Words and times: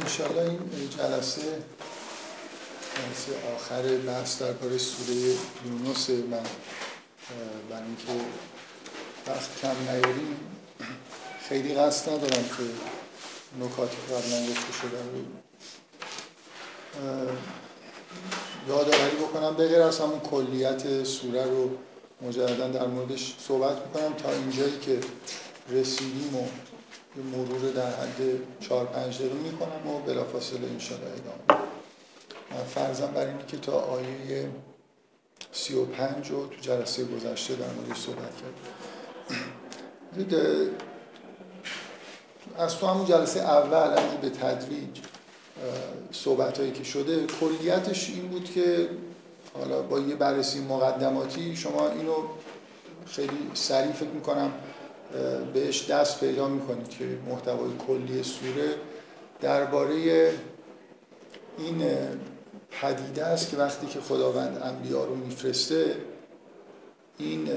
انشالله 0.00 0.42
این 0.42 0.88
جلسه 0.98 1.42
جلسه 2.94 3.32
آخر 3.56 3.82
بحث 3.82 4.42
درباره 4.42 4.78
سوره 4.78 5.16
یونس 5.66 6.10
من 6.10 6.38
برای 7.70 7.82
اینکه 7.86 8.24
وقت 9.26 9.60
کم 9.62 9.76
نیاریم 9.90 10.36
خیلی 11.48 11.74
قصد 11.74 12.08
ندارم 12.12 12.44
که 12.44 12.62
نکاتی 13.64 13.96
قبلا 13.96 14.46
گفته 14.46 14.72
شده 14.72 14.98
رو 15.02 15.24
یادآوری 18.68 19.16
بکنم. 19.16 19.54
به 19.56 19.68
غیر 19.68 19.82
از 19.82 20.00
همون 20.00 20.20
کلیت 20.20 21.04
سوره 21.04 21.44
رو 21.44 21.70
مجددا 22.22 22.68
در 22.68 22.86
موردش 22.86 23.34
صحبت 23.48 23.76
می‌کنم 23.86 24.14
تا 24.14 24.32
اینجایی 24.32 24.78
که 24.78 25.00
رسیدیم 25.70 26.36
و 26.36 26.46
مرور 27.22 27.70
در 27.70 27.90
حد 27.90 28.20
چهار 28.60 28.86
پنج 28.86 29.18
دقیقه 29.18 29.34
می‌کنم 29.34 29.86
و 29.86 29.98
بلافاصله 29.98 30.70
انشاءالله 30.70 31.10
ادامه 31.10 31.60
من 32.50 32.64
فرضم 32.64 33.06
بر 33.06 33.26
اینه 33.26 33.46
که 33.48 33.56
تا 33.56 33.80
آیه 33.80 34.50
سی 35.52 35.74
و 35.74 35.84
پنج 35.84 36.30
رو 36.30 36.46
تو 36.46 36.60
جلسه 36.60 37.04
گذشته 37.04 37.54
در 37.54 37.66
موردش 37.66 38.00
صحبت 38.00 38.32
کردیم 40.16 40.74
از 42.58 42.76
تو 42.78 42.86
همون 42.86 43.06
جلسه 43.06 43.40
اول 43.40 43.98
همون 43.98 44.16
به 44.22 44.30
تدریج 44.30 44.98
صحبت 46.12 46.58
هایی 46.58 46.72
که 46.72 46.84
شده 46.84 47.26
کلیتش 47.40 48.10
این 48.10 48.28
بود 48.28 48.44
که 48.44 48.88
حالا 49.58 49.82
با 49.82 50.00
یه 50.00 50.14
بررسی 50.14 50.60
مقدماتی 50.60 51.56
شما 51.56 51.90
اینو 51.90 52.14
خیلی 53.06 53.50
سریع 53.54 53.92
فکر 53.92 54.08
می‌کنم 54.08 54.52
بهش 55.54 55.90
دست 55.90 56.20
پیدا 56.20 56.48
می‌کنید 56.48 56.88
که 56.88 57.04
محتوای 57.28 57.70
کلی 57.86 58.22
سوره 58.22 58.74
درباره 59.40 59.94
این 61.58 61.82
پدیده 62.70 63.24
است 63.24 63.50
که 63.50 63.56
وقتی 63.56 63.86
که 63.86 64.00
خداوند 64.00 64.62
انبیا 64.62 65.04
رو 65.04 65.14
میفرسته 65.14 65.96
این 67.18 67.48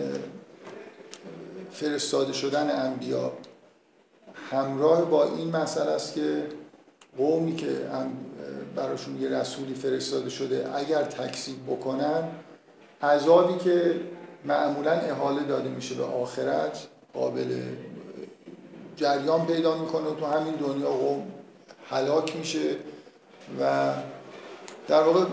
فرستاده 1.72 2.33
شدن 2.33 2.86
انبیا 2.86 3.31
همراه 4.52 5.05
با 5.05 5.23
این 5.23 5.55
مسئله 5.55 5.92
است 5.92 6.14
که 6.14 6.44
قومی 7.17 7.55
که 7.55 7.67
براشون 8.75 9.21
یه 9.21 9.30
رسولی 9.30 9.73
فرستاده 9.73 10.30
شده 10.30 10.75
اگر 10.75 11.03
تکذیب 11.03 11.66
بکنن 11.67 12.23
عذابی 13.02 13.58
که 13.58 13.95
معمولا 14.45 14.92
احاله 14.92 15.44
داده 15.44 15.69
میشه 15.69 15.95
به 15.95 16.03
آخرت. 16.03 16.88
قابل 17.18 17.62
جریان 18.96 19.46
پیدا 19.46 19.78
می‌کنه 19.78 20.16
تو 20.20 20.26
همین 20.26 20.54
دنیا 20.54 20.90
قوم 20.90 21.28
هلاک 21.90 22.36
میشه 22.36 22.76
و 23.62 23.94
در 24.88 25.04
واقع 25.04 25.26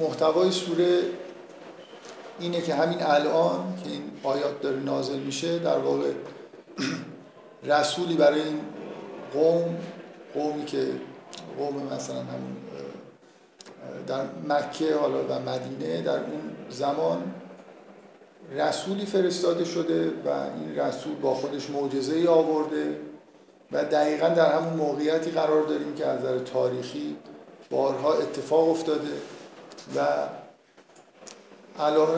محتوای 0.00 0.50
سوره 0.50 1.00
اینه 2.40 2.60
که 2.60 2.74
همین 2.74 3.02
الان 3.02 3.78
که 3.84 3.90
این 3.90 4.02
آیات 4.22 4.60
داره 4.60 4.76
نازل 4.76 5.18
میشه 5.18 5.58
در 5.58 5.78
واقع 5.78 6.12
رسولی 7.72 8.16
برای 8.16 8.40
این 8.40 8.60
قوم 9.32 9.76
قومی 10.34 10.64
که 10.64 10.86
قوم 11.58 11.82
مثلا 11.92 12.16
همون 12.16 12.56
در 14.06 14.24
مکه 14.48 14.96
حالا 14.96 15.24
و 15.24 15.40
مدینه 15.40 16.02
در 16.02 16.16
اون 16.16 16.40
زمان 16.70 17.34
رسولی 18.56 19.06
فرستاده 19.06 19.64
شده 19.64 20.08
و 20.08 20.28
این 20.28 20.78
رسول 20.78 21.14
با 21.14 21.34
خودش 21.34 21.70
معجزه 21.70 22.16
ای 22.16 22.26
آورده 22.26 22.98
و 23.72 23.84
دقیقا 23.84 24.28
در 24.28 24.52
همون 24.52 24.72
موقعیتی 24.72 25.30
قرار 25.30 25.62
داریم 25.62 25.94
که 25.94 26.06
از 26.06 26.20
نظر 26.20 26.38
تاریخی 26.38 27.16
بارها 27.70 28.12
اتفاق 28.12 28.68
افتاده 28.68 29.12
و 29.96 30.00
علیه 31.82 32.08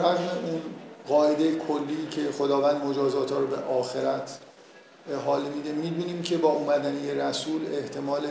اون 0.45 0.61
قاعده 1.07 1.55
کلی 1.55 2.07
که 2.11 2.31
خداوند 2.31 2.85
مجازات 2.85 3.31
رو 3.31 3.47
به 3.47 3.57
آخرت 3.57 4.39
حال 5.25 5.41
میده 5.41 5.71
می‌بینیم 5.71 6.21
که 6.21 6.37
با 6.37 6.49
اومدن 6.49 7.03
یه 7.05 7.13
رسول 7.13 7.61
احتمال 7.73 8.21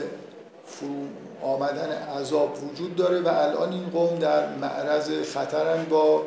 فرو 0.67 1.07
آمدن 1.43 1.93
عذاب 1.93 2.57
وجود 2.65 2.97
داره 2.97 3.21
و 3.21 3.29
الان 3.29 3.73
این 3.73 3.91
قوم 3.91 4.19
در 4.19 4.57
معرض 4.57 5.11
خطرن 5.35 5.85
با 5.85 6.23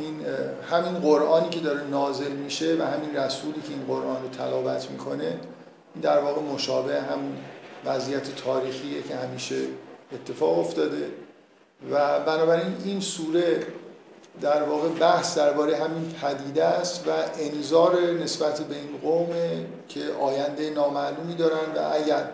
این 0.00 0.26
همین 0.70 0.94
قرآنی 0.94 1.48
که 1.48 1.60
داره 1.60 1.84
نازل 1.84 2.32
میشه 2.32 2.76
و 2.80 2.82
همین 2.82 3.16
رسولی 3.16 3.60
که 3.60 3.68
این 3.68 3.84
قرآن 3.86 4.22
رو 4.22 4.28
تلاوت 4.28 4.90
می‌کنه 4.90 5.24
این 5.94 6.02
در 6.02 6.18
واقع 6.18 6.40
مشابه 6.40 7.02
همون 7.02 7.36
وضعیت 7.84 8.34
تاریخیه 8.34 9.02
که 9.02 9.16
همیشه 9.16 9.56
اتفاق 10.12 10.58
افتاده. 10.58 11.10
و 11.90 12.20
بنابراین 12.20 12.76
این 12.84 13.00
سوره 13.00 13.66
در 14.40 14.62
واقع 14.62 14.88
بحث 14.88 15.38
درباره 15.38 15.76
همین 15.76 16.12
پدیده 16.22 16.64
است 16.64 17.08
و 17.08 17.10
انذار 17.40 18.00
نسبت 18.00 18.60
به 18.60 18.74
این 18.74 18.98
قوم 19.02 19.28
که 19.88 20.00
آینده 20.20 20.70
نامعلومی 20.70 21.34
دارن 21.34 21.74
و 21.76 21.92
اگر 21.92 22.24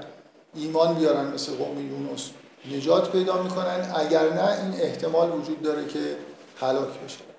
ایمان 0.55 0.95
بیارن 0.95 1.27
مثل 1.35 1.53
قوم 1.53 1.79
یونس 1.79 2.31
نجات 2.77 3.13
پیدا 3.13 3.43
می‌کنن 3.43 3.93
اگر 3.97 4.33
نه 4.33 4.63
این 4.63 4.81
احتمال 4.81 5.31
وجود 5.31 5.63
داره 5.63 5.87
که 5.87 6.17
هلاک 6.61 6.89
بشه. 7.05 7.30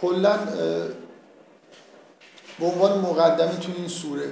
کلا 0.00 0.38
به 2.58 2.66
عنوان 2.66 2.98
مقدمی 2.98 3.58
تو 3.58 3.72
این 3.76 3.88
سوره. 3.88 4.30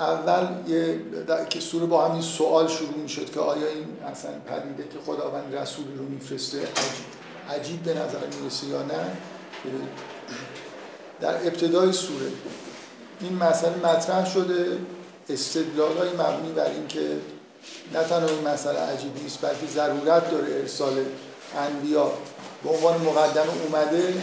اول 0.00 0.70
یه 0.70 1.00
که 1.48 1.60
سوره 1.60 1.86
با 1.86 2.08
همین 2.08 2.22
سوال 2.22 2.68
شروع 2.68 2.98
می 2.98 3.08
شد 3.08 3.30
که 3.30 3.40
آیا 3.40 3.68
این 3.68 3.86
اصلا 4.06 4.30
پدیده 4.30 4.88
که 4.88 4.98
خداوند 5.06 5.54
رسولی 5.54 5.94
رو 5.94 6.04
میفرسته 6.04 6.58
عجیب, 6.58 7.06
عجیب 7.50 7.82
به 7.82 7.94
نظر 7.94 8.26
می‌رسه 8.40 8.66
یا 8.66 8.82
نه؟ 8.82 9.16
در 11.20 11.34
ابتدای 11.34 11.92
سوره. 11.92 12.26
این 13.20 13.34
مسئله 13.34 13.76
مطرح 13.76 14.30
شده. 14.30 14.78
استدلال 15.28 15.96
های 15.96 16.08
مبنی 16.08 16.52
بر 16.52 16.70
اینکه 16.70 17.16
نه 17.94 18.04
تنها 18.04 18.28
این 18.28 18.48
مسئله 18.48 18.78
عجیب 18.78 19.22
نیست 19.22 19.42
بلکه 19.42 19.66
ضرورت 19.66 20.30
داره 20.30 20.54
ارسال 20.54 21.04
انبیا 21.56 22.12
به 22.64 22.70
عنوان 22.70 23.00
مقدمه 23.00 23.52
اومده 23.66 24.14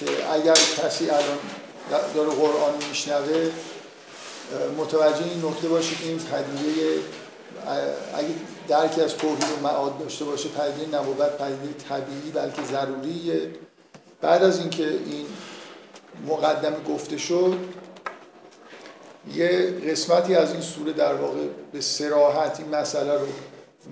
که 0.00 0.06
اگر 0.32 0.54
کسی 0.54 1.10
الان 1.10 1.38
داره 2.14 2.30
قرآن 2.30 2.74
میشنوه 2.88 3.50
متوجه 4.78 5.24
این 5.24 5.44
نکته 5.44 5.68
باشه 5.68 5.96
که 5.96 6.08
این 6.08 6.18
پدیده 6.18 7.00
اگه 8.14 8.28
درکی 8.68 9.00
از 9.00 9.16
توحید 9.16 9.44
و 9.58 9.62
معاد 9.62 9.98
داشته 9.98 10.24
باشه 10.24 10.48
پدیده 10.48 10.98
نبوت 10.98 11.38
پدیده 11.38 11.74
طبیعی 11.88 12.30
بلکه 12.34 12.62
ضروریه. 12.62 13.50
بعد 14.20 14.42
از 14.42 14.60
اینکه 14.60 14.88
این 14.88 15.26
مقدمه 16.28 16.76
گفته 16.88 17.18
شد 17.18 17.56
یه 19.34 19.80
قسمتی 19.90 20.34
از 20.34 20.52
این 20.52 20.60
سوره 20.60 20.92
در 20.92 21.14
واقع 21.14 21.46
به 21.72 21.80
سراحت 21.80 22.60
این 22.60 22.74
مسئله 22.74 23.12
رو 23.12 23.26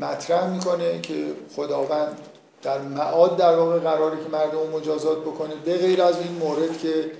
مطرح 0.00 0.50
می‌کنه 0.50 1.00
که 1.00 1.32
خداوند 1.56 2.18
در 2.66 2.78
معاد 2.78 3.36
در 3.36 3.56
واقع 3.56 3.78
قراره 3.78 4.16
که 4.24 4.28
مردم 4.28 4.70
مجازات 4.72 5.20
بکنه. 5.20 5.54
به 5.64 5.78
غیر 5.78 6.02
از 6.02 6.20
این 6.20 6.32
مورد 6.32 6.78
که 6.78 7.10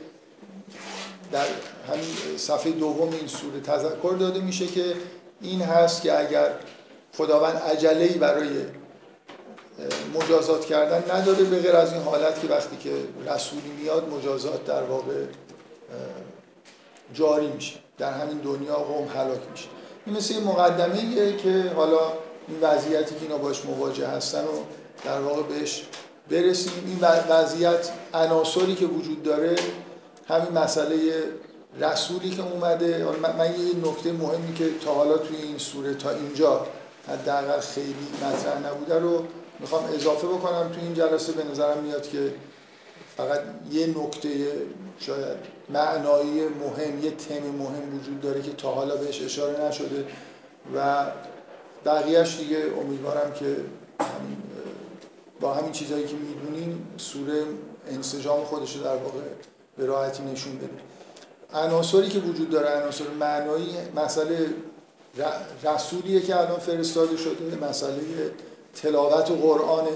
در 1.32 1.44
همین 1.88 2.36
صفحه 2.36 2.70
دوم 2.72 3.12
این 3.12 3.26
سوره 3.26 3.60
تذکر 3.60 4.16
داده 4.20 4.40
میشه 4.40 4.66
که 4.66 4.94
این 5.40 5.60
هست 5.60 6.02
که 6.02 6.18
اگر 6.18 6.50
خداوند 7.16 7.56
عجله 7.56 8.08
برای 8.08 8.48
مجازات 10.14 10.64
کردن 10.64 11.16
نداره 11.16 11.44
به 11.44 11.58
غیر 11.58 11.76
از 11.76 11.92
این 11.92 12.02
حالت 12.02 12.40
که 12.40 12.48
وقتی 12.48 12.76
که 12.76 12.90
رسولی 13.26 13.70
میاد 13.80 14.08
مجازات 14.08 14.64
در 14.64 14.82
واقع 14.82 15.24
جاری 17.14 17.46
میشه. 17.46 17.76
در 17.98 18.12
همین 18.12 18.38
دنیا 18.38 18.74
قوم 18.74 19.08
هلاک 19.08 19.40
میشه. 19.52 19.68
این 20.06 20.16
مثل 20.16 20.42
مقدمه 20.42 21.36
که 21.36 21.72
حالا 21.76 22.00
این 22.48 22.60
وضعیتی 22.60 23.14
که 23.14 23.22
اینا 23.22 23.38
باش 23.38 23.64
مواجه 23.64 24.06
هستن 24.06 24.44
و 24.44 24.85
در 25.04 25.20
واقع 25.20 25.42
بهش 25.42 25.86
برسیم. 26.30 26.72
این 26.86 26.98
وضعیت 27.28 27.90
عناصری 28.14 28.74
که 28.74 28.86
وجود 28.86 29.22
داره 29.22 29.56
همین 30.28 30.52
مسئله 30.58 30.96
رسولی 31.80 32.30
که 32.30 32.42
اومده. 32.42 33.04
من 33.38 33.46
یه 33.46 33.90
نکته 33.90 34.12
مهمی 34.12 34.54
که 34.54 34.78
تا 34.84 34.94
حالا 34.94 35.18
توی 35.18 35.36
این 35.36 35.58
سوره 35.58 35.94
تا 35.94 36.10
اینجا 36.10 36.66
حداقل 37.08 37.60
خیلی 37.60 38.08
مطرح 38.22 38.70
نبوده 38.70 38.98
رو 38.98 39.24
می‌خوام 39.60 39.84
اضافه 39.94 40.26
بکنم. 40.26 40.70
توی 40.72 40.82
این 40.82 40.94
جلسه 40.94 41.32
به 41.32 41.44
نظرم 41.44 41.78
میاد 41.78 42.08
که 42.08 42.34
فقط 43.16 43.40
یه 43.72 43.86
نکته 43.86 44.28
شاید 44.98 45.36
معنایی 45.68 46.42
مهم 46.48 47.04
یه 47.04 47.10
تم 47.10 47.34
مهم 47.34 47.98
وجود 48.00 48.20
داره 48.20 48.42
که 48.42 48.52
تا 48.52 48.70
حالا 48.70 48.96
بهش 48.96 49.22
اشاره 49.22 49.64
نشده 49.64 50.06
و 50.74 51.06
بقیهش 51.84 52.36
دیگه 52.36 52.58
امیدوارم 52.80 53.32
که 53.32 53.56
با 55.40 55.54
همین 55.54 55.72
چیزهایی 55.72 56.06
که 56.06 56.14
می‌دونیم 56.16 56.86
سوره 56.96 57.42
انسجام 57.90 58.44
خودش 58.44 58.76
رو 58.76 58.82
در 58.82 58.96
واقع 58.96 59.20
به 59.78 59.86
راحتی 59.86 60.22
نشون 60.22 60.56
بده. 60.56 60.70
عناصری 61.54 62.08
که 62.08 62.18
وجود 62.18 62.50
داره 62.50 62.82
عناصر 62.82 63.04
معنایی 63.20 63.76
مسئله 63.96 64.48
رسولیه 65.64 66.20
که 66.20 66.36
الان 66.36 66.58
فرستاده 66.58 67.16
شده 67.16 67.68
مسئله 67.68 68.00
تلاوت 68.74 69.30
قرآنه. 69.30 69.90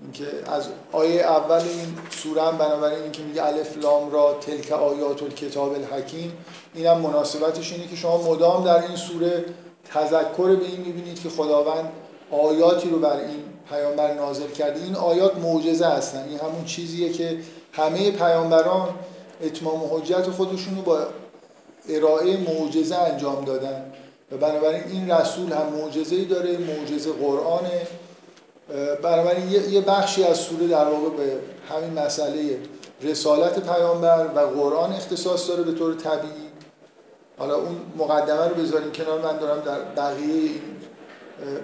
اینکه 0.00 0.26
از 0.46 0.68
آیه 0.92 1.20
اول 1.20 1.60
این 1.60 1.98
سوره 2.10 2.42
هم 2.42 2.58
بنابراین 2.58 3.02
اینکه 3.02 3.22
میگه 3.22 3.46
الف 3.46 3.78
لام 3.78 4.10
را 4.10 4.34
تلک 4.40 4.72
آیات 4.72 5.22
الکتاب 5.22 5.72
الحکیم 5.72 6.32
اینم 6.74 7.00
مناسبتش 7.00 7.72
اینه 7.72 7.86
که 7.86 7.96
شما 7.96 8.22
مدام 8.22 8.64
در 8.64 8.86
این 8.86 8.96
سوره 8.96 9.44
تذکر 9.84 10.56
به 10.56 10.64
این 10.64 10.80
می‌بینید 10.80 11.20
که 11.20 11.28
خداوند 11.28 11.92
آیاتی 12.30 12.90
رو 12.90 12.98
بر 12.98 13.16
این 13.16 13.44
پیامبر 13.68 14.14
نازل 14.14 14.50
کرده. 14.50 14.82
این 14.82 14.94
آیات 14.94 15.36
معجزه 15.36 15.86
هستن. 15.86 16.24
این 16.28 16.38
همون 16.38 16.64
چیزیه 16.64 17.12
که 17.12 17.38
همه 17.72 18.10
پیامبران 18.10 18.88
اتمام 19.42 19.80
حجت 19.90 20.30
خودشون 20.30 20.76
رو 20.76 20.82
با 20.82 20.98
ارائه 21.88 22.36
معجزه 22.36 22.96
انجام 22.96 23.44
دادن. 23.44 23.92
و 24.32 24.36
بنابراین 24.36 24.82
این 24.92 25.10
رسول 25.10 25.52
هم 25.52 25.66
معجزه 25.66 26.24
داره 26.24 26.58
معجزه 26.58 27.12
قرآنه. 27.12 27.86
بنابراین 29.02 29.50
یه 29.50 29.80
بخشی 29.80 30.24
از 30.24 30.36
سوره 30.36 30.66
در 30.66 30.84
واقع 30.84 31.08
به 31.08 31.36
همین 31.68 31.98
مسئله 31.98 32.58
رسالت 33.02 33.58
پیامبر 33.58 34.26
و 34.34 34.40
قرآن 34.40 34.92
اختصاص 34.92 35.48
داره 35.48 35.62
به 35.62 35.72
طور 35.72 35.94
طبیعی. 35.94 36.52
حالا 37.38 37.54
اون 37.54 37.76
مقدمه 37.98 38.48
رو 38.48 38.54
بذاریم 38.54 38.92
کنار. 38.92 39.20
من 39.20 39.38
دارم 39.38 39.60
در 39.60 39.80
بقیه 40.02 40.50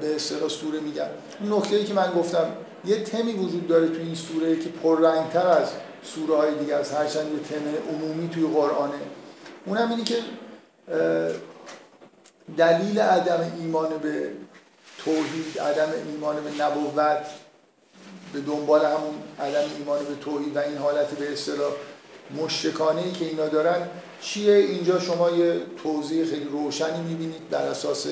به 0.00 0.14
اصطلاح 0.14 0.48
سوره 0.48 0.80
میگم 0.80 1.06
اون 1.40 1.52
نکته 1.52 1.76
ای 1.76 1.84
که 1.84 1.94
من 1.94 2.12
گفتم 2.12 2.52
یه 2.84 3.02
تمی 3.04 3.32
وجود 3.32 3.68
داره 3.68 3.88
تو 3.88 4.00
این 4.00 4.14
سوره 4.14 4.56
که 4.56 4.68
پررنگتر 4.68 5.46
از 5.46 5.68
سوره 6.02 6.36
های 6.36 6.54
دیگه 6.54 6.74
از 6.74 6.92
هرچند 6.92 7.26
یه 7.32 7.38
تم 7.38 7.94
عمومی 7.94 8.28
توی 8.28 8.46
قرآنه. 8.46 8.94
اونم 9.66 9.90
اینی 9.90 10.04
که 10.04 10.16
دلیل 12.56 12.98
عدم 12.98 13.52
ایمان 13.60 13.88
به 13.98 14.30
توحید 15.04 15.58
عدم 15.60 15.88
ایمان 16.12 16.36
به 16.36 16.64
نبوت 16.64 17.26
به 18.32 18.40
دنبال 18.40 18.84
همون 18.84 19.14
عدم 19.40 19.64
ایمان 19.78 19.98
به 20.04 20.14
توحید 20.20 20.56
و 20.56 20.58
این 20.58 20.76
حالت 20.76 21.10
به 21.10 21.32
اصطلاح 21.32 21.72
مشرکانه 22.36 23.02
ای 23.02 23.12
که 23.12 23.24
اینا 23.24 23.48
دارن 23.48 23.88
چیه؟ 24.20 24.54
اینجا 24.54 25.00
شما 25.00 25.30
یه 25.30 25.60
توضیح 25.82 26.24
خیلی 26.24 26.44
روشنی 26.44 27.00
می‌بینید 27.08 27.50
بر 27.50 27.62
اساس 27.62 28.06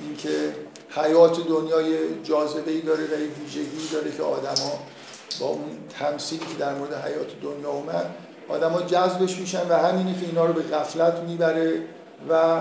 اینکه 0.00 0.54
حیات 0.90 1.48
دنیای 1.48 2.22
جاذبه 2.22 2.70
ای 2.70 2.80
داره 2.80 3.04
و 3.04 3.20
یه 3.20 3.26
ویژگی 3.26 3.88
داره 3.92 4.10
که 4.16 4.22
آدما 4.22 4.72
با 5.40 5.46
اون 5.46 5.64
تمثیلی 5.98 6.46
که 6.46 6.54
در 6.58 6.74
مورد 6.74 6.94
حیات 6.94 7.40
دنیا 7.42 7.70
اومد 7.70 8.14
آدما 8.48 8.82
جذبش 8.82 9.38
میشن 9.38 9.68
و 9.68 9.74
همینه 9.74 10.20
که 10.20 10.26
اینا 10.26 10.46
رو 10.46 10.52
به 10.52 10.62
غفلت 10.62 11.18
می‌بره 11.18 11.82
و 12.30 12.60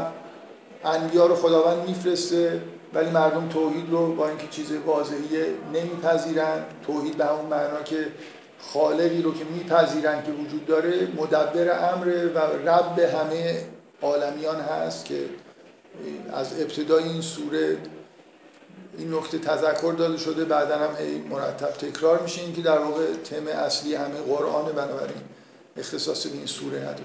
انبیا 0.85 1.25
رو 1.25 1.35
خداوند 1.35 1.87
میفرسته 1.87 2.61
ولی 2.93 3.09
مردم 3.09 3.49
توحید 3.49 3.91
رو 3.91 4.15
با 4.15 4.27
اینکه 4.27 4.47
چیز 4.47 4.71
واضحی 4.85 5.45
نمیپذیرن. 5.73 6.65
توحید 6.87 7.17
به 7.17 7.25
همون 7.25 7.45
معنا 7.45 7.83
که 7.85 8.07
خالقی 8.59 9.21
رو 9.21 9.33
که 9.33 9.43
میپذیرن 9.43 10.23
که 10.23 10.31
وجود 10.31 10.65
داره 10.65 11.07
مدبر 11.17 11.93
امر 11.93 12.07
و 12.35 12.39
رب 12.69 12.99
همه 12.99 13.63
عالمیان 14.01 14.59
هست 14.59 15.05
که 15.05 15.25
از 16.33 16.61
ابتدای 16.61 17.03
این 17.03 17.21
سوره 17.21 17.77
این 18.97 19.13
نکته 19.13 19.37
تذکر 19.37 19.93
داده 19.97 20.17
شده 20.17 20.45
بعدا 20.45 20.75
هم 20.77 20.89
مرتب 21.29 21.69
تکرار 21.69 22.21
میشه 22.21 22.41
این 22.41 22.55
که 22.55 22.61
در 22.61 22.79
واقع 22.79 23.05
تم 23.23 23.47
اصلی 23.47 23.95
همه 23.95 24.21
قرآن 24.27 24.65
بنابراین 24.65 25.21
اختصاص 25.77 26.27
به 26.27 26.37
این 26.37 26.45
سوره 26.45 26.79
نداره. 26.79 27.03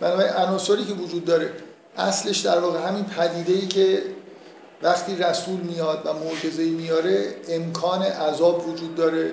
بنابراین 0.00 0.32
عناصری 0.32 0.84
که 0.84 0.92
وجود 0.92 1.24
داره 1.24 1.52
اصلش 1.96 2.38
در 2.38 2.58
واقع 2.58 2.88
همین 2.88 3.04
پدیده 3.04 3.52
ای 3.52 3.66
که 3.66 4.02
وقتی 4.82 5.16
رسول 5.16 5.60
میاد 5.60 6.02
و 6.04 6.12
معجزه 6.12 6.64
میاره 6.64 7.34
امکان 7.48 8.02
عذاب 8.02 8.68
وجود 8.68 8.94
داره. 8.94 9.32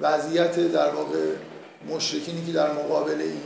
وضعیت 0.00 0.72
در 0.72 0.90
واقع 0.90 1.18
مشرکینی 1.90 2.46
که 2.46 2.52
در 2.52 2.72
مقابل 2.72 3.20
این 3.20 3.42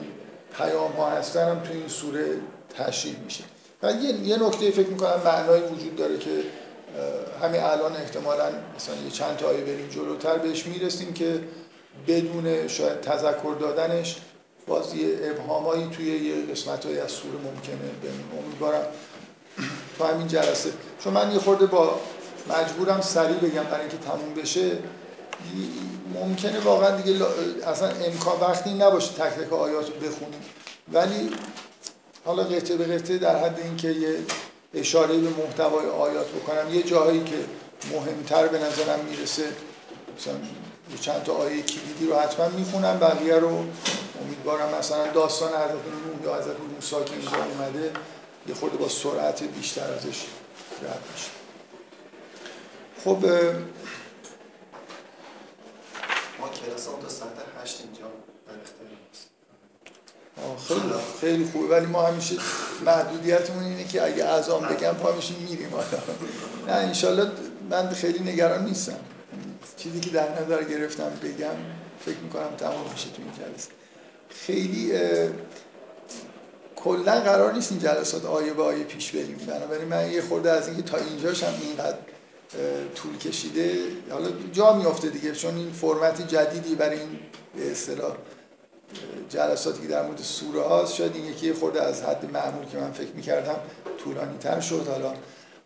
پیام 0.59 0.93
ها 0.93 1.11
هستن 1.11 1.49
هم 1.49 1.61
تو 1.61 1.73
این 1.73 1.89
سوره 1.89 2.27
تشریح 2.79 3.17
میشه. 3.25 3.45
و 3.83 3.93
یه, 3.93 4.13
یه 4.13 4.43
نکته 4.43 4.71
فکر 4.71 4.89
می‌کنم 4.89 5.21
معنایی 5.25 5.63
وجود 5.63 5.97
داره 5.97 6.19
که 6.19 6.31
همین 7.43 7.61
الان 7.61 7.97
احتمالا 7.97 8.49
مثلا 8.77 8.95
یه 9.05 9.11
چند 9.11 9.37
تا 9.37 9.49
آیه 9.49 9.61
بریم 9.61 9.89
جلوتر 9.89 10.39
بهش 10.39 10.67
می‌رسیم 10.67 11.13
که 11.13 11.41
بدون 12.09 12.69
شاید 12.69 13.01
تذکر 13.01 13.57
دادنش 13.61 14.17
باز 14.67 14.95
یه 14.95 15.19
ابهامایی 15.23 15.89
توی 15.97 16.07
یه 16.07 16.53
قسمت 16.53 16.87
های 16.87 16.99
از 16.99 17.11
سوره 17.11 17.35
ممکنه 17.35 18.11
امیدوارم 18.43 18.87
تو 19.99 20.05
همین 20.05 20.29
جلسه. 20.29 20.71
چون 21.05 21.13
من 21.13 21.33
یه 21.33 21.39
خورده 21.39 21.67
با 21.67 22.01
مجبورم 22.51 23.01
سریع 23.01 23.37
بگم 23.37 23.65
برای 23.65 23.81
اینکه 23.81 23.97
تموم 23.97 24.35
بشه 24.35 24.71
ممکنه 26.15 26.61
واقعا 26.61 27.01
دیگه 27.01 27.27
اصلا 27.67 27.89
امکان 27.89 28.41
وقتی 28.41 28.75
نباشه 28.75 29.13
تک 29.13 29.45
تک 29.45 29.53
آیات 29.53 29.91
بخونیم. 29.91 30.41
ولی 30.93 31.31
حالا 32.25 32.43
قطعه 32.43 32.77
به 32.77 32.85
قطعه 32.85 33.19
در 33.19 33.45
حد 33.45 33.61
اینکه 33.65 33.89
یه 33.89 34.17
اشاره 34.75 35.19
به 35.19 35.29
محتوای 35.29 35.87
آیات 35.87 36.29
بکنم. 36.29 36.75
یه 36.75 36.83
جاهایی 36.83 37.25
که 37.25 37.45
مهمتر 37.93 38.47
به 38.47 38.59
نظرم 38.59 39.01
می‌رسه 39.05 39.53
مثلا 40.19 40.35
چند 41.01 41.23
تا 41.23 41.33
آیه 41.33 41.63
کلیدی 41.63 42.07
رو 42.07 42.17
حتما 42.17 42.49
می‌خونم 42.49 42.99
بقیه 42.99 43.35
رو 43.35 43.65
امیدوارم 44.23 44.79
مثلا 44.79 45.13
داستان 45.13 45.49
حضرت 45.49 45.71
نوح 45.73 46.25
یا 46.25 46.35
حضرت 46.35 46.57
موسی 46.75 46.97
که 47.05 47.13
اینجا 47.13 47.45
اومده 47.45 47.93
یه 48.49 48.55
خورده 48.55 48.77
با 48.77 48.89
سرعت 48.89 49.43
بیشتر 49.43 49.93
ازش 49.93 50.25
رد 50.83 51.05
میشه. 51.13 51.31
خب 53.05 53.25
ما 56.41 56.49
کلاس 56.49 56.85
تا 56.85 57.09
ساعت 57.09 57.33
هشت 57.63 57.81
اینجا 57.85 58.07
خیلی 60.69 60.81
خیلی 61.21 61.45
خوبه 61.45 61.67
ولی 61.67 61.87
ما 61.87 62.07
همیشه 62.07 62.37
محدودیتمون 62.87 63.65
اینه 63.65 63.85
که 63.85 64.05
اگه 64.05 64.25
اعظام 64.25 64.63
بگم 64.63 64.93
پا 64.93 65.13
میشیم 65.13 65.37
میریم. 65.51 65.69
نه 66.69 66.73
انشالله 66.73 67.31
من 67.71 67.91
خیلی 67.91 68.33
نگران 68.33 68.65
نیستم. 68.65 68.99
چیزی 69.77 70.01
که 70.01 70.11
در 70.11 70.43
نظر 70.43 70.65
گرفتم 70.65 71.11
بگم 71.23 71.57
فکر 72.05 72.19
می‌کنم 72.19 72.57
تمام 72.59 72.93
میشه 72.93 73.09
تو 73.09 73.23
این 73.23 73.33
جلسه. 73.33 73.71
خیلی 74.29 74.93
کلا 76.77 77.21
قرار 77.21 77.53
نیست 77.53 77.73
این 77.73 77.81
جلسات 77.81 78.25
آیه 78.25 78.53
به 78.53 78.63
آیه 78.63 78.85
پیش 78.85 79.11
بریم. 79.11 79.37
بنابراین 79.47 79.89
من 79.89 80.11
یه 80.11 80.23
خورده 80.23 80.51
از 80.51 80.69
اینکه 80.69 80.83
تا 80.83 80.97
اینجاش 80.97 81.43
هم 81.43 81.53
اینقدر 81.63 81.99
طول 82.95 83.19
کشیده 83.19 83.79
حالا 84.11 84.29
جا 84.53 84.73
میافته 84.73 85.09
دیگه 85.09 85.33
چون 85.33 85.57
این 85.57 85.73
فرمت 85.73 86.29
جدیدی 86.29 86.75
برای 86.75 86.99
این 86.99 87.19
به 87.57 87.71
اصطلاح 87.71 88.17
جلساتی 89.29 89.83
که 89.83 89.89
در 89.89 90.03
مورد 90.03 90.19
سوره 90.19 90.63
هاست 90.63 90.95
شاید 90.95 91.17
این 91.17 91.25
یکی 91.25 91.53
خورده 91.53 91.83
از 91.83 92.03
حد 92.03 92.31
معمول 92.33 92.67
که 92.67 92.79
من 92.79 92.93
فکر 92.93 93.13
می‌کردم 93.15 93.57
طولانی 94.05 94.39
تر 94.39 94.61
شد. 94.61 94.87
حالا 94.89 95.13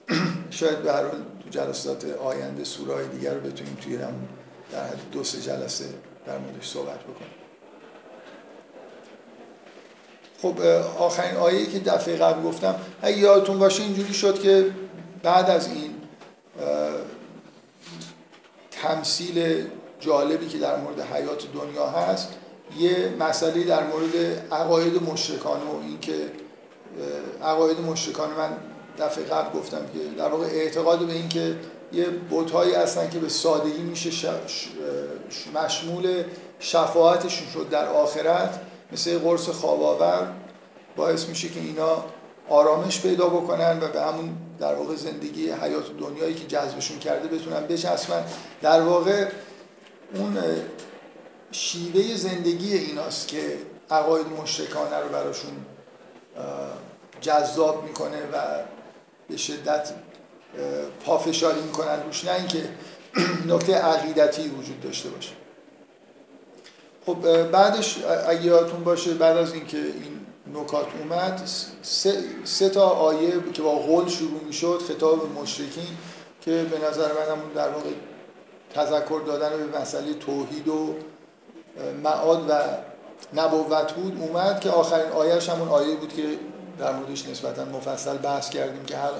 شاید 0.50 0.82
به 0.82 0.92
هر 0.92 1.02
تو 1.42 1.48
جلسات 1.50 2.04
آینده 2.04 2.64
سوره 2.64 2.94
های 2.94 3.08
دیگر 3.08 3.34
رو 3.34 3.40
بتونیم 3.40 3.78
توی 3.82 3.96
در 4.72 4.84
حد 4.84 4.98
دو 5.12 5.24
سه 5.24 5.40
جلسه 5.40 5.84
در 6.26 6.38
موردش 6.38 6.68
صحبت 6.68 6.98
بکنیم. 7.00 7.30
خب 10.42 10.60
آخرین 10.98 11.36
آیه‌ای 11.36 11.66
که 11.66 11.78
دفعه 11.78 12.16
قبل 12.16 12.42
گفتم 12.42 12.74
اگه 13.02 13.18
یادتون 13.18 13.58
باشه 13.58 13.82
اینجوری 13.82 14.14
شد 14.14 14.40
که 14.40 14.70
بعد 15.22 15.50
از 15.50 15.68
این 15.68 15.94
تمثیل 18.70 19.66
جالبی 20.00 20.48
که 20.48 20.58
در 20.58 20.76
مورد 20.76 21.00
حیات 21.00 21.52
دنیا 21.52 21.86
هست 21.86 22.28
یه 22.78 23.14
مسئله 23.20 23.64
در 23.64 23.86
مورد 23.86 24.16
عقاید 24.52 25.02
مشرکان 25.02 25.60
و 25.60 25.80
اینکه 25.88 26.12
عقاید 27.42 27.80
مشرکان 27.80 28.30
من 28.30 28.56
دفعه 28.98 29.24
قبل 29.24 29.58
گفتم 29.58 29.78
که 29.78 30.18
در 30.18 30.28
واقع 30.28 30.46
اعتقاد 30.46 31.06
به 31.06 31.12
اینکه 31.12 31.56
یه 31.92 32.04
بوتهایی 32.04 32.74
هستن 32.74 33.10
که 33.10 33.18
به 33.18 33.28
سادگی 33.28 33.82
میشه 33.82 34.10
مشمول 35.54 36.24
شفاعتشون 36.58 37.48
شد 37.48 37.68
در 37.70 37.86
آخرت 37.86 38.60
مثل 38.92 39.18
قرص 39.18 39.48
خواب 39.48 40.02
باعث 40.96 41.28
میشه 41.28 41.48
که 41.48 41.60
اینا 41.60 42.04
آرامش 42.48 43.00
پیدا 43.00 43.28
بکنن 43.28 43.78
و 43.80 43.88
به 43.88 44.02
همون 44.02 44.36
در 44.58 44.74
واقع 44.74 44.94
زندگی 44.94 45.50
حیات 45.50 45.98
دنیایی 45.98 46.34
که 46.34 46.46
جذبشون 46.46 46.98
کرده 46.98 47.28
بتونن 47.28 47.66
بچسبن. 47.66 48.24
در 48.62 48.82
واقع 48.82 49.28
اون 50.14 50.38
شیوه 51.52 52.16
زندگی 52.16 52.74
ایناست 52.74 53.28
که 53.28 53.58
عقاید 53.90 54.26
مشرکانه 54.26 54.96
رو 54.96 55.08
براشون 55.08 55.50
جذاب 57.20 57.84
می‌کنه 57.84 58.22
و 58.32 58.36
به 59.28 59.36
شدت 59.36 59.92
پافشاری 61.04 61.60
می‌کنن 61.60 62.02
روش 62.02 62.24
نه 62.24 62.32
اینکه 62.32 62.68
نکته 63.54 63.74
عقیدتی 63.74 64.48
وجود 64.48 64.80
داشته 64.80 65.08
باشه. 65.08 65.32
خب 67.06 67.42
بعدش 67.42 68.04
اگه 68.28 68.44
یادتون 68.44 68.84
باشه 68.84 69.14
بعد 69.14 69.36
از 69.36 69.54
اینکه 69.54 69.78
این 69.78 70.26
نکات 70.54 70.86
اومد 71.00 71.48
سه, 72.44 72.68
تا 72.68 72.88
آیه 72.88 73.32
که 73.52 73.62
با 73.62 73.74
قول 73.74 74.08
شروع 74.08 74.44
می‌شد 74.46 74.82
خطاب 74.88 75.32
مشرکین 75.38 75.96
که 76.40 76.66
به 76.70 76.88
نظر 76.88 77.08
من 77.08 77.52
در 77.54 77.68
واقع 77.68 77.90
تذکر 78.74 79.20
دادن 79.26 79.50
به 79.50 79.78
مسئله 79.80 80.14
توحید 80.14 80.68
و 80.68 80.94
معاد 82.02 82.50
و 82.50 82.52
نبوت 83.34 83.92
بود 83.92 84.18
اومد 84.20 84.60
که 84.60 84.70
آخرین 84.70 85.12
آیهش 85.12 85.48
همون 85.48 85.68
آیه 85.68 85.96
بود 85.96 86.12
که 86.16 86.22
در 86.78 86.92
موردش 86.92 87.28
نسبتا 87.28 87.64
مفصل 87.64 88.16
بحث 88.16 88.50
کردیم 88.50 88.84
که 88.84 88.96
هر 88.96 89.10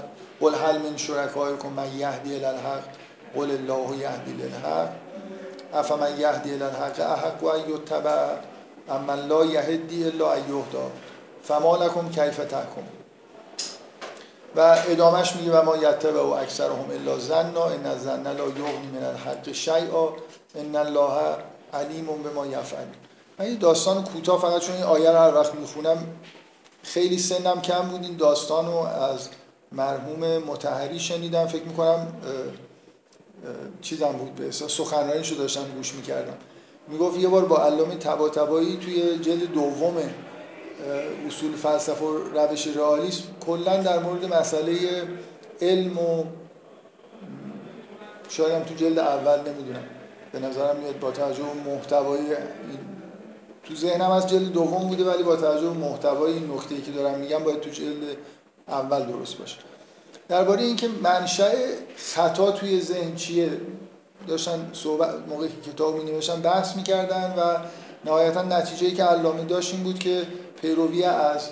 قل 0.41 0.55
هل 0.55 0.79
من 0.79 0.97
شرکایکم 0.97 1.69
من 1.69 1.99
یهدی 1.99 2.35
الالحق 2.35 2.83
قل 3.35 3.51
الله 3.51 3.97
یهدی 3.97 4.33
للحق 4.33 4.89
افمن 5.75 6.21
یهدی 6.21 6.55
الالحق 6.55 7.01
احق 7.01 7.43
و 7.43 7.47
ایتبع 7.47 8.27
اما 8.91 9.15
لا 9.15 9.45
یهدی 9.45 10.05
الا 10.05 10.35
ایهدا 10.35 10.91
فما 11.43 11.77
لکم 11.77 12.09
کیف 12.09 12.37
تحکم. 12.37 12.83
و 14.57 14.77
ادامش 14.89 15.37
میگه 15.37 15.59
و 15.59 15.63
ما 15.63 15.77
یتبع 15.77 16.21
و 16.21 16.31
اکثرهم 16.31 16.91
الا 16.91 17.19
زنا 17.19 17.65
ان 17.65 17.87
الظن 17.87 18.23
لا 18.23 18.45
یغنی 18.45 18.91
من 18.95 19.05
الحق 19.05 19.53
شیئا 19.53 20.09
ان 20.55 20.77
الله 20.77 21.37
علیم 21.75 22.23
به 22.23 22.31
ما 22.31 22.47
یفعل 22.47 22.87
من 23.39 23.47
این 23.47 23.59
داستان 23.59 24.05
کوتاه 24.05 24.41
فقط 24.41 24.61
چون 24.61 24.75
این 24.75 24.85
آیه 24.85 25.11
رو 25.11 25.19
هر 25.19 25.35
وقت 25.35 25.55
می‌خونم 25.55 26.07
خیلی 26.83 27.19
سنم 27.19 27.61
کم 27.61 27.83
بود. 27.83 28.03
این 28.05 28.17
داستان 28.17 28.67
رو 28.67 28.77
از 28.77 29.29
مرحوم 29.73 30.39
متحری 30.39 30.99
شنیدم. 30.99 31.47
فکر 31.47 31.65
می‌کنم 31.65 32.07
چیزم 33.83 34.13
بود 34.13 34.35
به 34.35 34.45
احساس 34.45 34.73
سخنرانیشو 34.73 35.35
داشتم 35.35 35.65
گوش 35.77 35.95
می‌کردم. 35.95 36.37
می‌گفت 36.89 37.19
یه 37.19 37.29
بار 37.29 37.45
با 37.45 37.65
علامه 37.65 37.97
تبا 37.97 38.29
تبایی 38.29 38.77
توی 38.77 39.19
جلد 39.19 39.53
دوم 39.53 39.97
اصول 41.27 41.57
فلسفه 41.57 42.05
و 42.05 42.19
روش 42.19 42.67
رئالیسم 42.67 43.23
کلا 43.47 43.77
در 43.77 43.99
مورد 43.99 44.35
مسئله 44.35 44.79
علم 45.61 45.99
و 45.99 46.25
شاید 48.29 48.65
تو 48.65 48.75
جلد 48.75 48.99
اول 48.99 49.41
نمی‌دونم. 49.51 49.85
به 50.33 50.39
نظرم 50.39 50.77
میاد 50.77 50.99
با 50.99 51.11
توجه 51.11 51.43
به 51.43 51.71
محتوای 51.71 52.37
تو 53.65 53.75
ذهنم 53.75 54.11
از 54.11 54.29
جلد 54.29 54.53
دوم 54.53 54.89
بوده 54.89 55.05
ولی 55.05 55.23
با 55.23 55.37
توجه 55.37 55.67
به 55.67 55.79
محتوای 55.79 56.33
این 56.33 56.53
نکته‌ای 56.53 56.83
که 56.83 56.91
دارم 56.91 57.19
میگم 57.19 57.45
باید 57.45 57.61
تو 57.61 57.71
جلد 57.71 58.17
اول 58.69 59.03
درست 59.03 59.37
باشه. 59.39 59.57
درباره 60.29 60.63
اینکه 60.63 60.89
منشأ 61.03 61.51
خطا 61.97 62.51
توی 62.51 62.81
ذهن 62.81 63.15
چیه 63.15 63.51
داشتن 64.29 64.71
صحبت 64.73 65.15
موقعی 65.29 65.49
که 65.49 65.71
کتاب 65.71 65.97
می 65.97 66.11
نوشتن 66.11 66.41
بحث 66.41 66.77
می‌کردن 66.77 67.35
و 67.39 67.57
نهایتا 68.05 68.43
نتیجه 68.43 68.91
که 68.91 69.05
علامه 69.05 69.45
داشت 69.45 69.75
این 69.75 69.83
بود 69.83 69.99
که 69.99 70.27
پیروی 70.61 71.05
از 71.05 71.49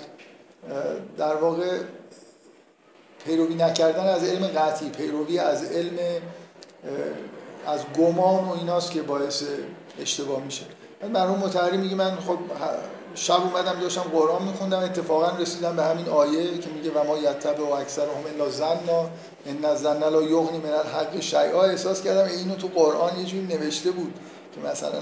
در 1.17 1.35
واقع 1.35 1.77
پیروی 3.25 3.55
نکردن 3.55 4.07
از 4.07 4.23
علم 4.23 4.47
قطعی 4.47 4.89
پیروی 4.89 5.39
از 5.39 5.63
علم 5.63 5.97
از 7.69 7.81
گمان 7.97 8.45
و 8.45 8.51
ایناست 8.59 8.91
که 8.91 9.01
باعث 9.01 9.43
اشتباه 10.01 10.43
میشه. 10.43 10.65
مرحوم 11.13 11.39
متحری 11.39 11.77
میگه 11.77 11.95
من 11.95 12.15
خب 12.15 12.37
شب 13.15 13.41
اومدم 13.41 13.79
داشتم 13.79 14.01
قرآن 14.01 14.43
میخوندم 14.43 14.79
اتفاقا 14.79 15.37
رسیدم 15.37 15.75
به 15.75 15.83
همین 15.83 16.09
آیه 16.09 16.57
که 16.57 16.69
میگه 16.69 16.91
و 16.91 17.03
ما 17.03 17.17
یتبع 17.17 17.63
و 17.63 17.73
اکثر 17.73 18.01
هم 18.01 18.35
الا 18.35 18.49
زنا 18.49 19.09
ان 19.45 19.75
زن 19.75 20.09
لا 20.09 20.21
یغنی 20.21 20.57
من 20.57 20.69
الحق 20.69 21.19
شیئا. 21.19 21.63
احساس 21.63 22.01
کردم 22.01 22.29
اینو 22.29 22.55
تو 22.55 22.67
قرآن 22.67 23.19
یه 23.19 23.25
جوری 23.25 23.45
نوشته 23.45 23.91
بود 23.91 24.13
که 24.55 24.69
مثلا 24.69 25.01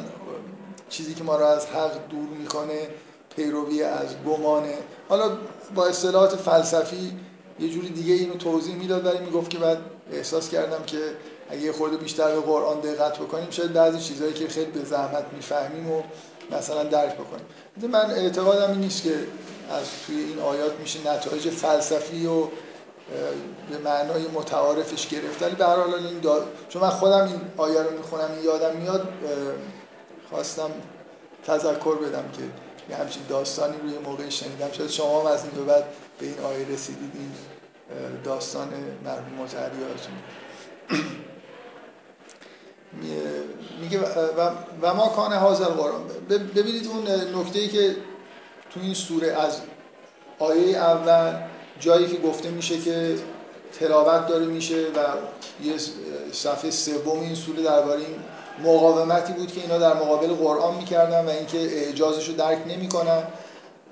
چیزی 0.89 1.13
که 1.13 1.23
ما 1.23 1.35
رو 1.35 1.45
از 1.45 1.65
حق 1.65 1.91
دور 2.09 2.29
می‌کنه 2.39 2.87
پیروی 3.35 3.83
از 3.83 4.15
گمانه. 4.25 4.73
حالا 5.09 5.29
با 5.75 5.85
اصطلاحات 5.85 6.35
فلسفی 6.35 7.11
یه 7.59 7.69
جوری 7.69 7.89
دیگه 7.89 8.13
اینو 8.13 8.33
توضیح 8.33 8.75
می‌داد 8.75 9.05
ولی 9.05 9.19
می‌گفت 9.19 9.49
که 9.49 9.57
بعد 9.57 9.77
احساس 10.11 10.49
کردم 10.49 10.83
که 10.85 10.99
اگه 11.49 11.61
یه 11.61 11.71
خورده 11.71 11.97
بیشتر 11.97 12.35
به 12.35 12.41
قرآن 12.41 12.79
دقت 12.79 13.19
بکنیم 13.19 13.49
شاید 13.49 13.73
بعضی 13.73 13.99
چیزهایی 13.99 14.33
که 14.33 14.47
خیلی 14.47 14.71
به 14.71 14.85
زحمت 14.85 15.25
می‌فهمیم 15.33 15.91
و 15.91 16.03
مثلا 16.51 16.83
درک 16.83 17.13
بکنیم. 17.13 17.45
من 17.91 18.11
اعتقادم 18.11 18.71
این 18.71 18.81
نیست 18.81 19.03
که 19.03 19.13
از 19.69 19.85
توی 20.05 20.15
این 20.15 20.39
آیات 20.39 20.79
میشه 20.79 21.13
نتایج 21.13 21.49
فلسفی 21.49 22.25
و 22.25 22.41
به 23.71 23.77
معنای 23.83 24.27
متعارفش 24.33 25.07
گرفت. 25.07 25.43
ولی 25.43 25.55
به 25.55 25.65
هر 25.65 25.75
حال 25.75 25.93
این 25.93 26.21
چون 26.69 26.81
من 26.81 26.89
خودم 26.89 27.23
این 27.23 27.41
آیه 27.57 27.81
رو 27.81 27.91
می‌خونم 27.97 28.31
این 28.35 28.43
یادم 28.45 28.75
میاد 28.75 29.07
خواستم 30.29 30.69
تذکر 31.45 31.95
بدم 31.95 32.31
که 32.33 32.41
یه 32.89 32.95
همچین 32.95 33.23
داستانی 33.29 33.77
روی 33.83 33.97
موقع 33.97 34.29
شنیدم. 34.29 34.71
شاید 34.71 34.89
شما 34.89 35.21
هم 35.21 35.27
از 35.27 35.43
این 35.43 35.51
به 35.51 35.61
بعد 35.61 35.83
به 36.19 36.25
این 36.25 36.39
آیه 36.39 36.67
رسیدید 36.67 37.11
این 37.13 37.31
داستان 38.23 38.69
مرحوم 39.05 39.33
متحری 39.43 39.77
میگه 43.81 43.99
و, 43.99 44.49
و 44.81 44.93
ما 44.93 45.07
کان 45.07 45.33
حاضر 45.33 45.65
قرآن 45.65 46.01
ببینید 46.29 46.87
اون 46.87 47.01
نکته 47.41 47.59
ای 47.59 47.67
که 47.67 47.95
تو 48.69 48.79
این 48.79 48.93
سوره 48.93 49.27
از 49.27 49.61
آیه 50.39 50.77
اول 50.77 51.33
جایی 51.79 52.07
که 52.07 52.17
گفته 52.17 52.49
میشه 52.49 52.79
که 52.79 53.15
تلاوت 53.79 54.27
داره 54.27 54.45
میشه 54.45 54.75
و 54.75 54.99
یه 55.63 55.73
صفحه 56.31 56.71
سوم 56.71 57.19
این 57.19 57.35
سوره 57.35 57.63
درباره 57.63 57.99
این 57.99 58.15
مقاومتی 58.63 59.33
بود 59.33 59.51
که 59.51 59.61
اینا 59.61 59.77
در 59.77 59.93
مقابل 59.93 60.27
قرآن 60.27 60.75
می‌کردن 60.75 61.25
و 61.25 61.29
اینکه 61.29 61.57
اعجازش 61.57 62.29
درک 62.29 62.57
نمی‌کنن. 62.67 63.23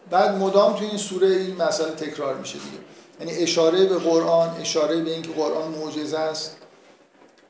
بعد 0.10 0.36
مدام 0.36 0.74
تو 0.74 0.84
این 0.84 0.98
سوره 0.98 1.28
این 1.28 1.56
مسئله 1.56 1.92
تکرار 1.92 2.36
میشه 2.36 2.54
دیگه. 2.54 2.78
یعنی 3.20 3.44
اشاره 3.44 3.86
به 3.86 3.96
قرآن 3.96 4.50
اشاره 4.62 5.02
به 5.02 5.12
اینکه 5.12 5.30
قرآن 5.30 5.72
معجزه 5.72 6.20
است 6.20 6.58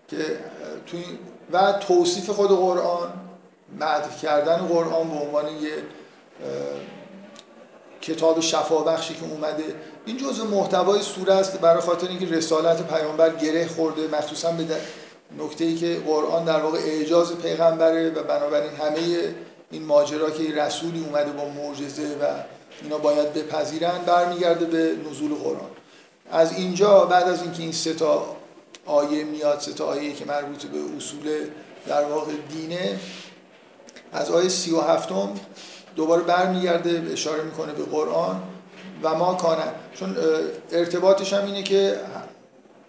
که 0.07 0.17
تو 0.85 0.97
و 1.54 1.72
توصیف 1.72 2.30
خود 2.30 2.50
قرآن 2.50 3.14
مدح 3.80 4.18
کردن 4.22 4.58
قرآن 4.58 5.10
به 5.10 5.16
عنوان 5.16 5.46
یه 5.48 5.72
کتاب 8.02 8.40
شفابخشی 8.40 9.14
که 9.14 9.25
اومده. 9.32 9.64
این 10.06 10.18
جزء 10.18 10.44
محتوای 10.44 11.02
سوره 11.02 11.34
است 11.34 11.60
برای 11.60 11.82
خاطر 11.82 12.08
اینکه 12.08 12.25
رسالت 12.25 12.88
پیامبر 12.88 13.30
گره 13.30 13.68
خورده 13.68 14.08
مخصوصا 14.08 14.52
به 14.52 14.66
نکته 15.40 15.66
ای 15.66 15.75
که 15.75 16.02
قرآن 16.08 16.46
در 16.46 16.60
واقع 16.60 16.78
اعجاز 16.78 17.36
پیغمبره 17.36 18.10
و 18.10 18.24
بنابراین 18.24 18.72
همه 18.72 19.00
این 19.72 19.86
ماجرا 19.86 20.30
که 20.30 20.56
رسولی 20.56 21.06
اومده 21.06 21.32
با 21.32 21.46
معجزه 21.46 22.04
و 22.04 22.25
اینا 22.82 22.98
باید 22.98 23.34
بپذیرن 23.34 23.98
برمیگرده 24.06 24.66
به 24.66 24.92
نزول 25.10 25.36
قرآن. 25.36 25.70
از 26.32 26.54
اینجا 26.54 27.06
بعد 27.06 27.28
از 27.30 27.42
اینکه 27.42 27.64
این 27.64 27.72
سه 27.72 27.94
تا 27.94 28.36
آیه 28.86 29.24
میاد 29.24 29.60
سه 29.60 29.74
تا 29.74 29.86
آیه 29.86 30.13
که 30.13 30.25
مربوط 30.25 30.65
به 30.65 30.77
اصول 30.98 31.30
در 31.88 32.04
واقع 32.04 32.32
دینه. 32.50 33.00
از 34.13 34.32
آیه 34.32 34.50
سی 34.50 34.72
و 34.72 34.82
هفتم 34.82 35.30
دوباره 35.96 36.24
برمیگرده 36.24 37.08
اشاره 37.12 37.44
می‌کنه 37.44 37.74
به 37.74 37.84
قرآن 37.84 38.42
و 39.04 39.15
ما 39.15 39.34
کانه 39.34 39.63
چون 39.94 40.18
ارتباطش 40.72 41.34
هم 41.34 41.46
اینه 41.46 41.63
که 41.63 42.00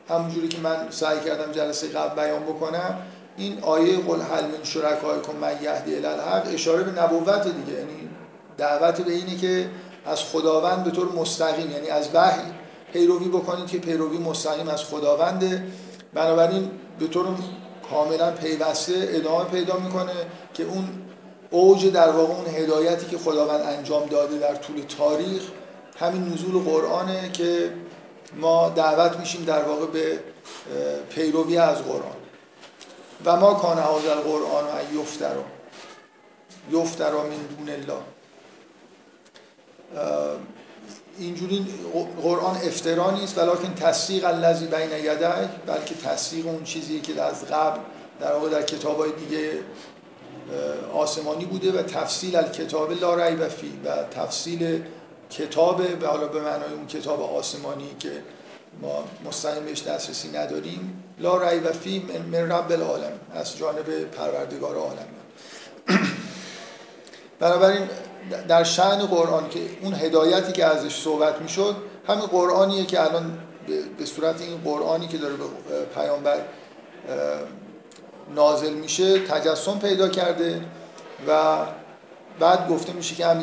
همونجوری 0.09 0.49
که 0.49 0.59
من 0.59 0.87
سعی 0.91 1.21
کردم 1.21 1.53
جلسه 1.53 1.89
قبل 1.89 2.23
بیان 2.23 2.43
بکنم 2.43 2.99
این 3.37 3.59
آیه 3.63 3.97
قل 3.97 4.21
حل 4.21 4.45
من 4.45 5.21
کن 5.23 5.37
من 5.41 5.63
یهدی 5.63 5.97
الالحق 5.97 6.55
اشاره 6.55 6.83
به 6.83 7.03
نبوت 7.03 7.43
دیگه. 7.43 7.79
یعنی 7.79 8.09
دعوت 8.59 9.01
به 9.01 9.13
اینه 9.13 9.37
که 9.37 9.71
از 10.07 10.23
خداوند 10.23 10.85
به 10.85 10.91
طور 10.91 11.13
مستقیم 11.13 11.71
یعنی 11.71 11.89
از 11.89 12.09
وحی 12.15 12.43
پیروی 12.93 13.29
بکنید 13.29 13.67
که 13.67 13.79
پیروی 13.79 14.19
مستقیم 14.19 14.69
از 14.69 14.85
خداونده. 14.85 15.67
بنابراین 16.17 16.71
به 16.99 17.07
طور 17.07 17.27
کاملا 17.91 18.31
پیوسته 18.31 19.09
ادامه 19.09 19.45
پیدا 19.45 19.77
می‌کنه 19.77 20.13
که 20.55 20.63
اون 20.65 20.89
اوج 21.51 21.87
در 21.87 22.11
واقع 22.11 22.35
اون 22.35 22.47
هدایتی 22.47 23.07
که 23.07 23.19
خداوند 23.19 23.61
انجام 23.61 24.07
داده 24.07 24.39
در 24.39 24.55
طول 24.55 24.83
تاریخ 24.99 25.43
همین 25.99 26.33
نزول 26.33 26.63
قرآنه 26.65 27.31
که 27.33 27.71
ما 28.35 28.69
دعوت 28.69 29.17
میشیم 29.17 29.45
در 29.45 29.63
واقع 29.63 29.87
به 29.87 30.21
پیروی 31.11 31.59
از 31.59 31.83
قرآن. 31.83 32.17
و 33.25 33.37
ما 33.37 33.55
کان 33.55 33.79
هذا 33.79 34.13
القرآن 34.15 34.65
و 34.65 35.01
یفترا. 35.01 35.45
یفترا 36.73 37.23
من 37.23 37.29
دون 37.29 37.69
الله. 37.69 38.03
اینجوری 41.19 41.67
قرآن 42.23 42.57
افترا 42.57 43.11
نیست 43.11 43.39
ولیکن 43.39 43.75
تصدیق 43.75 44.25
الذی 44.25 44.67
بین 44.67 44.91
یده 44.91 45.49
بلکه 45.67 45.95
تصدیق 45.95 46.47
اون 46.47 46.65
چیزی 46.65 47.01
که 47.01 47.23
از 47.23 47.45
قبل 47.45 47.81
در 48.21 48.33
واقع 48.33 48.49
در 48.49 48.63
کتاب 48.63 49.01
های 49.01 49.11
دیگه 49.13 49.51
آسمانی 50.95 51.45
بوده 51.45 51.73
و 51.73 51.83
تفصیل 51.83 52.37
الکتاب 52.37 52.93
لا 52.93 53.15
ریب 53.15 53.49
فی 53.49 53.73
و 53.85 54.05
تفصیل 54.05 54.83
کتاب 55.31 55.81
و 56.03 56.07
حالا 56.07 56.27
به 56.27 56.41
معنای 56.41 56.73
اون 56.73 56.87
کتاب 56.87 57.23
آسمانی 57.23 57.97
که 57.99 58.23
ما 58.83 59.05
مستقیم 59.25 59.65
بهش 59.65 59.83
دسترسی 59.83 60.29
نداریم 60.29 61.05
لا 61.19 61.49
ریب 61.49 61.73
فی 61.73 62.07
من 62.33 62.53
رب 62.53 62.73
العالم 62.73 63.13
از 63.35 63.57
جانب 63.57 64.05
پروردگار 64.05 64.77
عالم 64.77 65.07
بنابراین 67.41 67.89
در 68.49 68.65
شعن 68.65 68.99
قرآن 68.99 69.49
که 69.49 69.61
اون 69.83 69.95
هدایتی 69.95 70.53
که 70.53 70.65
ازش 70.65 71.03
صحبت 71.03 71.41
می‌شد 71.41 71.77
همین 72.09 72.27
قرآنیه 72.27 72.87
که 72.87 73.03
الان 73.03 73.39
به 73.99 74.05
صورت 74.05 74.41
این 74.41 74.61
قرآنی 74.65 75.09
که 75.09 75.19
داره 75.19 75.35
به 75.35 75.45
پیامبر 75.95 76.39
نازل 78.35 78.73
میشه 78.73 79.19
تجسم 79.19 79.79
پیدا 79.79 80.09
کرده 80.09 80.61
و 81.29 81.57
بعد 82.41 82.69
گفته 82.69 82.93
میشه 82.93 83.15
که 83.15 83.27
هم 83.27 83.41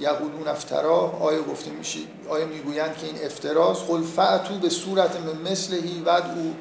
یقولون 0.00 0.48
افترا 0.48 0.98
آیا 1.20 1.42
گفته 1.42 1.70
میشه 1.70 1.98
آیا 2.28 2.46
می‌گویند 2.46 2.96
که 2.96 3.06
این 3.06 3.24
افتراست؟ 3.24 3.86
قل 3.88 4.02
فعتو 4.02 4.54
به 4.54 4.68
صورت 4.68 5.16
مثلهی 5.50 6.02
ود 6.06 6.24
او 6.36 6.54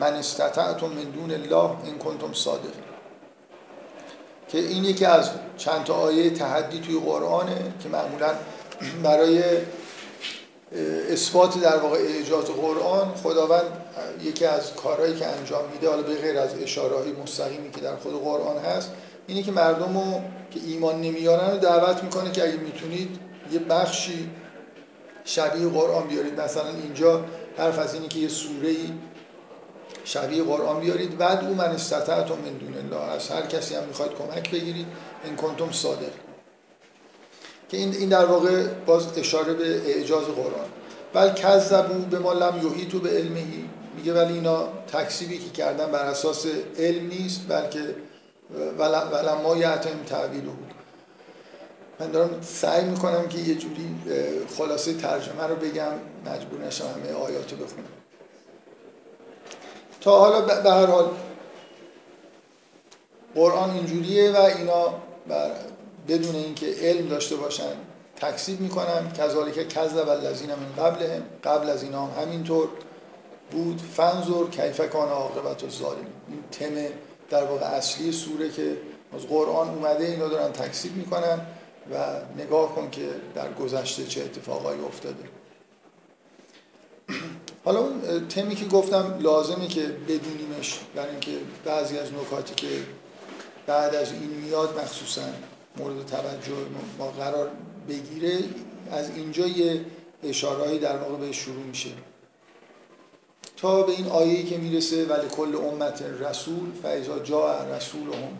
من 0.00 0.12
استطعتم 0.12 0.86
من 0.86 1.02
دون 1.02 1.30
الله 1.30 1.70
این 1.84 1.98
کنتم 1.98 2.32
صادق 2.32 2.87
که 4.48 4.58
این 4.58 4.84
یکی 4.84 5.04
از 5.04 5.30
چند 5.56 5.84
تا 5.84 5.94
آیه 5.94 6.30
تحدی 6.30 6.80
توی 6.80 6.98
قرآنه 6.98 7.56
که 7.82 7.88
معمولا 7.88 8.34
برای 9.02 9.42
اثبات 11.10 11.60
در 11.60 11.76
واقع 11.76 11.96
اعجاز 11.96 12.44
قرآن 12.44 13.14
خداوند 13.14 13.64
یکی 14.22 14.44
از 14.44 14.74
کارهایی 14.74 15.14
که 15.14 15.26
انجام 15.26 15.64
میده 15.72 15.88
حالا 15.88 16.02
به 16.02 16.14
غیر 16.14 16.38
از 16.38 16.50
اشاره 16.62 16.96
های 16.96 17.12
مستقیمی 17.12 17.70
که 17.70 17.80
در 17.80 17.96
خود 17.96 18.22
قرآن 18.22 18.58
هست 18.58 18.90
اینه 19.26 19.42
که 19.42 19.52
مردم 19.52 19.98
رو 19.98 20.20
که 20.50 20.60
ایمان 20.66 21.00
نمیارن 21.00 21.50
رو 21.50 21.58
دعوت 21.58 22.04
می‌کنه 22.04 22.32
که 22.32 22.42
اگه 22.42 22.56
می‌تونید 22.56 23.18
یه 23.52 23.58
بخشی 23.58 24.30
شبیه 25.24 25.68
قرآن 25.68 26.08
بیارید. 26.08 26.40
مثلا 26.40 26.68
اینجا 26.82 27.24
حرف 27.58 27.78
از 27.78 27.94
اینه 27.94 28.08
که 28.08 28.18
یه 28.18 28.28
سوره 28.28 28.74
شبیه 30.08 30.42
قرآن 30.42 30.80
بیارید. 30.80 31.18
بعد 31.18 31.44
او 31.44 31.54
من 31.54 31.64
استطعتم 31.64 32.34
من 32.34 32.52
دون 32.52 32.74
الله. 32.74 33.10
از 33.10 33.28
هر 33.28 33.42
کسی 33.42 33.74
هم 33.74 33.84
می‌خواید 33.84 34.12
کمک 34.12 34.50
بگیرید. 34.50 34.86
این 35.24 35.36
کنتم 35.36 35.72
صادق. 35.72 36.12
که 37.68 37.76
این 37.76 37.94
این 37.94 38.08
در 38.08 38.24
واقع 38.24 38.66
باز 38.86 39.18
اشاره 39.18 39.54
به 39.54 39.76
اعجاز 39.86 40.24
قرآن. 40.24 40.68
بل 41.12 41.32
کذبو 41.32 41.94
به 41.94 42.18
ما 42.18 42.32
لم 42.32 42.66
یحیطو 42.66 42.98
به 42.98 43.10
علمهی 43.10 43.64
میگه 43.96 44.12
ولی 44.12 44.34
اینا 44.34 44.68
تکسیبی 44.92 45.38
که 45.38 45.50
کردن 45.50 45.90
بر 45.90 46.04
اساس 46.04 46.46
علم 46.78 47.06
نیست 47.06 47.40
بلکه 47.48 47.94
ولما 49.12 49.56
یعتم 49.56 50.02
تعویل 50.06 50.40
بود 50.40 50.72
من 52.00 52.10
دارم 52.10 52.30
سعی 52.42 52.84
می‌کنم 52.84 53.28
که 53.28 53.38
یه 53.38 53.54
جوری 53.54 53.88
خلاصه 54.58 54.94
ترجمه 54.94 55.46
رو 55.48 55.56
بگم. 55.56 55.92
مجبور 56.26 56.60
نشم 56.66 56.84
همه 56.84 57.12
آیاتو 57.12 57.56
بخونم. 57.56 57.84
تا 60.08 60.18
حالا 60.18 60.40
به 60.40 60.70
هر 60.70 60.86
حال 60.86 61.10
قرآن 63.34 63.70
اینجوریه 63.70 64.32
و 64.32 64.36
اینا 64.36 64.94
بر 65.28 65.50
بدون 66.08 66.34
اینکه 66.34 66.66
علم 66.66 67.08
داشته 67.08 67.36
باشن 67.36 67.72
تکسیب 68.16 68.60
می‌کنن. 68.60 69.12
کذالک 69.12 69.68
کذب 69.68 70.08
الذین 70.08 70.50
من 70.50 70.84
قبلهم. 70.84 71.22
قبل 71.44 71.70
از 71.70 71.82
اینا 71.82 72.06
هم 72.06 72.22
همینطور 72.22 72.68
بود. 73.50 73.80
فنزور 73.92 74.50
کیف 74.50 74.80
کان 74.90 75.08
عاقبت 75.08 75.64
الظالمین. 75.64 76.12
این 76.28 76.42
تم 76.50 76.94
در 77.30 77.44
واقع 77.44 77.66
اصلی 77.66 78.12
سوره 78.12 78.50
که 78.50 78.76
از 79.16 79.26
قرآن 79.26 79.68
اومده 79.68 80.04
اینا 80.04 80.28
دارن 80.28 80.52
تکسیب 80.52 80.96
می‌کنن 80.96 81.40
و 81.92 81.96
نگاه 82.42 82.74
کن 82.74 82.90
که 82.90 83.08
در 83.34 83.52
گذشته 83.52 84.06
چه 84.06 84.20
اتفاقایی 84.20 84.80
افتاده. 84.80 85.24
حالا 87.64 87.80
اون 87.80 88.28
تمی 88.28 88.54
که 88.54 88.64
گفتم 88.64 89.18
لازمه 89.20 89.66
که 89.66 89.80
بدونیمش 89.80 90.78
برای 90.94 91.10
اینکه 91.10 91.30
بعضی 91.64 91.98
از 91.98 92.12
نکاتی 92.12 92.54
که 92.54 92.68
بعد 93.66 93.94
از 93.94 94.12
این 94.12 94.30
میاد 94.30 94.78
مخصوصا 94.78 95.22
مورد 95.76 96.06
توجه 96.06 96.56
ما 96.98 97.06
قرار 97.10 97.50
بگیره 97.88 98.38
از 98.92 99.10
اینجا 99.16 99.46
یه 99.46 99.80
اشارهایی 100.24 100.78
در 100.78 100.96
واقع 100.96 101.16
به 101.16 101.32
شروع 101.32 101.64
میشه. 101.64 101.90
تا 103.56 103.82
به 103.82 103.92
این 103.92 104.06
آیه‌ای 104.06 104.44
که 104.44 104.58
می‌رسه 104.58 105.06
ولی 105.06 105.28
کل 105.28 105.56
امت 105.56 106.02
رسول 106.20 106.70
فایزا 106.82 107.18
جا 107.18 107.64
رسولهم 107.76 108.38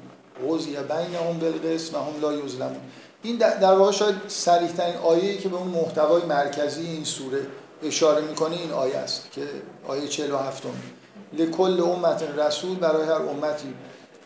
قضی 0.49 0.71
بینهم 0.71 1.39
بالقسط 1.39 1.95
و 1.95 1.99
هم 1.99 2.21
لا 2.21 2.33
یظلمون. 2.33 2.81
این 3.23 3.37
در 3.37 3.75
واقع 3.75 3.93
شاید 3.93 4.15
صریح 4.29 4.73
ترین 4.73 4.95
آیه‌ای 4.95 5.39
که 5.39 5.49
به 5.49 5.57
اون 5.57 5.69
محتوای 5.69 6.23
مرکزی 6.23 6.87
این 6.87 7.05
سوره 7.05 7.47
اشاره 7.83 8.25
می‌کنه 8.25 8.57
این 8.57 8.73
آیه 8.73 8.97
است 8.97 9.33
که 9.33 9.43
آیه 9.89 10.09
47 10.09 10.63
لکل 11.33 11.81
امت 11.81 12.23
رسول 12.23 12.77
برای 12.77 13.07
هر 13.07 13.13
امتی 13.13 13.75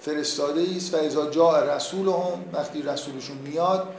فرستاده 0.01 0.67
است 0.77 0.95
و 0.95 0.97
اذا 0.97 1.31
جاء 1.31 1.77
رسولهم 1.77 2.45
وقتی 2.53 2.83
رسولشون 2.83 3.37
میاد 3.37 3.95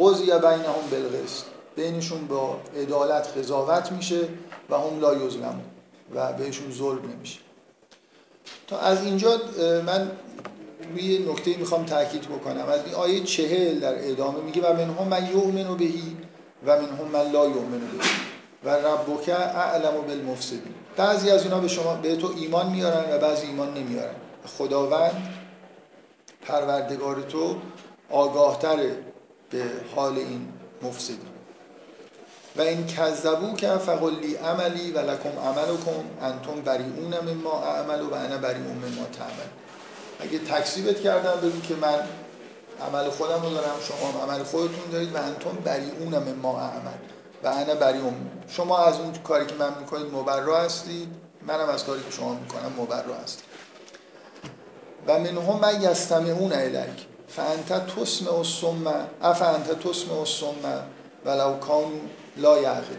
قضی 0.00 0.24
بینهم 0.24 0.90
بالقسط 0.90 1.44
بینشون 1.76 2.26
با 2.26 2.56
عدالت 2.76 3.38
قضاوت 3.38 3.92
میشه 3.92 4.28
و 4.70 4.76
هم 4.76 5.00
لا 5.00 5.14
یظلمون 5.14 5.64
و 6.14 6.32
بهشون 6.32 6.72
ظلم 6.72 7.12
نمیشه. 7.16 7.38
تا 8.66 8.78
از 8.78 9.04
اینجا 9.04 9.40
من 9.86 10.10
روی 10.92 11.18
نکته 11.18 11.56
می‌خوام 11.56 11.84
تاکید 11.84 12.22
بکنم. 12.22 12.68
از 12.68 12.84
این 12.84 12.94
آیه 12.94 13.24
چهل 13.24 13.80
در 13.80 14.10
ادامه 14.10 14.40
میگه 14.40 14.62
و 14.62 14.72
منهم 14.72 15.08
من 15.08 15.26
یؤمن 15.30 15.76
بهی 15.76 16.16
و 16.66 16.82
منهم 16.82 17.08
من 17.12 17.32
لا 17.32 17.46
یؤمن 17.46 17.78
بهی 17.78 18.10
و 18.66 18.70
ربک 18.70 19.28
اعلم 19.28 20.00
بالمفسدین. 20.06 20.74
بعضی 20.96 21.30
از 21.30 21.42
اینا 21.42 21.60
به 21.60 21.68
شما 21.68 21.94
به 21.94 22.16
تو 22.16 22.32
ایمان 22.36 22.70
میارن 22.70 23.14
و 23.14 23.18
بعضی 23.18 23.46
ایمان 23.46 23.74
نمیارن. 23.74 24.14
خداوند 24.58 25.34
پروردگار 26.42 27.22
تو 27.22 27.56
آگاهتر 28.10 28.76
به 29.50 29.62
حال 29.96 30.18
این 30.18 30.48
مفسدین. 30.82 31.18
و 32.56 32.60
این 32.60 32.86
کذبو 32.86 33.54
که 33.56 33.68
فقلی 33.68 34.34
عملی 34.34 34.92
و 34.92 34.98
لکم 34.98 35.38
عملکم 35.44 36.04
انتم 36.22 36.60
بریئون 36.64 37.14
مما 37.20 37.62
اعمل 37.62 38.00
و 38.00 38.14
انا 38.14 38.38
بریئون 38.38 38.76
مما 38.76 39.06
تعمل. 39.18 39.50
اگه 40.20 40.38
تکسیبت 40.38 41.00
کردم 41.00 41.40
بگو 41.40 41.60
که 41.60 41.74
من 41.74 41.98
عمل 42.88 43.10
خودم 43.10 43.42
رو 43.42 43.50
دارم 43.50 43.76
شما 43.88 44.22
عمل 44.22 44.42
خودتون 44.42 44.90
دارید 44.92 45.14
و 45.14 45.16
انتم 45.16 45.50
بریئون 45.64 46.18
مما 46.18 46.60
اعمل. 46.60 47.15
و 47.46 47.48
انا 47.48 47.74
بریئون 47.74 48.14
شما 48.48 48.78
از 48.78 49.00
اون 49.00 49.12
کاری 49.12 49.46
که 49.46 49.54
من 49.54 49.78
می‌کنید 49.80 50.14
مبرا 50.14 50.60
هستید 50.60 51.08
منم 51.46 51.68
از 51.68 51.84
کاری 51.84 52.02
که 52.02 52.10
شما 52.10 52.34
می‌کنم 52.34 52.72
مبرا 52.78 53.14
هستید 53.14 53.44
و 55.06 55.18
منهم 55.18 55.60
من 55.60 55.82
یستمعون 55.82 56.52
الیک 56.52 57.06
فانت 57.28 57.86
تسمع 57.86 58.34
الصم 58.34 59.08
افانت 59.22 59.88
تسمع 59.88 60.18
الصم 60.18 60.82
ولو 61.24 61.58
کانوا 61.58 61.90
لا 62.36 62.58
یعقل. 62.58 62.96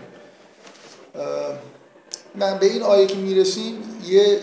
من 2.35 2.57
به 2.57 2.65
این 2.65 2.83
آیه 2.83 3.07
که 3.07 3.15
می‌رسیم 3.15 4.01
یه 4.05 4.39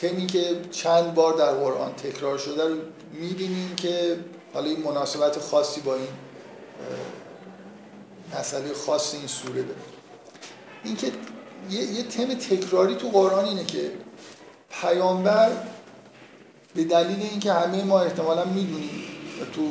تمی 0.00 0.26
که 0.26 0.60
چند 0.70 1.14
بار 1.14 1.32
در 1.32 1.52
قرآن 1.52 1.92
تکرار 1.92 2.38
شده 2.38 2.68
رو 2.68 2.74
می‌بینیم 3.12 3.74
که 3.76 4.16
حالا 4.54 4.66
این 4.66 4.82
مناسبت 4.82 5.38
خاصی 5.38 5.80
با 5.80 5.94
این 5.94 6.08
مسئله 8.34 8.74
خاص 8.74 9.14
این 9.14 9.26
سوره 9.26 9.62
داره 9.62 9.80
اینکه 10.84 11.12
یه،, 11.70 11.82
یه 11.82 12.02
تم 12.02 12.34
تکراری 12.34 12.94
تو 12.94 13.08
قرآن 13.08 13.44
اینه 13.44 13.64
که 13.64 13.92
پیامبر 14.70 15.50
به 16.74 16.84
دلیل 16.84 17.22
اینکه 17.30 17.52
همه 17.52 17.84
ما 17.84 18.00
احتمالا 18.00 18.44
می‌دونیم 18.44 19.04
و 19.42 19.44
تو 19.44 19.62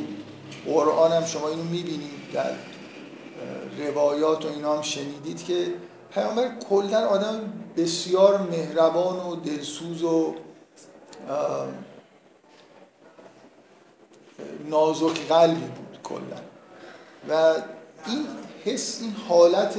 قرآن 0.72 1.12
هم 1.12 1.26
شما 1.26 1.50
اینو 1.50 1.64
می‌بینید 1.64 2.32
در 2.34 2.52
روایات 3.78 4.46
و 4.46 4.48
اینا 4.48 4.76
هم 4.76 4.82
شنیدید 4.82 5.46
که 5.46 5.74
پیامبر 6.14 6.52
کلا 6.70 7.08
آدم 7.08 7.54
بسیار 7.78 8.38
مهربان 8.38 9.20
و 9.20 9.36
دلسوز 9.36 10.04
و 10.04 10.36
نازک 14.70 15.28
قلبی 15.30 15.62
بود 15.62 16.00
کلا. 16.04 16.38
و 17.30 17.54
این 18.08 18.28
حس 18.68 19.02
این 19.02 19.16
حالت 19.30 19.76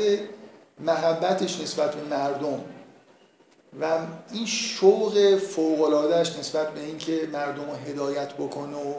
محبتش 0.79 1.61
نسبت 1.61 1.94
به 1.94 2.16
مردم 2.16 2.61
و 3.81 3.98
این 4.33 4.46
شوق 4.46 5.37
فوقلادهش 5.37 6.37
نسبت 6.38 6.74
به 6.74 6.81
اینکه 6.81 7.29
مردم 7.33 7.70
رو 7.70 7.77
هدایت 7.90 8.33
بکنه 8.33 8.77
و 8.77 8.94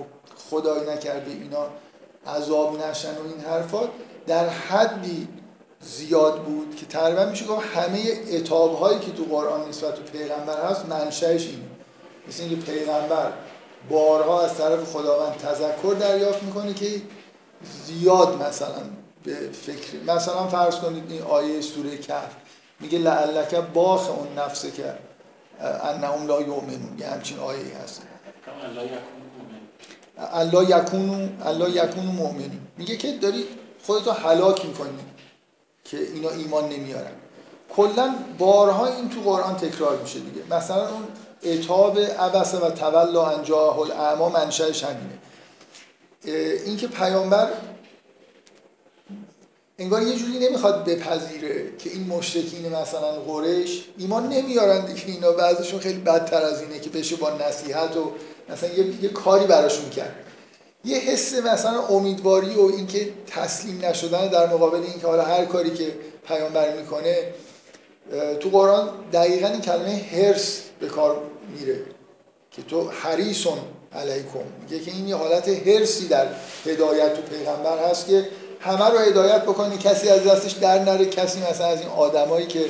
خدای 0.49 0.89
نکرده 0.89 1.32
اینا 1.32 1.67
عذاب 2.28 2.82
نشن 2.82 3.12
و 3.12 3.28
این 3.28 3.39
حرفات 3.45 3.89
در 4.28 4.49
حدی 4.49 5.28
زیاد 5.82 6.43
بود 6.43 6.75
که 6.75 6.86
تقریبا 6.86 7.25
میشه 7.25 7.45
گفت 7.45 7.67
همه 7.75 7.99
اتاب 8.32 8.80
هایی 8.80 8.99
که 8.99 9.12
تو 9.12 9.23
قرآن 9.23 9.69
نسبت 9.69 9.95
به 9.95 10.19
پیغمبر 10.19 10.69
هست 10.69 10.86
منشأش 10.86 11.45
این 11.45 11.62
مثل 12.28 12.43
اینکه 12.43 12.71
پیغمبر 12.71 13.34
بارها 13.89 14.41
از 14.41 14.58
طرف 14.58 14.84
خداوند 14.93 15.38
تذکر 15.38 15.93
دریافت 15.99 16.43
می‌کنه 16.43 16.73
که 16.73 17.02
زیاد 17.86 18.43
مثلا 18.43 18.82
به 19.23 19.36
فکر 19.51 20.03
مثلا 20.08 20.47
فرض 20.47 20.75
کنید 20.75 21.12
این 21.12 21.21
آیه 21.21 21.62
سوره 21.62 21.97
کهف 21.97 22.36
میگه 22.79 22.99
لعلک 22.99 23.55
باخ 23.55 24.10
اون 24.10 24.27
نفسه 24.38 24.71
که 24.71 24.93
انهم 25.84 26.27
لا 26.27 26.41
یؤمنون. 26.41 26.99
یه 26.99 27.08
همچین 27.08 27.39
آیه 27.39 27.77
هست. 27.84 28.01
الله 30.34 30.77
یکونو 30.77 31.27
الله 31.45 31.69
یکونو 31.69 32.12
مؤمنین 32.12 32.62
میگه 32.77 32.97
که 32.97 33.17
داری 33.17 33.45
خودتو 33.84 34.12
هلاک 34.12 34.65
می‌کنی 34.65 34.89
که 35.84 35.97
اینا 35.97 36.29
ایمان 36.29 36.69
نمیارن. 36.69 37.12
کلا 37.75 38.15
بارها 38.38 38.86
این 38.88 39.10
تو 39.10 39.21
قرآن 39.21 39.55
تکرار 39.55 39.97
میشه 39.97 40.19
دیگه. 40.19 40.55
مثلا 40.55 40.89
اون 40.89 41.03
اتاب 41.43 41.99
عبسه 41.99 42.58
و 42.58 42.69
تولا 42.69 43.29
انجاه 43.29 43.79
الاعما 43.79 44.29
منشأش 44.29 44.84
همینه. 44.84 45.17
اینکه 46.65 46.88
پیامبر 46.88 47.49
انگار 49.80 50.02
یه 50.02 50.15
جوری 50.15 50.48
نمی‌خواد 50.48 50.86
بپذیره 50.86 51.78
که 51.78 51.89
این 51.89 52.08
مشرکین 52.08 52.65
مثلا 52.65 53.12
قریش 53.12 53.84
ایمان 53.98 54.30
نمیارن 54.30 54.86
دیگه. 54.86 55.08
اینا 55.08 55.32
بعضشون 55.32 55.80
خیلی 55.80 56.00
بدتر 56.00 56.42
از 56.42 56.62
اینه 56.62 56.80
که 56.80 56.89
بشه 56.89 57.15
با 57.15 57.30
نصیحت 57.30 57.98
و 57.98 58.12
مثلا 58.50 58.70
یه, 58.70 59.04
یه 59.04 59.10
کاری 59.10 59.46
براشون 59.46 59.89
کرد. 59.89 60.15
یه 60.86 60.98
حس 60.98 61.34
مثلا 61.34 61.88
امیدواری 61.88 62.56
و 62.56 62.62
اینکه 62.62 63.10
تسلیم 63.28 63.86
نشدن 63.86 64.28
در 64.28 64.48
مقابل 64.48 64.84
اینکه 64.84 65.08
حالا 65.08 65.24
هر 65.24 65.46
کاری 65.46 65.70
که 65.70 65.94
پیامبر 66.28 66.78
می‌کنه 66.78 67.34
تو 68.39 68.50
قرآن 68.50 68.89
دقیقا 69.13 69.48
این 69.48 69.62
کلمه 69.62 70.06
هرس 70.12 70.62
به 70.80 70.88
کار 70.88 71.22
میره 71.60 71.80
که 72.52 72.62
تو 72.62 72.89
حریسون 72.89 73.58
علیکم. 73.94 74.39
میگه 74.62 74.86
که 74.86 74.92
این 74.92 75.08
یه 75.08 75.15
حالت 75.15 75.48
هرسی 75.68 76.08
در 76.08 76.28
هدایت 76.65 77.13
تو 77.13 77.22
پیغمبر 77.22 77.89
هست 77.89 78.08
که 78.08 78.26
همه 78.60 78.89
رو 78.89 78.98
هدایت 78.98 79.43
بکنه 79.43 79.78
کسی 79.78 80.10
از 80.10 80.24
دستش 80.24 80.52
در 80.52 80.80
نره 80.84 81.06
کسی 81.06 81.39
مثلا 81.52 81.67
از 81.67 81.80
این 81.82 81.89
آدمایی 81.89 82.48
که 82.48 82.65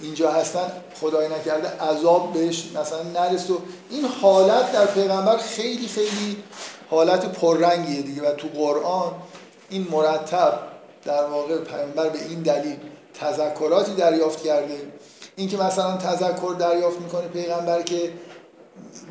اینجا 0.00 0.30
هستن 0.30 0.72
خدای 1.00 1.28
نکرده 1.28 1.68
عذاب 1.68 2.32
بهش 2.32 2.64
مثلا 2.80 3.02
نرس. 3.02 3.50
و 3.50 3.58
این 3.90 4.04
حالت 4.04 4.72
در 4.72 4.86
پیغمبر 4.86 5.36
خیلی 5.36 5.88
خیلی 5.88 6.36
حالت 6.90 7.32
پررنگیه 7.32 8.02
دیگه. 8.02 8.22
و 8.22 8.32
تو 8.32 8.48
قرآن 8.48 9.12
این 9.70 9.86
مرتب 9.90 10.58
در 11.04 11.24
واقع 11.24 11.58
پیغمبر 11.58 12.08
به 12.08 12.18
این 12.28 12.42
دلیل 12.42 12.76
تذکراتی 13.20 13.94
دریافت 13.94 14.42
کرده. 14.42 14.76
اینکه 15.36 15.56
مثلا 15.56 15.96
تذکر 15.96 16.54
دریافت 16.58 17.00
می‌کنه 17.00 17.28
پیغمبر 17.28 17.82
که 17.82 18.12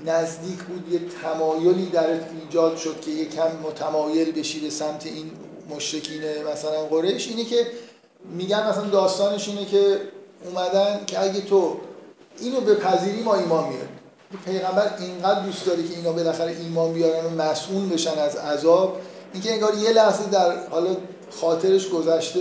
نزدیک 0.05 0.59
بود 0.59 0.93
یه 0.93 0.99
تمایلی 1.23 1.85
در 1.85 2.07
ایجاد 2.41 2.77
شد 2.77 3.01
که 3.01 3.11
یه 3.11 3.25
کم 3.25 3.51
متمایل 3.63 4.31
بشی 4.31 4.59
به 4.59 4.69
سمت 4.69 5.05
این 5.05 5.31
مشرکین 5.75 6.21
مثلا 6.53 6.85
قریش 6.85 7.27
اینه 7.27 7.45
که 7.45 7.67
میگن 8.25 8.69
مثلا 8.69 8.83
داستانش 8.85 9.47
اینه 9.47 9.65
که 9.65 9.97
اومدن 10.45 10.99
که 11.07 11.21
اگه 11.21 11.41
تو 11.41 11.77
اینو 12.39 12.61
به 12.61 12.75
پذیری 12.75 13.23
ما 13.23 13.35
ایمان 13.35 13.63
میاریم. 13.63 13.89
پیغمبر 14.45 14.93
اینقدر 14.99 15.39
دوست 15.39 15.65
داره 15.65 15.83
که 15.83 15.95
اینا 15.95 16.11
بالاخره 16.11 16.51
ایمان 16.51 16.93
بیارن 16.93 17.25
و 17.25 17.29
مسئول 17.29 17.89
بشن 17.89 18.19
از 18.19 18.35
عذاب. 18.35 18.97
اینکه 19.33 19.53
انگار 19.53 19.73
یه 19.73 19.89
لحظه 19.89 20.29
در 20.29 20.67
حالا 20.69 20.97
خاطرش 21.41 21.89
گذشته 21.89 22.39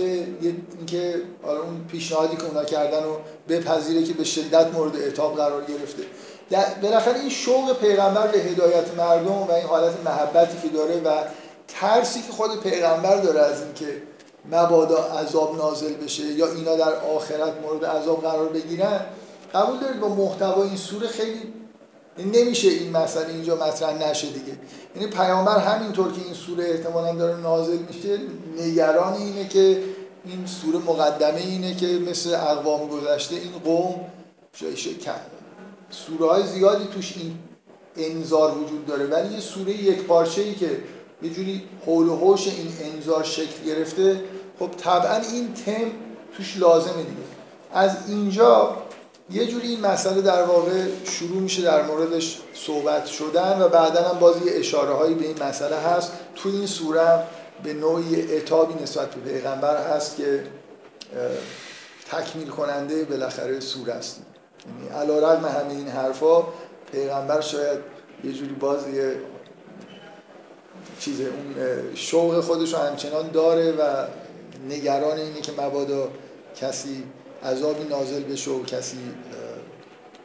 اینکه 0.77 1.15
حالا 1.43 1.61
اون 1.61 1.85
پیشنهادی 1.91 2.35
که 2.37 2.45
اونا 2.45 2.63
کردن 2.63 3.03
و 3.03 3.15
بپذیره 3.49 4.03
که 4.03 4.13
به 4.13 4.23
شدت 4.23 4.73
مورد 4.73 4.95
اعتاب 4.95 5.35
قرار 5.35 5.63
گرفته. 5.65 6.03
بالاخره 6.81 7.19
این 7.19 7.29
شوق 7.29 7.79
پیغمبر 7.79 8.27
به 8.27 8.37
هدایت 8.37 8.93
مردم 8.97 9.31
و 9.31 9.51
این 9.51 9.65
حالت 9.65 9.93
محبتی 10.05 10.57
که 10.61 10.73
داره 10.73 11.01
و 11.05 11.23
ترسی 11.79 12.21
که 12.21 12.31
خود 12.31 12.59
پیغمبر 12.59 13.21
داره 13.21 13.39
از 13.39 13.61
اینکه 13.61 14.01
مبادا 14.51 14.97
عذاب 14.97 15.57
نازل 15.57 15.93
بشه 15.93 16.23
یا 16.23 16.51
اینا 16.51 16.75
در 16.75 16.95
آخرت 16.95 17.53
مورد 17.61 17.85
عذاب 17.85 18.21
قرار 18.21 18.49
بگیرن 18.49 18.99
قبول 19.53 19.79
دارید 19.79 19.99
با 19.99 20.07
محتوا 20.07 20.63
این 20.63 20.77
سوره 20.77 21.07
خیلی 21.07 21.53
نمیشه 22.17 22.67
این 22.67 22.97
مسئله 22.97 23.29
اینجا 23.29 23.55
مطرح 23.55 24.09
نشه 24.09 24.27
دیگه. 24.27 24.57
یعنی 24.95 25.07
پیامبر 25.07 25.57
همینطور 25.57 26.11
که 26.11 26.21
این 26.25 26.33
سوره 26.33 26.63
احتمالا 26.63 27.15
داره 27.15 27.41
نازل 27.41 27.77
میشه 27.77 28.19
نگران 28.57 29.13
اینه 29.13 29.47
که 29.47 29.83
این 30.25 30.45
سوره 30.45 30.77
مقدمه 30.77 31.39
اینه 31.39 31.75
که 31.75 31.87
مثل 31.87 32.33
اقوام 32.33 32.87
گذشته 32.87 33.35
این 33.35 33.51
قوم 33.63 33.95
سوره 35.89 36.29
های 36.31 36.47
زیادی 36.47 36.87
توش 36.93 37.13
این 37.17 37.37
انذار 37.97 38.57
وجود 38.57 38.85
داره. 38.85 39.05
ولی 39.05 39.33
یه 39.33 39.39
سوره 39.39 39.71
یک 39.71 40.03
پارچه 40.03 40.41
ای 40.41 40.55
که 40.55 40.77
یه 41.21 41.29
جوری 41.29 41.63
حول 41.85 42.07
و 42.07 42.15
حوش 42.15 42.47
این 42.47 42.93
انذار 42.93 43.23
شکل 43.23 43.63
گرفته. 43.65 44.21
خب 44.59 44.71
طبعا 44.77 45.15
این 45.15 45.53
تم 45.53 45.91
توش 46.37 46.57
لازمه 46.57 46.97
دیگه. 46.97 47.21
از 47.73 47.97
اینجا 48.07 48.77
یه 49.29 49.47
جوری 49.47 49.67
این 49.67 49.81
مسئله 49.85 50.21
در 50.21 50.43
واقع 50.43 50.85
شروع 51.03 51.41
میشه 51.41 51.61
در 51.61 51.85
موردش 51.85 52.39
صحبت 52.53 53.05
شدن 53.05 53.61
و 53.61 53.69
بعدا 53.69 54.01
هم 54.09 54.19
بازی 54.19 54.49
اشاره 54.49 54.93
هایی 54.93 55.15
به 55.15 55.25
این 55.25 55.43
مسئله 55.43 55.75
هست. 55.75 56.11
تو 56.35 56.49
این 56.49 56.65
سوره 56.65 57.23
به 57.63 57.73
نوعی 57.73 58.15
اعتابی 58.15 58.83
نسبت 58.83 59.15
به 59.15 59.31
پیغمبر 59.31 59.87
هست 59.87 60.17
که 60.17 60.43
تکمیل 62.11 62.47
کننده 62.47 63.03
بالاخره 63.03 63.59
سوره 63.59 63.93
است. 63.93 64.21
یعنی 64.67 65.01
علا 65.01 65.19
رقم 65.19 65.45
همه 65.45 65.71
این 65.71 65.87
حرفا 65.87 66.43
پیغمبر 66.91 67.41
شاید 67.41 67.79
یه 68.23 68.33
جوری 68.33 68.53
باز 68.53 68.87
یه 68.87 69.15
چیز 71.01 71.21
اون 71.21 71.55
شوق 71.95 72.39
خودش 72.39 72.73
رو 72.73 72.79
همچنان 72.79 73.31
داره 73.31 73.71
و 73.71 74.07
نگران 74.69 75.17
اینه 75.17 75.41
که 75.41 75.51
مبادا 75.51 76.07
کسی 76.55 77.03
عذابی 77.43 77.83
نازل 77.83 78.23
بشه 78.23 78.51
و 78.51 78.63
کسی 78.63 78.97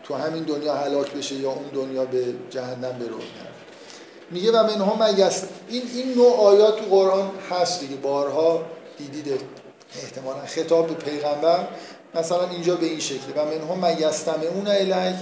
تو 0.02 0.14
همین 0.14 0.42
دنیا 0.42 0.74
هلاک 0.74 1.12
بشه 1.12 1.34
یا 1.34 1.50
اون 1.50 1.68
دنیا 1.74 2.04
به 2.04 2.24
جهنم 2.50 2.98
برو 2.98 3.18
میگه 4.30 4.52
و 4.52 4.62
منها 4.62 4.96
مگست 5.06 5.48
این 5.68 5.82
این 5.94 6.14
نوع 6.14 6.36
آیات 6.36 6.78
تو 6.78 6.84
قرآن 6.84 7.30
هست 7.50 7.80
دیگه. 7.80 7.96
بارها 7.96 8.62
دیدید 8.98 9.40
احتمالا. 10.02 10.46
خطاب 10.46 10.86
به 10.86 10.94
پیغمبر 10.94 11.68
مثلا 12.14 12.48
اینجا 12.48 12.74
به 12.76 12.86
این 12.86 13.00
شکله 13.00 13.34
و 13.36 13.44
منها 13.44 13.74
مگستمعون 13.74 14.66
الیک 14.68 15.16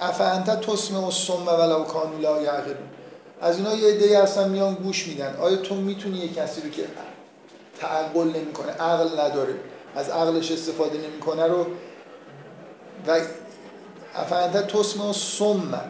افانت 0.00 0.60
تسمع 0.60 1.04
الصم 1.04 1.48
ولو 1.48 1.84
کانوا 1.84 2.18
لا 2.18 2.36
از 3.42 3.56
اینا 3.56 3.74
یه 3.74 3.94
عده‌ای 3.94 4.14
هستن 4.14 4.48
میان 4.48 4.74
گوش 4.74 5.06
میدن. 5.06 5.36
آیا 5.36 5.56
تو 5.56 5.74
می‌تونی 5.74 6.18
یه 6.18 6.32
کسی 6.32 6.60
رو 6.60 6.70
که 6.70 6.82
تعقل 7.80 8.28
نمی‌کنه 8.28 8.72
عقل 8.72 9.20
نداره 9.20 9.54
از 9.94 10.08
عقلش 10.08 10.52
استفاده 10.52 10.98
نمی‌کنه 10.98 11.46
رو؟ 11.46 11.66
و 13.06 13.20
افنده 14.14 14.62
تسم 14.62 15.00
و 15.00 15.12
سم 15.12 15.80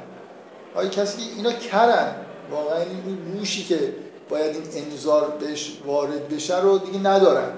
آیا 0.74 0.88
کسی 0.88 1.16
که 1.16 1.36
اینا 1.36 1.52
کرن؟ 1.52 2.14
واقعا 2.50 2.78
این 2.78 3.18
گوشی 3.38 3.64
که 3.64 3.94
باید 4.28 4.56
این 4.56 4.84
انذار 4.84 5.30
بهش 5.30 5.72
وارد 5.86 6.28
بشه 6.28 6.60
رو 6.60 6.78
دیگه 6.78 6.98
ندارن. 6.98 7.50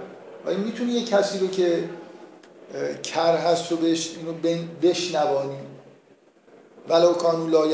آیا 0.46 0.58
می‌تونی 0.58 0.92
یه 0.92 1.04
کسی 1.04 1.38
رو 1.38 1.48
که 1.48 1.88
کر 3.02 3.36
هست 3.36 3.70
رو 3.70 3.76
بهش 3.76 4.16
اینو 4.16 4.58
بشنوانی؟ 4.82 5.58
ولو 6.88 7.12
کانو 7.12 7.48
لا 7.48 7.66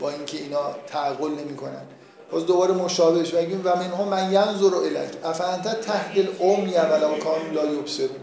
با 0.00 0.10
اینکه 0.10 0.38
اینا 0.38 0.74
تعقل 0.86 1.30
نمی‌کنن. 1.30 1.82
باز 2.30 2.46
دوباره 2.46 2.74
مشابهش 2.74 3.30
بگیم 3.30 3.60
و 3.64 3.76
منهم 3.76 4.08
من 4.08 4.32
ینظر 4.32 4.74
الک 4.76 5.10
افانت 5.24 5.80
تحت 5.80 6.10
العمی 6.16 6.74
ولو 6.74 7.18
کانوا 7.18 7.52
لا 7.52 7.72
یبصرون. 7.72 8.20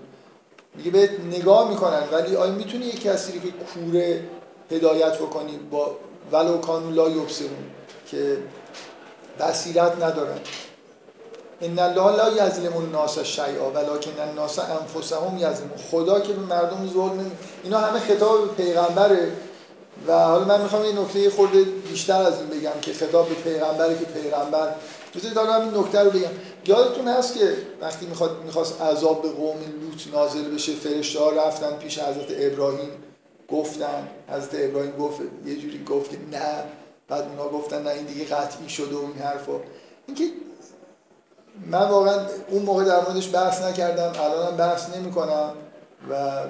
میگه 0.75 0.91
به 0.91 1.09
نگاه 1.31 1.69
می‌کنن 1.69 2.03
ولی 2.11 2.35
آیا 2.35 2.51
می‌تونی 2.51 2.85
یک 2.85 3.03
کسی 3.03 3.31
که 3.31 3.39
کوره 3.73 4.23
هدایت 4.71 5.15
بکنی 5.15 5.59
با 5.71 5.95
ولو 6.31 6.57
کانوا 6.57 6.89
لا 6.89 7.09
یبصرون 7.09 7.63
که 8.11 8.37
بصیرت 9.39 10.03
ندارن. 10.03 10.39
ان 11.61 11.79
الله 11.79 12.15
لا 12.15 12.47
یظلم 12.47 12.77
الناس 12.77 13.19
شیئا 13.19 13.69
ولکن 13.71 14.19
الناس 14.29 14.59
انفسهم 14.59 15.37
یظلمون. 15.37 15.77
خدا 15.91 16.19
که 16.19 16.33
به 16.33 16.39
مردم 16.39 16.89
ظلم 16.93 17.31
اینا 17.63 17.77
همه 17.77 17.99
خطاب 17.99 18.55
پیغمبره. 18.55 19.31
و 20.07 20.13
حالا 20.13 20.45
من 20.45 20.61
می‌خوام 20.61 20.85
یه 20.85 20.99
نکته 20.99 21.29
خورده 21.29 21.63
بیشتر 21.63 22.21
از 22.21 22.33
این 22.39 22.49
بگم 22.49 22.79
که 22.81 22.93
خطاب 22.93 23.29
به 23.29 23.35
پیغمبره 23.35 23.97
که 23.97 24.05
پیغمبر. 24.05 24.75
بذارید 25.15 25.35
دارم 25.35 25.61
این 25.61 25.77
نکته 25.77 25.99
رو 25.99 26.09
بگم. 26.09 26.29
یادتون 26.65 27.07
هست 27.07 27.37
که 27.37 27.57
وقتی 27.81 28.05
می‌خواد 28.05 28.43
می‌خواست 28.45 28.81
عذاب 28.81 29.21
به 29.21 29.29
قوم 29.29 29.57
لوط 29.57 30.13
نازل 30.13 30.53
بشه 30.55 30.73
فرشته 30.75 31.19
ها 31.19 31.29
رفتن 31.29 31.75
پیش 31.75 31.99
حضرت 31.99 32.27
ابراهیم. 32.29 32.89
گفتن 33.49 34.07
حضرت 34.29 34.51
ابراهیم 34.53 34.91
گفت 34.91 35.19
یه 35.45 35.55
جوری 35.55 35.83
گفت 35.83 36.11
نه. 36.31 36.63
بعد 37.07 37.23
اونا 37.23 37.49
گفتن 37.49 37.83
نه 37.83 37.89
این 37.89 38.05
دیگه 38.05 38.25
قطعی 38.25 38.69
شده 38.69 38.95
و 38.95 38.99
این 38.99 39.21
حرفا. 39.23 39.53
اینکه 40.07 40.23
من 41.65 41.89
واقعا 41.89 42.19
اون 42.49 42.61
موقع 42.61 42.83
در 42.83 42.99
موردش 42.99 43.35
بحث 43.35 43.61
نکردم 43.61 44.11
الانم 44.21 44.57
بحث 44.57 44.95
نمی‌کنم 44.95 45.51
و 46.09 46.41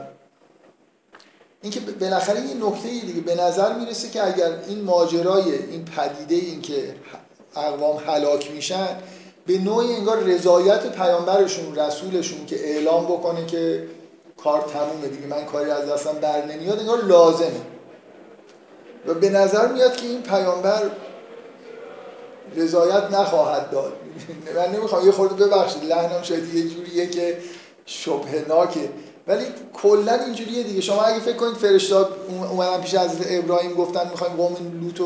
اینکه 1.61 1.79
بالاخره 1.79 2.39
یه 2.41 2.67
نکته 2.67 2.89
دیگه 2.89 3.21
به 3.21 3.35
نظر 3.35 3.73
می‌رسه 3.73 4.09
که 4.09 4.27
اگر 4.27 4.51
این 4.67 4.81
ماجرای 4.81 5.51
این 5.51 5.85
پدیده 5.85 6.35
این 6.35 6.61
که 6.61 6.95
اقوام 7.55 7.97
هلاک 8.07 8.51
میشن 8.51 8.87
به 9.45 9.57
نوعی 9.57 9.95
انگار 9.95 10.17
رضایت 10.17 10.91
پیامبرشون 10.91 11.75
رسولشون 11.75 12.45
که 12.45 12.69
اعلام 12.69 13.05
بکنه 13.05 13.45
که 13.45 13.87
کار 14.37 14.61
تمومه 14.61 15.07
دیگه 15.07 15.27
من 15.27 15.45
کاری 15.45 15.71
از 15.71 15.89
دستم 15.89 16.13
بر 16.13 16.45
نمیاد 16.45 16.79
انگار 16.79 17.03
لازمه. 17.03 17.61
و 19.07 19.13
به 19.13 19.29
نظر 19.29 19.67
میاد 19.67 19.95
که 19.95 20.07
این 20.07 20.21
پیامبر 20.21 20.91
رضایت 22.55 23.03
نخواهد 23.11 23.69
داد. 23.69 23.93
من 24.57 24.71
نمی‌خوام 24.71 25.05
یه 25.05 25.11
خورده 25.11 25.45
ببخشید 25.45 25.83
لحنم 25.83 26.21
شاید 26.21 26.55
یه 26.55 26.67
جوریه 26.69 27.07
که 27.07 27.37
شبهناکه 27.85 28.89
ولی 29.27 29.45
کلا 29.73 30.13
اینجوریه 30.13 30.63
دیگه. 30.63 30.81
شما 30.81 31.01
اگه 31.01 31.19
فکر 31.19 31.35
کنید 31.35 31.53
فرشتا 31.53 32.09
اومدن 32.49 32.81
پیش 32.81 32.95
حضرت 32.95 33.27
ابراهیم 33.29 33.73
گفتن 33.73 34.09
می‌خوایم 34.09 34.33
قوم 34.33 34.55
لوط 34.81 35.01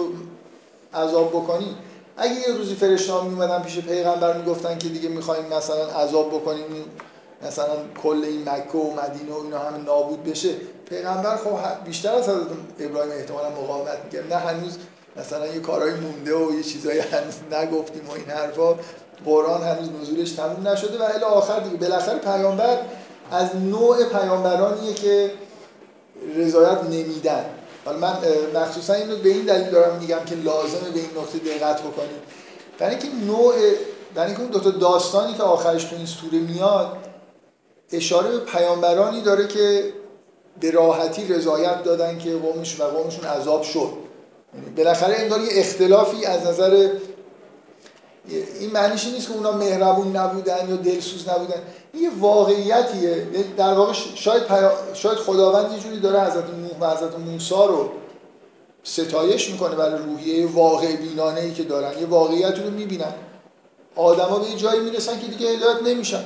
عذاب 0.94 1.30
بکنیم 1.30 1.76
اگه 2.18 2.34
یه 2.34 2.56
روزی 2.58 2.76
فرشتا 2.76 3.22
می 3.22 3.34
اومدن 3.34 3.62
پیش 3.62 3.80
پیغمبر 3.80 4.38
می‌گفتن 4.38 4.78
که 4.78 4.90
دیگه 4.90 5.10
می‌خوایم 5.10 5.46
مثلا 5.46 5.86
عذاب 5.86 6.30
بکنیم 6.30 6.66
مثلا 7.48 7.74
کل 8.04 8.22
این 8.24 8.50
مکه 8.50 8.78
و 8.78 8.92
مدینه 8.92 9.34
و 9.34 9.44
اینا 9.44 9.60
همه 9.60 9.78
نابود 9.78 10.24
بشه 10.24 10.50
پیغمبر 10.90 11.36
خب 11.38 11.86
بیشتر 11.86 12.16
از 12.16 12.30
حضرت 12.30 12.48
ابراهیم 12.80 13.12
احتمالا 13.12 13.50
مقاومت 13.50 13.98
می‌کرد. 14.06 14.34
نه 14.34 14.40
هنوز 14.40 14.78
مثلا 15.18 15.48
یه 15.48 15.60
کارهای 15.60 15.94
مونده 15.94 16.36
و 16.36 16.54
یه 16.56 16.64
چیزایی 16.64 17.00
هنوز 17.00 17.34
نگفتیم 17.52 18.08
و 18.08 18.12
این 18.12 18.26
حرفا. 18.26 18.76
قرآن 19.26 19.64
هنوز 19.64 19.90
نزولش 20.02 20.32
تموم 20.32 20.68
نشده 20.68 21.00
و 21.00 21.04
الی 21.04 21.24
آخر 21.24 21.60
دیگه. 21.60 21.78
بالاخره 21.78 22.20
پیامبر 22.20 22.78
از 23.32 23.56
نوع 23.56 24.04
پیامبرانیه 24.04 24.94
که 24.94 25.32
رضایت 26.36 26.84
نمیدن. 26.84 27.46
حالا 27.86 27.98
من 27.98 28.14
مخصوصا 28.56 28.94
اینو 28.94 29.16
به 29.16 29.30
این 29.30 29.46
دلیل 29.46 29.70
دارم 29.70 30.00
میگم 30.00 30.20
که 30.26 30.36
لازمه 30.36 30.90
به 30.94 31.00
این 31.00 31.10
نکته 31.18 31.38
دقت 31.38 31.82
بکنیم 31.82 32.22
برای 32.80 32.96
اینکه 32.96 33.08
نوع 33.28 33.54
برای 34.16 34.28
اینکه 34.28 34.42
اون 34.42 34.52
دو 34.52 34.60
تا 34.60 34.70
داستانی 34.70 35.34
که 35.34 35.44
آخرش 35.44 35.84
تو 35.84 35.96
این 35.96 36.06
سوره 36.06 36.40
میاد 36.40 36.98
اشاره 37.92 38.32
به 38.32 38.40
پیامبرانی 38.40 39.22
داره 39.22 39.48
که 39.48 39.94
به 40.60 40.72
راحتی 40.72 41.28
رضایت 41.28 41.84
دادن 41.84 42.18
که 42.18 42.36
قومشون 42.36 42.86
و 42.86 42.90
قومشون 42.90 43.26
عذاب 43.26 43.64
شد. 43.64 43.90
یعنی 44.56 44.70
بالاخره 44.78 45.16
انگار 45.20 45.42
یه 45.42 45.50
اختلافی 45.52 46.26
از 46.26 46.48
نظر 46.48 46.90
این 48.60 48.72
معنیش 48.72 49.06
نیست 49.08 49.28
که 49.28 49.34
اونا 49.34 49.52
مهربون 49.52 50.16
نبودن 50.16 50.70
یا 50.70 50.76
دلسوز 50.76 51.30
نبودن. 51.30 51.62
یه 51.94 52.10
واقعیتیه. 52.20 53.26
در 53.58 53.74
واقع 53.74 53.94
شاید, 53.94 54.44
شاید 54.94 55.18
خداوند 55.18 55.72
یه 55.72 55.80
جوری 55.80 56.00
داره 56.00 56.22
حضرت 56.22 56.50
نوح 56.50 56.80
و 56.80 56.96
حضرت 56.96 57.20
موسی 57.20 57.54
رو 57.56 57.90
ستایش 58.84 59.50
می‌کنه 59.52 59.76
برای 59.76 60.02
روحیه 60.02 60.48
واقع 60.48 60.96
بینانه 60.96 61.42
ای 61.42 61.54
که 61.54 61.64
دارن 61.64 62.00
یه 62.00 62.06
واقعیت 62.06 62.60
رو 62.60 62.70
می‌بینن. 62.70 63.14
آدما 63.96 64.40
به 64.40 64.50
یه 64.50 64.56
جایی 64.56 64.80
می‌رسن 64.80 65.20
که 65.20 65.28
دیگه 65.28 65.50
هدایت 65.50 65.84
نمیشن. 65.84 66.24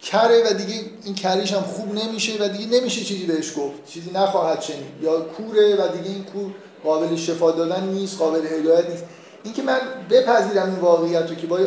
کره 0.00 0.50
و 0.50 0.54
دیگه 0.54 0.80
این 1.04 1.14
کریش 1.14 1.52
هم 1.52 1.62
خوب 1.62 1.94
نمیشه 1.94 2.32
و 2.40 2.48
دیگه 2.48 2.80
نمیشه 2.80 3.04
چیزی 3.04 3.26
بهش 3.26 3.52
گفت. 3.56 3.86
چیزی 3.86 4.10
نخواهد 4.14 4.60
شنید. 4.60 5.02
یا 5.02 5.20
کوره 5.20 5.74
و 5.74 5.88
دیگه 5.88 6.10
این 6.10 6.24
کور 6.24 6.50
قابل 6.84 7.16
شفا 7.16 7.50
دادن 7.50 7.84
نیست 7.84 8.18
قابل 8.18 8.46
هدایت 8.46 8.90
نیست. 8.90 9.04
اینکه 9.44 9.62
من 9.62 9.78
بپذیرم 10.10 10.70
این 10.70 10.78
واقعیت 10.78 11.30
رو 11.30 11.34
که 11.34 11.46
با 11.46 11.58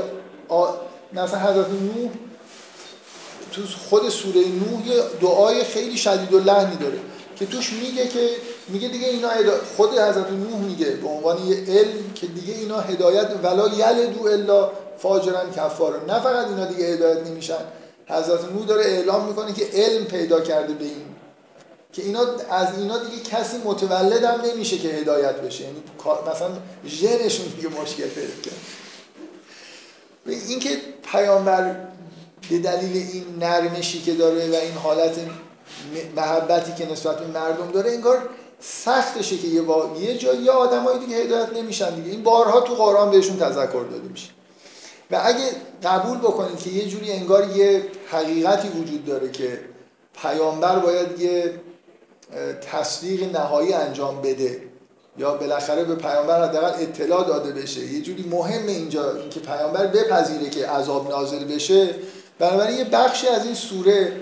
آ... 0.49 0.67
مثلا 1.13 1.39
حضرت 1.39 1.69
نوح 1.69 2.09
تو 3.51 3.61
خود 3.89 4.09
سوره 4.09 4.41
نوح 4.41 4.87
یه 4.87 5.03
دعای 5.21 5.63
خیلی 5.63 5.97
شدید 5.97 6.33
و 6.33 6.39
لحنی 6.39 6.75
داره 6.75 6.99
که 7.35 7.45
توش 7.45 7.73
میگه 7.73 8.07
که 8.07 8.29
میگه 8.67 8.87
دیگه 8.87 9.07
اینا 9.07 9.29
خود 9.77 9.89
حضرت 9.89 10.31
نوح 10.31 10.59
میگه 10.59 10.89
به 10.89 11.07
عنوان 11.07 11.47
یه 11.47 11.55
علم 11.67 12.13
که 12.15 12.27
دیگه 12.27 12.53
اینا 12.53 12.79
هدایت 12.79 13.29
ولا 13.43 13.67
یلدو 13.67 14.27
الا 14.27 14.71
فاجرن 14.97 15.51
کفار 15.51 16.05
نه 16.07 16.19
فقط 16.19 16.47
اینا 16.47 16.65
دیگه 16.65 16.85
هدایت 16.85 17.27
نمیشن. 17.27 17.63
حضرت 18.07 18.51
نوح 18.51 18.65
داره 18.65 18.85
اعلام 18.85 19.27
می‌کنه 19.27 19.53
که 19.53 19.67
علم 19.73 20.05
پیدا 20.05 20.41
کرده 20.41 20.73
به 20.73 20.83
این. 20.85 21.05
که 21.93 22.01
اینا 22.01 22.19
از 22.49 22.79
اینا 22.79 22.97
دیگه 22.97 23.23
کسی 23.23 23.57
متولد 23.65 24.23
هم 24.23 24.41
نمیشه 24.41 24.77
که 24.77 24.87
هدایت 24.87 25.35
بشه. 25.35 25.63
یعنی 25.63 25.83
مثلا 26.31 26.49
ژنشون 26.85 27.45
دیگه 27.45 27.69
مشکل 27.81 28.07
پیدا 28.07 28.33
کرد. 28.43 28.59
اینکه 30.25 30.69
پیامبر 31.11 31.75
به 32.49 32.59
دلیل 32.59 33.07
این 33.13 33.25
نرمشی 33.39 34.01
که 34.01 34.13
داره 34.13 34.51
و 34.51 34.55
این 34.55 34.73
حالت 34.73 35.19
محبتی 36.15 36.73
که 36.73 36.91
نسبت 36.91 37.19
به 37.19 37.39
مردم 37.39 37.71
داره 37.71 37.91
انگار 37.91 38.29
سختشه 38.59 39.37
که 39.37 39.47
یه, 39.47 39.61
با... 39.61 39.89
یه 39.99 40.17
جایی 40.17 40.41
یه 40.41 40.51
آدمایی 40.51 40.99
دیگه 40.99 41.15
هدایت 41.17 41.53
نمیشن 41.53 41.95
دیگه. 41.95 42.11
این 42.11 42.23
بارها 42.23 42.61
تو 42.61 42.73
قرآن 42.73 43.11
بهشون 43.11 43.37
تذکر 43.37 43.85
داده 43.91 44.07
میشه. 44.09 44.29
و 45.11 45.21
اگه 45.23 45.45
قبول 45.83 46.17
بکنید 46.17 46.57
که 46.59 46.69
یه 46.69 46.87
جوری 46.87 47.11
انگار 47.11 47.57
یه 47.57 47.83
حقیقتی 48.11 48.67
وجود 48.67 49.05
داره 49.05 49.31
که 49.31 49.59
پیامبر 50.21 50.79
باید 50.79 51.19
یه 51.19 51.53
تصدیق 52.71 53.35
نهایی 53.35 53.73
انجام 53.73 54.21
بده 54.21 54.61
یا 55.17 55.33
بالاخره 55.33 55.83
به 55.83 55.95
پیامبر 55.95 56.49
حداقل 56.49 56.83
اطلاع 56.83 57.27
داده 57.27 57.51
بشه. 57.51 57.85
یه 57.85 58.01
جوری 58.01 58.23
مهم 58.31 58.67
اینجا 58.67 59.15
اینکه 59.15 59.39
پیامبر 59.39 59.87
بپذیره 59.87 60.49
که 60.49 60.67
عذاب 60.67 61.09
نازل 61.09 61.43
بشه. 61.43 61.95
بنابراین 62.39 62.77
یه 62.77 62.83
بخشی 62.83 63.27
از 63.27 63.45
این 63.45 63.55
سوره 63.55 64.13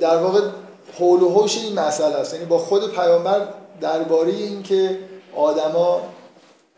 در 0.00 0.16
واقع 0.16 0.40
حول 0.98 1.22
و 1.22 1.28
حوش 1.28 1.58
این 1.58 1.78
مسئله 1.78 2.14
است. 2.14 2.34
یعنی 2.34 2.46
با 2.46 2.58
خود 2.58 2.92
پیامبر 2.92 3.48
درباره 3.80 4.32
اینکه 4.32 4.98
آدما 5.36 6.00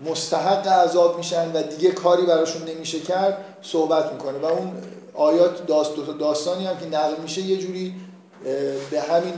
مستحق 0.01 0.69
عذاب 0.69 1.17
میشن 1.17 1.53
و 1.53 1.63
دیگه 1.63 1.91
کاری 1.91 2.23
براشون 2.23 2.63
نمیشه 2.69 3.01
کرد 3.01 3.45
صحبت 3.63 4.13
می‌کنه. 4.13 4.39
و 4.39 4.45
اون 4.45 4.73
آیات 5.15 5.67
داست 5.67 5.97
دو 5.97 6.13
داستانی 6.13 6.67
هم 6.67 6.79
که 6.79 6.87
نقل 6.87 7.23
میشه 7.23 7.41
یه 7.41 7.57
جوری 7.57 7.95
به 8.91 9.01
همین 9.01 9.35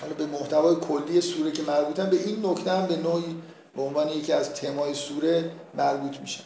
حالا 0.00 0.14
به 0.18 0.26
محتوای 0.26 0.76
کلی 0.76 1.20
سوره 1.20 1.52
که 1.52 1.62
مربوطن 1.62 2.10
به 2.10 2.16
این 2.16 2.46
نکته 2.46 2.70
هم 2.70 2.86
به 2.86 2.96
نوعی 2.96 3.36
به 3.76 3.82
عنوان 3.82 4.08
یکی 4.08 4.32
از 4.32 4.54
تمای 4.54 4.94
سوره 4.94 5.50
مربوط 5.74 6.20
میشن 6.20 6.44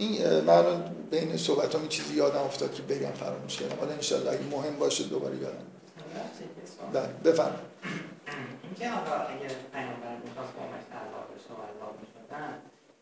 این 0.00 0.40
من 0.40 0.64
بین 1.10 1.36
صحبت 1.36 1.74
هم 1.74 1.88
چیزی 1.88 2.14
یادم 2.14 2.40
افتاد 2.40 2.74
که 2.74 2.82
بگم 2.82 3.12
فراموش 3.12 3.56
کردم. 3.56 3.76
حالا 3.80 3.92
انشالله 3.92 4.30
اگه 4.30 4.42
مهم 4.50 4.76
باشه 4.76 5.04
دوباره 5.04 5.36
یادم. 5.36 5.66
بله. 6.92 7.08
بفرم 7.24 7.60
اینکه 8.62 8.86
آقا 8.98 9.14
اگر 9.34 9.52
پیامبر 9.72 10.14
می‌خواست 10.24 10.52
قومش 10.58 10.86
عذاب 11.00 11.26
بشه 11.34 11.52
و 11.58 11.62
عذاب 11.70 11.94
می‌شدن 12.02 12.52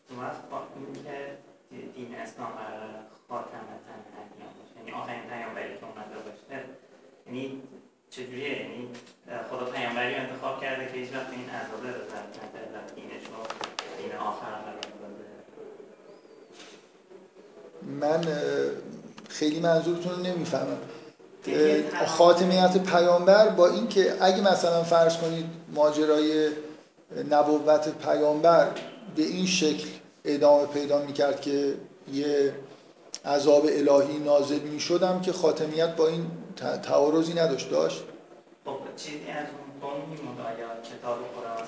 اومد 0.09 0.49
با 0.51 0.57
اینکه 0.75 1.17
دین 1.95 2.15
اسلام 2.15 2.51
قرار 2.61 2.89
خاتمتا 3.29 3.93
ادیان 4.21 4.51
باشه 4.57 4.75
یعنی 4.77 4.91
آخرین 5.01 5.25
پیامبری 5.31 5.73
که 5.79 5.85
اومده 5.89 6.17
باشه 6.25 6.63
یعنی 7.27 7.61
چجوریه 8.09 8.61
یعنی 8.61 8.87
خدا 9.49 9.65
پیامبری 9.65 10.15
انتخاب 10.15 10.61
کرده 10.61 10.85
که 10.85 10.93
هیچ 10.93 11.13
وقت 11.15 11.31
این 11.31 11.49
عذاب 11.59 11.81
رو 11.83 11.89
رد 11.89 12.29
نده 12.39 12.61
و 12.73 12.77
دینش 12.95 13.25
رو 13.31 13.39
دین 13.99 14.15
آخر 14.15 14.51
قرار 14.65 14.89
من 17.99 18.21
خیلی 19.59 19.73
منظورتون 19.73 20.11
رو 20.11 20.21
نمی‌فهمم. 20.21 20.77
خاتمیت 22.07 22.77
پیامبر 22.77 23.49
با 23.49 23.67
اینکه 23.67 24.13
اگه 24.19 24.41
مثلا 24.41 24.83
فرض 24.83 25.17
کنید 25.17 25.45
ماجرای 25.75 26.49
نبوت 27.31 27.89
پیامبر 27.89 28.67
به 29.15 29.21
این 29.21 29.45
شکل 29.45 29.87
ادامه 30.25 30.65
پیدا 30.65 31.01
می‌کرد 31.01 31.41
که 31.41 31.73
یه 32.13 32.53
عذاب 33.25 33.65
الهی 33.65 34.19
نازل 34.19 34.59
می‌شدم 34.59 35.21
که 35.21 35.33
خاتمیت 35.33 35.95
با 35.95 36.07
این 36.07 36.25
تعارضی 36.83 37.33
نداشت 37.33 37.71
داشت؟ 37.71 38.03
خب 38.65 38.71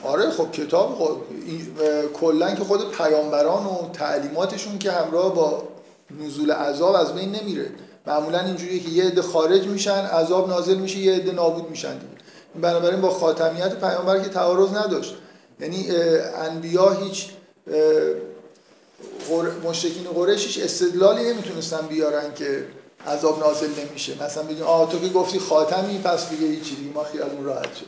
آره 0.08 0.30
خب 0.30 0.51
کتاب 0.51 0.95
خب 0.95 1.17
کلا 2.13 2.56
که 2.56 2.63
خود 2.63 2.91
پیامبران 2.91 3.65
و 3.65 3.89
تعلیماتشون 3.93 4.77
که 4.77 4.91
همراه 4.91 5.36
با 5.36 5.70
نزول 6.19 6.52
عذاب 6.52 6.95
از 6.95 7.15
بین 7.15 7.32
نمیره. 7.32 7.69
معمولا 8.08 8.39
اینجوریه 8.39 8.80
که 8.80 8.89
یه 8.89 9.04
عده 9.04 9.21
خارج 9.21 9.67
میشن 9.67 10.06
عذاب 10.06 10.50
نازل 10.50 10.78
میشه 10.78 10.97
یه 10.97 11.15
عده 11.15 11.32
نابود 11.32 11.69
میشن 11.69 12.00
بنابراین 12.62 13.02
با 13.02 13.10
خاتمیت 13.10 13.80
پیامبر 13.80 14.19
که 14.19 14.30
تعارض 14.30 14.69
نداشت. 14.76 15.15
یعنی 15.60 15.91
انبیا 16.36 16.91
هیچ 16.91 17.30
مشرکین 19.63 20.04
قریش 20.04 20.58
استدلالی 20.58 21.34
نمی‌تونستن 21.34 21.88
بیارن 21.88 22.34
که 22.36 22.65
عذاب 23.08 23.39
نازل 23.39 23.69
نمیشه. 23.88 24.24
مثلا 24.24 24.43
بگیم 24.43 24.63
آه 24.63 24.91
تو 24.91 25.00
که 25.00 25.10
گفتی 25.10 25.39
خاتمی 25.39 25.97
پس 25.97 26.30
دیگه 26.30 26.47
هیچی 26.47 26.76
دیگه 26.76 26.91
ما 26.93 27.04
خیالمون 27.04 27.45
راحت 27.45 27.76
شد 27.76 27.86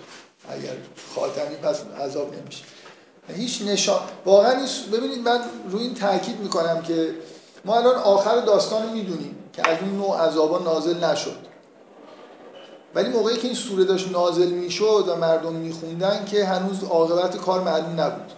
اگر 0.49 0.73
خاتمی 1.15 1.55
پس 1.55 1.81
عذاب 2.01 2.33
نمیشه. 2.41 2.63
هیچ 3.35 3.61
نشان 3.61 3.99
واقعا 4.25 4.65
ببینید 4.93 5.19
من 5.19 5.39
روی 5.71 5.83
این 5.83 5.93
تاکید 5.95 6.39
می‌کنم 6.39 6.81
که 6.81 7.09
ما 7.65 7.77
الان 7.77 7.95
آخر 7.95 8.39
داستان 8.39 8.89
می‌دونیم 8.89 9.35
که 9.53 9.69
از 9.69 9.77
اون 9.81 9.97
نوع 9.97 10.21
عذابا 10.21 10.59
نازل 10.59 11.03
نشد. 11.03 11.37
ولی 12.95 13.09
موقعی 13.09 13.37
که 13.37 13.47
این 13.47 13.55
سوره 13.55 13.83
داشت 13.83 14.11
نازل 14.11 14.47
می‌شد 14.47 15.05
و 15.07 15.15
مردم 15.15 15.53
میخوندن 15.53 16.25
که 16.25 16.45
هنوز 16.45 16.83
عاقبت 16.83 17.37
کار 17.37 17.61
معلوم 17.61 18.01
نبود. 18.01 18.31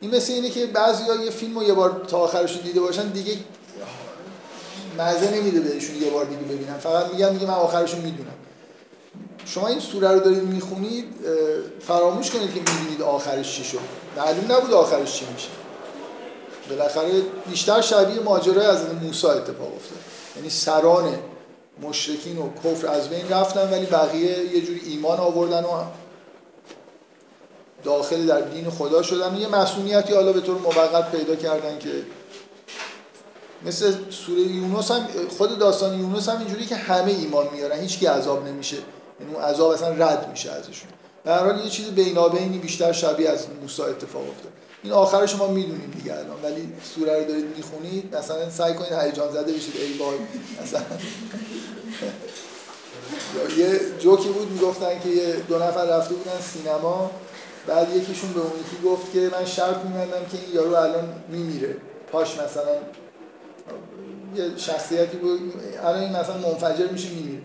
این 0.00 0.14
مثل 0.14 0.32
اینه 0.32 0.50
که 0.50 0.66
بعضی 0.66 1.04
یه 1.24 1.30
فیلم 1.30 1.58
رو 1.58 1.64
یه 1.64 1.74
بار 1.74 2.04
تا 2.08 2.18
آخرش 2.18 2.56
دیده 2.56 2.80
باشن 2.80 3.08
دیگه 3.08 3.32
مزه 4.98 5.30
نمیده 5.30 5.60
بهشون 5.60 5.96
یه 5.96 6.10
بار 6.10 6.24
دیگه 6.24 6.42
ببینم 6.42 6.78
فقط 6.78 7.12
میگم 7.12 7.28
دیگه 7.28 7.46
من 7.46 7.54
آخرشون 7.54 8.00
می‌دونم. 8.00 8.34
شما 9.44 9.68
این 9.68 9.80
سوره 9.80 10.08
رو 10.08 10.20
دارید 10.20 10.42
می‌خونید 10.42 11.14
فراموش 11.80 12.30
کنید 12.30 12.54
که 12.54 12.60
می‌دونید 12.60 13.02
آخرش 13.02 13.56
چی 13.56 13.64
شد. 13.64 13.78
معلوم 14.16 14.52
نبود 14.52 14.72
آخرش 14.72 15.12
چی 15.12 15.26
میشه. 15.32 15.48
بالاخره 16.70 17.22
بیشتر 17.50 17.80
شبیه 17.80 18.20
ماجرای 18.20 18.66
از 18.66 18.94
موسی 19.02 19.26
اتفاق 19.26 19.74
افتاد. 19.74 19.98
یعنی 20.36 20.50
سران 20.50 21.18
مشرکین 21.82 22.38
و 22.38 22.50
کفر 22.64 22.86
از 22.86 23.08
بین 23.08 23.28
رفتن 23.28 23.70
ولی 23.70 23.86
بقیه 23.86 24.38
یه 24.38 24.60
جوری 24.60 24.80
ایمان 24.86 25.18
آوردن 25.18 25.64
و 25.64 25.84
داخل 27.84 28.26
در 28.26 28.40
دین 28.40 28.70
خدا 28.70 29.02
شدن. 29.02 29.36
یه 29.36 29.48
مسئولیتی 29.48 30.14
حالا 30.14 30.32
به 30.32 30.40
طور 30.40 30.58
موقت 30.58 31.10
پیدا 31.10 31.36
کردن 31.36 31.78
که 31.78 31.90
مثل 33.66 33.94
سوره 34.10 34.40
یونس 34.40 34.90
هم 34.90 35.06
خود 35.38 35.58
داستان 35.58 36.00
یونس 36.00 36.28
هم 36.28 36.38
اینجوری 36.38 36.66
که 36.66 36.76
همه 36.76 37.12
ایمان 37.12 37.46
میارن 37.52 37.80
هیچ 37.80 37.98
کی 37.98 38.06
عذاب 38.06 38.48
نمیشه. 38.48 38.76
یعنی 39.20 39.34
اون 39.34 39.44
عذاب 39.44 39.70
اصلا 39.70 39.88
رد 39.88 40.28
میشه 40.30 40.50
ازشون. 40.50 40.88
به 41.24 41.32
هر 41.32 41.44
حال 41.44 41.64
یه 41.64 41.70
چیز 41.70 41.86
بینابینی 41.86 42.58
بیشتر 42.58 42.92
شبیه 42.92 43.30
از 43.30 43.46
موسی 43.62 43.82
اتفاق 43.82 44.22
افتاد. 44.22 44.52
این 44.84 44.92
آخر 44.92 45.26
شما 45.26 45.46
می‌دونیم 45.46 45.90
دیگه 45.96 46.14
الان. 46.14 46.42
ولی 46.42 46.72
سوره 46.82 47.18
رو 47.18 47.24
دارید 47.24 47.56
می‌خونید 47.56 48.16
مثلا 48.16 48.50
سعی 48.50 48.74
کنید 48.74 48.92
هیجان 48.92 49.32
زده 49.32 49.52
بشید. 49.52 49.74
ای 49.76 49.98
وای 49.98 50.18
مثلا. 50.62 50.80
یه 53.58 53.80
جوکی 53.98 54.28
بود 54.28 54.50
می‌گفتن 54.50 55.00
که 55.02 55.08
یه 55.08 55.34
دو 55.48 55.58
نفر 55.58 55.84
رفته 55.84 56.14
بودن 56.14 56.40
سینما 56.40 57.10
بعد 57.66 57.96
یکیشون 57.96 58.32
به 58.32 58.40
اون 58.40 58.50
یکی 58.50 58.82
گفت 58.84 59.12
که 59.12 59.30
من 59.32 59.44
شرط 59.44 59.76
میبندم 59.76 60.26
که 60.32 60.38
این 60.38 60.54
یارو 60.54 60.74
الان 60.74 61.08
میمیره. 61.28 61.76
پاش 62.12 62.38
مثلا 62.38 62.74
یه 64.36 64.56
شخصیتی 64.56 65.16
بود. 65.16 65.40
الان 65.84 66.00
این 66.00 66.16
مثلا 66.16 66.36
منفجر 66.36 66.86
میشه 66.86 67.08
میمیره. 67.08 67.42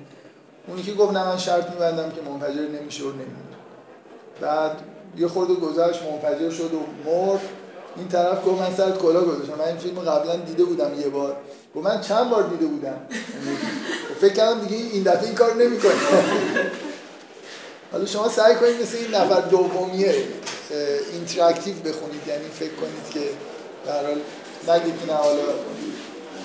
اون 0.67 0.77
یکی 0.77 0.93
گفت 0.93 1.13
نه 1.13 1.25
من 1.25 1.37
شرط 1.37 1.69
میبندم 1.69 2.11
که 2.11 2.21
منفجر 2.21 2.61
نمیشه 2.61 3.03
و 3.03 3.07
نمیمیره. 3.07 3.59
بعد 4.41 4.81
یه 5.17 5.27
خورده 5.27 5.53
گذشت 5.53 5.99
منفجر 6.03 6.49
شد 6.49 6.71
و 6.73 7.09
مرد. 7.09 7.39
این 7.97 8.07
طرف 8.07 8.45
گفت 8.45 8.61
من 8.61 8.75
سرت 8.75 8.97
کلا 8.97 9.21
گذاشتم. 9.21 9.55
من 9.59 9.65
این 9.65 9.77
فیلم 9.77 9.99
قبلا 9.99 10.35
دیده 10.35 10.63
بودم 10.63 10.99
یه 10.99 11.09
بار. 11.09 11.35
گفت 11.75 11.85
من 11.85 12.01
چند 12.01 12.29
بار 12.29 12.43
دیده 12.43 12.65
بودم؟ 12.65 12.97
فکر 14.21 14.33
کردم 14.33 14.59
دیگه 14.59 14.83
این 14.93 15.03
دفعه 15.03 15.23
این 15.23 15.35
کار 15.35 15.55
نمی‌کنه 15.55 15.91
حالا 17.91 18.05
شما 18.05 18.29
سعی 18.29 18.55
کنید 18.55 18.81
مثل 18.81 18.97
این 18.97 19.15
نفر 19.15 19.41
دومیه 19.41 20.15
interactive 21.13 21.75
بخونید. 21.75 22.27
یعنی 22.27 22.45
فکر 22.59 22.73
کنید 22.73 23.09
که 23.13 23.19
در 23.85 24.05
حال 24.05 24.17
نگید 24.67 24.93
نه 25.07 25.13
حالا 25.13 25.41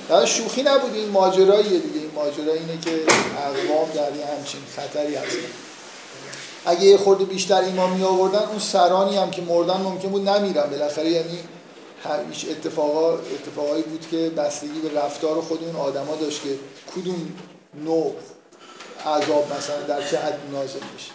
در 0.08 0.24
شوخی 0.24 0.62
نبود. 0.62 0.94
این 0.94 1.08
ماجراییه 1.08 1.78
دیگه. 1.78 2.00
این 2.00 2.10
ماجرا 2.14 2.52
اینه 2.52 2.78
که 2.84 2.90
اقوام 2.90 3.88
در 3.94 4.16
یه 4.16 4.26
همچین 4.26 4.60
خطری 4.76 5.14
هستن. 5.14 5.63
اگه 6.66 6.84
یه 6.84 6.96
خورده 6.96 7.24
بیشتر 7.24 7.60
ایمان 7.60 7.90
می 7.90 8.04
آوردن 8.04 8.44
اون 8.48 8.58
سرانی 8.58 9.16
هم 9.16 9.30
که 9.30 9.42
مردن 9.42 9.76
ممکن 9.76 10.08
بود 10.08 10.28
نمیرن. 10.28 10.70
بالاخره 10.70 11.10
یعنی 11.10 11.38
هیچ 12.30 12.46
اتفاقا 12.50 13.12
اتفاقایی 13.12 13.82
بود 13.82 14.06
که 14.10 14.30
بستگی 14.30 14.80
به 14.80 15.00
رفتار 15.00 15.40
خود 15.40 15.64
اون 15.64 15.76
آدما 15.76 16.16
داشت 16.16 16.42
که 16.42 16.48
کدوم 16.96 17.32
نوع 17.84 18.14
عذاب 19.06 19.52
مثلا 19.58 19.80
در 19.80 20.08
چه 20.08 20.18
حد 20.18 20.38
نازل 20.52 20.80
میشه. 20.94 21.10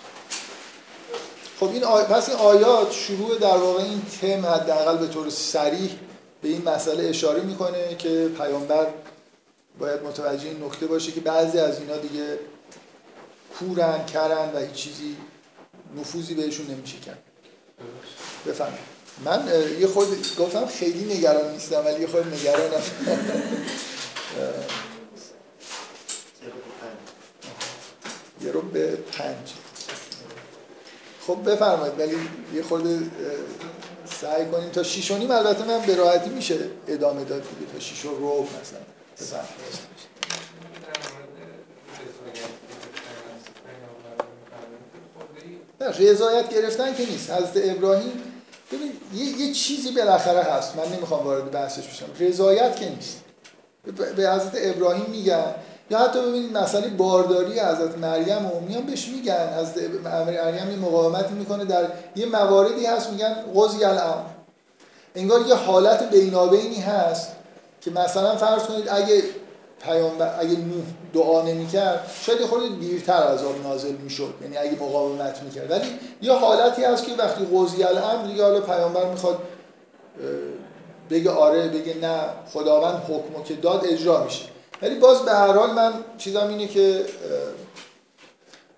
خب 1.60 1.68
این 1.68 1.84
آی... 1.84 2.04
پس 2.04 2.30
این 2.30 2.38
آیات 2.38 2.92
شروع 2.92 3.38
در 3.38 3.58
واقع 3.58 3.84
این 3.84 4.02
تم 4.22 4.46
حداقل 4.46 4.98
به 4.98 5.08
طور 5.08 5.30
سریح 5.30 5.92
به 6.42 6.50
این 6.50 6.70
مسئله 6.70 7.10
اشاره 7.10 7.42
می‌کنه 7.42 7.96
که 7.98 8.32
پیامبر 8.38 8.88
باید 9.80 10.04
متوجه 10.04 10.48
این 10.48 10.64
نکته 10.64 10.88
باشه 10.88 11.12
که 11.12 11.22
بعضی 11.22 11.60
از 11.60 11.80
اینا 11.80 11.98
دیگه 11.98 12.40
کورن 13.60 14.06
کرن 14.06 14.50
و 14.56 14.60
هیچ 14.60 14.72
چیزی 14.72 15.16
نفوذی 15.98 16.34
بهشون 16.34 16.68
نمیشه 16.68 16.98
کرد. 16.98 17.20
بفهم 18.48 18.74
من 19.26 19.48
یه 19.80 19.88
خود 19.88 20.08
گفتم 20.40 20.66
خیلی 20.66 21.16
نگران 21.16 21.52
نیستم 21.52 21.86
ولی 21.86 22.02
یه 22.02 22.08
خود 22.08 22.34
نگرانم. 22.34 22.82
یه 28.42 28.52
رو 28.52 28.62
به 28.62 28.96
پنج. 28.96 29.54
خب 31.28 31.52
بفرمایید 31.52 32.00
ولی 32.00 32.18
یه 32.54 32.64
خورده 32.64 33.00
سعی 34.22 34.46
کنیم 34.46 34.70
تا 34.70 34.84
شیش 34.84 35.12
و 35.12 35.18
نیم 35.18 35.32
البته 35.32 35.66
من 35.66 35.80
به 35.86 35.96
راحتی 35.96 36.30
میشه 36.30 36.58
ادامه 36.88 37.24
داد 37.24 37.42
دیگه 37.42 37.72
تا 37.74 37.80
شیش 37.80 38.06
و 38.06 38.10
رو 38.10 38.44
مثلا. 38.44 38.80
بفرمایید. 39.22 39.80
نه 45.82 45.88
رضایت 45.88 46.50
گرفتن 46.50 46.94
که 46.94 47.06
نیست. 47.06 47.32
حضرت 47.32 47.52
ابراهیم 47.56 48.12
ببین 48.72 48.92
یه, 49.14 49.42
یه 49.42 49.54
چیزی 49.54 49.92
بالاخره 49.92 50.42
هست. 50.42 50.76
من 50.76 50.86
نمی‌خوام 50.96 51.24
وارد 51.24 51.52
بحثش 51.52 51.88
بشم. 51.88 52.06
رضایت 52.20 52.76
که 52.76 52.90
نیست. 52.90 53.18
به 54.16 54.32
حضرت 54.32 54.54
ابراهیم 54.56 55.06
میگن. 55.10 55.56
یا 55.90 56.00
حتی 56.00 56.22
ببینید 56.22 56.58
مسئله 56.58 56.88
بارداری 56.88 57.60
حضرت 57.60 57.98
مریم 57.98 58.46
و 58.46 58.60
میان 58.68 58.82
بهش 58.82 59.08
میگن. 59.08 59.54
حضرت 59.60 59.78
مریم 60.04 60.72
یه 60.72 60.76
مقاومتی 60.76 61.34
می‌کنه 61.34 61.66
در 61.66 61.84
یه 62.16 62.26
مواردی 62.26 62.86
هست 62.86 63.10
میگن 63.10 63.36
قضی 63.56 63.84
الامر. 63.84 64.24
انگار 65.16 65.48
یه 65.48 65.56
حالت 65.56 66.10
بینابینی 66.10 66.80
هست 66.80 67.28
که 67.82 67.92
مثلا 67.92 68.36
فرض 68.36 68.64
کنید 68.64 68.90
اگه 68.90 69.24
پیامبر 69.82 70.40
اگه 70.40 70.58
نوح 70.58 70.84
دعا 71.14 71.42
نمی‌کرد 71.42 72.12
شاید 72.22 72.42
خورده 72.42 72.70
دیرتر 72.70 73.14
عذاب 73.14 73.64
نازل 73.64 73.92
می‌شد. 73.92 74.34
یعنی 74.42 74.58
اگه 74.58 74.72
مقاومت 74.72 75.44
می‌کرد. 75.44 75.72
ولی 75.72 75.88
یه 76.22 76.34
حالتی 76.34 76.84
هست 76.84 77.06
که 77.06 77.12
وقتی 77.18 77.48
قضیه 77.56 77.88
الامر 77.88 78.28
دیگه 78.28 78.44
حالا 78.44 78.60
پیامبر 78.60 79.06
می‌خواد 79.06 79.38
بگه 81.10 81.32
آره 81.32 81.68
بگه 81.68 81.96
نه 82.02 82.20
خداوند 82.54 83.04
حکمو 83.04 83.44
که 83.44 83.54
داد 83.54 83.86
اجرا 83.86 84.24
میشه. 84.24 84.46
ولی 84.82 84.96
باز 84.96 85.22
به 85.22 85.32
هر 85.32 85.54
حال 85.54 85.72
من 85.72 85.94
چیزم 86.18 86.48
اینه 86.48 86.68
که 86.68 87.06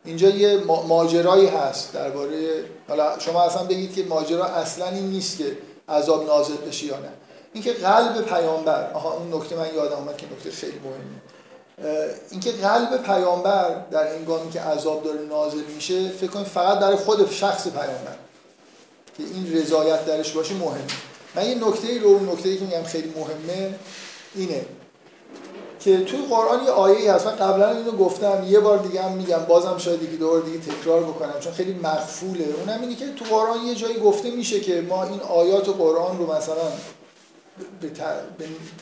اینجا 0.05 0.29
یه 0.29 0.57
ماجرایی 0.87 1.47
هست 1.47 1.93
درباره 1.93 2.63
حالا 2.87 3.19
شما 3.19 3.43
اصلا 3.43 3.63
بگید 3.63 3.95
که 3.95 4.03
ماجرا 4.03 4.45
اصلا 4.45 4.87
این 4.89 5.07
نیست 5.07 5.37
که 5.37 5.57
عذاب 5.89 6.27
نازل 6.27 6.57
بشه 6.67 6.85
یا 6.85 6.99
نه. 6.99 7.09
اینکه 7.53 7.73
قلب 7.73 8.21
پیامبر 8.21 8.91
آها 8.93 9.13
اون 9.13 9.33
نکته 9.33 9.55
من 9.55 9.75
یادم 9.75 9.95
اومد 9.95 10.17
که 10.17 10.25
نکته 10.25 10.51
خیلی 10.51 10.79
مهمه 10.79 11.21
اینکه 12.31 12.51
قلب 12.51 13.03
پیامبر 13.03 13.75
در 13.91 14.15
هنگامی 14.15 14.51
که 14.51 14.61
عذاب 14.61 15.03
داره 15.03 15.19
نازل 15.19 15.63
میشه 15.75 16.09
فکر 16.09 16.29
کنید 16.29 16.47
فقط 16.47 16.79
در 16.79 16.95
خود 16.95 17.31
شخص 17.31 17.67
پیامبر. 17.67 18.15
که 19.17 19.23
این 19.23 19.53
رضایت 19.53 20.05
درش 20.05 20.31
باشه 20.31 20.53
مهمه. 20.53 20.81
من 21.35 21.45
یه 21.49 21.55
نکته 21.55 21.87
ای 21.87 21.99
رو 21.99 22.33
نکته 22.33 22.49
ای 22.49 22.57
که 22.57 22.65
میگم 22.65 22.83
خیلی 22.83 23.13
مهمه 23.17 23.75
اینه 24.35 24.65
که 25.79 26.03
توی 26.03 26.19
قرآن 26.29 26.63
یه 26.63 26.69
آیه 26.69 26.97
ای 26.97 27.07
هست. 27.07 27.27
من 27.27 27.35
قبلا 27.35 27.71
اینو 27.71 27.91
گفتم 27.91 28.43
یه 28.47 28.59
بار 28.59 28.77
دیگه 28.77 29.01
هم 29.01 29.11
میگم 29.11 29.45
بازم 29.47 29.77
شاید 29.77 30.03
یکی 30.03 30.17
دور 30.17 30.41
دیگه 30.41 30.57
تکرار 30.57 31.03
بکنم 31.03 31.39
چون 31.39 31.53
خیلی 31.53 31.73
مخفوله 31.73 32.45
اونم 32.59 32.81
اینه 32.81 32.95
که 32.95 33.05
تو 33.15 33.25
قرآن 33.25 33.65
یه 33.65 33.75
جایی 33.75 33.99
گفته 33.99 34.31
میشه 34.31 34.59
که 34.59 34.81
ما 34.81 35.03
این 35.03 35.19
آیات 35.19 35.69
و 35.69 35.73
قرآن 35.73 36.17
رو 36.17 36.33
مثلا 36.33 36.71
به 37.81 37.91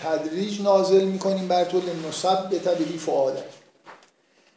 تدریج 0.04 0.62
نازل 0.62 1.04
می‌کنیم 1.04 1.48
بر 1.48 1.64
طول 1.64 1.84
نصب 2.08 2.50
به 2.50 2.60
طبیعی 2.60 2.98
فعاده 2.98 3.44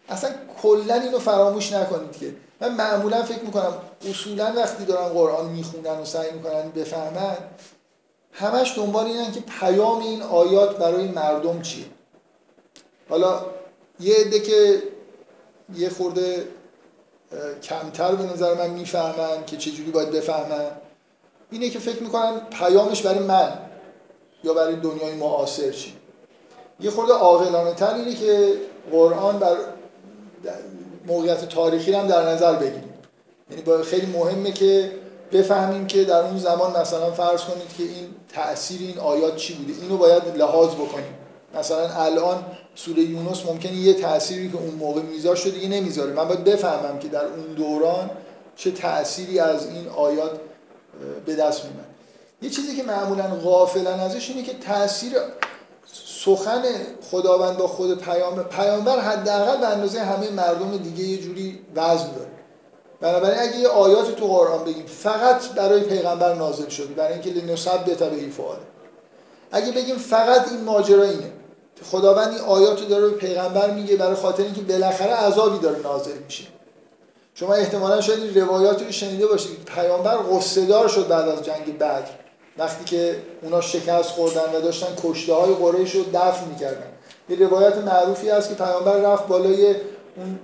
اصلا 0.09 0.31
کلا 0.63 0.95
اینو 0.95 1.19
فراموش 1.19 1.73
نکنید 1.73 2.13
که. 2.13 2.35
من 2.61 2.75
معمولا 2.75 3.23
فکر 3.23 3.43
می‌کنم 3.43 3.75
اصولا 4.11 4.53
وقتی 4.57 4.85
دارن 4.85 5.09
قرآن 5.09 5.51
می‌خونن 5.51 5.99
و 5.99 6.05
سعی 6.05 6.31
می‌کنن 6.31 6.71
بفهمن 6.71 7.37
همش 8.33 8.73
دنبال 8.77 9.07
اینن 9.07 9.33
که 9.33 9.41
پیام 9.41 10.03
این 10.03 10.23
آیات 10.23 10.77
برای 10.77 11.09
مردم 11.09 11.63
چیه. 11.63 11.85
حالا 13.09 13.47
یه 14.01 14.15
عده 14.15 14.41
که 14.41 14.83
یه 15.75 15.91
خورده 15.91 16.49
کمتر 17.63 18.15
به 18.15 18.25
نظر 18.25 18.55
من 18.55 18.71
می‌فهمن 18.71 19.45
که 19.47 19.57
چجوری 19.57 19.91
باید 19.91 20.11
بفهمن 20.11 20.71
اینه 21.51 21.71
که 21.71 21.79
فکر 21.79 22.03
می‌کنن 22.03 22.41
پیامش 22.41 23.03
برای 23.03 23.19
من. 23.19 23.59
یا 24.45 24.55
برای 24.55 24.77
دنیای 24.77 25.15
معاصر 25.15 25.71
چی؟ 25.71 25.93
یه 26.81 26.91
خورده 26.91 27.13
عاقلانه 27.13 27.75
تر 27.75 27.95
اینه 27.95 28.15
که 28.15 28.53
قرآن 28.93 29.39
بر 29.39 29.57
موقعیت 31.07 31.49
تاریخی 31.49 31.93
هم 31.93 32.07
در 32.07 32.29
نظر 32.29 32.53
بگیریم. 32.53 32.95
یعنی 33.51 33.83
خیلی 33.83 34.07
مهمه 34.07 34.53
که 34.53 34.93
بفهمیم 35.33 35.87
که 35.87 36.05
در 36.05 36.21
اون 36.21 36.39
زمان 36.39 36.81
مثلا 36.81 37.11
فرض 37.11 37.41
کنید 37.41 37.69
که 37.79 37.83
این 37.83 38.15
تأثیر 38.29 38.81
این 38.81 38.99
آیات 38.99 39.37
چی 39.37 39.55
بوده؟ 39.55 39.73
اینو 39.83 39.97
باید 39.97 40.23
لحاظ 40.37 40.69
بکنیم. 40.69 41.15
مثلا 41.55 41.89
الان 41.89 42.45
سوره 42.75 43.03
یونس 43.03 43.47
ممکنه 43.47 43.73
یه 43.73 43.95
تأثیری 43.95 44.51
که 44.51 44.57
اون 44.57 44.75
موقع 44.75 45.03
میذاشت 45.03 45.49
دیگه 45.49 45.69
نمی‌ذاره. 45.69 46.13
من 46.13 46.29
باید 46.29 46.45
بفهمم 46.45 46.99
که 46.99 47.09
در 47.09 47.25
اون 47.25 47.55
دوران 47.57 48.11
چه 48.57 48.71
تأثیری 48.71 49.39
از 49.39 49.67
این 49.67 49.89
آیات 49.89 50.41
به 51.27 51.35
دست 51.35 51.65
میاد 51.65 51.92
یه 52.43 52.51
چیزی 52.51 52.77
که 52.77 52.83
معمولا 52.83 53.23
غافلن 53.23 54.01
ازش 54.01 54.31
اینه 54.31 54.43
که 54.43 54.59
تاثیر 54.59 55.13
سخن 56.25 56.63
خداوند 57.11 57.57
با 57.57 57.67
خود 57.67 57.99
پیامبر 57.99 58.43
پیامبر 58.43 59.01
حداقل 59.01 59.61
به 59.61 59.67
اندازه 59.67 60.01
همه 60.01 60.31
مردم 60.31 60.77
دیگه 60.77 61.05
یه 61.05 61.19
جوری 61.19 61.61
وزن 61.77 62.13
داره. 62.13 62.31
بنابراین 63.01 63.39
اگه 63.41 63.59
یه 63.59 63.69
آیات 63.69 64.17
تو 64.17 64.27
قرآن 64.27 64.65
بگیم 64.65 64.87
فقط 64.87 65.49
برای 65.49 65.81
پیغمبر 65.81 66.35
نازل 66.35 66.69
شده 66.69 66.95
برای 66.95 67.13
اینکه 67.13 67.31
لنصب 67.31 67.85
به 67.85 67.95
تبعی 67.95 68.31
فعال 68.31 68.57
اگه 69.53 69.73
بگیم 69.73 69.97
فقط 69.97 70.53
این 70.53 70.65
ماجرا 70.65 71.03
اینه 71.03 71.33
خداوند 71.91 72.29
این 72.29 72.39
آیات 72.39 72.81
رو 72.81 72.87
داره 72.87 73.09
به 73.09 73.17
پیغمبر 73.17 73.71
میگه 73.71 73.97
برای 73.97 74.15
خاطر 74.15 74.43
اینکه 74.43 74.61
بالاخره 74.61 75.13
عذابی 75.13 75.59
داره 75.59 75.79
نازل 75.79 76.19
میشه. 76.25 76.45
شما 77.35 77.55
احتمالا 77.55 78.01
شاید 78.01 78.39
روایاتی 78.39 78.85
رو 78.85 78.93
شنیده 78.93 79.27
باشید. 79.27 79.65
پیامبر 79.65 80.17
قصه 80.17 80.89
شد 80.89 81.09
بعد 81.09 81.29
از 81.29 81.43
جنگ 81.43 81.79
بدر. 81.79 82.22
وقتی 82.59 82.85
که 82.85 83.17
اونا 83.43 83.61
شکست 83.61 84.11
خوردن 84.11 84.57
و 84.57 84.61
داشتن 84.61 84.87
کشته 85.03 85.35
های 85.35 85.55
قریش 85.55 85.95
رو 85.95 86.03
دفن 86.03 86.49
می‌کردن. 86.49 86.87
یه 87.29 87.37
روایت 87.37 87.77
معروفی 87.77 88.29
هست 88.29 88.49
که 88.49 88.55
پیامبر 88.55 88.97
رفت 88.97 89.27
بالای 89.27 89.67
اون 90.17 90.39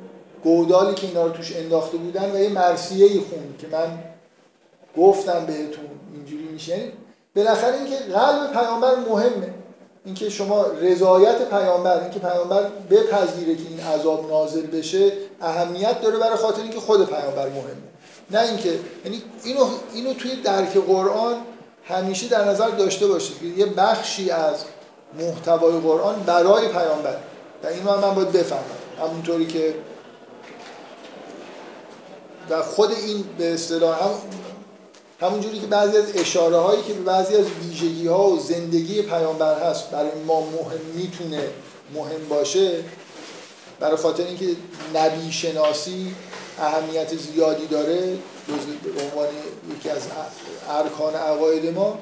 گودالی 0.45 0.95
که 0.95 1.07
اینا 1.07 1.27
رو 1.27 1.33
توش 1.33 1.57
انداخته 1.57 1.97
بودن 1.97 2.33
و 2.33 2.39
یه 2.39 2.49
مرسیه 2.49 3.07
ای 3.07 3.19
خون 3.19 3.55
که 3.59 3.67
من 3.67 3.99
گفتم 4.97 5.47
بهتون 5.47 5.85
اینجوری 6.15 6.45
میشه. 6.45 6.79
یعنی 6.79 6.93
بالاخره 7.37 7.75
اینکه 7.75 7.97
قلب 7.97 8.53
پیامبر 8.53 8.95
مهمه. 8.95 9.55
اینکه 10.05 10.31
شما 10.31 10.67
رضایت 10.67 11.49
پیامبر 11.51 12.01
اینکه 12.01 12.19
پیامبر 12.19 12.63
بپذیره 12.91 13.55
که 13.55 13.63
این 13.69 13.81
عذاب 13.81 14.31
نازل 14.31 14.67
بشه 14.67 15.13
اهمیت 15.41 16.01
داره 16.01 16.19
برای 16.19 16.37
خاطر 16.37 16.63
اینکه 16.63 16.81
خود 16.81 17.07
پیامبر 17.07 17.49
مهمه. 17.49 17.89
نه 18.31 18.41
اینکه 18.41 18.71
یعنی 19.05 19.23
اینو 19.45 19.67
اینو 19.95 20.15
توی 20.15 20.37
درک 20.37 20.73
قرآن 20.77 21.37
همیشه 21.89 22.29
در 22.29 22.45
نظر 22.45 22.69
داشته 22.69 23.07
باشید 23.07 23.39
که 23.41 23.47
یه 23.47 23.67
بخشی 23.67 24.31
از 24.31 24.65
محتوای 25.21 25.81
قرآن 25.81 26.23
برای 26.23 26.69
پیامبر. 26.69 27.17
و 27.63 27.67
اینو 27.67 27.91
هم 27.91 28.01
من 28.01 28.15
باید 28.15 28.33
بفهمم. 28.33 28.63
همونطوری 29.01 29.47
که 29.47 29.75
و 32.51 32.63
خود 32.63 32.91
این 32.91 33.25
به 33.39 33.55
اصطلاح 33.55 34.05
هم 34.05 34.11
همونجوری 35.21 35.61
که 35.61 35.67
بعضی 35.67 35.97
از 35.97 36.17
اشاره 36.17 36.57
هایی 36.57 36.83
که 36.83 36.93
بعضی 36.93 37.37
از 37.37 37.47
ویژگی 37.63 38.07
ها 38.07 38.29
و 38.29 38.39
زندگی 38.39 39.03
پیامبر 39.03 39.71
هست 39.71 39.91
برای 39.91 40.11
ما 40.27 40.41
مهم 40.41 40.81
می‌تونه 40.95 41.43
مهم 41.95 42.29
باشه 42.29 42.85
برای 43.81 43.97
خاطر 43.97 44.25
اینکه 44.25 44.47
نبی 44.95 45.33
شناسی 45.33 46.15
اهمیت 46.59 47.15
زیادی 47.17 47.67
داره 47.67 48.19
به 48.95 49.03
عنوان 49.03 49.29
یکی 49.77 49.91
از 49.91 50.03
ارکان 50.69 51.15
عقاید 51.15 51.75
ما 51.75 51.99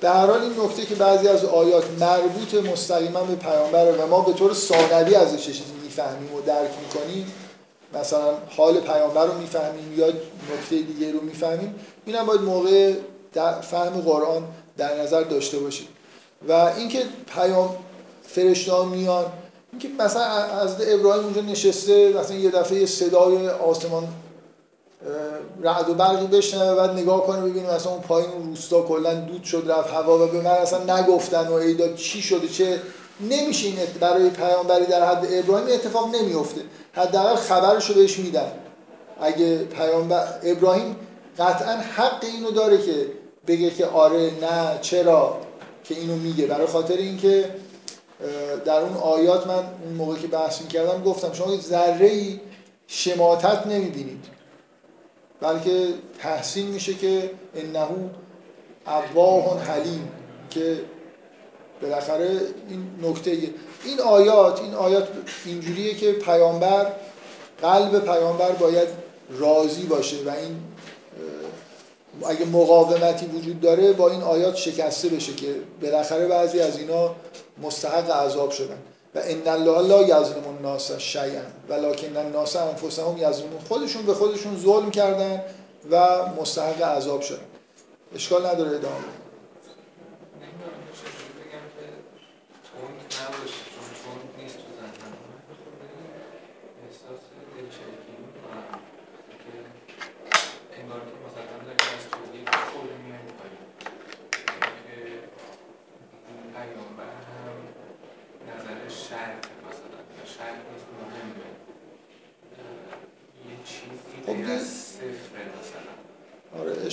در 0.00 0.26
حال 0.26 0.42
این 0.42 0.52
نکته 0.60 0.86
که 0.86 0.94
بعضی 0.94 1.28
از 1.28 1.44
آیات 1.44 1.84
مربوط 2.00 2.54
مستقیما 2.54 3.20
به 3.20 3.34
پیامبر 3.34 3.92
و 3.92 4.06
ما 4.06 4.20
به 4.20 4.32
طور 4.32 4.54
ثانوی 4.54 5.14
ازش 5.14 5.46
چیزی 5.46 5.62
می‌فهمیم 5.82 6.34
و 6.34 6.40
درک 6.40 6.70
می‌کنیم 6.84 7.32
مثلا 7.94 8.34
حال 8.56 8.80
پیامبر 8.80 9.26
رو 9.26 9.38
می‌فهمیم 9.38 9.98
یا 9.98 10.06
نکته 10.06 10.76
دیگه 10.76 11.12
رو 11.12 11.20
می‌فهمیم 11.20 11.74
اینم 12.06 12.26
باید 12.26 12.40
موقع 12.40 12.94
فهم 13.62 14.00
قرآن 14.00 14.44
در 14.76 15.00
نظر 15.00 15.22
داشته 15.22 15.58
باشید 15.58 15.88
و 16.48 16.52
اینکه 16.52 17.02
پیام 17.34 17.76
فرشته 18.22 18.84
میان 18.84 19.24
اینکه 19.72 19.88
مثلا 19.98 20.24
از 20.24 20.76
ابراهیم 20.80 21.24
اونجا 21.24 21.40
نشسته 21.40 22.12
مثلا 22.20 22.36
یه 22.36 22.50
دفعه 22.50 22.86
صدای 22.86 23.48
آسمان 23.48 24.08
رعد 25.62 25.90
و 25.90 25.94
برقی 25.94 26.26
بشنوه 26.26 26.74
بعد 26.74 26.90
نگاه 26.90 27.26
کنه 27.26 27.40
ببینیم 27.40 27.70
مثلا 27.70 27.92
اون 27.92 28.00
پایین 28.00 28.30
روستا 28.46 28.82
کلا 28.82 29.14
دود 29.14 29.42
شد 29.44 29.64
رفت 29.68 29.94
هوا 29.94 30.24
و 30.24 30.26
به 30.26 30.40
من 30.40 30.50
اصلا 30.50 30.98
نگفتن 30.98 31.48
و 31.48 31.52
ایدا 31.52 31.92
چی 31.92 32.22
شده 32.22 32.48
چه 32.48 32.80
نمیشه 33.20 33.66
این 33.66 33.76
برای 34.00 34.30
پیامبری 34.30 34.86
در 34.86 35.08
حد 35.08 35.26
ابراهیم 35.30 35.74
اتفاق 35.74 36.14
نمیفته 36.14 36.60
حداقل 36.92 37.36
خبرشو 37.36 37.94
بهش 37.94 38.18
میدن. 38.18 38.52
اگه 39.20 39.58
پیامبر 39.58 40.28
ابراهیم 40.42 40.96
قطعا 41.38 41.72
حق 41.72 42.24
اینو 42.34 42.50
داره 42.50 42.78
که 42.78 43.06
بگه 43.46 43.70
که 43.70 43.86
آره 43.86 44.20
نه 44.20 44.78
چرا 44.80 45.38
که 45.84 45.94
اینو 45.94 46.16
میگه. 46.16 46.46
برای 46.46 46.66
خاطر 46.66 46.96
اینکه 46.96 47.50
در 48.64 48.80
اون 48.80 48.96
آیات 48.96 49.46
من 49.46 49.54
اون 49.84 49.94
موقع 49.96 50.14
که 50.14 50.26
بحث 50.26 50.62
می‌کردم 50.62 51.02
گفتم 51.02 51.32
شما 51.32 51.56
ذره 51.56 52.06
ای 52.06 52.40
شماتت 52.86 53.66
نمی‌بینید. 53.66 54.37
بلکه 55.40 55.86
تحسین 56.18 56.66
میشه 56.66 56.94
که 56.94 57.30
انهو 57.54 58.08
اواه 58.86 59.62
حلیم 59.62 60.08
که 60.50 60.80
بالاخره 61.82 62.40
این 62.68 62.90
نکته 63.02 63.30
این 63.84 64.00
آیات 64.00 64.60
این 64.60 64.74
آیات 64.74 65.08
اینجوریه 65.44 65.94
که 65.94 66.12
پیامبر 66.12 66.92
قلب 67.62 68.04
پیامبر 68.04 68.50
باید 68.52 68.88
راضی 69.30 69.82
باشه 69.82 70.16
و 70.26 70.30
این 70.30 70.60
اگه 72.26 72.46
مقاومتی 72.46 73.26
وجود 73.26 73.60
داره 73.60 73.92
با 73.92 74.10
این 74.10 74.22
آیات 74.22 74.56
شکسته 74.56 75.08
بشه 75.08 75.34
که 75.34 75.54
بالاخره 75.82 76.26
بعضی 76.26 76.60
از 76.60 76.78
اینا 76.78 77.14
مستحق 77.62 78.10
عذاب 78.10 78.50
شدن. 78.50 78.78
ان 79.22 79.48
الله 79.48 79.82
لا 79.82 80.02
یظلم 80.02 80.46
الناس 80.56 80.92
شیئا 80.92 81.42
ولکن 81.68 82.16
الناس 82.16 82.56
انفسهم 82.56 83.16
یظلمون. 83.18 83.60
خودشون 83.68 84.02
به 84.02 84.14
خودشون 84.14 84.60
ظلم 84.60 84.90
کردن 84.90 85.42
و 85.90 86.06
مستحق 86.40 86.82
عذاب 86.82 87.20
شدن. 87.20 87.38
اشکال 88.14 88.46
نداره 88.46 88.70
ادامه 88.70 89.27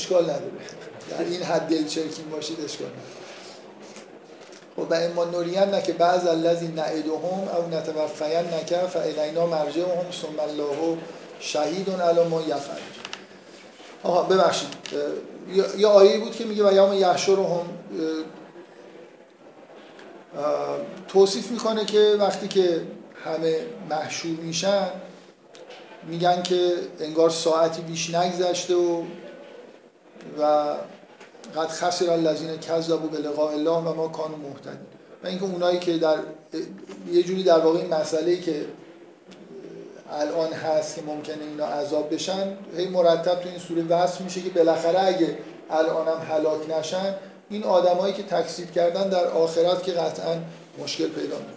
اشکال 0.06 0.24
نداره. 0.24 0.51
در 1.10 1.24
این 1.24 1.43
حد 1.43 1.68
دلچرکین 1.68 2.30
باشید 2.32 2.58
اشکال 2.66 2.88
نداره. 2.88 3.01
خب 4.76 4.91
و 4.91 4.93
اما 4.93 5.26
نورین 5.26 5.60
نه 5.60 5.82
که 5.82 5.93
بعض 5.93 6.28
الذی 6.28 6.68
نعدهم 6.68 7.49
او 7.58 7.68
نتوفین 7.72 8.53
نکه 8.53 8.78
فالینا 8.78 9.45
مرجعهم 9.45 10.12
ثم 10.22 10.39
الله 10.39 10.97
شهید 11.39 11.89
علی 11.89 12.24
ما 12.24 12.41
یفعل. 12.41 12.78
آها 14.03 14.24
ببخشید. 14.24 14.70
یه 15.78 15.88
آیه 15.88 16.20
بود 16.20 16.36
که 16.36 16.45
میگه 16.45 16.70
و 16.70 16.74
یوم 16.74 16.93
یحشرهم 16.93 17.66
توصیف 21.08 21.51
می‌کنه 21.51 21.86
که 21.86 22.16
وقتی 22.20 22.47
که 22.47 22.82
همه 23.26 23.60
محشور 23.89 24.32
میشن 24.32 24.88
میگن 26.08 26.43
که 26.43 26.74
انگار 26.99 27.30
ساعتی 27.30 27.82
بیش 27.82 28.16
نگذشته 28.16 28.76
و 28.76 29.03
و 30.40 30.76
قد 31.56 31.68
خسر 31.68 32.10
الذین 32.10 32.58
کذبوا 32.58 33.08
بلقاء 33.08 33.52
الله 33.52 33.72
و 33.72 33.94
ما 33.94 34.08
کانوا 34.08 34.38
مهتدین. 34.38 34.88
و 35.24 35.28
اینکه 35.28 35.44
اونایی 35.44 35.80
که 35.80 35.98
در 35.98 36.18
یه 37.12 37.24
جوری 37.24 37.44
در 37.44 37.60
واقع 37.60 37.80
این 37.80 37.94
مسئله 37.94 38.38
که 38.38 38.66
الان 40.12 40.54
هست 40.54 40.96
که 40.96 41.02
ممکنه 41.02 41.44
اینا 41.44 41.66
عذاب 41.66 42.14
بشن 42.14 42.58
هی 42.78 42.88
مرتب 42.88 43.40
تو 43.42 43.50
این 43.50 43.60
سوره 43.60 43.84
وصف 43.84 44.22
میشه 44.22 44.42
که 44.42 44.50
بالاخره 44.50 45.00
اگه 45.00 45.38
الان 45.70 46.08
هم 46.08 46.36
هلاک 46.36 46.70
نشن 46.80 47.16
این 47.50 47.64
آدمایی 47.64 48.14
که 48.14 48.24
تکذیب 48.24 48.72
کردن 48.72 49.10
در 49.10 49.28
آخرت 49.28 49.84
که 49.84 49.92
قطعا 49.92 50.36
مشکل 50.84 51.08
پیدا 51.08 51.38
می‌کنن 51.38 51.55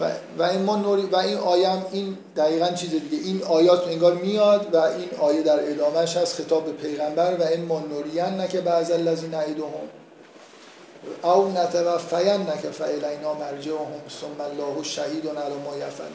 و, 0.00 0.10
و 0.38 0.42
این 0.42 0.62
ما 0.62 0.76
نوری 0.76 1.02
و 1.02 1.16
این 1.16 1.38
آیم 1.38 1.84
این 1.92 2.18
دقیقا 2.36 2.68
چیز 2.68 2.90
دیگه. 2.90 3.24
این 3.24 3.42
آیات 3.42 3.88
انگار 3.88 4.14
میاد 4.14 4.74
و 4.74 4.76
این 4.76 5.08
آیه 5.20 5.42
در 5.42 5.70
ادامهش 5.70 6.16
هست 6.16 6.34
خطاب 6.34 6.64
به 6.64 6.72
پیغمبر 6.72 7.36
و 7.40 7.42
این 7.42 7.64
ما 7.64 7.80
نورین 7.80 8.40
نکه 8.40 8.60
بعض 8.60 8.90
الذین 8.90 9.30
نعیدهم 9.30 9.88
او 11.22 11.48
نتوفین 11.48 12.40
نکه 12.40 12.70
فالینا 12.70 13.34
مرجعهم 13.34 14.00
ثم 14.20 14.40
الله 14.40 14.82
شهید 14.82 15.28
علی 15.28 15.54
ما 15.64 15.76
یفعل. 15.76 16.10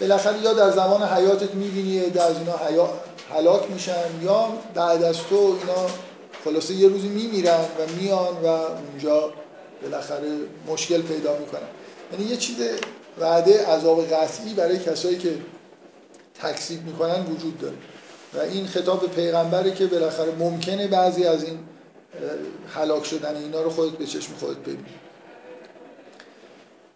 بالاخره 0.00 0.38
یا 0.38 0.52
در 0.52 0.70
زمان 0.70 1.02
حیاتت 1.02 1.54
می‌بینی 1.54 2.04
از 2.04 2.38
اینا 2.38 2.88
هلاک 3.34 3.70
میشن 3.70 4.22
یا 4.22 4.48
بعد 4.74 5.02
از 5.02 5.16
تو 5.16 5.36
اینا 5.36 5.86
خلاصه 6.44 6.74
یه 6.74 6.88
روزی 6.88 7.08
میمیرن 7.08 7.60
و 7.60 7.92
میان 8.00 8.36
و 8.42 8.46
اونجا 8.46 9.32
بالاخره 9.82 10.28
مشکل 10.68 11.02
پیدا 11.02 11.36
می‌کنن. 11.36 11.68
یعنی 12.12 12.30
یه 12.30 12.36
چیز 12.36 12.56
وعده 13.20 13.66
عذاب 13.66 14.04
قطعی 14.04 14.54
برای 14.54 14.78
کسایی 14.78 15.18
که 15.18 15.34
تکذیب 16.42 16.86
می‌کنن 16.86 17.22
وجود 17.22 17.58
داره. 17.58 17.76
و 18.34 18.38
این 18.38 18.66
خطاب 18.66 19.10
پیغمبره 19.10 19.70
که 19.70 19.86
بالاخره 19.86 20.32
ممکنه 20.38 20.86
بعضی 20.86 21.24
از 21.24 21.44
این 21.44 21.58
هلاک 22.74 23.04
شدن 23.04 23.36
اینا 23.36 23.62
رو 23.62 23.70
خودت 23.70 23.96
به 23.96 24.06
چشم 24.06 24.32
خودت 24.40 24.58
ببینی. 24.58 24.94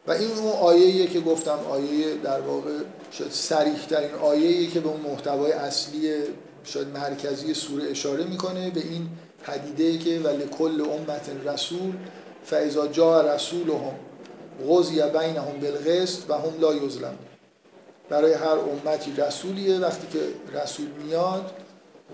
و 0.06 0.12
این 0.12 0.30
اون 0.30 0.52
آیه 0.52 1.06
که 1.06 1.20
گفتم 1.20 1.58
آیه 1.70 2.14
در 2.24 2.40
واقع 2.40 2.70
شاید 3.10 3.30
سریح 3.30 3.86
ترین 3.90 4.14
آیه 4.14 4.66
که 4.66 4.80
به 4.80 4.88
اون 4.88 5.00
محتوای 5.00 5.52
اصلی 5.52 6.14
شاید 6.64 6.88
مرکزی 6.88 7.54
سوره 7.54 7.90
اشاره 7.90 8.24
می‌کنه 8.24 8.70
به 8.70 8.80
این 8.80 9.08
پدیده 9.42 9.98
که 9.98 10.20
ولی 10.24 10.44
کل 10.58 10.80
امت 10.80 11.30
رسول 11.44 11.92
فاذا 12.44 12.86
جاء 12.86 13.34
رسولهم 13.34 13.94
قضی 14.70 15.02
بینهم 15.02 15.60
بالقسط 15.60 16.30
و 16.30 16.34
هم 16.34 16.60
لا 16.60 16.74
یظلمون 16.74 17.18
برای 18.08 18.32
هر 18.32 18.46
امتی 18.46 19.12
رسولیه 19.16 19.78
وقتی 19.78 20.06
که 20.12 20.20
رسول 20.60 20.86
میاد 20.86 21.50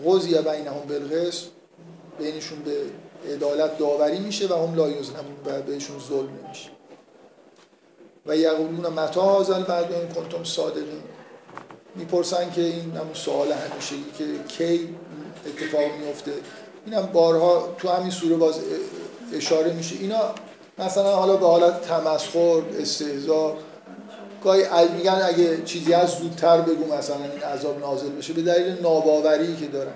قضی 0.06 0.34
بینهم 0.34 0.80
بالقسط 0.88 1.44
بینشون 2.18 2.58
به 2.58 2.76
عدالت 3.34 3.78
داوری 3.78 4.18
میشه 4.18 4.46
و 4.46 4.66
هم 4.66 4.74
لا 4.74 4.88
یظلمون 4.88 5.36
و 5.46 5.62
بهشون 5.62 5.98
ظلم 6.08 6.28
نمیشه 6.44 6.70
و 8.26 8.36
یقولون 8.36 8.92
متا 8.92 9.40
هذا 9.40 9.60
بعد 9.60 9.92
این 9.92 10.08
کنتم 10.08 10.44
صادقین؟ 10.44 11.02
می‌پرسن 11.94 12.50
که 12.50 12.60
این 12.60 12.96
هم 12.96 13.14
سوال 13.14 13.52
همیشه 13.52 13.94
که 14.18 14.24
کی 14.48 14.96
اتفاق 15.46 15.92
میفته. 16.00 16.32
این 16.86 16.94
هم 16.94 17.06
بارها 17.06 17.74
تو 17.78 17.88
همین 17.88 18.10
سوره 18.10 18.36
باز 18.36 18.60
اشاره 19.34 19.72
میشه. 19.72 19.96
اینا 20.00 20.34
مثلا 20.78 21.16
حالا 21.16 21.36
به 21.36 21.46
حالت 21.46 21.80
تمسخر 21.80 22.62
استهزا 22.80 23.56
گاهی 24.44 24.64
میگن 24.96 25.20
اگه 25.24 25.62
چیزی 25.62 25.94
از 25.94 26.10
زودتر 26.10 26.60
بگو 26.60 26.94
مثلا 26.94 27.16
این 27.16 27.42
عذاب 27.42 27.80
نازل 27.80 28.08
بشه 28.08 28.32
به 28.32 28.42
دلیل 28.42 28.82
ناباوری 28.82 29.56
که 29.56 29.66
دارن. 29.66 29.92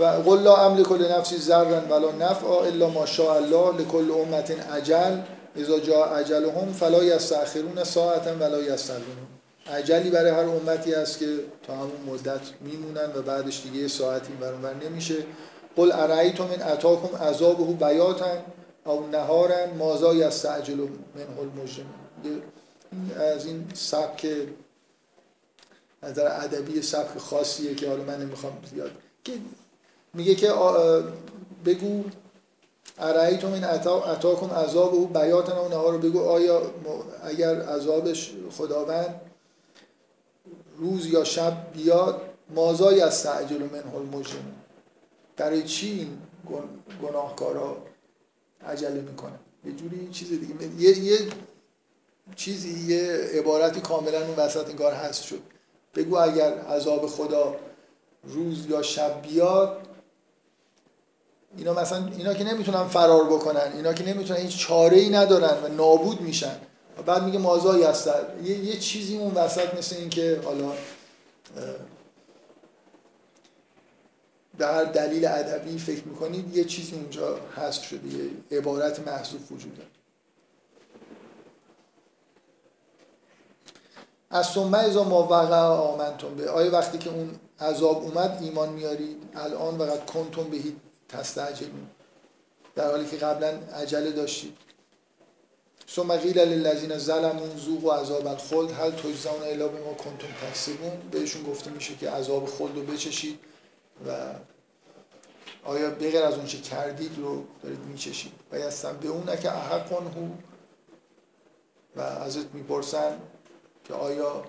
و 0.00 0.04
قل 0.04 0.42
لا 0.42 0.56
املک 0.56 0.92
لنفسی 0.92 1.36
ذرا 1.36 1.80
ولا 1.90 2.12
نفعا 2.12 2.64
الا 2.64 2.88
ما 2.88 3.06
شاء 3.06 3.36
الله 3.36 3.80
لكل 3.80 4.10
امه 4.10 4.56
اجل 4.72 5.20
اذا 5.56 5.78
جاء 5.78 6.18
اجلهم 6.18 6.72
فلا 6.72 7.04
یستأخرون 7.04 7.84
ساعتا 7.84 8.30
ولا 8.40 8.62
یستقدمون 8.62 9.26
عجلی 9.72 10.10
برای 10.10 10.30
هر 10.30 10.44
امتی 10.44 10.94
است 10.94 11.18
که 11.18 11.26
تا 11.66 11.72
همون 11.72 12.00
مدت 12.06 12.40
میمونن 12.60 13.10
و 13.16 13.22
بعدش 13.22 13.62
دیگه 13.62 13.88
ساعتی 13.88 14.32
برانور 14.32 14.74
نمیشه. 14.74 15.14
قل 15.76 15.92
ارایتم 15.92 16.44
من 16.44 16.72
اتاکم 16.72 17.16
عذابه 17.16 17.64
بیاتا؟ 17.64 18.26
او 18.84 19.06
نهارا 19.06 19.74
مازا 19.78 20.14
یستعجل 20.14 20.74
منه 20.74 21.40
المجرمون 21.40 22.42
از 23.16 23.46
این 23.46 23.64
سبک 23.74 24.26
نظر 26.02 26.26
ادبی 26.26 26.82
سبک 26.82 27.18
خاصیه 27.18 27.74
که 27.74 27.88
حالا 27.88 28.02
من 28.02 28.20
نمی‌خوام 28.22 28.52
زیاد 28.70 28.90
که 29.24 29.32
میگه 30.14 30.34
که 30.34 30.52
بگو 31.64 32.04
ارائیتم 32.98 33.52
این 33.52 33.64
اتاکم 33.64 34.50
عذاب 34.50 34.94
او 34.94 35.06
بیاتن 35.06 35.52
و 35.52 35.68
نهار 35.68 35.92
رو 35.92 35.98
بگو 35.98 36.20
آیا 36.20 36.62
اگر 37.24 37.62
عذابش 37.62 38.32
خداوند 38.58 39.20
روز 40.76 41.06
یا 41.06 41.24
شب 41.24 41.72
بیاد 41.72 42.20
مازای 42.54 43.00
از 43.00 43.22
تعجل 43.22 43.62
من 43.62 43.94
المجرم 43.94 44.54
برای 45.36 45.62
چی 45.62 45.90
این 45.90 46.18
گناهکارا 47.02 47.76
عجله 48.66 49.00
می‌کنن 49.00 49.38
یه 49.64 49.72
جوری 49.72 50.08
چیز 50.12 50.28
دیگه 50.28 50.54
یه, 50.78 50.98
یه 50.98 51.18
چیزی 52.36 52.94
یه 52.94 53.12
عبارتی 53.38 53.80
کاملا 53.80 54.26
اون 54.26 54.36
وسط 54.36 54.68
انگار 54.68 54.92
هست 54.92 55.22
شد. 55.22 55.40
بگو 55.94 56.16
اگر 56.16 56.58
عذاب 56.58 57.06
خدا 57.06 57.56
روز 58.24 58.66
یا 58.66 58.82
شب 58.82 59.22
بیاد 59.22 59.76
اینا 61.56 61.74
مثلا 61.74 62.10
اینا 62.18 62.34
که 62.34 62.44
نمی‌تونن 62.44 62.84
فرار 62.88 63.24
بکنن 63.24 63.72
اینا 63.76 63.92
که 63.92 64.04
نمی‌تونن 64.04 64.40
هیچ 64.40 64.58
چاره 64.58 64.96
ای 64.96 65.10
ندارن 65.10 65.64
و 65.64 65.68
نابود 65.68 66.20
میشن. 66.20 66.56
و 66.98 67.02
بعد 67.02 67.24
میگه 67.24 67.38
مازای 67.38 67.82
هستن. 67.82 68.22
یه, 68.44 68.58
یه 68.58 68.76
چیزی 68.76 69.16
اون 69.16 69.34
وسط 69.34 69.74
مثل 69.78 69.96
این 69.96 70.10
که 70.10 70.40
حالا 70.44 70.72
به 74.60 74.66
هر 74.66 74.84
دلیل 74.84 75.26
ادبی 75.26 75.78
فکر 75.78 76.04
می‌کنید 76.04 76.56
یه 76.56 76.64
چیزی 76.64 76.94
اونجا 76.94 77.38
هست 77.56 77.82
شده 77.82 78.08
یه 78.08 78.58
عبارت 78.58 79.08
محذوف 79.08 79.52
وجود 79.52 79.76
داره. 79.76 79.88
از 84.30 84.46
ثم 84.46 84.74
ازا 84.74 85.04
ما 85.04 85.22
وقع 85.22 85.56
آمنتون 85.56 86.34
به 86.34 86.50
آیا 86.50 86.72
وقتی 86.72 86.98
که 86.98 87.10
اون 87.10 87.30
عذاب 87.60 88.02
اومد 88.02 88.38
ایمان 88.42 88.68
میارید؟ 88.68 89.16
الان 89.34 89.78
وقت 89.78 90.06
کنتون 90.06 90.50
بهید 90.50 90.76
تستعجلون 91.08 91.86
در 92.74 92.90
حالی 92.90 93.06
که 93.06 93.16
قبلا 93.16 93.58
عجله 93.74 94.10
داشتید. 94.10 94.56
ثم 95.88 96.16
قیل 96.16 96.38
للذین 96.38 96.98
ظلموا 96.98 97.46
ذوقوا 97.56 97.96
عذاب 97.96 98.26
الخلد 98.26 98.70
هل 98.70 98.90
تجزون 98.90 99.42
الا 99.42 99.68
بما 99.68 99.94
کنتم 99.94 100.28
تکسبون؟ 100.42 100.92
بهشون 101.10 101.42
گفته 101.42 101.70
میشه 101.70 101.94
که 101.96 102.10
عذاب 102.10 102.46
خلد 102.46 102.76
رو 102.76 102.82
بچشید 102.82 103.38
و 104.06 104.16
آیا 105.64 105.90
بغیر 105.90 106.22
از 106.22 106.34
اون 106.34 106.46
چه 106.46 106.58
کردید 106.58 107.18
رو 107.18 107.44
دارید 107.62 107.78
میچشید؟ 107.78 108.32
و 108.52 108.58
یستم 108.58 108.96
به 108.96 109.08
اون 109.08 109.36
که 109.36 109.52
احقون 109.52 110.06
هو. 110.06 110.28
و 111.96 112.00
ازت 112.00 112.54
می‌پرسن 112.54 113.20
که 113.84 113.94
آیا 113.94 114.44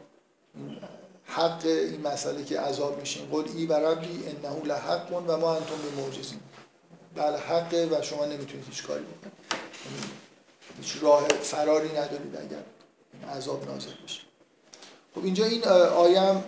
این 0.55 0.77
حق 1.25 1.65
این 1.65 2.01
مسئله 2.01 2.43
که 2.43 2.59
عذاب 2.59 2.99
میشین 2.99 3.29
قل 3.29 3.47
ای 3.55 3.65
و 3.65 3.73
ربی 3.73 4.23
انه 4.27 4.65
لحق 4.65 5.13
و 5.27 5.37
ما 5.37 5.55
انتم 5.55 5.75
به 5.75 6.01
معجزین 6.01 6.39
بله 7.15 7.37
حقه 7.37 7.89
و 7.91 8.01
شما 8.01 8.25
نمی‌تونید 8.25 8.65
هیچ 8.65 8.83
کاری 8.83 9.03
بکنید. 9.03 9.33
هیچ 10.81 10.97
راه 11.01 11.27
فراری 11.27 11.89
ندارید 11.89 12.37
اگر 12.37 12.63
عذاب 13.37 13.65
نازل 13.65 13.91
بشه. 14.03 14.21
خب 15.15 15.23
اینجا 15.23 15.45
این 15.45 15.67
آیم 15.67 16.43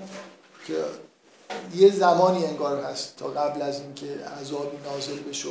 که 0.67 0.75
یه 1.75 1.91
زمانی 1.91 2.45
انگار 2.45 2.83
هست 2.83 3.15
تا 3.17 3.27
قبل 3.27 3.61
از 3.61 3.79
اینکه 3.79 4.25
عذابی 4.41 4.77
نازل 4.85 5.19
بشه 5.19 5.49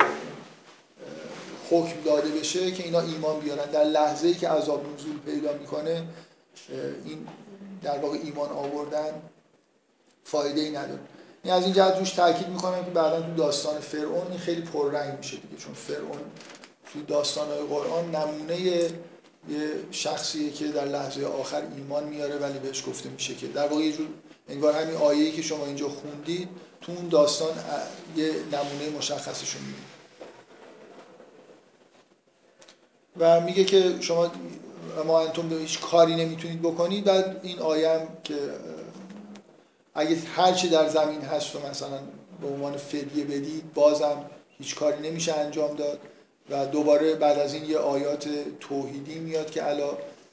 حکم 1.69 2.01
داده 2.05 2.29
بشه 2.29 2.71
که 2.71 2.83
اینا 2.83 2.99
ایمان 2.99 3.39
بیارن. 3.39 3.71
در 3.71 3.83
لحظه 3.83 4.27
ای 4.27 4.33
که 4.33 4.49
عذاب 4.49 4.85
نزول 4.93 5.19
پیدا 5.25 5.53
می‌کنه 5.53 6.03
این 7.05 7.27
در 7.83 7.97
واقع 7.99 8.17
ایمان 8.23 8.49
آوردن 8.49 9.11
فایده 10.23 10.61
ای 10.61 10.69
نداره. 10.69 10.99
این 11.43 11.53
از 11.53 11.63
این 11.63 11.73
جهت 11.73 11.97
روش 11.97 12.11
تاکید 12.11 12.47
می‌کنم 12.47 12.85
که 12.85 12.91
بعدا 12.91 13.21
تو 13.21 13.33
داستان 13.33 13.79
فرعون 13.79 14.27
این 14.29 14.39
خیلی 14.39 14.61
پررنگ 14.61 15.17
میشه 15.17 15.37
دیگه 15.37 15.57
چون 15.57 15.73
فرعون 15.73 16.19
تو 16.93 17.01
داستان 17.07 17.47
قرآن 17.69 18.15
نمونه 18.15 18.61
یه 18.61 18.89
شخصیه 19.91 20.51
که 20.51 20.67
در 20.67 20.85
لحظه 20.85 21.25
آخر 21.25 21.63
ایمان 21.75 22.03
میاره 22.03 22.35
ولی 22.35 22.59
بهش 22.59 22.83
گفته 22.87 23.09
میشه 23.09 23.35
که. 23.35 23.47
در 23.47 23.67
واقع 23.67 23.81
یه 23.81 23.91
جور 23.91 24.07
انگار 24.49 24.73
همین 24.73 24.95
آیه‌ای 24.95 25.31
که 25.31 25.41
شما 25.41 25.65
اینجا 25.65 25.89
خوندید 25.89 26.49
تو 26.81 26.91
اون 26.91 27.07
داستان 27.07 27.49
یه 28.15 28.31
نمونه 28.51 28.97
مشخصشون 28.97 29.61
می‌دید 29.61 29.83
و 33.17 33.41
میگه 33.41 33.63
که 33.63 34.01
شما 34.01 34.31
ما 35.05 35.21
انتم 35.21 35.49
به 35.49 35.55
هیچ 35.55 35.79
کاری 35.79 36.15
نمی‌تونید 36.15 36.61
بکنید. 36.61 37.03
بعد 37.03 37.39
این 37.43 37.59
آیم 37.59 38.07
که 38.23 38.35
اگه 39.95 40.17
هرچی 40.35 40.69
در 40.69 40.89
زمین 40.89 41.21
هست 41.21 41.55
و 41.55 41.59
مثلا 41.69 41.99
به 42.41 42.47
عنوان 42.47 42.77
فدیه 42.77 43.23
بدید 43.23 43.73
بازم 43.73 44.25
هیچ 44.57 44.75
کاری 44.75 45.09
نمیشه 45.09 45.33
انجام 45.33 45.75
داد. 45.75 45.99
و 46.49 46.65
دوباره 46.65 47.15
بعد 47.15 47.39
از 47.39 47.53
این 47.53 47.65
یه 47.65 47.77
آیات 47.77 48.29
توحیدی 48.59 49.19
میاد 49.19 49.51
که 49.51 49.69
الا 49.69 49.89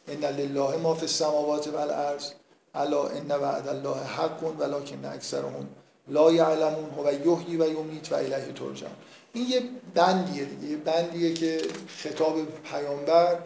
ان 0.09 0.25
لله 0.25 0.77
ما 0.77 0.95
فی 0.95 1.01
السماوات 1.01 1.69
و 1.69 1.77
الارض. 1.77 2.31
الا 2.75 3.09
ان 3.09 3.31
وعد 3.31 3.69
الله 3.69 3.97
حق 4.05 4.61
ولکن 4.61 5.05
اکثرهم 5.05 5.69
لا 6.09 6.33
یعلمون 6.33 6.91
و 7.05 7.13
یحیی 7.13 7.57
و 7.57 7.69
یمیت 7.69 8.13
و 8.13 8.15
الیه 8.15 8.53
ترجعون. 8.53 8.93
این 9.33 9.49
یه 9.49 9.63
بندیه 9.95 10.45
دیگه. 10.45 10.73
یه 10.73 10.77
بندیه 10.77 11.35
که 11.35 11.63
خطاب 11.99 12.35
پیامبر 12.65 13.39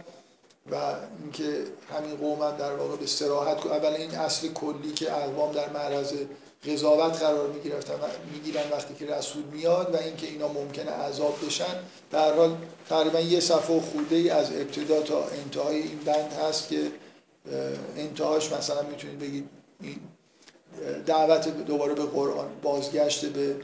و 0.70 0.75
اینکه 1.22 1.64
همین 1.95 2.16
قوم 2.16 2.43
هم 2.43 2.57
در 2.57 2.72
واقع 2.72 2.97
به 2.97 3.05
استراحت 3.05 3.66
اول 3.66 3.93
این 3.93 4.11
اصل 4.11 4.49
کلی 4.49 4.93
که 4.93 5.12
اقوام 5.12 5.53
در 5.53 5.68
معرض 5.68 6.12
قضاوت 6.66 7.22
قرار 7.22 7.49
می‌گرفتن 7.49 7.95
می‌گیرن 8.33 8.70
وقتی 8.70 8.95
که 8.95 9.14
رسول 9.14 9.43
میاد 9.43 9.95
و 9.95 9.97
اینکه 9.97 10.27
اینا 10.27 10.49
ممکنه 10.49 10.91
عذاب 10.91 11.47
بشن. 11.47 11.75
در 12.11 12.35
حال 12.35 12.57
تقریبا 12.89 13.20
یه 13.20 13.41
صفحه 13.41 13.81
خورده 13.81 14.16
ای 14.16 14.31
از 14.31 14.53
ابتدا 14.53 15.03
تا 15.03 15.25
انتهای 15.25 15.77
این 15.77 15.99
بند 16.05 16.33
هست 16.33 16.68
که 16.68 16.81
انتهاش 17.97 18.53
مثلا 18.53 18.83
می‌تونید 18.83 19.19
بگید 19.19 19.49
این 19.81 20.01
دعوت 21.07 21.49
دوباره 21.49 21.95
به 21.95 22.03
قرآن 22.03 22.49
بازگشت 22.63 23.27
به 23.27 23.57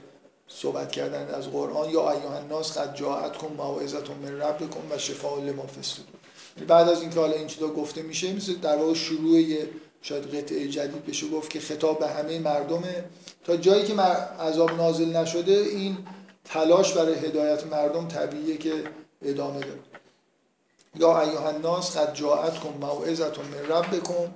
صحبت 0.49 0.93
کردن 0.93 1.35
از 1.35 1.51
قرآن 1.51 1.91
یا 1.91 2.11
ایها 2.11 2.37
الناس 2.37 2.78
قد 2.78 2.95
جاءتکم 2.95 3.47
موعظه 3.47 3.99
من 4.22 4.41
ربکم 4.41 4.81
و 4.91 4.99
شفاء 4.99 5.41
لما 5.41 5.66
فی 5.66 6.03
بعد 6.68 6.89
از 6.89 7.01
اینکه 7.01 7.20
حالا 7.20 7.33
این 7.33 7.47
چیزا 7.47 7.68
گفته 7.68 8.03
میشه 8.03 8.33
مثل 8.33 8.55
در 8.55 8.76
واقع 8.76 8.95
شروع 8.95 9.43
شاید 10.03 10.35
قطعه 10.35 10.68
جدید 10.68 11.07
بشه 11.07 11.28
گفت 11.28 11.51
که 11.51 11.61
خطاب 11.61 11.99
به 11.99 12.09
همه 12.09 12.39
مردمه 12.39 13.05
تا 13.45 13.57
جایی 13.57 13.85
که 13.85 14.01
عذاب 14.03 14.70
نازل 14.70 15.16
نشده 15.16 15.53
این 15.53 15.99
تلاش 16.45 16.93
برای 16.93 17.14
هدایت 17.14 17.66
مردم 17.66 18.09
طبیعیه 18.09 18.57
که 18.57 18.72
ادامه 19.22 19.61
داره. 19.61 19.89
یا 20.95 21.20
ایها 21.20 21.49
الناس 21.49 21.97
قد 21.97 22.14
جاءتکم 22.14 22.68
موعظه 22.80 23.24
من 23.24 23.76
ربکم 23.76 24.32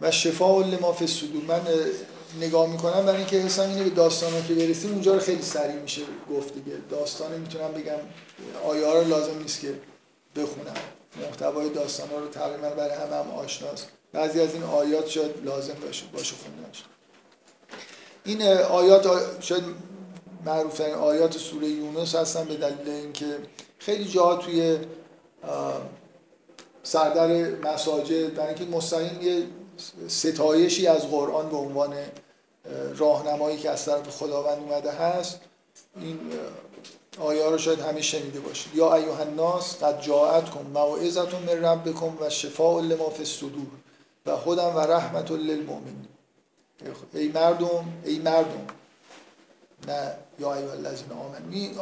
و 0.00 0.10
شفاء 0.10 0.62
لما 0.62 0.92
فی 0.92 1.04
الصدور. 1.04 1.42
من 1.44 1.60
نگاه 2.40 2.70
می‌کنم 2.70 3.06
برای 3.06 3.16
اینکه 3.16 3.36
حسم 3.36 3.68
اینه 3.68 3.84
به 3.84 3.90
داستان 3.90 4.46
که 4.48 4.54
برسیم 4.54 4.92
اونجا 4.92 5.14
رو 5.14 5.20
خیلی 5.20 5.42
سریع 5.42 5.76
میشه 5.76 6.02
گفت 6.30 6.54
دیگه. 6.54 6.76
داستان 6.90 7.32
می‌تونم 7.32 7.72
بگم. 7.72 7.98
آیه 8.68 8.92
رو 8.92 9.04
لازم 9.08 9.38
نیست 9.38 9.60
که 9.60 9.74
بخونم. 10.36 10.74
محتوای 11.22 11.68
داستان 11.68 12.08
ها 12.08 12.18
رو 12.18 12.28
تقریبا 12.28 12.70
برای 12.70 12.96
همه 12.96 13.16
هم 13.16 13.30
آشناست. 13.30 13.88
بعضی 14.12 14.40
از 14.40 14.54
این 14.54 14.62
آیات 14.62 15.08
شاید 15.08 15.44
لازم 15.44 15.74
باشه 15.86 16.04
باشه 16.12 16.34
خوندنش. 16.42 16.84
این 18.24 18.42
آیات 18.52 19.06
شاید 19.40 19.64
معروف 20.44 20.80
آیات 20.80 21.38
سوره 21.38 21.68
یونس 21.68 22.14
هستن 22.14 22.44
به 22.44 22.56
دلیل 22.56 22.88
اینکه 22.88 23.38
خیلی 23.84 24.04
جاها 24.04 24.36
توی 24.36 24.78
سردر 26.82 27.50
مساجد 27.50 28.34
برای 28.34 28.54
اینکه 28.54 28.76
مستقیم 28.76 29.22
یه 29.22 29.46
ستایشی 30.08 30.86
از 30.86 31.10
قرآن 31.10 31.48
به 31.48 31.56
عنوان 31.56 31.94
راهنمایی 32.96 33.56
که 33.56 33.70
از 33.70 33.84
طرف 33.84 34.08
خداوند 34.08 34.58
اومده 34.58 34.90
هست 34.90 35.40
این 36.00 36.18
آیه 37.20 37.50
رو 37.50 37.58
شاید 37.58 37.80
همه 37.80 38.00
شنیده 38.00 38.40
باشید. 38.40 38.74
یا 38.74 38.94
ایها 38.94 39.16
الناس 39.16 39.82
قد 39.82 40.00
جاءتکم 40.00 40.62
موعظه 40.74 41.22
من 41.22 41.64
ربکم 41.64 42.12
و 42.20 42.30
شفاء 42.30 42.80
لما 42.80 43.10
فی 43.10 43.18
الصدور 43.18 43.66
و 44.26 44.36
هدى 44.36 44.76
و 44.76 44.80
رحمت 44.80 45.30
للمؤمنین. 45.30 46.08
ای 47.14 47.28
مردم 47.28 47.92
ای 48.04 48.18
مردم. 48.18 48.66
نه 49.88 50.14
یا 50.38 50.54
ایها 50.54 50.72
الذین 50.72 51.06
این 51.50 51.78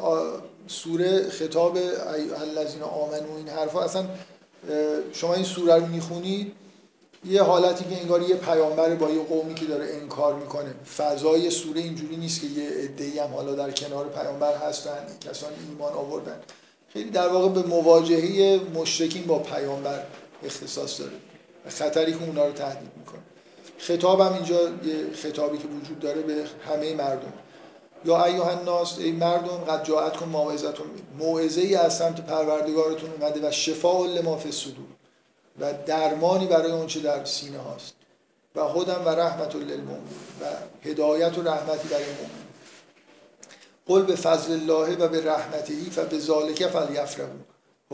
سوره 0.70 1.28
خطاب 1.28 1.78
الذین 2.40 2.82
آمنو 2.82 3.36
این 3.36 3.48
حرفا 3.48 3.82
اصلا 3.82 4.06
شما 5.12 5.34
این 5.34 5.44
سوره 5.44 5.74
رو 5.74 5.86
می‌خونید 5.86 6.52
یه 7.24 7.42
حالتی 7.42 7.84
که 7.84 8.00
انگار 8.00 8.22
یه 8.22 8.34
پیامبر 8.34 8.94
با 8.94 9.10
یه 9.10 9.22
قومی 9.22 9.54
که 9.54 9.64
داره 9.64 9.86
انکار 10.02 10.34
می‌کنه. 10.34 10.74
فضای 10.96 11.50
سوره 11.50 11.80
اینجوری 11.80 12.16
نیست 12.16 12.40
که 12.40 12.46
یه 12.46 12.68
عده‌ای 12.68 13.18
هم 13.18 13.34
حالا 13.34 13.54
در 13.54 13.70
کنار 13.70 14.08
پیامبر 14.08 14.56
هستن 14.56 15.06
کسانی 15.20 15.56
ایمان 15.68 15.92
آوردن. 15.92 16.40
خیلی 16.92 17.10
در 17.10 17.28
واقع 17.28 17.48
به 17.48 17.68
مواجهه 17.68 18.60
مشرکین 18.74 19.24
با 19.26 19.38
پیامبر 19.38 20.02
اختصاص 20.44 21.00
داره 21.00 21.12
خطری 21.68 22.12
که 22.12 22.24
اونا 22.24 22.46
رو 22.46 22.52
تهدید 22.52 22.90
می‌کنه. 22.98 23.20
خطاب 23.78 24.20
هم 24.20 24.32
اینجا 24.32 24.62
یه 24.62 25.12
خطابی 25.14 25.58
که 25.58 25.68
وجود 25.68 26.00
داره 26.00 26.22
به 26.22 26.44
همه 26.68 26.94
مردم. 26.94 27.32
یا 28.04 28.24
ایها 28.24 28.50
الناس 28.50 28.98
ای 28.98 29.12
مردم 29.12 29.64
قد 29.68 29.84
جاءتکم 29.84 30.28
موعظتون. 30.28 30.86
موعظه 31.18 31.60
ای 31.60 31.74
از 31.74 31.96
سمت 31.98 32.26
پروردگارتون 32.26 33.10
اومده 33.10 33.48
و 33.48 33.50
شفاء 33.50 34.06
لما 34.06 34.36
فی 34.36 34.48
الصدور. 34.48 34.86
و 35.60 35.72
درمانی 35.86 36.46
برای 36.46 36.72
اونچه 36.72 37.00
در 37.00 37.24
سینه 37.24 37.58
هاست. 37.58 37.94
و 38.54 38.68
هدم 38.68 39.02
و 39.06 39.08
رحمت 39.08 39.56
للمؤمن 39.56 40.00
و 40.40 40.44
هدایت 40.88 41.38
و 41.38 41.42
رحمتی 41.42 41.88
برای 41.88 42.04
مؤمن 42.04 42.40
قل 43.86 44.02
به 44.02 44.16
فضل 44.16 44.52
الله 44.52 44.96
و 44.96 45.08
به 45.08 45.24
رحمتی 45.24 45.92
و 45.96 46.04
به 46.04 46.18
ذالک 46.18 46.66
فلیفرحوا. 46.66 47.34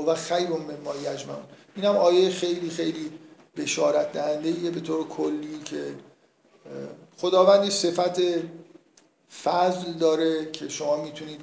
و 0.07 0.14
خیر 0.14 0.48
مما 0.48 0.96
یجمعون. 0.96 1.44
اینم 1.76 1.96
آیه 1.96 2.30
خیلی 2.30 2.70
خیلی 2.70 3.11
بشارت 3.57 4.12
دهنده 4.12 4.70
به 4.70 4.80
طور 4.80 5.09
کلی 5.09 5.61
که 5.64 5.94
خداوند 7.18 7.70
صفت 7.70 8.20
فضل 9.45 9.93
داره 9.93 10.51
که 10.51 10.68
شما 10.68 10.97
می‌تونید 10.97 11.41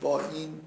با 0.00 0.20
این 0.20 0.60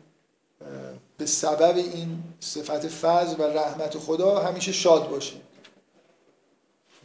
به 1.18 1.26
سبب 1.26 1.78
این 1.78 2.24
صفت 2.40 2.88
فضل 2.88 3.40
و 3.40 3.44
رحمت 3.44 3.98
خدا 3.98 4.40
همیشه 4.40 4.72
شاد 4.72 5.10
باشید. 5.10 5.42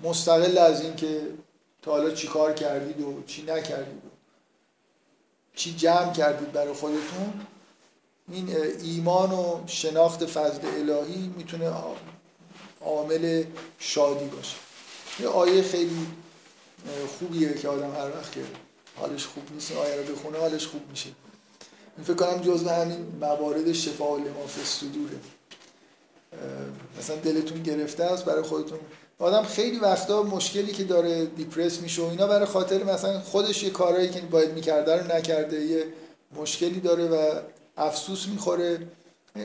مستقل 0.03 0.59
از 0.59 0.81
اینکه 0.81 1.27
تا 1.83 1.91
حالا 1.91 2.11
چی 2.11 2.27
کار 2.29 2.53
کردید 2.53 3.01
و 3.01 3.23
چی 3.27 3.43
نکردید 3.43 4.05
و 4.05 4.09
چی 5.55 5.77
جمع 5.77 6.13
کردید 6.13 6.53
برای 6.53 6.73
خودتون 6.73 7.47
این 8.29 8.57
ایمان 8.83 9.33
و 9.33 9.61
شناخت 9.67 10.27
فضل 10.27 10.67
الهی 10.67 11.35
می‌تونه 11.37 11.73
عامل 12.81 13.45
شادی 13.79 14.25
باشه. 14.25 14.57
یه 15.21 15.29
آیه 15.29 15.63
خیلی 15.63 16.07
خوبیه 17.19 17.55
که 17.55 17.69
آدم 17.69 17.95
هر 17.95 18.17
وقت 18.17 18.33
که 18.33 18.41
حالش 18.97 19.27
خوب 19.27 19.43
نیست 19.55 19.73
آیه 19.73 19.97
رو 19.97 20.15
بخونه 20.15 20.39
حالش 20.39 20.67
خوب 20.67 20.81
میشه. 20.91 21.11
این 21.97 22.07
فکر 22.07 22.15
کنم 22.15 22.43
جزء 22.43 22.69
همین 22.69 23.07
موارد 23.21 23.73
شفا 23.73 24.17
لما 24.17 24.47
صدوره. 24.65 25.17
مثلا 26.99 27.17
دلتون 27.17 27.63
گرفته 27.63 28.05
است 28.05 28.25
برای 28.25 28.43
خودتون. 28.43 28.79
آدم 29.19 29.43
خیلی 29.43 29.79
وقتا 29.79 30.23
مشکلی 30.23 30.73
که 30.73 30.85
داره 30.85 31.25
دیپرس 31.25 31.81
میشه 31.81 32.03
و 32.03 32.05
اینا 32.05 32.27
برای 32.27 32.47
خاطر 32.47 32.85
مثلا 32.85 33.21
خودش 33.21 33.63
یه 33.63 33.71
کارهایی 33.71 34.11
که 34.11 34.21
باید 34.21 34.55
می‌کرده 34.55 34.97
رو 34.97 35.17
نکرده 35.17 35.65
یه 35.65 35.85
مشکلی 36.37 36.81
داره 36.81 37.05
و 37.05 37.41
افسوس 37.77 38.27
می‌خوره. 38.27 38.79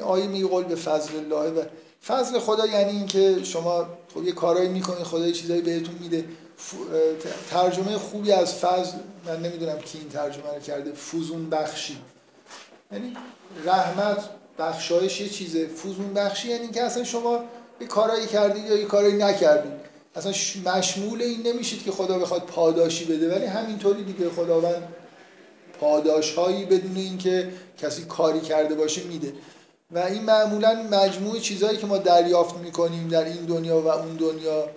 آیه 0.03 0.27
میگه 0.27 0.47
به 0.47 0.75
فضل 0.75 1.15
الله 1.15 1.61
و 1.61 1.63
فضل 2.07 2.39
خدا 2.39 2.65
یعنی 2.65 2.91
اینکه 2.91 3.43
شما 3.43 3.87
خب 4.13 4.23
یه 4.23 4.31
کارایی 4.31 4.69
می‌کنید 4.69 5.03
خدا 5.03 5.27
یه 5.27 5.33
چیزایی 5.33 5.61
بهتون 5.61 5.95
میده. 5.95 6.25
ترجمه 7.51 7.97
خوبی 7.97 8.31
از 8.31 8.53
فضل 8.53 8.97
من 9.25 9.41
نمی‌دونم 9.41 9.79
کی 9.79 9.97
این 9.97 10.09
ترجمه 10.09 10.53
رو 10.55 10.59
کرده 10.61 10.91
فوزون 10.91 11.49
بخشی. 11.49 11.97
یعنی 12.91 13.17
رحمت 13.65 14.29
بخشایش 14.59 15.21
یه 15.21 15.29
چیزه. 15.29 15.67
فوزون 15.67 16.13
بخشی 16.13 16.47
یعنی 16.49 16.67
که 16.67 16.83
اصلا 16.83 17.03
شما 17.03 17.43
یه 17.81 17.87
کارایی 17.87 18.27
کردید 18.27 18.65
یا 18.65 18.75
یه 18.75 18.85
کارایی 18.85 19.15
نکردید 19.15 19.71
اصلا 20.15 20.31
مشمول 20.71 21.21
این 21.21 21.47
نمیشید 21.47 21.83
که 21.83 21.91
خدا 21.91 22.19
بخواد 22.19 22.41
پاداشی 22.41 23.05
بده 23.05 23.35
ولی 23.35 23.45
همینطوری 23.45 24.03
دیگه 24.03 24.29
خداوند 24.29 24.83
پاداش 25.79 26.33
هایی 26.33 26.65
بدون 26.65 26.95
اینکه 26.95 27.51
کسی 27.77 28.05
کاری 28.05 28.39
کرده 28.39 28.75
باشه 28.75 29.03
میده. 29.03 29.33
و 29.91 29.99
این 29.99 30.23
معمولا 30.23 30.87
مجموع 30.91 31.39
چیزهایی 31.39 31.77
که 31.77 31.87
ما 31.87 31.97
دریافت 31.97 32.55
می‌کنیم 32.55 33.07
در 33.07 33.23
این 33.23 33.45
دنیا 33.45 33.81
و 33.81 33.87
اون 33.87 34.15
دنیا. 34.15 34.69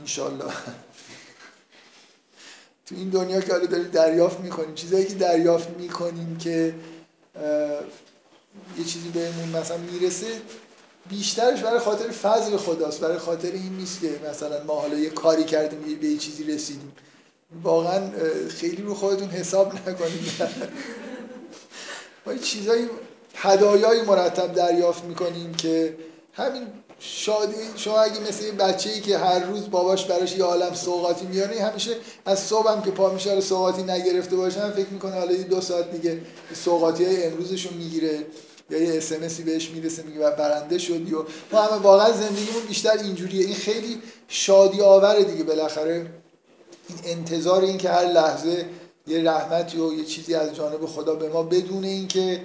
انشالله. 0.00 0.52
تو 2.86 2.94
این 2.94 3.08
دنیا 3.08 3.40
که 3.40 3.52
حالا 3.52 3.66
داریم 3.66 3.88
دریافت 3.88 4.40
می‌کنیم 4.40 4.74
چیزهایی 4.74 5.06
که 5.06 5.14
دریافت 5.14 5.70
می‌کنیم 5.70 6.38
که 6.38 6.74
یه 8.78 8.84
چیزی 8.84 9.08
بهمون 9.08 9.48
مثلا 9.48 9.76
می‌رسه 9.76 10.26
بیشترش 11.10 11.60
برای 11.60 11.78
خاطر 11.78 12.08
فضل 12.08 12.56
خداست. 12.56 13.00
برای 13.00 13.18
خاطر 13.18 13.52
این 13.52 13.72
نیست 13.72 14.00
که 14.00 14.20
مثلا 14.30 14.64
ما 14.64 14.80
حالا 14.80 14.98
یه 14.98 15.10
کاری 15.10 15.44
کردیم 15.44 15.98
به 16.00 16.06
یه 16.06 16.18
چیزی 16.18 16.44
رسیدیم. 16.44 16.92
واقعا 17.62 18.10
خیلی 18.48 18.82
رو 18.82 18.94
خودتون 18.94 19.28
حساب 19.28 19.74
نکنید. 19.74 20.32
ما 22.26 22.34
چیزایی 22.34 22.88
هدایایی 23.34 24.02
مرتب 24.02 24.54
دریافت 24.54 25.04
می‌کنیم 25.04 25.54
که 25.54 25.96
همین 26.32 26.66
شادی 27.04 27.54
شما 27.76 28.00
اگه 28.00 28.20
مثل 28.20 28.44
یه 28.44 28.52
بچه 28.52 28.90
ای 28.90 29.00
که 29.00 29.18
هر 29.18 29.38
روز 29.38 29.70
باباش 29.70 30.04
براش 30.06 30.36
یه 30.36 30.44
عالم 30.44 30.74
سوغاتی 30.74 31.26
میاره 31.26 31.62
همیشه 31.62 31.96
از 32.24 32.38
صبح 32.38 32.70
هم 32.70 32.82
که 32.82 32.90
پا 32.90 33.10
میشه 33.10 33.40
سوغاتی 33.40 33.82
نگرفته 33.82 34.36
باشن 34.36 34.70
فکر 34.70 34.88
می‌کنه 34.88 35.12
حالا 35.12 35.34
دو 35.36 35.60
ساعت 35.60 35.90
دیگه 35.90 36.20
سوغاتی 36.64 37.04
های 37.04 37.26
امروزش 37.26 37.66
رو 37.66 37.76
می‌گیره 37.76 38.26
یا 38.70 38.82
یه 38.82 38.96
اسمسی 38.96 39.42
بهش 39.42 39.70
می‌رسه 39.70 40.02
میگه 40.02 40.30
برنده 40.30 40.78
شدی 40.78 41.14
و 41.14 41.24
ما 41.52 41.62
همه 41.62 41.82
واقعا 41.82 42.12
زندگیمون 42.12 42.62
بیشتر 42.68 42.98
اینجوریه. 42.98 43.46
این 43.46 43.54
خیلی 43.54 44.02
شادی 44.28 44.80
آوره 44.80 45.24
دیگه 45.24 45.44
بالاخره. 45.44 46.06
این 46.88 46.98
انتظار 47.04 47.62
این 47.62 47.78
که 47.78 47.88
هر 47.88 48.04
لحظه 48.04 48.66
یه 49.06 49.22
رحمتی 49.22 49.78
و 49.78 49.92
یه 49.92 50.04
چیزی 50.04 50.34
از 50.34 50.54
جانب 50.54 50.86
خدا 50.86 51.14
به 51.14 51.28
ما 51.28 51.42
بدون 51.42 51.84
اینکه 51.84 52.40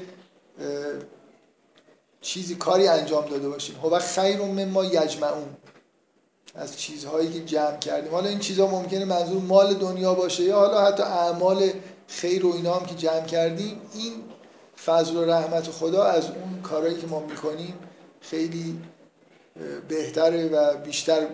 چیزی 2.27 2.55
کاری 2.55 2.87
انجام 2.87 3.25
داده 3.25 3.49
باشیم. 3.49 3.75
هو 3.83 3.99
خیر 3.99 4.37
مما 4.37 4.85
یجمعون. 4.85 5.55
از 6.55 6.77
چیزهایی 6.77 7.33
که 7.33 7.45
جمع 7.45 7.77
کردیم. 7.79 8.11
حالا 8.11 8.29
این 8.29 8.39
چیزها 8.39 8.67
ممکنه 8.67 9.05
منظور 9.05 9.41
مال 9.41 9.73
دنیا 9.73 10.13
باشه 10.13 10.43
یا 10.43 10.55
حالا 10.55 10.85
حتی 10.85 11.03
اعمال 11.03 11.69
خیر 12.07 12.45
و 12.45 12.53
اینا 12.53 12.73
هم 12.73 12.85
که 12.85 12.95
جمع 12.95 13.25
کردیم 13.25 13.81
این 13.93 14.13
فضل 14.85 15.15
و 15.15 15.25
رحمت 15.25 15.71
خدا 15.71 16.03
از 16.03 16.25
اون 16.25 16.61
کارهایی 16.63 16.97
که 16.97 17.07
ما 17.07 17.19
می‌کنیم 17.19 17.73
خیلی 18.21 18.79
بهتره 19.87 20.47
و 20.47 20.77
بیشتر 20.77 21.27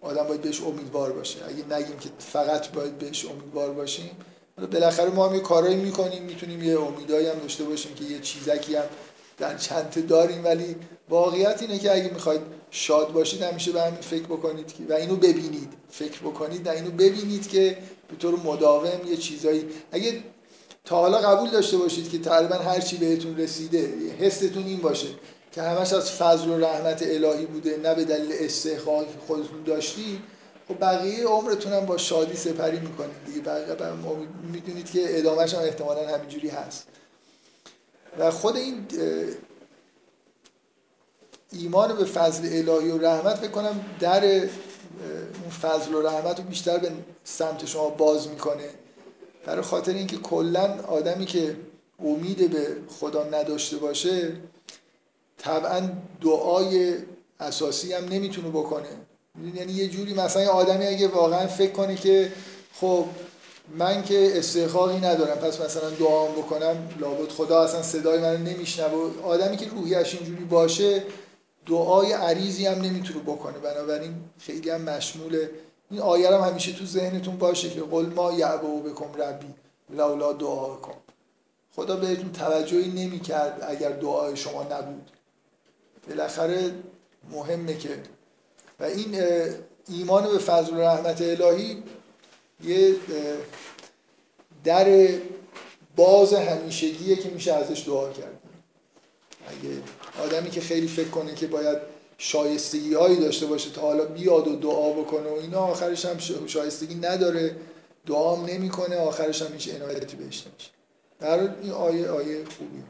آدم 0.00 0.24
باید 0.24 0.42
بهش 0.42 0.62
امیدوار 0.62 1.12
باشه. 1.12 1.38
اگه 1.48 1.78
نگیم 1.78 1.98
که 1.98 2.08
فقط 2.18 2.68
باید 2.68 2.98
بهش 2.98 3.26
امیدوار 3.26 3.72
باشیم 3.72 4.10
بالاخره 4.72 5.10
ما 5.10 5.28
هم 5.28 5.34
یه 5.34 5.40
کارایی 5.40 5.76
می‌کنیم 5.76 6.22
می‌تونیم 6.22 6.64
یه 6.64 6.80
امیدایی 6.80 7.26
هم 7.26 7.38
داشته 7.38 7.64
باشیم 7.64 7.94
که 7.94 8.04
یه 8.04 8.20
چیزکی 8.20 8.74
هم 8.74 8.84
در 9.40 9.56
چند 9.56 10.06
داریم 10.08 10.44
ولی 10.44 10.76
واقعیت 11.08 11.62
اینه 11.62 11.78
که 11.78 11.92
اگه 11.92 12.10
می‌خواید 12.12 12.40
شاد 12.70 13.12
باشید 13.12 13.42
همیشه 13.42 13.72
به 13.72 13.82
همین 13.82 14.00
فکر 14.00 14.24
بکنید 14.24 14.66
که 14.66 14.82
و 14.88 14.92
اینو 14.92 15.16
ببینید. 15.16 15.72
فکر 15.90 16.20
بکنید 16.20 16.66
و 16.66 16.70
اینو 16.70 16.90
ببینید 16.90 17.48
که 17.48 17.78
به 18.08 18.16
طور 18.16 18.40
مداوم 18.44 19.08
یه 19.10 19.16
چیزایی 19.16 19.64
اگه 19.92 20.22
تا 20.84 20.96
حالا 20.96 21.18
قبول 21.18 21.50
داشته 21.50 21.76
باشید 21.76 22.10
که 22.10 22.18
تقریبا 22.18 22.54
هر 22.54 22.80
چی 22.80 22.96
بهتون 22.96 23.36
رسیده 23.36 23.92
حستون 24.20 24.64
این 24.64 24.78
باشه 24.78 25.08
که 25.52 25.62
همش 25.62 25.92
از 25.92 26.12
فضل 26.12 26.48
و 26.48 26.58
رحمت 26.58 27.02
الهی 27.02 27.46
بوده 27.46 27.76
نه 27.76 27.94
به 27.94 28.04
دلیل 28.04 28.32
استحقاقی 28.40 29.04
که 29.04 29.18
خودتون 29.26 29.62
داشتی 29.62 30.22
خب 30.68 30.80
بقیه 30.80 31.26
عمرتون 31.26 31.72
هم 31.72 31.86
با 31.86 31.96
شادی 31.96 32.36
سپری 32.36 32.80
می‌کنید 32.80 33.24
دیگه. 33.26 33.40
بقیه 33.40 33.94
می‌دونید 34.52 34.90
که 34.90 35.18
ادامهش 35.18 35.54
هم 35.54 35.62
احتمالا 35.62 36.08
همینجوری 36.08 36.48
هست. 36.48 36.86
و 38.18 38.30
خود 38.30 38.56
این 38.56 38.86
ایمان 41.52 41.96
به 41.96 42.04
فضل 42.04 42.68
الهی 42.68 42.90
و 42.90 42.98
رحمت 42.98 43.36
فکر 43.36 43.50
کنم 43.50 43.84
در 44.00 44.24
اون 44.24 45.50
فضل 45.62 45.94
و 45.94 46.02
رحمت 46.02 46.38
رو 46.38 46.44
بیشتر 46.44 46.78
به 46.78 46.92
سمت 47.24 47.66
شما 47.66 47.88
باز 47.88 48.28
می‌کنه. 48.28 48.68
برای 49.46 49.62
خاطر 49.62 49.92
اینکه 49.92 50.16
کلا 50.16 50.84
آدمی 50.88 51.26
که 51.26 51.56
امید 52.04 52.50
به 52.50 52.76
خدا 53.00 53.24
نداشته 53.24 53.76
باشه 53.76 54.32
طبعا 55.38 55.90
دعای 56.20 56.94
اساسی 57.40 57.92
هم 57.92 58.04
نمی‌تونه 58.04 58.48
بکنه. 58.48 58.88
یعنی 59.54 59.72
یه 59.72 59.88
جوری 59.88 60.14
مثلا 60.14 60.50
آدمی 60.50 60.86
اگه 60.86 61.08
واقعا 61.08 61.46
فکر 61.46 61.72
کنه 61.72 61.96
که 61.96 62.32
خب 62.80 63.06
من 63.78 64.02
که 64.02 64.38
استحقاقی 64.38 64.96
ندارم 64.96 65.36
پس 65.36 65.60
مثلا 65.60 65.90
دعا 65.90 66.26
بکنم 66.26 66.88
لابد 67.00 67.28
خدا 67.28 67.62
اصلا 67.62 67.82
صدای 67.82 68.20
من 68.20 68.44
نمیشنوه. 68.44 69.22
آدمی 69.22 69.56
که 69.56 69.66
روحیش 69.68 70.14
اینجوری 70.14 70.44
باشه 70.44 71.02
دعای 71.66 72.12
عریضی 72.12 72.66
هم 72.66 72.82
نمی‌تونه 72.82 73.20
بکنه. 73.20 73.58
بنابراین 73.58 74.14
خیلی 74.38 74.70
هم 74.70 74.80
مشموله. 74.80 75.50
این 75.90 76.00
آیه 76.00 76.34
هم 76.34 76.40
همیشه 76.40 76.72
تو 76.72 76.86
ذهنتون 76.86 77.36
باشه 77.36 77.70
که 77.70 77.80
قل 77.80 78.06
ما 78.06 78.32
یعبو 78.32 78.80
بکن 78.80 79.20
ربی 79.20 79.54
لولا 79.90 80.32
دعا 80.32 80.74
کن 80.74 80.94
خدا 81.76 81.96
بهتون 81.96 82.32
توجهی 82.32 82.88
نمی‌کرد 82.88 83.66
اگر 83.68 83.90
دعای 83.90 84.36
شما 84.36 84.62
نبود. 84.62 85.10
بالاخره 86.08 86.70
مهمه 87.32 87.76
که. 87.76 87.88
و 88.80 88.84
این 88.84 89.22
ایمان 89.88 90.22
به 90.32 90.38
فضل 90.38 90.76
و 90.76 90.80
رحمت 90.80 91.22
الهی 91.22 91.82
یه 92.64 92.94
در 94.64 95.08
باز 95.96 96.34
همیشگیه 96.34 97.16
که 97.16 97.28
میشه 97.28 97.52
ازش 97.52 97.84
دعا 97.86 98.10
کرد. 98.12 98.38
اگه 99.48 99.82
آدمی 100.24 100.50
که 100.50 100.60
خیلی 100.60 100.88
فکر 100.88 101.08
کنه 101.08 101.34
که 101.34 101.46
باید 101.46 101.78
شایستگی 102.18 102.94
هایی 102.94 103.16
داشته 103.16 103.46
باشه 103.46 103.70
تا 103.70 103.80
حالا 103.80 104.04
بیاد 104.04 104.48
و 104.48 104.56
دعا 104.56 104.90
بکنه 104.90 105.30
و 105.30 105.34
اینا 105.34 105.58
آخرش 105.58 106.04
هم 106.04 106.46
شایستگی 106.46 106.94
نداره 106.94 107.56
دعا 108.06 108.36
هم 108.36 108.44
نمی‌کنه 108.44 108.96
آخرش 108.96 109.42
هم 109.42 109.52
هیچ 109.52 109.74
عنایتی 109.74 110.16
بهش 110.16 110.46
نمیشه. 110.46 110.70
در 111.20 111.40
این 111.62 111.72
آیه 111.72 112.08
آیه 112.08 112.44
خوبی. 112.44 112.82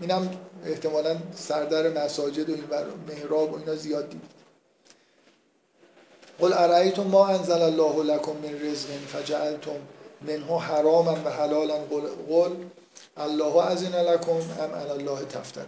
اینم 0.00 0.30
احتمالا 0.66 1.16
سردر 1.34 2.04
مساجد 2.04 2.50
و 2.50 2.54
این 2.54 2.64
محراب 3.08 3.52
و 3.52 3.58
اینا 3.58 3.74
زیاد 3.74 4.10
دید. 4.10 4.35
قل 6.40 6.52
ارائیتم 6.52 7.02
ما 7.02 7.28
انزل 7.28 7.62
الله 7.62 8.04
لكم 8.04 8.32
من 8.42 8.70
رزق 8.70 8.88
فجعلتم 9.12 9.78
منه 10.22 10.58
حراما 10.58 11.16
و 11.24 11.30
حلالا 11.30 11.74
قل 12.28 12.50
الله 13.18 13.56
اذن 13.56 14.02
لکم 14.02 14.32
ام 14.32 14.74
علی 14.74 14.90
الله 14.90 15.24
تفتر 15.24 15.66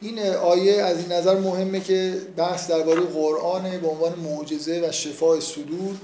این 0.00 0.18
آیه 0.34 0.82
از 0.82 0.98
این 0.98 1.12
نظر 1.12 1.38
مهمه 1.38 1.80
که 1.80 2.20
بحث 2.36 2.70
درباره 2.70 3.00
قرآن 3.00 3.78
به 3.78 3.88
عنوان 3.88 4.18
معجزه 4.18 4.88
و 4.88 4.92
شفای 4.92 5.40
صدور 5.40 5.96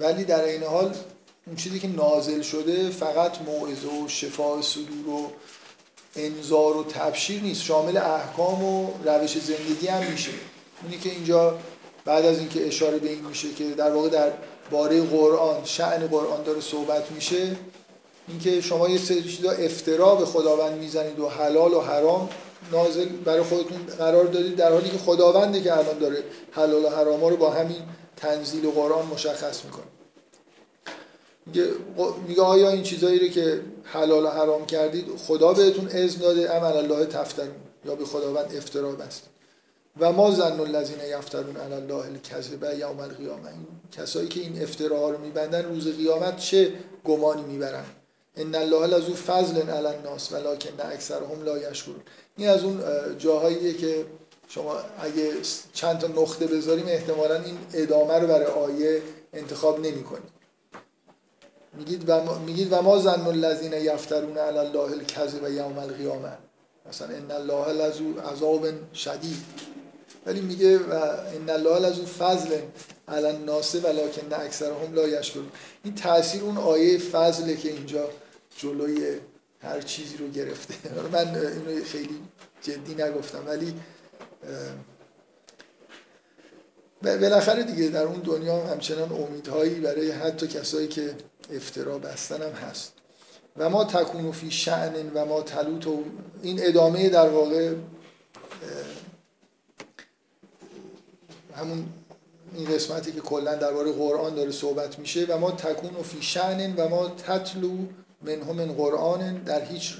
ولی 0.00 0.24
در 0.24 0.44
این 0.44 0.62
حال 0.62 0.94
اون 1.46 1.56
چیزی 1.56 1.78
که 1.78 1.88
نازل 1.88 2.42
شده 2.42 2.90
فقط 2.90 3.42
موعظه 3.42 3.88
و 3.88 4.08
شفای 4.08 4.62
صدور 4.62 5.08
و 5.08 5.30
انذار 6.16 6.76
و 6.76 6.84
تبشیر 6.84 7.42
نیست 7.42 7.62
شامل 7.62 7.96
احکام 7.96 8.64
و 8.64 8.90
روش 9.04 9.38
زندگی 9.38 9.86
هم 9.86 10.10
میشه. 10.10 10.32
اونی 10.82 10.98
که 10.98 11.10
اینجا 11.10 11.58
بعد 12.04 12.24
از 12.24 12.38
اینکه 12.38 12.66
اشاره 12.66 12.98
به 12.98 13.08
این 13.08 13.24
میشه 13.24 13.48
که 13.50 13.64
در 13.64 13.90
واقع 13.90 14.08
در 14.08 14.32
باره 14.70 15.02
قرآن 15.02 15.64
شعن 15.64 16.06
قرآن 16.06 16.42
داره 16.42 16.60
صحبت 16.60 17.10
میشه 17.10 17.56
اینکه 18.28 18.60
شما 18.60 18.88
یه 18.88 18.98
سری 18.98 19.22
چیزا 19.22 19.50
افترا 19.50 20.14
به 20.14 20.24
خداوند 20.24 20.78
می‌زنید 20.78 21.20
و 21.20 21.28
حلال 21.28 21.74
و 21.74 21.80
حرام 21.80 22.28
نازل 22.72 23.04
برای 23.04 23.42
خودتون 23.42 23.78
قرار 23.98 24.24
دادید 24.24 24.56
در 24.56 24.72
حالی 24.72 24.90
که 24.90 24.98
خداونده 24.98 25.60
که 25.60 25.72
الان 25.72 25.98
داره 25.98 26.24
حلال 26.50 26.84
و 26.84 26.88
حرام 26.88 27.24
رو 27.24 27.36
با 27.36 27.50
همین 27.50 27.82
تنزیل 28.16 28.64
و 28.64 28.70
قرآن 28.70 29.06
مشخص 29.06 29.64
می‌کنه. 29.64 29.84
میگه 31.46 31.66
میگه 32.28 32.42
آیا 32.42 32.70
این 32.70 32.82
چیزایی 32.82 33.18
رو 33.18 33.28
که 33.28 33.60
حلال 33.84 34.24
و 34.24 34.28
حرام 34.28 34.66
کردید 34.66 35.06
خدا 35.26 35.52
بهتون 35.52 35.88
اذن 35.88 36.20
داده؟ 36.20 36.54
ام 36.54 36.62
الله 36.62 37.06
تفترون. 37.06 37.54
یا 37.84 37.94
به 37.94 38.04
خداوند 38.04 38.56
افترا 38.56 38.92
بست. 38.92 39.31
و 40.00 40.12
ما 40.12 40.30
زن 40.30 40.60
الذین 40.60 40.98
یفترون 41.18 41.56
علی 41.56 41.74
الله 41.74 42.04
الکذب 42.04 42.78
یوم 42.78 43.00
القیامه 43.00 43.50
کسایی 43.92 44.28
که 44.28 44.40
این 44.40 44.62
افتراها 44.62 45.10
رو 45.10 45.18
میبندن 45.18 45.64
روز 45.64 45.96
قیامت 45.96 46.36
چه 46.36 46.72
گمانی 47.04 47.42
می‌برن؟ 47.42 47.84
ان 48.36 48.54
الله 48.54 48.86
لذو 48.86 49.14
فضل 49.14 49.70
علی 49.70 49.86
الناس 49.86 50.32
ولکن 50.32 50.80
اکثرهم 50.92 51.42
لا 51.44 51.58
یشکرون. 51.58 52.00
این 52.36 52.48
از 52.48 52.64
اون 52.64 52.82
جاهاییه 53.18 53.74
که 53.74 54.04
شما 54.48 54.76
اگه 54.98 55.32
چند 55.72 55.98
تا 55.98 56.06
نقطه 56.06 56.46
بذاریم 56.46 56.86
احتمالا 56.88 57.34
این 57.34 57.58
ادامه 57.74 58.18
رو 58.18 58.26
برای 58.26 58.46
آیه 58.46 59.02
انتخاب 59.32 59.80
نمی 59.80 60.04
میگید 61.74 62.04
و 62.06 62.24
ما, 62.24 62.38
میگید 62.38 62.72
و 62.72 62.82
ما 62.82 62.98
زن 62.98 63.26
الذین 63.26 63.72
یفترون 63.72 64.38
علی 64.38 64.58
الله 64.58 64.92
الکذب 64.92 65.50
یوم 65.50 65.78
القیامه 65.78 66.38
مثلا 66.88 67.08
ان 67.08 67.30
الله 67.30 67.72
لذو 67.72 68.20
عذاب 68.20 68.66
شدید. 68.94 69.36
ولی 70.26 70.40
میگه 70.40 70.78
و 70.78 70.92
ان 71.34 71.50
الله 71.50 71.78
لذو 71.78 72.06
فضل 72.06 72.58
علی 73.08 73.26
الناس 73.26 73.74
ولکن 73.74 74.32
اکثرهم 74.32 74.94
لا 74.94 75.08
یشکرون. 75.08 75.48
این 75.84 75.94
تاثیر 75.94 76.42
اون 76.42 76.56
آیه 76.56 76.98
فضله 76.98 77.56
که 77.56 77.68
اینجا 77.70 78.08
جلوی 78.56 79.16
هر 79.62 79.80
چیزی 79.80 80.16
رو 80.16 80.28
گرفته. 80.28 80.74
من 81.12 81.36
اینو 81.36 81.84
خیلی 81.84 82.20
جدی 82.62 82.94
نگفتم 82.94 83.46
ولی 83.46 83.74
بالاخره 87.02 87.62
دیگه 87.62 87.88
در 87.88 88.02
اون 88.02 88.20
دنیا 88.20 88.66
همچنان 88.66 89.12
امیدهایی 89.12 89.74
برای 89.74 90.10
حتی 90.10 90.46
کسایی 90.46 90.88
که 90.88 91.14
افترا 91.52 91.98
بستن 91.98 92.42
هم 92.42 92.52
هست. 92.52 92.92
و 93.56 93.68
ما 93.68 93.84
تکونو 93.84 94.32
فی 94.32 94.70
و 95.14 95.24
ما 95.24 95.42
تلوت 95.42 95.86
و 95.86 96.04
این 96.42 96.58
ادامه 96.62 97.08
در 97.08 97.28
واقع 97.28 97.74
همون 101.56 101.86
این 102.54 102.74
قسمتی 102.74 103.12
که 103.12 103.20
کلا 103.20 103.54
درباره 103.54 103.92
قرآن 103.92 104.34
داره 104.34 104.50
صحبت 104.50 104.98
میشه 104.98 105.26
و 105.28 105.38
ما 105.38 105.50
تکون 105.50 106.02
فی 106.02 106.22
شعن 106.22 106.74
و 106.76 106.88
ما 106.88 107.08
تتلو 107.08 107.76
منهم 108.22 108.56
من 108.56 108.72
قرآن 108.72 109.34
در 109.34 109.64
هیچ 109.64 109.94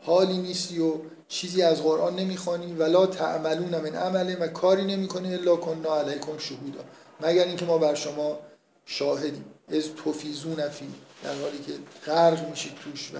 حالی 0.00 0.38
نیستی 0.38 0.78
و 0.78 0.94
چیزی 1.28 1.62
از 1.62 1.82
قرآن 1.82 2.16
نمی‌خوانی 2.16 2.72
ولا 2.72 3.06
تعملون 3.06 3.80
من 3.80 3.94
عمله 3.94 4.36
و 4.36 4.48
کاری 4.48 4.84
نمی‌کنی 4.84 5.34
الا 5.34 5.56
کننا 5.56 5.96
علیکم 5.96 6.38
شهودا. 6.38 6.84
مگر 7.20 7.44
اینکه 7.44 7.64
ما 7.64 7.78
بر 7.78 7.94
شما 7.94 8.38
شاهدیم. 8.86 9.44
از 9.68 9.84
توفیزون 10.04 10.68
فی 10.68 10.88
در 11.24 11.34
حالی 11.34 11.58
که 11.58 11.72
غرق 12.06 12.48
میشید 12.50 12.72
توش 12.84 13.10
و 13.14 13.18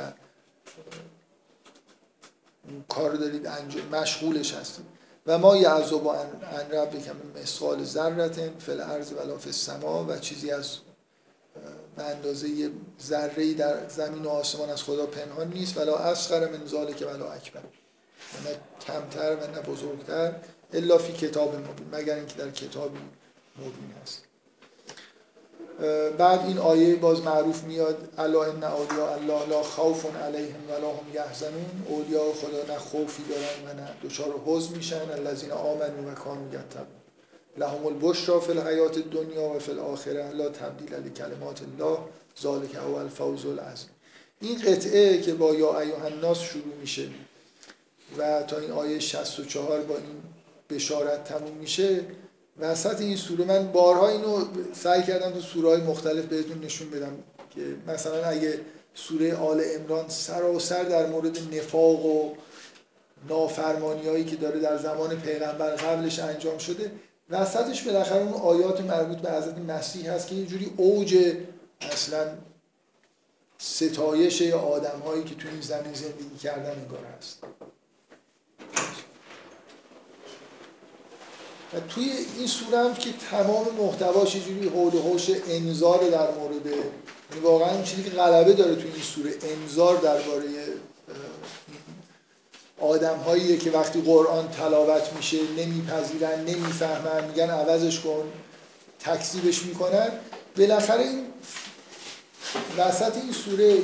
کار 2.89 3.14
دارید 3.14 3.47
انجام 3.47 3.89
مشغولش 3.93 4.55
هستید. 4.55 4.97
و 5.28 5.38
ما 5.38 5.56
یعذب 5.56 6.06
ان 6.06 6.70
ربک 6.72 7.08
من 7.08 7.42
مثقال 7.42 7.84
ذره 7.84 8.52
فی 8.58 8.72
الارض 8.72 9.12
ولا 9.12 9.38
فی 9.38 9.48
السما 9.48 10.04
و 10.04 10.18
چیزی 10.18 10.50
از 10.50 10.76
به 11.96 12.04
اندازه 12.04 12.70
ذره 13.02 13.54
در 13.54 13.88
زمین 13.88 14.22
و 14.22 14.28
آسمان 14.28 14.70
از 14.70 14.82
خدا 14.82 15.06
پنهان 15.06 15.48
نیست. 15.48 15.76
ولا 15.76 15.96
اصغر 15.96 16.48
من 16.48 16.66
ذالک 16.66 17.04
ولا 17.06 17.32
اکبر. 17.32 17.60
نه 18.44 18.50
کمتر 18.86 19.36
و 19.36 19.46
نه 19.46 19.62
بزرگتر. 19.62 20.32
الا 20.72 20.98
فی 20.98 21.12
کتاب 21.12 21.54
مبین 21.54 21.88
مگر 21.92 22.14
اینکه 22.14 22.34
در 22.34 22.50
کتابی 22.50 22.98
مبین 23.58 23.94
هست. 24.02 24.27
بعد 26.18 26.46
این 26.46 26.58
آیه 26.58 26.96
باز 26.96 27.22
معروف 27.22 27.64
میاد 27.64 28.08
الا 28.18 28.44
ان 28.44 28.64
اولیا 28.64 29.14
الله 29.14 29.48
لا 29.48 29.62
خوف 29.62 30.16
علیهم 30.16 30.60
ولا 30.70 30.88
هم 30.88 31.14
یحزنون. 31.14 31.82
اولیا 31.86 32.32
خدا 32.32 32.74
نه 32.74 32.78
خوفی 32.78 33.22
دارن 33.22 33.76
و 33.76 33.80
نه 33.80 33.88
دچار 34.04 34.34
حزن 34.46 34.74
میشن. 34.74 35.10
الذین 35.10 35.50
آمنوا 35.50 36.12
و 36.12 36.14
کانوا 36.14 36.46
یتقون. 36.48 36.86
لهم 37.58 37.86
البشرا 37.86 38.40
فی 38.40 38.52
الحیات 38.52 38.96
الدنیا 38.96 39.42
و 39.42 39.58
فی 39.58 39.70
الاخره 39.70 40.30
لا 40.30 40.48
تبدیل 40.48 40.94
لکلمات 40.94 41.60
الله. 41.62 41.98
ذالک 42.42 42.74
هو 42.74 42.94
الفوز 42.94 43.46
العظیم. 43.46 43.90
این 44.40 44.58
قطعه 44.58 45.20
که 45.20 45.34
با 45.34 45.54
یا 45.54 45.80
ایها 45.80 46.06
الناس 46.06 46.40
شروع 46.40 46.74
میشه 46.80 47.08
و 48.18 48.42
تا 48.42 48.58
این 48.58 48.70
آیه 48.70 48.98
64 48.98 49.80
با 49.80 49.96
این 49.96 50.22
بشارت 50.70 51.24
تموم 51.24 51.54
میشه 51.54 52.00
وسط 52.61 53.00
این 53.00 53.16
سوره 53.16 53.44
من 53.44 53.72
بارها 53.72 54.09
اینو 54.09 54.44
سعی 54.72 55.02
کردم 55.02 55.30
تو 55.30 55.40
سوره 55.40 55.68
های 55.68 55.80
مختلف 55.80 56.24
بهتون 56.24 56.64
نشون 56.64 56.90
بدم 56.90 57.12
که 57.50 57.61
مثلا 57.86 58.24
اگه 58.24 58.61
سوره 58.94 59.36
آل 59.36 59.62
امران 59.74 60.09
سراسر 60.09 60.82
در 60.82 61.06
مورد 61.06 61.38
نفاق 61.54 62.06
و 62.06 62.34
نافرمانی 63.28 64.09
هایی 64.09 64.24
که 64.24 64.36
داره 64.36 64.61
در 64.61 64.76
زمان 64.76 65.20
پیغمبر 65.20 65.74
قبلش 65.74 66.18
انجام 66.18 66.59
شده 66.59 66.92
وسطش 67.30 67.82
بالاخره 67.82 68.22
اون 68.22 68.32
آیات 68.32 68.80
مربوط 68.80 69.18
به 69.18 69.32
حضرت 69.32 69.59
مسیح 69.59 70.12
هست 70.12 70.28
که 70.28 70.34
یه 70.34 70.46
جوری 70.46 70.72
اوج 70.76 71.36
اصلا 71.80 72.26
ستایش 73.59 74.42
آدم 74.52 75.00
هایی 75.06 75.24
که 75.24 75.34
تو 75.34 75.48
این 75.48 75.61
زمین 75.61 75.94
زندگی 75.94 76.36
کردن 76.42 76.70
انگار 76.70 77.04
هست. 77.18 77.44
و 81.74 81.80
توی 81.80 82.12
این 82.38 82.46
سوره 82.46 82.94
که 82.94 83.12
تمام 83.30 83.66
محتواش 83.78 84.34
یه 84.34 84.42
جوری 84.42 84.68
حول 84.68 84.94
و 84.94 85.02
حوش 85.02 85.30
انذار 85.48 85.98
در 85.98 86.30
مورد 86.30 86.66
یعنی 86.66 87.42
واقعا 87.42 87.70
این 87.70 87.82
چیزی 87.82 88.02
که 88.02 88.10
غلبه 88.10 88.52
داره 88.52 88.74
توی 88.74 88.90
این 88.92 89.02
سوره 89.02 89.34
انذار 89.42 89.96
درباره 89.96 90.44
آدم 92.80 93.16
هاییه 93.16 93.56
که 93.56 93.70
وقتی 93.70 94.00
قرآن 94.00 94.48
تلاوت 94.48 95.12
میشه 95.16 95.38
نمیپذیرن 95.56 96.40
نمی‌فهمن 96.40 97.24
میگن 97.24 97.50
عوضش 97.50 98.00
کن 98.00 98.32
تکذیبش 99.00 99.62
می‌کنن. 99.62 100.08
بالاخره 100.56 101.02
این 101.02 101.26
وسط 102.78 103.16
این 103.16 103.32
سوره 103.32 103.64
یه 103.64 103.80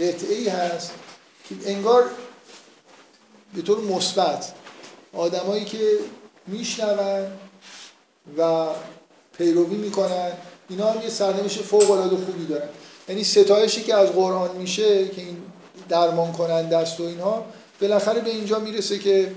قطعه 0.00 0.34
ای 0.34 0.48
هست 0.48 0.90
که 1.48 1.54
انگار 1.66 2.10
به 3.54 3.62
طور 3.62 3.80
مثبت 3.80 4.52
آدمایی 5.12 5.64
که 5.64 5.98
میشنون 6.46 7.26
و 8.38 8.66
پیروی 9.38 9.76
می‌کنن. 9.76 10.32
اینا 10.68 10.86
هم 10.86 11.02
یه 11.02 11.08
سرنوشت 11.08 11.62
فوق 11.62 11.90
العاده 11.90 12.16
خوبی 12.16 12.46
دارن. 12.46 12.68
یعنی 13.08 13.24
ستایشی 13.24 13.82
که 13.82 13.94
از 13.94 14.08
قرآن 14.08 14.56
میشه 14.56 15.08
که 15.08 15.22
این 15.22 15.36
درمان 15.88 16.32
کننده 16.32 16.76
است 16.76 17.00
و 17.00 17.02
اینها 17.02 17.44
بالاخره 17.80 18.20
به 18.20 18.30
اینجا 18.30 18.58
می‌رسه 18.58 18.98
که 18.98 19.32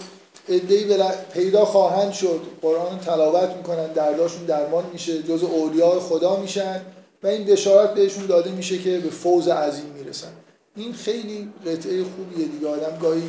ادهی 0.49 1.03
پیدا 1.33 1.65
خواهند 1.65 2.13
شد. 2.13 2.41
قرآن 2.61 2.99
تلاوت 2.99 3.49
می‌کنن 3.49 3.87
درداشون 3.87 4.45
درمان 4.45 4.83
میشه 4.93 5.23
جز 5.23 5.43
اولیاء 5.43 5.99
خدا 5.99 6.35
میشن 6.35 6.81
و 7.23 7.27
این 7.27 7.45
بشارت 7.45 7.93
بهشون 7.93 8.25
داده 8.25 8.51
میشه 8.51 8.77
که 8.77 8.99
به 8.99 9.09
فوز 9.09 9.47
عظیم 9.47 9.85
می‌رسن. 9.85 10.31
این 10.75 10.93
خیلی 10.93 11.49
قطعه 11.65 12.03
خوبیه 12.03 12.47
دیگه. 12.47 12.67
آدم 12.67 12.97
گاهی 13.01 13.23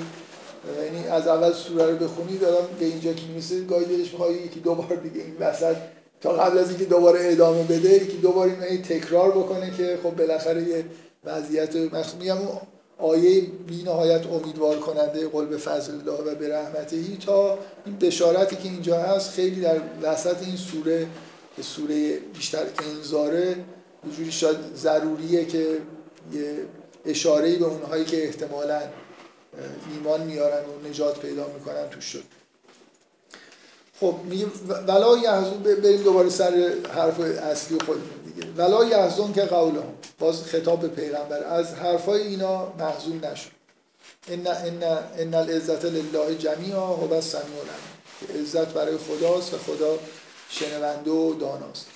یعنی 0.85 1.07
از 1.07 1.27
اول 1.27 1.53
سوره 1.53 1.87
رو 1.87 1.97
بخونی 1.97 2.39
دارم 2.39 2.67
به 2.79 2.85
اینجا 2.85 3.13
که 3.13 3.27
می‌رسه 3.27 3.61
گاهی 3.61 3.85
دلش 3.85 4.13
می‌خواد 4.13 4.31
یکی 4.31 4.61
دوبار 4.61 4.95
دیگه 4.95 5.25
این 5.25 5.37
وسط 5.41 5.77
تا 6.21 6.33
قبل 6.33 6.59
از 6.59 6.69
اینکه 6.69 6.85
دوباره 6.85 7.21
ادامه 7.23 7.63
بده 7.63 7.93
یکی 7.93 8.17
دوباره 8.17 8.65
این 8.71 8.83
تکرار 8.83 9.31
بکنه 9.31 9.71
که 9.77 9.99
خب 10.03 10.17
بالاخره 10.17 10.63
یه 10.63 10.85
وضعیت 11.25 11.77
میگم 12.21 12.39
آیه 12.99 13.41
بی 13.67 13.83
نهایت 13.83 14.27
امیدوار 14.27 14.79
کننده 14.79 15.29
قل 15.29 15.47
به 15.47 15.57
فضل 15.57 15.93
الله 15.93 16.33
و 16.33 16.35
به 16.35 16.67
تا 17.27 17.59
این 17.87 17.97
بشارتی 17.97 18.57
که 18.57 18.69
اینجا 18.69 18.99
هست 18.99 19.31
خیلی 19.31 19.61
در 19.61 19.81
وسط 20.03 20.43
این 20.47 20.57
سوره 20.57 21.07
که 21.57 21.63
سوره 21.63 22.17
بیشتر 22.17 22.63
انذاره 22.97 23.49
یه 24.07 24.13
جوری 24.17 24.33
شاید 24.33 24.57
ضروریه 24.77 25.45
که 25.45 25.67
یه 26.33 26.55
اشاره 27.07 27.57
به 27.57 27.65
اونهایی 27.65 28.05
که 28.05 28.25
احتمالا 28.25 28.81
ایمان 29.93 30.21
میارن 30.21 30.65
و 30.65 30.89
نجات 30.89 31.19
پیدا 31.19 31.47
می‌کنن 31.47 31.89
توش 31.89 32.05
شد. 32.05 32.25
خب 34.01 34.15
میگه 34.25 34.47
ولا 34.87 35.19
یحزون 35.19 35.63
بریم 35.63 36.03
دوباره 36.03 36.31
سر 36.31 36.75
حرف 36.95 37.21
اصلی 37.21 37.79
خودمون 37.79 38.21
دیگه. 38.27 38.49
ولا 38.57 38.85
یحزون 38.85 39.33
که 39.33 39.45
قولهم 39.45 39.95
باز 40.19 40.43
خطاب 40.43 40.81
به 40.81 40.89
پیغمبر. 40.89 41.45
از 41.45 41.75
حرفای 41.75 42.23
اینا 42.23 42.73
محزون 42.79 43.25
نشد. 43.25 43.51
ان 44.29 44.47
ان 44.47 44.83
ان 45.19 45.35
العزت 45.35 45.85
لله 45.85 46.19
و 46.83 47.07
بس 47.07 47.31
سمیع 47.31 47.45
العلیم. 47.45 48.43
عزت 48.43 48.69
برای 48.69 48.97
خداست 48.97 49.55
و 49.55 49.59
خدا 49.59 49.99
شنونده 50.49 51.11
و 51.11 51.35
داناست. 51.35 51.87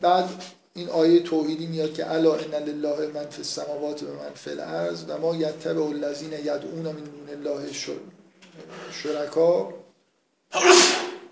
بعد 0.00 0.28
این 0.76 0.88
آیه 0.88 1.20
توحیدی 1.20 1.66
میاد 1.66 1.94
که 1.94 2.10
الا 2.10 2.34
ان 2.34 2.54
لله 2.54 3.06
من 3.14 3.26
فی 3.26 3.38
السماوات 3.38 4.02
و 4.02 4.06
من 4.06 4.34
فی 4.34 4.50
الارض 4.50 5.04
و 5.08 5.18
ما 5.18 5.36
یتبع 5.36 5.84
الذین 5.84 6.32
یدعون 6.32 6.82
من 6.82 6.92
دون 6.92 7.28
الله 7.32 7.72
شرکا. 8.92 9.74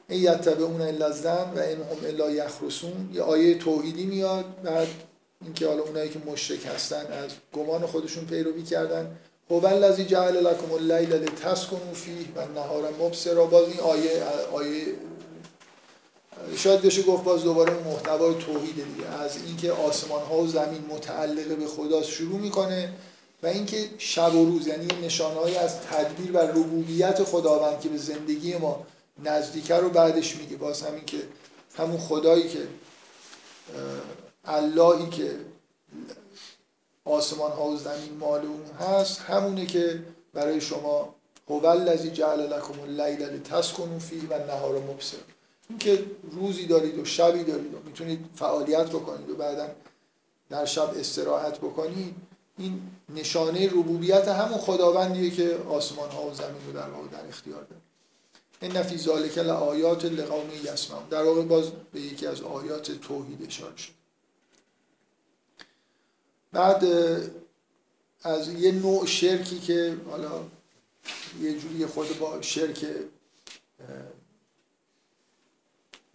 این 0.08 0.22
یتبعون 0.22 0.80
الا 0.80 1.06
الظن 1.06 1.50
و 1.56 1.58
این 1.58 1.76
هم 1.76 2.06
الا 2.06 2.30
یخرسون. 2.30 3.10
یه 3.12 3.22
آیه 3.22 3.58
توحیدی 3.58 4.06
میاد 4.06 4.44
بعد 4.62 4.88
اینکه 5.42 5.68
حالا 5.68 5.82
اونایی 5.82 6.10
که 6.10 6.18
مشرک 6.26 6.66
هستن 6.74 7.06
از 7.12 7.30
گمان 7.52 7.86
خودشون 7.86 8.24
پیروی 8.24 8.62
کردن. 8.62 9.16
هو 9.50 9.66
الذی 9.66 10.04
جعل 10.04 10.36
لكم 10.36 10.72
الليل 10.72 11.12
لتسكنوا 11.12 11.94
فیه 11.94 12.26
و 12.36 12.40
النهار 12.40 12.82
مبصرا. 13.00 13.46
باز 13.46 13.68
این 13.68 13.80
آیه 13.80 14.22
آیه 14.52 14.84
شاید 16.56 16.82
بشه 16.82 17.02
گفت 17.02 17.24
باز 17.24 17.44
دوباره 17.44 17.72
محتوای 17.72 18.34
توحید 18.34 18.74
دیگه. 18.74 19.08
از 19.08 19.36
اینکه 19.46 19.72
آسمان 19.72 20.22
ها 20.22 20.38
و 20.38 20.46
زمین 20.46 20.84
متعلق 20.88 21.56
به 21.56 21.66
خدا 21.66 22.02
شروع 22.02 22.40
می‌کنه 22.40 22.92
و 23.42 23.46
اینکه 23.46 23.88
شب 23.98 24.34
و 24.34 24.44
روز 24.44 24.66
یعنی 24.66 24.86
نشانهایی 25.02 25.56
از 25.56 25.80
تدبیر 25.80 26.32
و 26.32 26.38
ربوبیت 26.38 27.24
خداوند 27.24 27.80
که 27.80 27.88
به 27.88 27.98
زندگی 27.98 28.56
ما 28.56 28.86
نزدیکه 29.24 29.74
رو 29.74 29.90
بعدش 29.90 30.36
میگه. 30.36 30.56
باز 30.56 30.82
همین 30.82 31.04
که 31.04 31.18
همون 31.76 31.98
خدایی 31.98 32.48
که 32.48 32.68
اللهی 34.44 35.08
که 35.10 35.30
آسمان 37.04 37.52
ها 37.52 37.64
و 37.64 37.76
زمین 37.76 38.16
مال 38.20 38.40
اون 38.40 38.88
هست 38.88 39.20
همونه 39.20 39.66
که 39.66 40.02
برای 40.34 40.60
شما 40.60 41.14
هو 41.48 41.66
الذی 41.66 42.10
جعل 42.10 42.40
لكم 42.40 42.80
اللیل 42.80 43.22
لتسکنوا 43.22 43.98
فیه 43.98 44.28
و 44.30 44.32
النهار 44.32 44.78
مبصر 44.78 45.16
اینکه 45.68 46.04
روزی 46.30 46.66
دارید 46.66 46.98
و 46.98 47.04
شبی 47.04 47.44
دارید 47.44 47.74
و 47.74 47.78
می‌تونید 47.86 48.26
فعالیت 48.34 48.88
بکنید 48.88 49.30
و 49.30 49.34
بعدا 49.34 49.68
در 50.50 50.64
شب 50.64 50.94
استراحت 50.96 51.58
بکنید 51.58 52.14
این 52.58 52.82
نشانه 53.14 53.66
ربوبیت 53.66 54.28
همون 54.28 54.58
خداوندیه 54.58 55.30
که 55.30 55.58
آسمان 55.68 56.10
ها 56.10 56.26
و 56.26 56.34
زمین 56.34 56.66
رو 56.66 56.72
در 56.72 56.90
واقع 56.90 57.08
در 57.08 57.28
اختیار 57.28 57.62
داره. 57.62 57.82
این 58.62 58.82
فی 58.82 58.98
ذالک 58.98 59.38
لآیات 59.38 60.04
لقوم 60.04 60.50
یسمعون. 60.64 61.08
در 61.10 61.22
واقع 61.22 61.42
باز 61.42 61.70
به 61.92 62.00
یکی 62.00 62.26
از 62.26 62.42
آیات 62.42 62.92
توحید 62.92 63.46
اشاره 63.46 63.76
شد. 63.76 63.92
بعد 66.52 66.84
از 68.22 68.48
یه 68.48 68.72
نوع 68.72 69.06
شرکی 69.06 69.58
که 69.58 69.96
حالا 70.10 70.30
یه 71.40 71.58
جوری 71.58 71.86
خود 71.86 72.18
با 72.18 72.42
شرک 72.42 72.86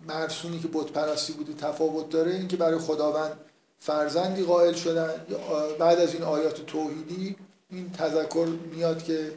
مرسونی 0.07 0.59
که 0.59 0.67
بت 0.67 0.85
پرستی 0.85 1.33
بوده 1.33 1.53
تفاوت 1.53 2.09
داره 2.09 2.31
اینکه 2.31 2.57
برای 2.57 2.79
خداوند 2.79 3.39
فرزندی 3.79 4.43
قائل 4.43 4.73
شدن. 4.73 5.25
بعد 5.79 5.99
از 5.99 6.13
این 6.13 6.23
آیات 6.23 6.65
توحیدی 6.65 7.35
این 7.69 7.91
تذکر 7.91 8.45
میاد 8.45 9.03
که 9.03 9.33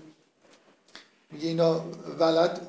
میگه 1.30 1.48
اینا 1.48 1.84
ولد 2.18 2.60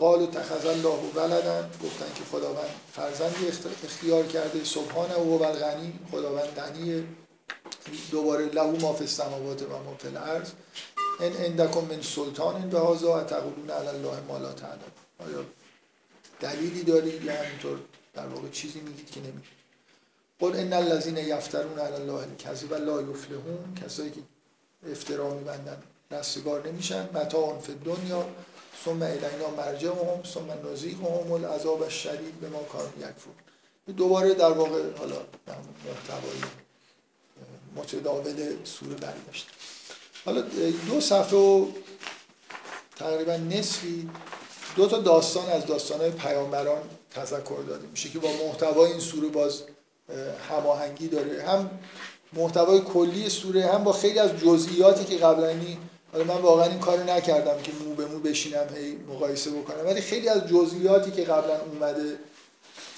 قال 0.00 0.22
و 0.22 0.26
تخذ 0.26 0.66
الله 0.66 0.98
ولدن 1.14 1.70
گفتن 1.84 2.06
که 2.14 2.24
خداوند 2.32 2.70
فرزندی 2.92 3.48
اختیار 3.84 4.26
کرده. 4.26 4.64
سبحانه 4.64 5.14
و 5.14 5.42
الغنی. 5.42 5.92
خداوند 6.12 6.44
غنی. 6.44 7.04
دوباره 8.10 8.44
لهو 8.44 8.76
ما 8.80 8.92
فی 8.92 9.04
السماوات 9.04 9.62
و 9.62 9.68
ما 9.68 9.94
فی 9.98 10.08
الارض. 10.08 10.50
ان 11.20 11.32
عندکم 11.32 11.80
من 11.80 12.02
سلطان 12.02 12.70
به 12.70 12.80
هذا 12.80 13.24
تقولون 13.24 13.70
علی 13.70 13.88
الله 13.88 14.20
ما 14.28 14.38
لا 14.38 14.52
دلیلی 16.42 16.82
دارید 16.82 17.24
یا 17.24 17.32
همینطور 17.32 17.78
در 18.14 18.26
واقع 18.26 18.48
چیزی 18.48 18.80
میگید 18.80 19.10
که 19.10 19.20
نمیگید؟ 19.20 19.62
قل 20.40 20.56
ان 20.56 20.72
الذين 20.72 21.16
یفترون 21.16 21.78
علی 21.78 21.94
الله 21.94 22.12
الکذب 22.12 22.74
لا 22.74 23.02
یفلحون 23.02 23.74
کسایی 23.84 24.10
که 24.10 24.20
افترا 24.90 25.34
میبندن 25.34 25.82
رستگار 26.10 26.68
نمیشن. 26.68 27.08
متاع 27.14 27.58
فی 27.58 27.74
دنیا 27.74 28.26
ثم 28.84 29.02
الینا 29.02 29.50
مرجعهم 29.56 30.22
ثم 30.34 30.70
نذیقهم 30.70 31.32
العذاب 31.32 31.82
الشدید 31.82 32.40
به 32.40 32.48
ما 32.48 32.62
کار 32.62 32.92
یکفور 32.98 33.34
دوباره 33.96 34.34
در 34.34 34.50
واقع 34.50 34.96
حالا 34.98 35.16
محتوای 35.86 36.40
متداول 37.76 38.64
سوره 38.64 38.94
برگشت 38.94 39.46
حالا 40.24 40.40
دو 40.88 41.00
صفحه 41.00 41.38
و 41.38 41.66
تقریبا 42.96 43.36
نصفی 43.36 44.10
دو 44.76 44.86
تا 44.86 44.98
داستان 44.98 45.46
از 45.46 45.66
داستانهای 45.66 46.10
پیامبران 46.10 46.82
تذکر 47.10 47.62
داده 47.68 47.86
میشه 47.90 48.08
که 48.08 48.18
با 48.18 48.28
محتوای 48.46 48.90
این 48.90 49.00
سوره 49.00 49.28
باز 49.28 49.62
هماهنگی 50.50 51.08
داره. 51.08 51.42
هم 51.42 51.70
محتوای 52.32 52.80
کلی 52.80 53.28
سوره 53.28 53.66
هم 53.66 53.84
با 53.84 53.92
خیلی 53.92 54.18
از 54.18 54.30
جزئیاتی 54.36 55.04
که 55.04 55.16
قبلا 55.16 55.54
حالا 56.12 56.24
من 56.24 56.40
واقعا 56.40 56.66
این 56.66 56.78
کارو 56.78 57.10
نکردم 57.10 57.62
که 57.62 57.72
مو 57.72 57.94
به 57.94 58.06
مو 58.06 58.18
بشینم 58.18 58.66
هی 58.76 58.96
مقایسه 58.96 59.50
بکنم. 59.50 59.86
ولی 59.86 60.00
خیلی 60.00 60.28
از 60.28 60.48
جزئیاتی 60.48 61.10
که 61.10 61.22
قبلا 61.22 61.60
اومده 61.60 62.18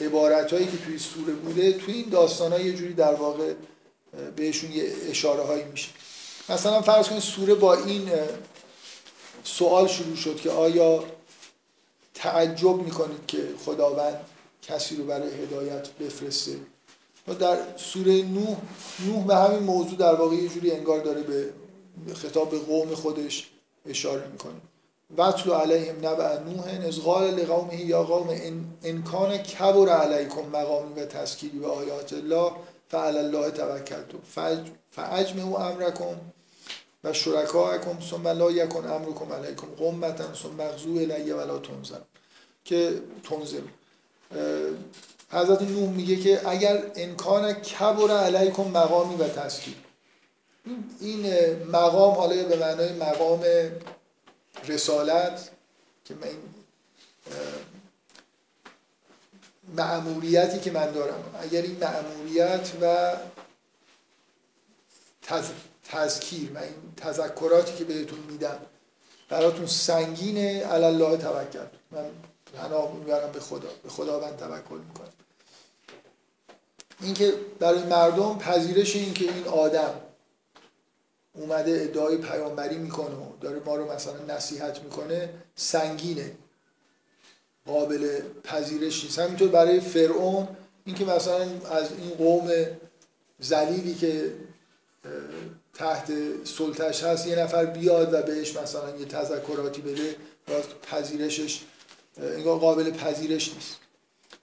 عبارتهایی 0.01 0.67
که 0.67 0.77
توی 0.85 0.99
سوره 0.99 1.33
بوده 1.33 1.73
توی 1.73 1.95
این 1.95 2.09
داستان 2.09 2.61
یه 2.61 2.73
جوری 2.73 2.95
در 2.95 3.15
واقع 3.15 3.53
بهشون 4.37 4.73
یه 4.73 4.93
اشاره 5.11 5.43
هایی 5.43 5.65
میشه. 5.65 5.89
مثلا 6.49 6.83
فرض 6.83 7.09
کنید 7.09 7.23
سوره 7.23 7.55
با 7.55 7.75
این 7.75 8.11
سوال 9.45 9.89
شروع 9.89 10.17
شد 10.17 10.37
که 10.37 10.51
آیا 10.51 11.05
تعجب 12.15 12.77
می‌کنید 12.77 13.27
که 13.27 13.49
خداوند 13.67 14.21
کسی 14.63 14.97
رو 14.97 15.05
برای 15.05 15.31
هدایت 15.31 15.89
بفرسته. 15.89 16.57
و 17.29 17.35
در 17.35 17.59
سوره 17.77 18.23
نوح 18.23 18.57
نوح 19.07 19.27
به 19.27 19.37
همین 19.37 19.59
موضوع 19.59 19.99
در 19.99 20.15
واقع 20.15 20.37
یه 20.37 20.49
جوری 20.49 20.71
انگار 20.71 21.01
داره 21.01 21.23
به 21.23 21.53
خطاب 22.15 22.51
به 22.51 22.59
قوم 22.59 22.95
خودش 22.95 23.51
اشاره 23.87 24.27
می‌کنه. 24.33 24.61
وطلو 25.17 25.55
علیهم 25.55 25.97
نبع 25.97 26.39
نوح 26.39 26.87
از 26.87 27.01
قال 27.01 27.31
لقومه 27.31 27.85
یا 27.85 28.03
قوم 28.03 28.29
ان, 28.29 28.65
ان 28.83 29.03
کان 29.03 29.39
کبر 29.39 29.89
علیکم 29.89 30.43
مقامی 30.53 31.01
و 31.01 31.07
تذکیری 31.07 31.59
و 31.59 31.67
آیات 31.67 32.13
الله 32.13 32.53
فعلی 32.89 33.19
الله 33.19 33.51
توکلتم. 33.51 34.19
فاجمعوا 34.91 35.69
امرکم 35.69 36.17
و 37.05 37.13
شرکاءکم 37.13 38.01
ثم 38.11 38.29
لا 38.29 38.51
یکن 38.51 38.87
امرکم 38.87 39.33
علیکم 39.33 39.67
قمتا 39.67 40.35
ثم 40.35 40.51
مغزو 40.51 40.91
الی 40.91 41.33
ولا 41.33 41.59
تنزل 41.59 42.01
که 42.65 43.03
تنزل 43.31 43.63
حضرت 45.31 45.63
نوح 45.63 45.91
میگه 45.91 46.17
که 46.17 46.49
اگر 46.49 46.83
امکان 46.97 47.53
کبر 47.53 48.11
علیکم 48.11 48.63
مقامی 48.63 49.17
و 49.17 49.29
تذکیر 49.29 49.75
این 51.01 51.27
مقام 51.73 52.15
حالا 52.15 52.43
به 52.43 52.57
معنای 52.57 52.93
مقام 52.93 53.45
رسالت 54.69 55.51
که 56.05 56.15
من 56.15 56.29
معمولیتی 59.77 60.59
که 60.59 60.71
من 60.71 60.91
دارم. 60.91 61.35
اگر 61.43 61.63
این 61.63 61.77
معمولیت 61.81 62.73
و. 62.81 63.17
تذکیر 65.85 66.53
و 66.55 66.59
این 66.59 66.75
تذکراتی 66.97 67.75
که 67.75 67.85
بهتون 67.85 68.19
میدم 68.19 68.59
براتون 69.29 69.67
سنگینه 69.67 70.63
الله 70.67 71.17
توکل. 71.17 71.67
من 71.91 72.05
پناه 72.55 72.95
می‌برم 72.95 73.33
به 73.33 73.41
خدا. 73.41 73.69
به 73.83 73.89
خداوند 73.89 74.37
توکل 74.37 74.79
می‌کنم. 74.89 75.09
اینکه 77.01 77.35
برای 77.59 77.83
مردم 77.83 78.39
پذیرش 78.39 78.97
این 78.97 79.15
که 79.15 79.25
این 79.25 79.49
آدم 79.49 79.95
اومده 81.33 81.81
ادعای 81.83 82.17
پیامبری 82.17 82.77
می‌کنه 82.77 83.15
و 83.15 83.37
داره 83.41 83.61
ما 83.67 83.77
رو 83.77 83.93
مثلا 83.93 84.37
نصیحت 84.37 84.83
می‌کنه 84.83 85.29
سنگینه. 85.57 86.33
قابل 87.67 88.21
پذیرش 88.45 89.05
نیست. 89.05 89.19
همینطور 89.19 89.49
برای 89.49 89.81
فرعون 89.81 90.49
اینکه 90.85 91.05
مثلا 91.05 91.41
از 91.71 91.93
این 91.99 92.11
قوم 92.11 92.67
زلیلی 93.39 93.95
که 93.95 94.33
تحت 95.75 96.13
سلطش 96.45 97.05
هست 97.05 97.27
یه 97.27 97.39
نفر 97.39 97.67
بیاد 97.67 98.15
و 98.15 98.23
بهش 98.23 98.57
مثلا 98.57 98.97
یه 98.97 99.05
تذکراتی 99.05 99.83
بده 99.83 100.17
باز 100.49 100.65
پذیرشش 100.91 101.61
انگار 102.19 102.59
قابل 102.59 102.91
پذیرش 102.91 103.55
نیست. 103.55 103.77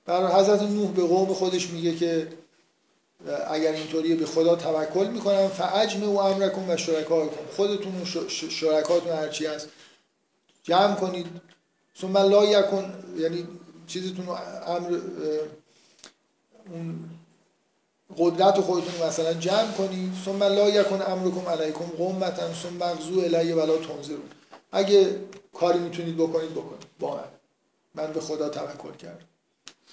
برای 0.06 0.34
حضرت 0.34 0.62
نوح 0.62 0.92
به 0.92 1.04
قوم 1.04 1.34
خودش 1.34 1.70
میگه 1.70 1.96
که 1.96 2.28
اگر 3.48 3.72
اینطوری 3.72 4.16
به 4.16 4.26
خدا 4.26 4.56
توکل 4.56 5.08
می‌کنم 5.08 5.48
فعجم 5.48 6.04
و 6.04 6.18
امرکم 6.18 6.70
و 6.70 6.76
کن 7.04 7.30
خودتون 7.56 8.02
و 8.02 8.06
شرکاتون 8.30 9.12
هرچی 9.12 9.46
هست 9.46 9.68
جمع 10.64 10.96
کنید. 10.96 11.26
ثم 12.02 12.18
لا 12.18 12.46
یکن 12.46 12.94
یعنی 13.18 13.48
چیزتون 13.88 14.26
امر 14.68 15.00
قدرت 18.18 18.60
خودتون 18.60 19.08
مثلا 19.08 19.34
جمع 19.34 19.72
کنید. 19.72 20.14
ثم 20.26 20.44
لا 20.44 20.70
یکن 20.70 21.02
امرکم 21.02 21.50
علیکم 21.50 21.86
قمتا 21.98 22.54
ثم 22.54 22.74
مغزو 22.80 23.20
الی 23.20 23.52
ولا 23.52 23.78
تنظرون. 23.78 24.30
اگه 24.72 25.16
کاری 25.54 25.80
می‌تونید 25.80 26.18
بکنید 26.18 26.52
بکنید. 26.52 26.86
با 27.00 27.16
من 27.16 27.24
من 27.96 28.14
به 28.14 28.22
خدا 28.22 28.50
توکل 28.50 28.94
کردم. 28.94 29.26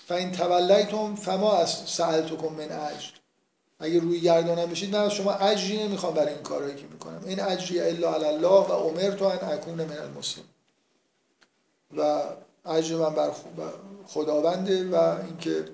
فاین 0.08 0.32
تولیتم 0.32 1.14
فما 1.14 1.56
از 1.56 1.70
سألتکم 1.86 2.52
من 2.54 2.72
اجر. 2.72 3.10
اگه 3.80 4.00
روی 4.00 4.20
گردانم 4.20 4.66
بشید 4.66 4.96
من 4.96 5.02
از 5.02 5.12
شما 5.12 5.32
اجری 5.32 5.84
نمی‌خوام 5.84 6.14
برای 6.14 6.32
این 6.32 6.42
کارهایی 6.42 6.76
که 6.76 6.86
می‌کنم. 6.92 7.22
این 7.26 7.40
اجری 7.40 7.80
الا 7.80 8.14
علی 8.14 8.24
الله 8.24 8.66
و 8.68 8.72
امرت 8.72 9.22
ان 9.22 9.52
اکون 9.52 9.74
من 9.74 9.98
المسلم. 9.98 10.44
و 11.96 12.22
اجر 12.66 12.96
من 12.96 13.14
بر 13.14 13.30
خداونده 14.06 14.88
و 14.88 15.16
اینکه 15.26 15.64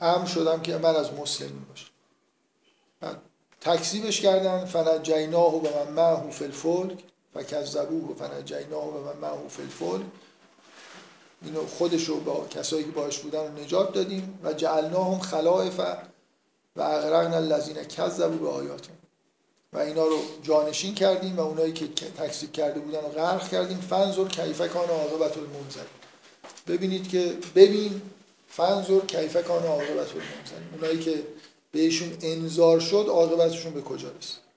امر 0.00 0.26
شدم 0.26 0.60
که 0.62 0.78
من 0.78 0.96
از 0.96 1.12
مسلمین 1.12 1.64
باشم. 1.68 1.90
تکذیبش 3.60 4.20
کردن 4.20 4.64
فنجیناه 4.64 5.54
و 5.54 5.62
من 5.62 5.92
معه 5.92 6.30
فی 6.30 6.44
الفلک 6.44 6.98
فکذبوه 7.34 8.16
فنجیناه 8.16 8.86
و 8.86 9.04
من 9.04 9.28
معه 9.28 9.48
فی 9.48 9.62
الفلک. 9.62 10.06
اینو 11.42 11.66
خودش 11.66 12.04
رو 12.04 12.20
با 12.20 12.46
کسایی 12.50 12.84
که 12.84 12.90
باش 12.90 13.18
بودن 13.18 13.38
رو 13.38 13.64
نجات 13.64 13.92
دادیم 13.92 14.38
و 14.42 14.52
جعلناهم 14.52 15.18
خلائف 15.18 15.80
و 16.76 16.82
اغرقنا 16.82 17.36
الذین 17.36 17.84
کذبوا 17.84 18.36
به 18.36 18.48
آیاتم 18.48 18.92
و 19.72 19.78
اینا 19.78 20.06
رو 20.06 20.18
جانشین 20.42 20.94
کردیم 20.94 21.36
و 21.36 21.40
اونایی 21.40 21.72
که 21.72 21.88
تکذیب 21.88 22.52
کرده 22.52 22.80
بودن 22.80 23.00
رو 23.00 23.08
غرق 23.08 23.48
کردیم. 23.48 23.80
فنزور 23.80 24.28
کیف 24.28 24.72
کان 24.72 24.88
عاقبت 24.88 25.36
المنذر. 25.36 25.86
ببینید 26.66 27.08
که 27.08 27.38
ببین 27.54 28.02
فنزور 28.58 29.06
کیف 29.06 29.36
کان 29.36 29.62
عاقبت 29.62 30.06
اونایی 30.72 30.98
که 30.98 31.22
بهشون 31.72 32.12
انذار 32.22 32.80
شد 32.80 33.06
عاقبتشون 33.08 33.72
به 33.72 33.82
کجا 33.82 34.08
رسید؟ 34.08 34.48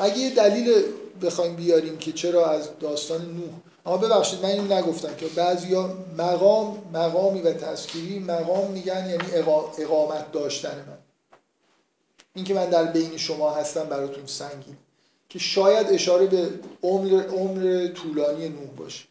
اگه 0.00 0.18
یه 0.18 0.34
دلیل 0.34 0.82
بخوایم 1.22 1.56
بیاریم 1.56 1.98
که 1.98 2.12
چرا 2.12 2.50
از 2.50 2.68
داستان 2.80 3.20
نوح. 3.20 3.50
اما 3.86 3.96
ببخشید 3.96 4.42
من 4.42 4.48
اینو 4.50 4.74
نگفتم 4.74 5.14
که 5.14 5.26
بعضیا 5.26 5.98
مقام 6.18 6.78
مقامی 6.92 7.40
و 7.40 7.52
تذکیری 7.52 8.18
مقام 8.18 8.70
میگن 8.70 9.10
یعنی 9.10 9.24
اقامت 9.78 10.32
داشتن 10.32 10.76
من. 10.88 10.98
این 12.34 12.44
که 12.44 12.54
من 12.54 12.70
در 12.70 12.84
بین 12.84 13.16
شما 13.16 13.50
هستم 13.50 13.84
براتون 13.84 14.26
سنگین. 14.26 14.76
که 15.28 15.38
شاید 15.38 15.86
اشاره 15.90 16.26
به 16.26 16.50
عمر 16.82 17.22
عمر 17.22 17.86
طولانی 17.86 18.48
نوح 18.48 18.70
باشه. 18.76 19.04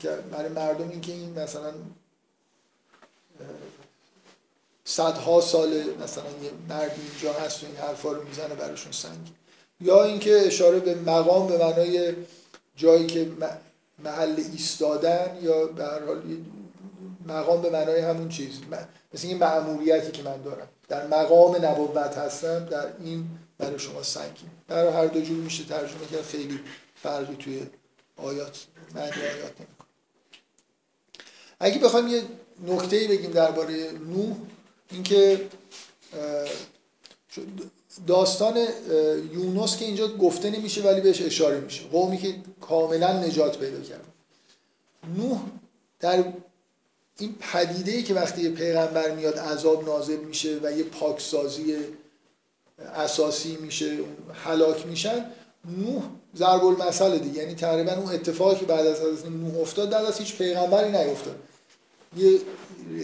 که 0.00 0.08
برای 0.08 0.48
مردم 0.48 0.88
این 0.88 1.00
که 1.00 1.12
این 1.12 1.38
مثلا 1.38 1.72
صدها 4.84 5.40
سال 5.40 5.68
مثلا 6.04 6.24
یه 6.42 6.50
مرد 6.68 6.96
اینجا 7.12 7.32
هست 7.32 7.62
و 7.62 7.66
این 7.66 7.76
حرفا 7.76 8.12
رو 8.12 8.28
می‌زنه 8.28 8.54
براشون 8.54 8.92
سنگین 8.92 9.34
یا 9.80 10.04
اینکه 10.04 10.46
اشاره 10.46 10.80
به 10.80 10.94
مقام 10.94 11.46
به 11.46 11.58
معنای 11.58 12.14
جایی 12.76 13.06
که 13.06 13.30
محل 13.98 14.34
ایستادن 14.52 15.38
یا 15.42 15.66
به 15.66 15.84
هر 15.84 16.04
حال 16.04 16.22
مقام 17.26 17.62
به 17.62 17.70
معنای 17.70 18.00
همون 18.00 18.28
چیز. 18.28 18.60
مثل 19.14 19.28
این 19.28 19.38
معمولیتی 19.38 20.10
که 20.10 20.22
من 20.22 20.42
دارم. 20.42 20.68
در 20.88 21.06
مقام 21.06 21.64
نبوت 21.64 22.18
هستم 22.18 22.64
در 22.64 22.86
این 23.00 23.26
برای 23.58 23.78
شما 23.78 24.02
سنگین 24.02 24.50
در 24.68 24.88
هر 24.88 25.06
دو 25.06 25.20
جور 25.20 25.36
میشه 25.36 25.64
ترجمه 25.64 26.06
کرد. 26.12 26.22
خیلی 26.22 26.60
فرقی 27.02 27.36
توی 27.36 27.66
آیات 28.16 28.66
معنی 28.94 29.10
آیات 29.10 29.52
نمی‌کنه. 29.60 29.86
اگه 31.60 31.78
بخوایم 31.78 32.08
یه 32.08 32.22
نکته 32.64 33.08
بگیم 33.08 33.30
درباره 33.30 33.92
نوح 33.92 34.36
اینکه 34.90 35.48
داستان 38.06 38.66
یونس 39.32 39.76
که 39.76 39.84
اینجا 39.84 40.08
گفته 40.08 40.50
نمیشه 40.50 40.82
ولی 40.82 41.00
بهش 41.00 41.22
اشاره 41.22 41.60
میشه. 41.60 41.84
قومی 41.84 42.18
که 42.18 42.34
کاملا 42.60 43.24
نجات 43.24 43.58
پیدا 43.58 43.80
کرد. 43.80 44.04
نوح 45.16 45.40
در 46.00 46.24
این 47.18 47.34
پدیده 47.52 47.92
ای 47.92 48.02
که 48.02 48.14
وقتی 48.14 48.42
یه 48.42 48.50
پیغمبر 48.50 49.10
میاد 49.10 49.38
عذاب 49.38 49.88
نازل 49.88 50.16
میشه 50.16 50.60
و 50.62 50.72
یه 50.72 50.84
پاکسازی 50.84 51.76
اساسی 52.78 53.56
میشه 53.56 53.98
هلاک 54.44 54.86
میشن 54.86 55.24
نوح 55.64 56.02
ضرب 56.36 56.64
المثل 56.64 57.18
دیگه. 57.18 57.38
یعنی 57.38 57.54
تقریبا 57.54 57.92
اون 57.92 58.12
اتفاقی 58.12 58.60
که 58.60 58.66
بعد 58.66 58.86
از 58.86 59.00
حضرت 59.00 59.26
نوح 59.26 59.60
افتاد 59.60 59.90
بعد 59.90 60.04
از 60.04 60.18
هیچ 60.18 60.36
پیغمبری 60.36 60.90
نیفتاد. 60.90 61.38
یه 62.16 62.40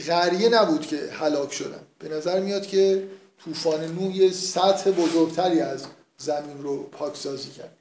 غریه 0.06 0.48
نبود 0.48 0.86
که 0.86 0.96
هلاک 0.96 1.52
شدن. 1.52 1.80
به 1.98 2.08
نظر 2.08 2.40
میاد 2.40 2.66
که 2.66 3.08
طوفان 3.44 3.84
نوح 3.84 4.16
یه 4.16 4.32
سطح 4.32 4.90
بزرگتری 4.90 5.60
از 5.60 5.84
زمین 6.18 6.62
رو 6.62 6.82
پاکسازی 6.82 7.50
کرد. 7.50 7.72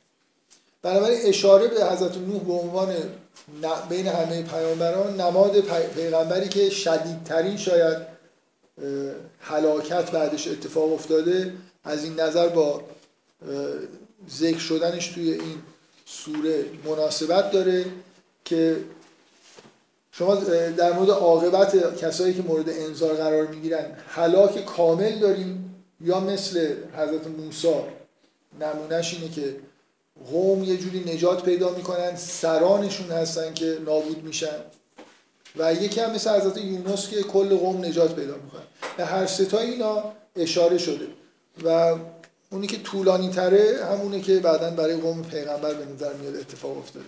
بنابراین 0.81 1.19
اشاره 1.23 1.67
به 1.67 1.85
حضرت 1.85 2.17
نوح 2.17 2.43
به 2.43 2.53
عنوان 2.53 2.95
بین 3.89 4.07
همه 4.07 4.41
پیامبران 4.41 5.21
نماد 5.21 5.59
پیغمبری 5.95 6.49
که 6.49 6.69
شدیدترین 6.69 7.57
شاید 7.57 7.97
حلاکت 9.39 10.11
بعدش 10.11 10.47
اتفاق 10.47 10.93
افتاده 10.93 11.53
از 11.83 12.03
این 12.03 12.19
نظر 12.19 12.47
با 12.47 12.81
ذکر 14.29 14.59
شدنش 14.59 15.07
توی 15.07 15.31
این 15.31 15.61
سوره 16.05 16.65
مناسبت 16.85 17.51
داره 17.51 17.85
که 18.45 18.77
شما 20.11 20.35
در 20.77 20.93
مورد 20.93 21.09
عاقبت 21.09 21.97
کسایی 21.97 22.33
که 22.33 22.41
مورد 22.41 22.69
انذار 22.69 23.13
قرار 23.13 23.47
می‌گیرن 23.47 23.97
هلاک 24.07 24.65
کامل 24.65 25.19
داریم 25.19 25.83
یا 26.01 26.19
مثل 26.19 26.73
حضرت 26.97 27.27
موسی؟ 27.27 27.73
نمونهش 28.59 29.13
اینه 29.13 29.33
که 29.33 29.55
قوم 30.31 30.63
یه 30.63 30.77
جوری 30.77 31.13
نجات 31.13 31.43
پیدا 31.43 31.69
می‌کنن 31.69 32.15
سرانشون 32.15 33.11
هستن 33.11 33.53
که 33.53 33.77
نابود 33.85 34.23
میشن. 34.23 34.57
و 35.57 35.73
یکی 35.73 35.99
هم 35.99 36.11
مثل 36.11 36.29
حضرت 36.29 36.57
یونس 36.57 37.09
که 37.09 37.23
کل 37.23 37.57
قوم 37.57 37.85
نجات 37.85 38.15
پیدا 38.15 38.35
می‌کنن 38.35 38.63
به 38.97 39.05
هر 39.05 39.25
ستا 39.25 39.59
اینا 39.59 40.03
اشاره 40.35 40.77
شده. 40.77 41.07
و 41.65 41.95
اونی 42.51 42.67
که 42.67 42.77
طولانی 42.77 43.29
تره 43.29 43.85
همونه 43.91 44.21
که 44.21 44.39
بعدا 44.39 44.69
برای 44.69 44.95
قوم 44.95 45.23
پیغمبر 45.23 45.73
به 45.73 45.85
نظر 45.85 46.13
میاد 46.13 46.35
اتفاق 46.35 46.77
افتاده. 46.77 47.05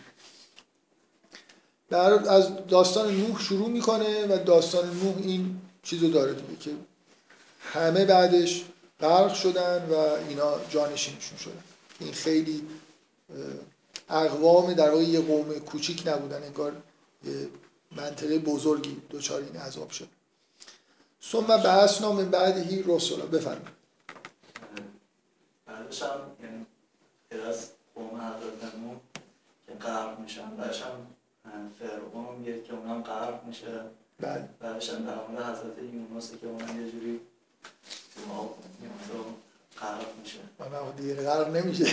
در 1.93 2.29
از 2.29 2.67
داستان 2.67 3.15
نوح 3.15 3.41
شروع 3.41 3.69
می‌کنه 3.69 4.25
و 4.25 4.43
داستان 4.43 4.85
نوح 4.85 5.17
این 5.17 5.61
چیزو 5.83 6.09
داره 6.09 6.33
دیگه 6.33 6.55
که 6.59 6.71
همه 7.59 8.05
بعدش 8.05 8.63
غرق 8.99 9.33
شدن 9.33 9.85
و 9.89 9.93
اینا 10.29 10.53
جانشینشون 10.69 11.37
شدن. 11.37 11.63
این 11.99 12.13
خیلی 12.13 12.67
اقوام 14.09 14.73
در 14.73 14.89
واقع 14.89 15.03
یه 15.03 15.21
قوم 15.21 15.59
کوچیک 15.59 16.07
نبودن 16.07 16.43
انگار 16.43 16.71
یه 17.23 17.49
منطقه 17.91 18.39
بزرگی 18.39 19.01
دوچار 19.09 19.41
این 19.41 19.61
عذاب 19.61 19.89
شد. 19.89 20.07
ثم 21.31 21.47
بعثنا 21.47 22.11
من 22.11 22.29
بعدهی 22.29 22.83
رسولا 22.87 23.25
بفرمایید. 23.25 23.83
بعدش 25.65 26.01
هم 26.01 26.19
یعنی 26.43 26.65
قوم 27.95 28.21
حضرت 28.21 28.71
که 29.67 29.73
غرق 29.73 30.19
میشن 30.19 30.55
بعدش 30.55 30.81
هم 30.81 31.12
فرعون 31.79 32.35
میگه 32.39 32.63
که 32.63 32.73
اونم 32.73 33.03
غرق 33.03 33.45
میشه. 33.45 33.81
بله. 34.19 34.49
بعدش 34.59 34.89
هم 34.89 35.05
در 35.05 35.15
مورد 35.15 35.43
حضرت 35.43 35.77
یونس 35.93 36.31
که 36.41 36.47
اونم 36.47 36.85
یه 36.85 36.91
جوری 36.91 37.19
غرق 39.79 40.05
میشه. 40.23 40.39
من 40.59 40.91
دیگه 40.97 41.15
غرق 41.15 41.55
نمیشه. 41.55 41.85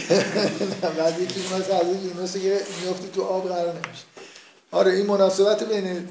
بعد 0.98 1.20
یکی 1.20 1.40
یونس 1.40 1.70
حضرت 1.70 2.02
یونس 2.16 2.36
که 2.36 2.60
میفته 2.84 3.08
تو 3.08 3.22
آب 3.22 3.48
غرق 3.48 3.68
نمیشه. 3.68 4.04
آره 4.70 4.92
این 4.92 5.06
مناسبت 5.06 5.64
بین 5.64 6.08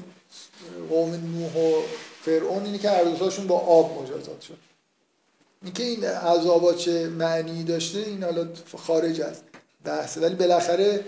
قوم 0.88 1.10
نوح 1.10 1.56
و 1.56 1.82
فرعون 2.22 2.64
اینه 2.64 2.78
که 2.78 2.90
هر 2.90 3.04
دوتاشون 3.04 3.46
با 3.46 3.58
آب 3.58 4.02
مجازات 4.02 4.40
شد. 4.40 4.58
اینکه 5.62 5.82
این 5.82 6.04
عذابات 6.04 6.76
چه 6.76 7.08
معنی 7.08 7.64
داشته 7.64 7.98
این 7.98 8.22
حالا 8.22 8.48
خارج 8.86 9.20
از 9.20 9.40
بحثه. 9.84 10.20
ولی 10.20 10.34
بالاخره 10.34 11.04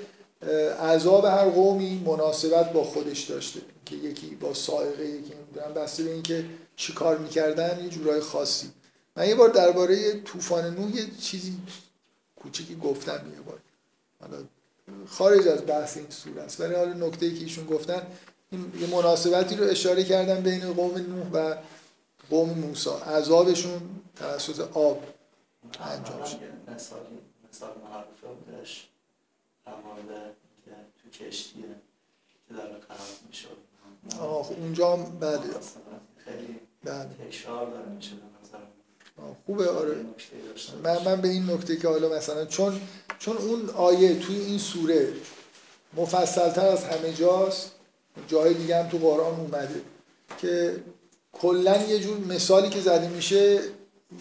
عذاب 0.81 1.25
هر 1.25 1.49
قومی 1.49 2.03
مناسبت 2.07 2.73
با 2.73 2.85
خودش 2.85 3.23
داشته 3.23 3.61
که 3.87 3.97
یکی 3.97 4.35
با 4.35 4.55
سائقه 4.55 5.05
یکی 5.05 5.35
نمی‌دونم 5.35 5.75
بسته 5.75 6.03
به 6.03 6.13
اینکه 6.13 6.45
چی 6.77 6.93
کار 6.93 7.19
می‌کردن 7.19 7.85
یه 7.85 7.89
جورای 7.89 8.21
خاصی. 8.21 8.71
من 9.17 9.29
یه 9.29 9.35
بار 9.35 9.49
درباره 9.49 10.21
طوفان 10.21 10.75
نوح 10.75 10.97
یه 10.97 11.07
چیزی 11.21 11.57
کوچیکی 12.37 12.77
گفتم 12.77 13.33
یه 13.35 13.41
بار. 13.41 13.59
حالا 14.21 14.45
خارج 15.09 15.49
از 15.49 15.67
بحث 15.67 15.97
این 15.97 16.07
سوره 16.11 16.43
است 16.43 16.61
ولی 16.61 16.75
حالا 16.75 16.93
نکته 16.93 17.35
که 17.35 17.41
ایشون 17.41 17.67
گفتن 17.67 18.03
این 18.51 18.73
یه 18.81 18.87
مناسبتی 18.87 19.57
رو 19.57 19.65
اشاره 19.65 20.05
کردن 20.05 20.41
بین 20.41 20.73
قوم 20.73 20.97
نوح 20.97 21.31
و 21.33 21.57
قوم 22.31 22.51
موسی. 22.51 22.91
عذابشون 22.91 23.81
توسط 24.17 24.61
آب 24.77 25.03
انجام 25.81 26.25
شد. 26.25 26.39
مثال 27.51 27.71
معروفه 27.85 28.27
بودش. 28.47 28.89
در 29.67 29.73
مورد 29.73 30.35
تو 31.03 31.25
کشتیه 31.25 31.63
که 32.49 32.55
داره 32.55 32.75
غرق 32.75 32.99
می‌شد. 33.29 33.57
آه 34.21 34.43
خب 34.43 34.55
اونجا 34.59 34.97
هم 34.97 35.19
بله. 35.19 35.39
خیلی 36.25 36.59
بله. 36.85 37.09
تکرار 37.31 37.71
داره 37.71 37.89
میشه 37.89 38.13
نظر 38.13 38.59
آه، 39.19 39.37
خوبه 39.47 39.71
آره. 39.71 39.97
من. 40.85 41.05
من 41.05 41.21
به 41.21 41.29
این 41.29 41.51
نکته 41.51 41.77
که 41.77 41.89
حالا 41.89 42.09
مثلا 42.09 42.45
چون 42.45 42.81
چون 43.19 43.37
اون 43.37 43.71
آیه 43.71 44.19
توی 44.19 44.37
این 44.37 44.59
سوره 44.59 45.13
مفصلتر 45.97 46.67
از 46.67 46.85
همه 46.85 47.13
جاست 47.13 47.73
جای 48.29 48.55
دیگه 48.55 48.83
هم 48.83 48.89
تو 48.89 48.99
قرآن 48.99 49.41
اومده 49.41 49.83
که 50.39 50.83
کلا 51.33 51.77
یه 51.77 51.99
جور 51.99 52.19
مثالی 52.19 52.69
که 52.69 52.81
زده 52.81 53.09
میشه 53.09 53.61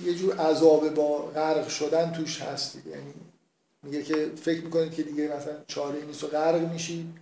یه 0.06 0.14
جور 0.16 0.38
عذاب 0.38 0.94
با 0.94 1.18
غرق 1.18 1.70
شدن 1.70 2.12
توش 2.12 2.42
هست 2.42 2.78
دیگه. 2.78 2.90
یعنی 2.90 3.14
میگه 3.84 4.04
که 4.04 4.32
فکر 4.42 4.62
می‌کنید 4.62 4.94
که 4.94 5.04
دیگه 5.04 5.36
مثلا 5.38 5.54
چاره 5.68 6.06
نیست 6.06 6.24
و 6.24 6.28
غرق 6.28 6.72
میشید 6.72 7.14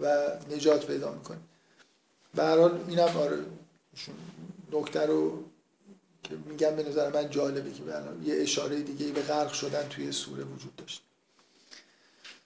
و 0.00 0.28
نجات 0.50 0.86
پیدا 0.86 1.12
می‌کنید 1.12 1.48
به 2.34 2.42
هر 2.44 2.58
حال 2.58 2.84
اینم 2.88 3.16
آره 3.16 3.38
نکته 4.72 5.06
رو 5.06 5.44
که 6.22 6.34
میگم 6.46 6.76
به 6.76 6.82
نظر 6.82 7.12
من 7.12 7.30
جالبه 7.30 7.70
که 7.72 7.82
یه 8.24 8.42
اشاره 8.42 8.80
دیگه 8.80 9.12
به 9.12 9.22
غرق 9.22 9.52
شدن 9.52 9.88
توی 9.88 10.12
سوره 10.12 10.44
وجود 10.44 10.76
داشت. 10.76 11.02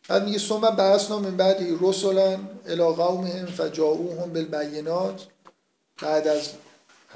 بعد 0.09 0.25
میگه 0.25 0.39
ثم 0.39 0.61
بعثنا 0.61 1.19
من 1.19 1.37
بعد 1.37 1.57
رسلا 1.81 2.41
الی 2.67 2.83
قومهم 2.83 3.47
فجاءوهم 3.47 4.33
بالبینات. 4.33 5.27
بعد 6.03 6.29
از 6.29 6.53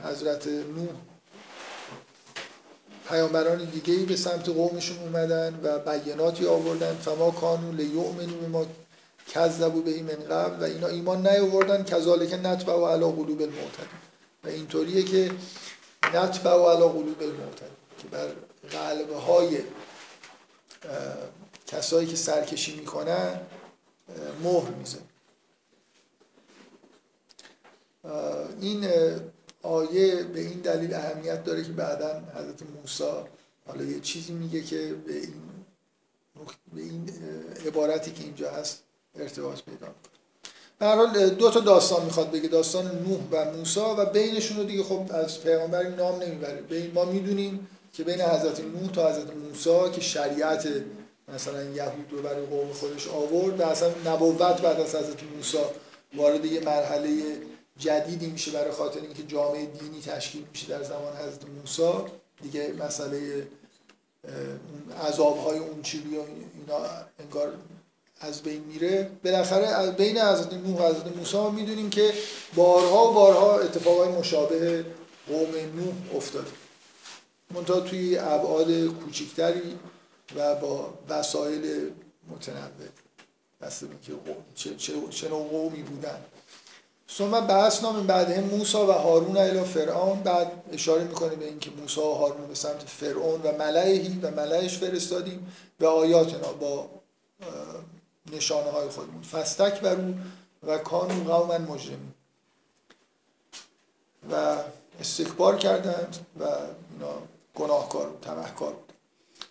حضرت 0.05 0.47
نوح 0.47 0.89
پیامبران 3.09 3.65
دیگه 3.65 3.95
ای 3.95 4.05
به 4.05 4.17
سمت 4.17 4.49
قومشون 4.49 4.99
اومدن 4.99 5.61
و 5.63 5.79
بیناتی 5.79 6.47
آوردن. 6.47 6.95
فما 6.95 7.31
کانو 7.31 7.73
لیؤمنو 7.73 8.37
به 8.41 8.49
ما 8.49 8.67
کذبوا 9.29 9.81
به 9.81 10.03
من 10.03 10.25
قبل. 10.25 10.63
و 10.63 10.65
اینا 10.65 10.87
ایمان 10.87 11.27
نیاوردن. 11.27 11.85
کذالک 11.85 12.33
نتبع 12.33 12.75
و 12.75 12.87
علی 12.87 13.05
قلوب 13.05 13.41
المعتدین 13.41 14.01
و 14.45 14.49
اینطوریه 14.49 15.03
که 15.03 15.31
نتبع 16.15 16.53
و 16.53 16.69
علی 16.69 16.89
قلوب 16.89 17.23
المعتدین 17.23 17.77
که 17.99 18.09
بر 18.09 18.29
قلب 18.71 19.13
های 19.13 19.59
کسایی 21.67 22.07
که 22.07 22.17
سرکشی 22.17 22.77
می‌کنن 22.77 23.41
مهر 24.45 24.71
میزن 24.71 24.99
این 28.61 28.85
آیه 29.67 30.23
به 30.23 30.41
این 30.41 30.61
دلیل 30.61 30.95
اهمیت 30.95 31.45
داره 31.45 31.65
که 31.65 31.73
بعدا 31.73 32.23
حضرت 32.35 32.63
موسی 32.83 33.05
حالا 33.67 33.85
یه 33.85 34.01
چیزی 34.01 34.33
میگه 34.33 34.63
که 34.63 34.95
به 35.07 35.15
این 35.15 35.33
به 36.75 36.81
این 36.81 37.11
عبارتی 37.67 38.11
که 38.11 38.25
اینجا 38.25 38.51
هست 38.51 38.83
ارتباط 39.19 39.61
پیدا 39.63 39.87
هر 40.81 40.97
حال 40.97 41.29
دو 41.29 41.51
تا 41.51 41.61
داستان 41.61 42.05
می‌خواد 42.05 42.31
بگه 42.31 42.49
داستان 42.49 42.85
نوح 42.85 43.21
و 43.31 43.53
موسی 43.57 43.81
و 43.81 44.05
بینشون 44.05 44.57
رو 44.57 44.65
دیگه 44.65 44.83
خب 44.83 45.11
از 45.11 45.43
پیغمبر 45.43 45.89
نام 45.89 46.23
نمی‌بره. 46.23 46.61
بین 46.61 46.93
ما 46.95 47.05
می‌دونیم 47.05 47.69
که 47.93 48.05
بین 48.05 48.21
حضرت 48.21 48.61
نوح 48.61 48.91
تا 48.93 49.11
حضرت 49.11 49.37
موسی 49.37 49.91
که 49.93 50.01
شریعت 50.01 50.69
مثلا 51.35 51.63
یهود 51.63 52.07
رو 52.11 52.23
برای 52.23 52.47
قوم 52.47 52.73
خودش 52.73 53.09
آورد 53.09 53.61
و 53.61 53.63
اصلا 53.63 53.91
نبوت 54.07 54.63
بعد 54.63 54.81
از 54.81 54.95
حضرت 54.95 55.23
موسی 55.37 55.59
وارد 56.17 56.45
یه 56.45 56.61
مرحله 56.61 57.09
جدیدی 57.79 58.27
میشه 58.27 58.51
برای 58.51 58.71
خاطر 58.71 59.01
اینکه 59.01 59.23
جامعه 59.23 59.67
دینی 59.67 60.01
تشکیل 60.01 60.47
میشه 60.53 60.67
در 60.67 60.83
زمان 60.83 61.17
حضرت 61.17 61.49
موسی. 61.61 61.93
دیگه 62.43 62.75
مسئله 62.79 63.49
عذاب 65.09 65.39
های 65.39 65.59
اون 65.59 65.83
چیلی 65.83 66.17
و 66.17 66.21
اینا 66.21 66.89
انگار 67.19 67.55
از 68.21 68.43
بین 68.43 68.65
میره. 68.65 69.11
بالاخره 69.25 69.91
بین 69.91 70.19
حضرت 70.19 70.53
نوح 70.53 70.81
و 70.81 70.89
حضرت 70.89 71.17
موسی 71.17 71.51
می‌دونیم 71.51 71.91
که 71.91 72.13
بارها 72.55 73.11
و 73.11 73.15
بارها 73.15 73.59
اتفاقای 73.59 74.09
مشابه 74.09 74.85
قوم 75.29 75.55
نوح 75.77 76.17
افتاده. 76.17 76.51
منتها 77.51 77.81
توی 77.81 78.19
ابعاد 78.19 78.87
کوچکتری 78.87 79.79
و 80.37 80.55
با 80.55 80.95
وسایل 81.09 81.91
متنوع. 82.31 82.89
بس 83.61 83.81
که 83.81 84.13
چه, 84.55 84.77
چه, 84.77 84.93
چه 85.11 85.29
نوع 85.29 85.49
قومی 85.49 85.83
بودن. 85.83 86.25
ثم 87.11 87.47
بعثنا 87.47 87.93
من 87.93 88.07
بعدهم 88.07 88.45
موسی 88.45 88.77
و 88.79 88.93
هارون 88.93 89.37
الی 89.37 89.65
فرعون. 89.65 90.23
بعد 90.23 90.53
اشاره 90.73 91.05
می‌کنه 91.05 91.35
به 91.35 91.45
اینکه 91.45 91.71
موسی 91.71 92.01
و 92.01 92.15
هارون 92.15 92.47
به 92.47 92.55
سمت 92.55 92.83
فرعون 92.83 93.43
و 93.43 93.53
ملئهی 93.59 94.19
و 94.23 94.31
ملئش 94.31 94.79
فرستادیم 94.79 95.53
به 95.79 95.89
آیاتنا 95.89 96.53
با 96.53 96.89
نشانه 98.33 98.71
های 98.71 98.89
خودمون. 98.89 99.23
فستک 99.23 99.81
برو 99.81 100.15
و 100.67 100.79
کانو 100.79 101.33
قوما 101.33 101.59
مجرمین. 101.59 102.15
و 104.33 104.57
استکبار 105.01 105.57
کردند 105.57 106.17
و 106.41 106.45
اینا 106.45 107.13
گناهکار 107.55 108.07
بود 108.07 108.21
تبهکار 108.21 108.73
بود. 108.73 108.93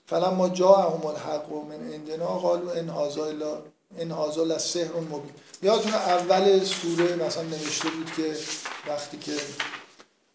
فلما 0.06 0.50
جاءهم 0.50 1.06
الحق 1.06 1.52
من 1.52 1.94
عندنا 1.94 2.26
قالوا 2.28 2.74
ان 2.74 2.90
هذا 2.90 3.26
الا 3.26 3.58
ان 4.00 4.12
هذا 4.12 4.44
لسحر 4.44 5.00
مبین. 5.12 5.32
یادتون 5.64 5.94
اول 5.94 6.64
سوره 6.64 7.16
مثلا 7.16 7.44
نوشته 7.44 7.90
بود 7.90 8.12
که 8.18 8.36
وقتی 8.88 9.18
که 9.18 9.32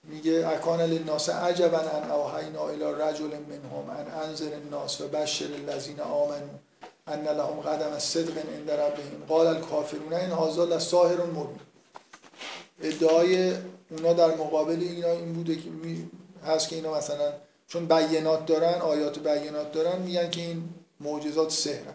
میگه 0.05 0.49
اکان 0.49 0.81
للناس 0.81 1.29
عجبا 1.29 1.79
ان 1.79 2.11
اوحینا 2.11 2.69
الی 2.69 2.85
رجل 2.85 3.31
منهم 3.51 3.91
ان 3.91 4.29
انذر 4.29 4.55
الناس 4.55 5.01
و 5.01 5.09
بشر 5.09 5.49
الذین 5.55 6.01
آمنوا 6.01 6.59
ان 7.07 7.25
لهم 7.25 7.61
قدم 7.61 7.99
صدق 7.99 8.39
عند 8.39 8.71
ربهم. 8.71 9.25
قال 9.29 9.47
الکافرون 9.47 10.13
ان 10.13 10.33
هذا 10.33 10.65
لساحر 10.65 11.21
مبین. 11.27 11.61
ادعای 12.83 13.53
اونا 13.91 14.13
در 14.13 14.35
مقابل 14.35 14.81
اینا 14.81 15.11
این 15.11 15.33
بوده 15.33 15.57
که 15.57 15.71
هست 16.47 16.69
که 16.69 16.77
اینا 16.77 16.95
مثلا 16.95 17.33
چون 17.69 17.87
بینات 17.87 18.47
دارن 18.47 18.81
آیات 18.81 19.19
بینات 19.19 19.73
دارن 19.73 20.03
میگن 20.03 20.31
که 20.31 20.41
این 20.41 20.69
معجزات 21.01 21.51
سحرن. 21.51 21.95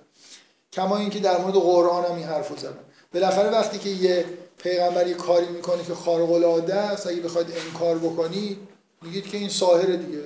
کما 0.75 0.97
اینکه 0.97 1.19
در 1.19 1.41
مورد 1.41 1.53
قرآن 1.53 2.05
هم 2.05 2.15
این 2.15 2.25
حرفو 2.25 2.55
زدن. 2.57 2.79
بالاخره 3.13 3.49
وقتی 3.49 3.77
که 3.77 3.89
یه 3.89 4.25
پیغمبر 4.57 5.07
یه 5.07 5.13
کاری 5.13 5.47
می‌کنه 5.47 5.83
که 5.83 5.93
خارق 5.93 6.31
العاده 6.31 6.75
است 6.75 7.07
اگه 7.07 7.21
بخواید 7.21 7.47
انکار 7.65 7.97
بکنید 7.97 8.57
میگید 9.01 9.27
که 9.27 9.37
این 9.37 9.49
ساحر 9.49 9.95
دیگه. 9.95 10.23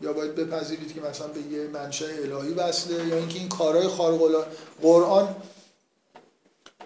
یا 0.00 0.12
باید 0.12 0.34
بپذیرید 0.34 0.94
که 0.94 1.00
مثلا 1.00 1.26
به 1.26 1.40
یه 1.40 1.68
منشأ 1.68 2.04
الهی 2.06 2.54
وصله 2.54 3.08
یا 3.08 3.16
اینکه 3.16 3.38
این 3.38 3.48
کارهای 3.48 3.88
خارق 3.88 4.22
العاده 4.22 4.46
قرآن 4.82 5.36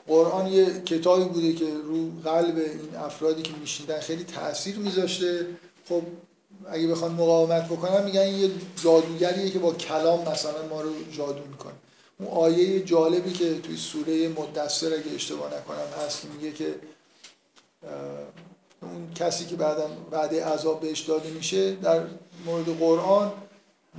قرآن 0.08 0.46
یه 0.46 0.80
کتابی 0.80 1.24
بوده 1.24 1.52
که 1.52 1.64
رو 1.84 2.10
قلب 2.24 2.58
این 2.58 2.96
افرادی 3.04 3.42
که 3.42 3.52
میشیدن 3.60 4.00
خیلی 4.00 4.24
تاثیر 4.24 4.78
میذاشته. 4.78 5.46
خب 5.88 6.02
اگه 6.70 6.86
بخوان 6.86 7.12
مقاومت 7.12 7.64
بکنن 7.64 8.04
میگن 8.04 8.28
یه 8.28 8.50
جادوگریه 8.84 9.50
که 9.50 9.58
با 9.58 9.72
کلام 9.72 10.28
مثلا 10.28 10.66
ما 10.70 10.80
رو 10.80 10.90
جادو 11.12 11.42
می‌کنه. 11.50 11.74
اون 12.18 12.28
آیه 12.28 12.80
جالبی 12.80 13.32
که 13.32 13.60
توی 13.60 13.76
سوره 13.76 14.28
مدثر 14.28 14.86
اگه 14.86 15.14
اشتباه 15.14 15.54
نکنم 15.54 16.04
هست 16.06 16.24
میگه 16.24 16.52
که 16.52 16.74
اون 18.82 19.14
کسی 19.14 19.44
که 19.44 19.56
بعدا 19.56 19.88
بعد 20.10 20.34
عذاب 20.34 20.80
بهش 20.80 21.00
داده 21.00 21.30
میشه 21.30 21.74
در 21.74 22.02
مورد 22.46 22.78
قرآن 22.78 23.32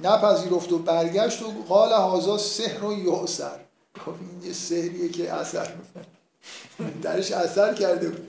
نپذیرفت 0.03 0.71
و 0.71 0.77
برگشت 0.77 1.41
و 1.41 1.51
قال 1.67 1.91
هازا 1.91 2.37
سحر 2.37 2.85
و 2.85 2.93
یعسر 2.93 3.59
خب 4.05 4.13
این 4.21 4.47
یه 4.47 4.53
سحریه 4.53 5.09
که 5.09 5.33
اثر 5.33 5.67
درش 7.03 7.31
اثر 7.31 7.73
کرده 7.73 8.09
بود. 8.09 8.27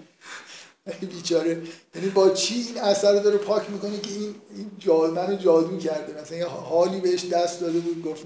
بیچاره. 1.15 1.63
یعنی 1.95 2.09
با 2.09 2.31
چی 2.31 2.55
این 2.55 2.79
اثر 2.79 3.13
رو 3.13 3.21
داره 3.21 3.37
پاک 3.37 3.71
می‌کنه 3.71 4.01
که 4.01 4.11
این 4.11 4.35
این 4.57 4.71
جاد 4.79 5.13
منو 5.13 5.37
جادو 5.37 5.79
کرده؟ 5.79 6.23
مثلا 6.23 6.39
یه 6.39 6.47
حالی 6.47 7.01
بهش 7.01 7.25
دست 7.25 7.61
داده 7.61 7.79
بود 7.79 8.05
گفت 8.05 8.25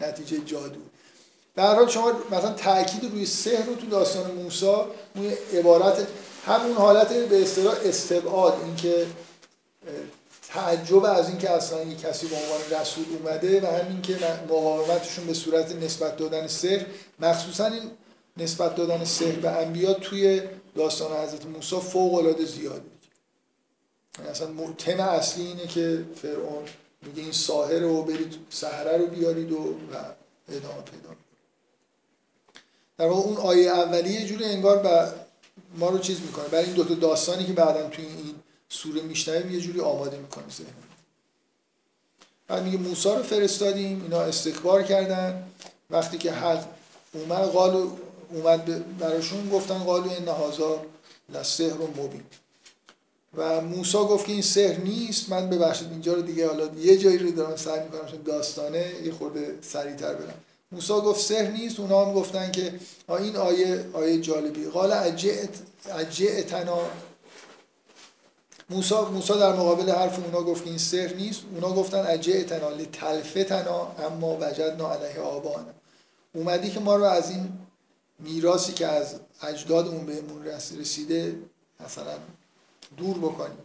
نتیجه 0.00 0.38
جادو. 0.38 0.80
در 1.56 1.74
حال 1.74 1.88
شما 1.88 2.12
مثلا 2.30 2.52
تاکید 2.52 3.12
روی 3.12 3.26
سحر 3.26 3.64
رو 3.64 3.74
تو 3.74 3.86
داستان 3.86 4.30
موسی 4.30 4.66
اون 4.66 5.32
عبارت 5.54 6.06
همون 6.46 6.76
حالت 6.76 7.12
به 7.12 7.42
اصطلاح 7.42 7.74
استبعاد 7.84 8.54
اینکه 8.64 9.06
تعجب 10.48 11.04
از 11.04 11.28
اینکه 11.28 11.50
اصلا 11.50 11.82
یک 11.82 12.00
کسی 12.00 12.26
به 12.26 12.36
عنوان 12.36 12.80
رسول 12.80 13.04
اومده 13.18 13.60
و 13.60 13.66
همین 13.66 14.02
که 14.02 14.18
مقاومتشون 14.44 15.26
به 15.26 15.34
صورت 15.34 15.76
نسبت 15.76 16.16
دادن 16.16 16.46
سحر 16.46 16.86
مخصوصا 17.20 17.66
این 17.66 17.90
نسبت 18.36 18.74
دادن 18.74 19.04
سحر 19.04 19.32
به 19.32 19.50
انبیا 19.50 19.92
توی 19.92 20.42
داستان 20.76 21.12
حضرت 21.12 21.46
موسی 21.46 21.76
فوق 21.80 22.14
العاده 22.14 22.44
زیاده 22.44 22.82
یعنی 24.18 24.30
اصلا 24.30 24.48
تم 24.78 25.00
اصلی 25.00 25.46
اینه 25.46 25.66
که 25.66 26.04
فرعون 26.22 26.64
میگه 27.02 27.22
این 27.22 27.32
ساحر 27.32 27.78
رو 27.78 28.02
برید 28.02 28.34
سحره 28.50 28.96
رو 28.96 29.06
بیارید 29.06 29.52
و, 29.52 29.56
و 29.56 29.96
ادامه 30.48 30.82
پیدا 30.82 31.23
در 32.98 33.06
واقع 33.06 33.28
اون 33.28 33.36
آیه 33.36 33.70
اولیه 33.70 34.20
یه 34.20 34.26
جوری 34.26 34.44
انگار 34.44 34.78
با 34.78 35.08
ما 35.78 35.88
رو 35.88 35.98
چیز 35.98 36.20
می‌کنه. 36.20 36.48
برای 36.48 36.64
این 36.64 36.74
دوتا 36.74 36.94
داستانی 36.94 37.44
که 37.44 37.52
بعدا 37.52 37.88
توی 37.88 38.04
این 38.04 38.34
سوره 38.68 39.02
میشنویم 39.02 39.54
یه 39.54 39.60
جوری 39.60 39.80
آماده 39.80 40.18
می‌کنه 40.18 40.44
ذهن 40.50 40.66
بعد 42.48 42.62
میگه 42.62 42.78
موسی 42.78 43.08
رو 43.08 43.22
فرستادیم 43.22 44.02
اینا 44.02 44.20
استکبار 44.20 44.82
کردن. 44.82 45.46
وقتی 45.90 46.18
که 46.18 46.32
حد 46.32 46.68
اومد 47.12 47.48
قالو 47.48 47.90
اومد 48.30 48.98
براشون 48.98 49.50
گفتن 49.50 49.78
قالو 49.78 50.10
این 50.10 50.28
هازا 50.28 50.82
لسحر 51.34 51.80
و 51.80 51.86
مبین. 51.86 52.22
و 53.36 53.60
موسی 53.60 53.98
گفت 53.98 54.26
که 54.26 54.32
این 54.32 54.42
سحر 54.42 54.76
نیست. 54.76 55.28
من 55.28 55.50
ببخشید 55.50 55.90
اینجا 55.90 56.14
رو 56.14 56.22
دیگه 56.22 56.48
حالا 56.48 56.68
یه 56.78 56.96
جایی 56.96 57.18
رو 57.18 57.30
دارم 57.30 57.56
سعی 57.56 57.80
می‌کنم 57.80 58.22
داستانه 58.24 58.92
یه 59.04 59.12
خورده 59.12 59.58
سریعتر 59.62 60.14
برم. 60.14 60.40
موسی 60.74 60.92
گفت 60.92 61.20
سحر 61.20 61.50
نیست 61.50 61.80
اونا 61.80 62.04
هم 62.04 62.14
گفتن 62.14 62.50
که 62.50 62.74
این 63.08 63.36
آیه 63.36 63.84
آیه 63.92 64.20
جالبی. 64.20 64.64
قال 64.64 64.92
اجئتنا 65.90 66.78
موسی 68.70 68.94
موسی 68.94 69.32
در 69.32 69.52
مقابل 69.52 69.90
حرف 69.90 70.18
اونا 70.24 70.42
گفت 70.42 70.66
این 70.66 70.78
سحر 70.78 71.14
نیست. 71.14 71.40
اونا 71.54 71.72
گفتن 71.72 72.06
اجئتنا 72.06 72.68
لتلفتنا 72.68 73.92
اما 74.06 74.36
وجدنا 74.40 74.92
علیه 74.92 75.20
آبانا. 75.20 75.74
اومدی 76.34 76.70
که 76.70 76.80
ما 76.80 76.96
رو 76.96 77.04
از 77.04 77.30
این 77.30 77.52
میراثی 78.18 78.72
که 78.72 78.86
از 78.86 79.14
اجدادمون 79.42 80.06
بهمون 80.06 80.44
رسیده 80.80 81.36
مثلا 81.84 82.14
دور 82.96 83.18
بکنیم 83.18 83.58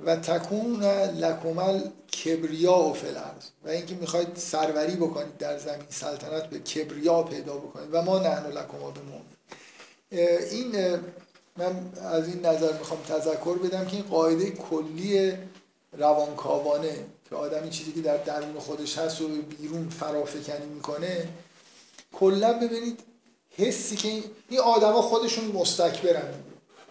و 0.00 0.16
تکون 0.16 0.84
لکمل 0.84 1.80
کبریا 2.24 2.78
و 2.78 2.92
فلرز 2.92 3.50
و 3.64 3.68
اینکه 3.68 3.94
می‌خواید 3.94 4.36
سروری 4.36 4.96
بکنید 4.96 5.36
در 5.36 5.58
زمین 5.58 5.86
سلطنت 5.90 6.46
به 6.46 6.58
کبریا 6.58 7.22
پیدا 7.22 7.56
بکنید. 7.56 7.88
و 7.92 8.02
ما 8.02 8.18
نحن 8.18 8.46
لکما 8.46 8.90
بمون 8.90 9.22
این 10.50 10.98
من 11.56 11.92
از 12.02 12.28
این 12.28 12.46
نظر 12.46 12.72
می‌خوام 12.72 13.00
تذکر 13.08 13.58
بدم 13.58 13.84
که 13.84 13.96
این 13.96 14.04
قاعده 14.04 14.50
کلی 14.50 15.32
روانکاوانه 15.92 17.04
که 17.30 17.36
آدمی 17.36 17.70
چیزی 17.70 17.92
که 17.92 18.00
در 18.00 18.16
درون 18.16 18.58
خودش 18.58 18.98
هست 18.98 19.20
و 19.20 19.28
بیرون 19.28 19.88
فرافکنی 19.88 20.66
می‌کنه 20.74 21.28
کلا 22.12 22.52
ببینید 22.52 23.00
حسی 23.56 23.96
که 23.96 24.08
این 24.48 24.60
آدما 24.60 25.02
خودشون 25.02 25.44
مستکبرن. 25.44 26.34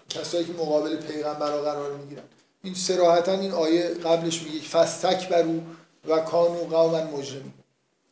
کسایی 0.10 0.46
که 0.46 0.54
مقابل 0.54 0.96
پیغمبر 0.96 1.58
قرار 1.58 1.94
می‌گیرن. 1.94 2.24
این 2.64 2.74
سراحتا 2.74 3.32
این 3.32 3.52
آیه 3.52 3.88
قبلش 3.90 4.44
میگه 4.44 4.60
فستک 4.60 5.30
برو 5.30 5.62
و 6.08 6.20
کانو 6.20 6.58
قوما 6.58 7.04
مجرمی 7.04 7.54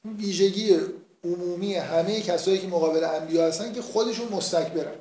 این 0.06 0.16
ویژگی 0.16 0.78
عمومی 1.24 1.76
همه 1.76 2.22
کسایی 2.22 2.58
که 2.58 2.68
مقابل 2.68 3.04
انبیا 3.04 3.48
هستن 3.48 3.74
که 3.74 3.82
خودشون 3.82 4.28
مستکبرن 4.28 4.96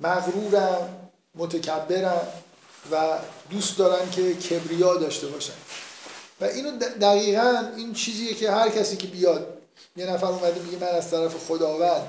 مغرورن 0.00 0.88
متکبرن 1.34 2.20
و 2.92 3.18
دوست 3.50 3.78
دارن 3.78 4.10
که 4.10 4.34
کبریا 4.34 4.96
داشته 4.96 5.26
باشن. 5.26 5.52
و 6.40 6.44
اینو 6.44 6.70
دقیقا 7.00 7.64
این 7.76 7.92
چیزیه 7.92 8.34
که 8.34 8.50
هر 8.50 8.68
کسی 8.68 8.96
که 8.96 9.06
بیاد 9.06 9.58
یه 9.96 10.06
نفر 10.06 10.26
اومده 10.26 10.60
میگه 10.62 10.78
من 10.78 10.88
از 10.88 11.10
طرف 11.10 11.46
خداوند 11.46 12.08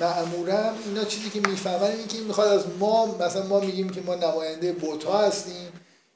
معمورم 0.00 0.74
اینا 0.86 1.04
چیزی 1.04 1.30
که 1.30 1.48
می‌فهمن 1.48 1.90
اینه 1.90 2.06
که 2.06 2.18
می‌خواد 2.20 2.48
از 2.48 2.64
ما 2.80 3.06
مثلا 3.06 3.46
ما 3.46 3.60
میگیم 3.60 3.90
که 3.90 4.00
ما 4.00 4.14
نماینده 4.14 4.72
بوتا 4.72 5.18
هستیم. 5.18 5.72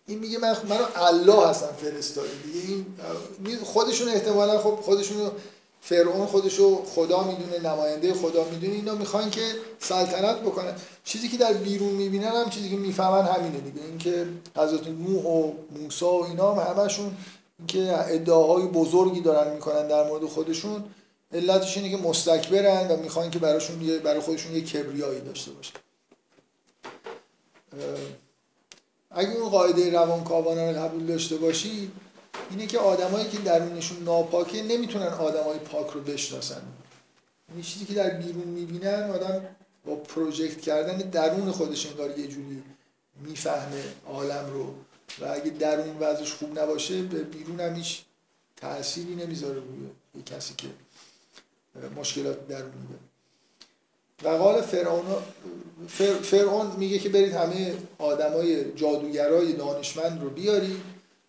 این 0.06 0.18
میگه 0.18 0.38
من 0.38 0.56
منو 0.68 0.84
الله 0.96 1.48
هستم 1.48 1.68
فرستاده 1.82 2.28
دیگه 2.44 2.84
این 3.46 3.58
خودشون 3.64 4.08
احتمالا 4.08 4.58
خب 4.58 4.78
خودشون 4.82 5.30
فرعون 5.80 6.26
خودشو 6.26 6.84
خدا 6.84 7.22
می‌دونه 7.22 7.72
نماینده 7.72 8.14
خدا 8.14 8.44
می‌دونه 8.44 8.74
اینا 8.74 8.94
می‌خوان 8.94 9.30
که 9.30 9.40
سلطنت 9.80 10.36
بکنن. 10.40 10.72
چیزی 11.04 11.28
که 11.28 11.36
در 11.36 11.52
بیرون 11.52 11.88
می‌بینن 11.88 12.32
هم 12.32 12.50
چیزی 12.50 12.70
که 12.70 12.76
می‌فهمن 12.76 13.22
همینه 13.22 13.58
دیگه. 13.58 13.86
اینکه 13.86 14.26
حضرت 14.56 14.86
نوح 14.86 15.24
و 15.24 15.52
موسی 15.80 16.04
و 16.04 16.08
اینا 16.08 16.54
هم 16.54 16.74
همشون 16.76 17.16
اینکه 17.58 17.94
ادعاهای 18.14 18.66
بزرگی 18.66 19.20
دارن 19.20 19.54
می‌کنن 19.54 19.88
در 19.88 20.08
مورد 20.08 20.24
خودشون. 20.24 20.84
علتش 21.32 21.76
اینه 21.76 21.90
که 21.90 21.96
مستکبرن 21.96 22.88
و 22.88 22.96
می‌خوان 22.96 23.30
که 23.30 23.38
براشون 23.38 23.82
یه 23.82 23.98
برای 23.98 24.20
خودشون 24.20 24.56
یه 24.56 24.60
کبریایی 24.60 25.20
داشته 25.20 25.50
باشن. 25.50 25.74
اگه 29.10 29.30
اون 29.30 29.48
قاعده 29.48 29.92
روانکاوانه 29.92 30.72
رو 30.72 30.78
قبول 30.78 31.06
داشته 31.06 31.36
باشی 31.36 31.90
اینه 32.50 32.66
که 32.66 32.78
آدمایی 32.78 33.28
که 33.28 33.38
درونشون 33.38 34.02
ناپاکه 34.02 34.62
نمی‌تونن 34.62 35.06
آدمای 35.06 35.58
پاک 35.58 35.90
رو 35.90 36.00
بشناسن. 36.00 36.62
این 37.52 37.62
چیزی 37.62 37.84
که 37.84 37.94
در 37.94 38.10
بیرون 38.10 38.48
می‌بینن 38.48 39.10
آدم 39.10 39.46
با 39.86 39.94
پروژکت 39.94 40.60
کردن 40.60 40.96
درون 40.96 41.52
خودش 41.52 41.86
انگار 41.86 42.18
یه 42.18 42.26
جوری 42.26 42.62
می‌فهمه 43.20 43.84
عالم 44.06 44.50
رو. 44.52 44.74
و 45.20 45.32
اگه 45.32 45.50
درون 45.50 45.96
وضعش 46.00 46.32
خوب 46.32 46.58
نباشه 46.58 47.02
به 47.02 47.22
بیرون 47.22 47.60
هم 47.60 47.74
هیچ 47.74 48.02
تأثیری 48.56 49.14
نمی‌ذاره 49.14 49.54
روی 49.54 49.88
یه 50.14 50.22
کسی 50.22 50.54
که 50.54 50.68
مشکلات 51.96 52.48
درون 52.48 52.72
میده. 52.82 52.98
و 54.22 54.28
قال 54.28 54.62
فرعون 54.62 55.04
فرعون 56.22 56.66
میگه 56.76 56.98
که 56.98 57.08
برید 57.08 57.32
همه 57.32 57.74
آدمای 57.98 58.72
جادوگرای 58.72 59.52
دانشمند 59.52 60.22
رو 60.22 60.30
بیارید 60.30 60.80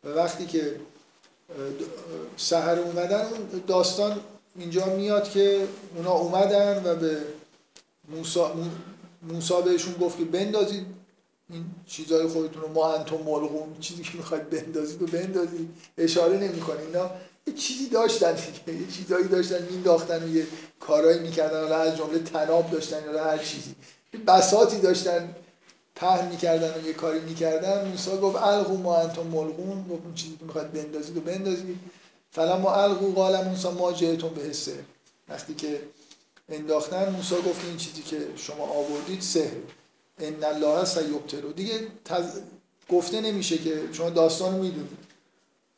و 0.03 0.09
وقتی 0.09 0.45
که 0.45 0.75
سحر 2.37 2.79
اومدن 2.79 3.25
اون 3.25 3.63
داستان 3.67 4.19
اینجا 4.59 4.85
میاد 4.85 5.29
که 5.29 5.67
اونا 5.95 6.11
اومدن 6.11 6.83
و 6.85 6.95
به 6.95 7.17
موسا, 8.09 8.55
موسا 9.21 9.61
بهشون 9.61 9.93
گفت 9.93 10.17
که 10.17 10.25
بندازید 10.25 10.85
این 11.49 11.65
چیزای 11.87 12.27
خودتون 12.27 12.61
رو 12.61 12.73
ما 12.73 12.93
انتم 12.93 13.15
ملغون 13.15 13.79
چیزی 13.79 14.03
که 14.03 14.17
می‌خواید 14.17 14.49
بندازید 14.49 15.01
و 15.01 15.07
بندازید. 15.07 15.69
اشاره 15.97 16.37
نمی‌کنه. 16.37 16.79
اینا 16.79 17.09
یه 17.47 17.53
چیزی 17.53 17.89
داشتن 17.89 18.33
دیگه. 18.33 18.81
یه 18.81 18.87
چیزایی 18.87 19.27
داشتن 19.27 19.61
مینداختن 19.71 20.23
و 20.23 20.35
یه 20.35 20.47
کارایی 20.79 21.19
می‌کردن. 21.19 21.61
حالا 21.61 21.77
از 21.77 21.97
جمله 21.97 22.19
تناب 22.19 22.71
داشتن 22.71 23.03
یا 23.13 23.23
هر 23.23 23.37
چیزی. 23.37 23.75
بساتی 24.27 24.79
داشتن 24.79 25.35
پهن 25.95 26.27
می‌کردن 26.27 26.81
و 26.81 26.87
یه 26.87 26.93
کاری 26.93 27.19
می‌کردن. 27.19 27.87
موسی 27.87 28.17
گفت 28.17 28.35
القوا 28.35 28.75
ما 28.75 28.97
انتم 28.97 29.23
ملقون 29.23 29.85
گفت 29.89 30.01
اون 30.05 30.13
چیزی 30.15 30.37
که 30.37 30.45
می‌خواد 30.45 30.71
بندازید 30.71 31.17
و 31.17 31.21
بندازید 31.21 31.79
فلا 32.31 32.57
ما 32.57 32.75
القوا 32.75 33.09
قال 33.09 33.43
موسی 33.47 33.69
ما 33.69 33.93
جئتم 33.93 34.29
به 34.29 34.41
حسه 34.41 34.85
وقتی 35.29 35.53
که 35.53 35.81
انداختن 36.49 37.09
موسی 37.09 37.35
گفت 37.35 37.65
این 37.65 37.77
چیزی 37.77 38.01
که 38.01 38.17
شما 38.35 38.63
آوردید 38.63 39.21
سحر. 39.21 39.57
ان 40.19 40.43
الله 40.43 40.85
سیبطلو 40.85 41.53
دیگه 41.53 41.87
تز... 42.05 42.23
گفته 42.89 43.21
نمیشه 43.21 43.57
که 43.57 43.81
شما 43.91 44.09
داستان 44.09 44.53
می‌دونید. 44.53 45.04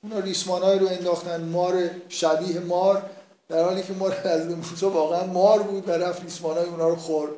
اونا 0.04 0.20
ریسمانای 0.20 0.80
رو 0.80 0.88
انداختن 0.88 1.44
مار 1.44 1.90
شبیه 2.10 2.60
مار 2.60 3.10
در 3.50 3.64
حالی 3.64 3.84
که 3.84 3.94
مار 3.94 4.18
از 4.24 4.46
موسی 4.46 4.86
واقعا 4.86 5.26
مار 5.26 5.64
بود 5.64 5.90
و 5.90 5.92
رفت 5.92 6.24
ریسمانای 6.24 6.66
اونا 6.66 6.90
رو 6.90 6.96
خورد. 6.96 7.32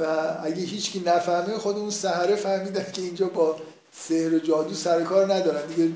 و 0.00 0.04
اگه 0.42 0.62
هیچکی 0.62 1.02
نفهمه 1.06 1.58
خود 1.58 1.76
اون 1.76 1.90
سحره 1.90 2.36
فهمیدن 2.36 2.86
که 2.92 3.02
اینجا 3.02 3.26
با 3.26 3.56
سحر 3.92 4.34
و 4.34 4.38
جادو 4.38 4.74
سر 4.74 5.02
کار 5.02 5.34
ندارن. 5.34 5.66
دیگه 5.66 5.92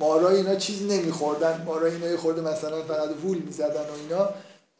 مارا 0.00 0.28
اینا 0.28 0.54
چیز 0.54 0.82
نمیخوردن. 0.82 1.62
مارا 1.66 1.86
اینا 1.86 2.06
یه 2.06 2.16
خورده 2.16 2.40
مثلا 2.40 2.82
فقط 2.82 3.10
وول 3.24 3.38
می‌زدن 3.38 3.80
و 3.80 3.94
اینا. 4.02 4.28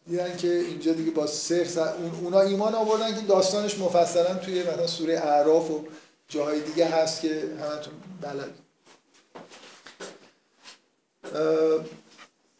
دیدن 0.06 0.36
که 0.36 0.58
اینجا 0.58 0.92
دیگه 0.92 1.10
با 1.10 1.26
سحر 1.26 1.64
سر... 1.64 1.94
اون 1.94 2.10
اونا 2.24 2.40
ایمان 2.40 2.74
آوردن 2.74 3.14
که 3.14 3.20
داستانش 3.20 3.78
مفصلا 3.78 4.34
توی 4.34 4.62
مثلا 4.62 4.86
سوره 4.86 5.14
اعراف 5.14 5.70
و 5.70 5.84
جاهای 6.28 6.60
دیگه 6.60 6.86
هست 6.86 7.20
که 7.20 7.42
همتون 7.60 7.94
بلد 8.20 8.63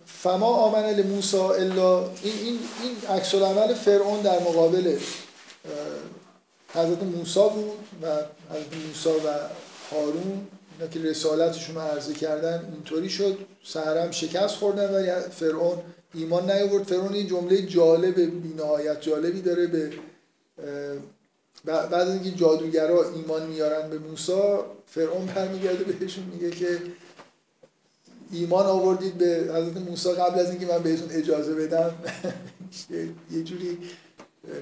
فما 0.06 0.46
آمن 0.46 0.90
لموسی 0.90 1.36
الا 1.36 1.98
این 1.98 2.08
این 2.22 2.58
این 2.82 3.16
عکس 3.16 3.34
العمل 3.34 3.74
فرعون 3.74 4.20
در 4.20 4.40
مقابل 4.40 4.98
حضرت 6.74 7.02
موسی 7.02 7.40
بود 7.54 7.78
و 8.02 8.06
حضرت 8.50 8.74
موسی 8.86 9.08
و 9.08 9.30
هارون 9.90 10.46
اینا 10.78 10.90
که 10.90 11.00
رسالتشون 11.00 11.74
رو 11.74 11.80
عرضه 11.80 12.14
کردن 12.14 12.72
اینطوری 12.74 13.10
شد. 13.10 13.38
سهرم 13.64 14.10
شکست 14.10 14.54
خوردن 14.54 14.94
و 14.94 15.20
فرعون 15.20 15.78
ایمان 16.14 16.50
نیاورد. 16.50 16.82
فرعون 16.82 17.14
این 17.14 17.26
جمله 17.26 17.62
جالب 17.62 18.20
بی‌نهایت 18.20 19.00
جالبی 19.00 19.42
داره 19.42 19.66
به 19.66 19.92
بعد 21.64 22.08
اینکه 22.08 22.30
جادوگرا 22.30 23.10
ایمان 23.10 23.46
میارن 23.46 23.90
به 23.90 23.98
موسی 23.98 24.42
فرعون 24.86 25.26
برمیگرده 25.26 25.84
بهشون 25.84 26.24
میگه 26.24 26.50
که 26.50 26.78
ایمان 28.34 28.66
آوردید 28.66 29.18
به 29.18 29.50
حضرت 29.54 29.76
موسی 29.76 30.12
قبل 30.12 30.38
از 30.38 30.50
اینکه 30.50 30.66
من 30.66 30.78
بهتون 30.78 31.08
اجازه 31.10 31.54
بدم. 31.54 31.94
یه 33.34 33.42
جوری 33.42 33.78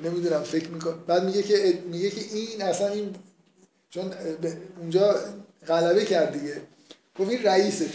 نمی‌دونم 0.04 0.42
فکر 0.42 0.68
می‌کنم. 0.68 0.98
بعد 1.06 1.24
میگه 1.24 1.42
که 1.42 1.78
میگه 1.90 2.10
که 2.10 2.36
این 2.36 2.62
اصلا 2.62 2.88
این 2.88 3.14
چون 3.90 4.12
اونجا 4.80 5.14
غلبه 5.68 6.04
کرد 6.04 6.40
دیگه. 6.40 6.60
گفت 7.18 7.30
این 7.30 7.42
رئیستونه. 7.42 7.92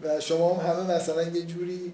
و 0.00 0.20
شما 0.20 0.54
هم 0.54 0.72
همه 0.72 0.94
مثلا 0.96 1.22
یه 1.22 1.42
جوری 1.42 1.92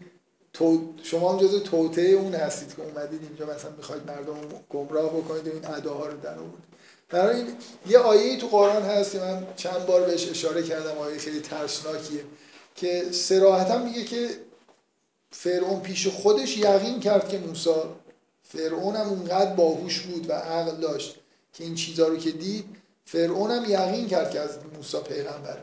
تو 0.52 0.94
شما 1.02 1.32
هم 1.32 1.38
جزو 1.38 1.60
توته 1.60 2.02
اون 2.02 2.34
هستید 2.34 2.76
که 2.76 2.82
اومدید 2.82 3.20
اینجا 3.22 3.54
مثلا 3.54 3.70
می‌خواید 3.76 4.02
مردم 4.06 4.34
گمراه 4.70 5.16
بکنید 5.16 5.48
و 5.48 5.50
این 5.52 5.66
اداها 5.66 6.06
رو 6.06 6.20
در 6.20 6.38
آوردید 6.38 6.66
برای 7.08 7.36
این 7.36 7.46
یه 7.88 7.98
آیه 7.98 8.36
تو 8.38 8.46
قرآن 8.46 8.82
هست 8.82 9.12
که 9.12 9.18
من 9.18 9.46
چند 9.56 9.86
بار 9.86 10.02
بهش 10.02 10.28
اشاره 10.30 10.62
کردم 10.62 10.98
آیه 10.98 11.18
خیلی 11.18 11.40
ترسناکیه. 11.40 12.20
که 12.76 13.12
سراحتا 13.12 13.78
میگه 13.78 14.04
که 14.04 14.28
فرعون 15.30 15.80
پیش 15.80 16.06
خودش 16.06 16.56
یقین 16.56 17.00
کرد 17.00 17.28
که 17.28 17.38
موسی 17.38 17.70
فرعون 18.42 18.96
هم 18.96 19.08
اونقدر 19.08 19.54
باهوش 19.54 20.00
بود 20.00 20.30
و 20.30 20.32
عقل 20.32 20.76
داشت 20.76 21.16
که 21.52 21.64
این 21.64 21.74
چیزها 21.74 22.06
رو 22.06 22.16
که 22.16 22.30
دید 22.30 22.64
فرعون 23.04 23.50
هم 23.50 23.64
یقین 23.64 24.08
کرد 24.08 24.30
که 24.30 24.40
از 24.40 24.50
موسی 24.74 24.98
پیغمبر. 24.98 25.58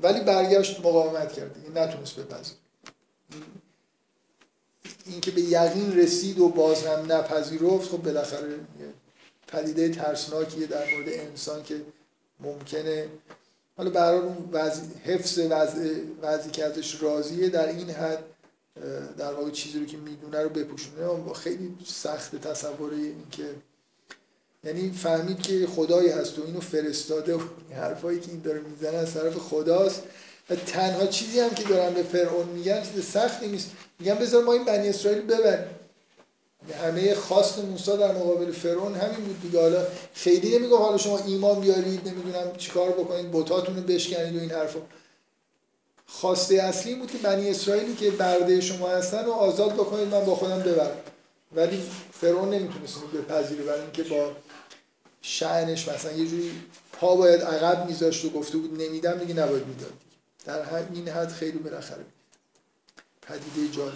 ولی 0.00 0.20
برگشت 0.20 0.80
مقاومت 0.80 1.32
کرد. 1.32 1.56
این 1.64 1.78
نتونست 1.78 2.16
بپذیر 2.16 2.56
این 5.06 5.20
که 5.20 5.30
به 5.30 5.40
یقین 5.40 5.96
رسید 5.98 6.38
و 6.38 6.48
باز 6.48 6.86
هم 6.86 7.12
نپذیرفت 7.12 7.90
خب 7.90 8.02
بالاخره 8.02 8.60
پدیده 9.48 9.88
ترسناکیه 9.88 10.66
در 10.66 10.84
مورد 10.94 11.08
انسان 11.08 11.62
که 11.62 11.80
ممکنه 12.40 13.08
حالا 13.80 13.90
برای 13.90 14.18
اون 14.18 14.48
وضع 14.52 14.82
حفظ 15.04 15.38
وضع 15.38 15.94
وضعی 16.22 16.50
که 16.50 16.64
ازش 16.64 17.02
راضیه 17.02 17.48
در 17.48 17.68
این 17.68 17.90
حد 17.90 18.24
در 19.18 19.32
واقع 19.32 19.50
چیزی 19.50 19.80
رو 19.80 19.86
که 19.86 19.96
می‌دونه 19.96 20.42
رو 20.42 20.48
بپوشونه. 20.48 21.32
خیلی 21.32 21.76
سخت 21.86 22.36
تصور 22.36 22.92
این 22.92 23.14
یعنی 24.64 24.90
فهمید 24.90 25.42
که 25.42 25.66
خدایی 25.66 26.08
هست 26.08 26.38
و 26.38 26.42
اینو 26.46 26.60
فرستاده 26.60 27.34
و 27.34 27.40
حرفایی 27.74 28.20
که 28.20 28.30
این 28.30 28.40
داره 28.40 28.60
می‌زنه 28.60 28.96
از 28.96 29.14
طرف 29.14 29.36
خداست. 29.36 30.02
و 30.50 30.54
تنها 30.54 31.06
چیزی 31.06 31.40
هم 31.40 31.50
که 31.50 31.64
دارن 31.64 31.94
به 31.94 32.02
فرعون 32.02 32.48
میگن 32.48 32.82
چیز 32.82 33.04
سختی 33.04 33.48
نیست. 33.48 33.70
میگن 33.98 34.14
بذار 34.14 34.44
ما 34.44 34.52
این 34.52 34.64
بنی 34.64 34.88
اسرائیل 34.88 35.22
ببریم. 35.22 35.66
همه 36.82 37.14
خواست 37.14 37.58
موسی 37.58 37.96
در 37.96 38.12
مقابل 38.12 38.52
فرعون 38.52 38.94
همین 38.94 39.26
بود 39.26 39.42
دیگه. 39.42 39.60
حالا 39.60 39.86
خیلی 40.14 40.58
نمیگه 40.58 40.76
حالا 40.76 40.98
شما 40.98 41.18
ایمان 41.18 41.60
بیارید 41.60 42.08
نمی‌دونم 42.08 42.56
چیکار 42.56 42.90
بکنید 42.90 43.32
بتاتون 43.32 43.76
رو 43.76 43.82
بشکنید 43.82 44.36
و 44.36 44.40
این 44.40 44.50
حرفا. 44.50 44.80
خواسته 46.06 46.54
اصلی 46.54 46.94
بود 46.94 47.10
که 47.10 47.18
بنی 47.18 47.50
اسرائیلی 47.50 47.94
که 47.94 48.10
برده 48.10 48.60
شما 48.60 48.88
هستن 48.88 49.24
رو 49.24 49.32
آزاد 49.32 49.74
بکنید 49.74 50.08
من 50.08 50.24
با 50.24 50.34
خودم 50.34 50.62
ببرم. 50.62 50.96
ولی 51.52 51.82
فرعون 52.12 52.50
نمی‌تونست 52.50 52.96
اینو 52.96 53.24
بپذیره 53.24 53.62
برای 53.62 53.80
اینکه 53.80 54.02
با 54.02 54.32
شعنش 55.22 55.88
مثلا 55.88 56.12
یه 56.12 56.26
جوری 56.26 56.52
پا 56.92 57.16
باید 57.16 57.42
عقب 57.42 57.88
میذاشت 57.88 58.24
و 58.24 58.30
گفته 58.30 58.58
بود 58.58 58.82
نمیدم 58.82 59.18
دیگه 59.18 59.34
نباید 59.34 59.66
می‌داد 59.66 59.92
در 60.44 60.84
این 60.94 61.08
حد 61.08 61.32
خیلی 61.32 61.58
بالاخره 61.58 62.04
پدیده 63.22 63.76
جالب. 63.76 63.94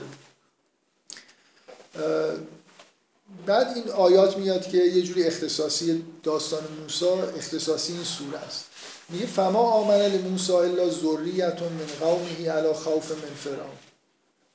بعد 3.47 3.77
این 3.77 3.89
آیات 3.89 4.37
میاد 4.37 4.69
که 4.69 4.77
یه 4.77 5.03
جوری 5.03 5.25
اختصاصی 5.25 6.05
داستان 6.23 6.63
موسی 6.83 7.05
اختصاصی 7.37 7.93
این 7.93 8.05
سوره 8.05 8.39
است. 8.39 8.65
میگه 9.09 9.27
فما 9.27 9.61
آمن 9.61 10.01
لموسی 10.01 10.53
الا 10.53 10.91
ذریت 10.91 11.63
من 11.63 11.87
قومه 12.01 12.51
علی 12.51 12.73
خوف 12.73 13.11
من 13.11 13.35
فرعون. 13.35 13.77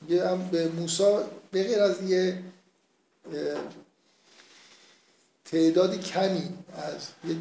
میگه 0.02 0.38
به 0.52 0.68
موسی 0.68 1.03
به 1.52 1.64
غیر 1.64 1.82
از 1.82 2.02
یه 2.10 2.44
تعدادی 5.45 5.98
کمی 5.98 6.49
از 6.74 7.30
یه 7.30 7.36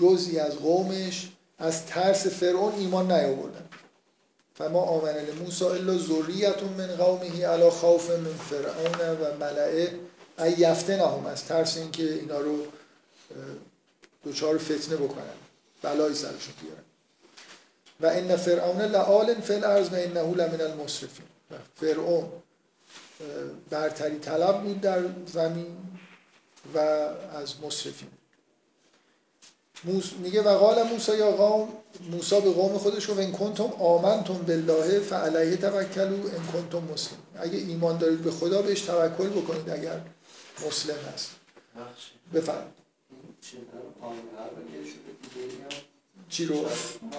جزی 0.00 0.38
از 0.38 0.54
قومش 0.54 1.28
از 1.58 1.86
ترس 1.86 2.26
فرعون 2.26 2.74
ایمان 2.74 3.12
نیاوردن. 3.12 3.67
فما 4.58 4.80
آمن 4.80 5.14
لموسی 5.14 5.64
الا 5.64 5.98
ذریت 5.98 6.62
من 6.62 6.96
قومه 6.96 7.46
علی 7.46 7.70
خوف 7.70 8.10
من 8.10 8.34
فرعون 8.50 9.18
و 9.18 9.36
ملئه 9.40 9.92
ای 10.38 10.52
یفتنهم 10.52 11.26
از 11.26 11.44
ترس 11.44 11.76
اینکه 11.76 12.12
اینا 12.12 12.40
رو 12.40 12.66
دوچار 14.24 14.58
فتنه 14.58 14.96
بکنن. 14.96 15.38
بلای 15.82 16.14
سرشون 16.14 16.54
بیارن. 16.62 16.84
و 18.00 18.06
ان 18.06 18.36
فرعون 18.36 18.80
لعال 18.80 19.34
فی 19.34 19.54
الارض 19.54 19.92
و 19.92 19.94
انه 19.94 20.34
لمن 20.34 20.60
المسرفین 20.60 21.26
و 21.50 21.54
فرعون 21.76 22.28
برتری 23.70 24.18
طلب 24.18 24.62
بود 24.62 24.80
در 24.80 25.02
زمین 25.26 25.76
و 26.74 26.78
از 26.78 27.54
مسرفین 29.84 30.18
میگه 30.18 30.42
و 30.42 30.58
قال 30.58 30.82
موسی 30.82 31.16
یا 31.16 31.30
قوم 31.30 31.68
موسی 32.10 32.40
به 32.40 32.50
قوم 32.50 32.78
خودش 32.78 33.10
گفت 33.10 33.18
ان 33.18 33.32
کنتم 33.32 33.72
آمنتم 33.78 34.34
بالله 34.34 35.00
فعلیه 35.00 35.56
توکلوا 35.56 36.30
ان 36.30 36.46
کنتم 36.52 36.92
مسلم. 36.92 37.18
اگه 37.36 37.58
ایمان 37.58 37.98
دارید 37.98 38.22
به 38.22 38.30
خدا 38.30 38.62
بهش 38.62 38.80
توکل 38.80 39.28
بکنید 39.28 39.70
اگر 39.70 40.00
مسلم 40.66 40.96
هست. 41.14 41.30
بفرمایید. 42.34 42.78
چی 46.28 46.44
رو؟ 46.44 46.54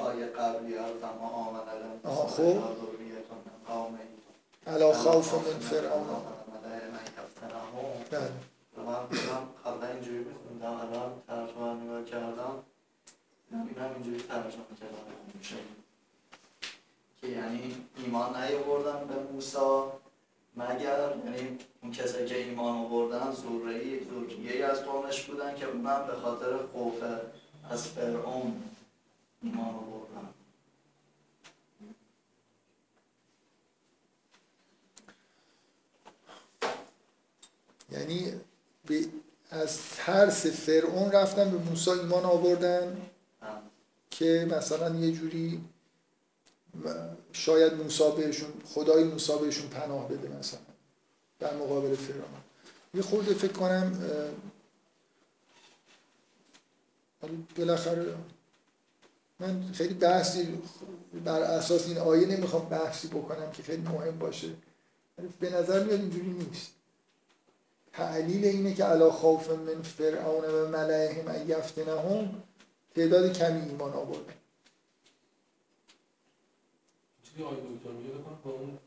آیه 0.03 0.25
قبلی 0.25 0.75
ها 0.75 2.27
خب. 2.27 2.57
علا 4.67 4.93
خوف 4.93 5.33
من 5.33 5.59
فرعون 5.59 6.07
بله. 8.11 8.21
من 8.77 8.95
قبلا 9.65 9.87
اینجوری 9.87 10.25
میخوندم 10.59 10.79
الان 10.79 11.21
ترجمه 11.27 11.83
نگاه 11.83 12.03
کردم. 12.05 12.63
اینم 13.51 13.93
اینجوری 13.93 14.19
ترجمه 14.19 14.65
کردم. 14.79 15.59
که 17.21 17.27
یعنی 17.27 17.85
ایمان 17.97 18.43
نیاوردن 18.43 19.07
به 19.07 19.31
موسی. 19.31 19.57
مگر 20.55 21.13
یعنی 21.25 21.57
اون 21.81 21.91
کسایی 21.91 22.25
که 22.25 22.37
ایمان 22.37 22.77
آوردن 22.77 23.31
زوره 23.31 24.03
زوریه 24.03 24.65
از 24.65 24.83
قومش 24.85 25.23
بودن 25.23 25.55
که 25.55 25.65
من 25.65 26.07
به 26.07 26.13
خاطر 26.15 26.57
خوف 26.57 27.03
از 27.69 27.87
فرعون 27.87 28.63
ایمان 29.43 29.75
آوردن. 29.75 30.33
یعنی 37.91 38.33
از 39.49 39.79
ترس 39.97 40.45
فرعون 40.45 41.11
رفتن 41.11 41.51
به 41.51 41.57
موسی 41.57 41.91
ایمان 41.91 42.25
آوردن. 42.25 42.97
که 44.11 44.47
مثلا 44.51 44.95
یه 44.95 45.11
جوری 45.11 45.63
شاید 47.33 47.73
موسی 47.73 48.11
بهشون 48.17 48.49
خدای 48.65 49.03
موسی 49.03 49.33
بهشون 49.41 49.67
پناه 49.67 50.07
بده 50.07 50.29
مثلا 50.39 50.59
در 51.39 51.53
مقابل 51.53 51.95
فرعون 51.95 52.41
یه 52.93 53.01
خورده 53.01 53.33
فکر 53.33 53.51
کنم 53.51 54.03
بالاخره 57.57 58.15
من 59.39 59.71
خیلی 59.73 59.93
بحثی 59.93 60.59
بر 61.25 61.41
اساس 61.41 61.87
این 61.87 61.97
آیه 61.97 62.27
نمی‌خوام 62.27 62.69
بحثی 62.69 63.07
بکنم 63.07 63.51
که 63.51 63.63
خیلی 63.63 63.81
مهم 63.81 64.19
باشه 64.19 64.49
به 65.39 65.49
نظر 65.49 65.83
میاد 65.83 65.99
اینجوری 65.99 66.29
نیست 66.29 66.71
تعلیل 67.93 68.45
اینه 68.45 68.73
که 68.73 68.83
علا 68.83 69.11
خوف 69.11 69.49
من 69.51 69.81
فرعون 69.81 70.45
و 70.45 70.67
ملئهم 70.67 71.27
ان 71.27 71.49
یفتنهم 71.49 72.43
تعداد 72.95 73.37
کمی 73.37 73.61
ایمان 73.69 73.93
آوردن 73.93 74.33
چیزی 77.23 77.43
آقای 77.43 77.55
دکتر 77.57 77.89
میگه؟ 77.91 78.09
بکن 78.09 78.37
با 78.45 78.51
اون 78.51 78.77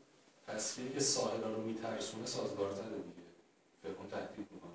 تصویری 0.47 0.93
که 0.93 0.99
ساحرا 0.99 1.53
رو 1.55 1.61
میترسونه 1.61 2.25
سازگارتره 2.25 2.85
دیگه. 2.85 3.23
فرعون 3.83 4.07
تهدید 4.11 4.47
می‌کنه. 4.51 4.71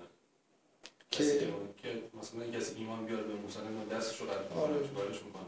که- 1.10 1.38
که 1.82 2.02
مثلا 2.20 2.58
کسی 2.60 2.74
ایمان 2.74 3.06
بیاره 3.06 3.22
به 3.22 3.34
موسی 3.34 3.58
دستش 3.92 4.20
رو 4.20 4.26
آره. 4.60 4.88
چیکارش 4.88 5.16
می‌کنه؟ 5.22 5.44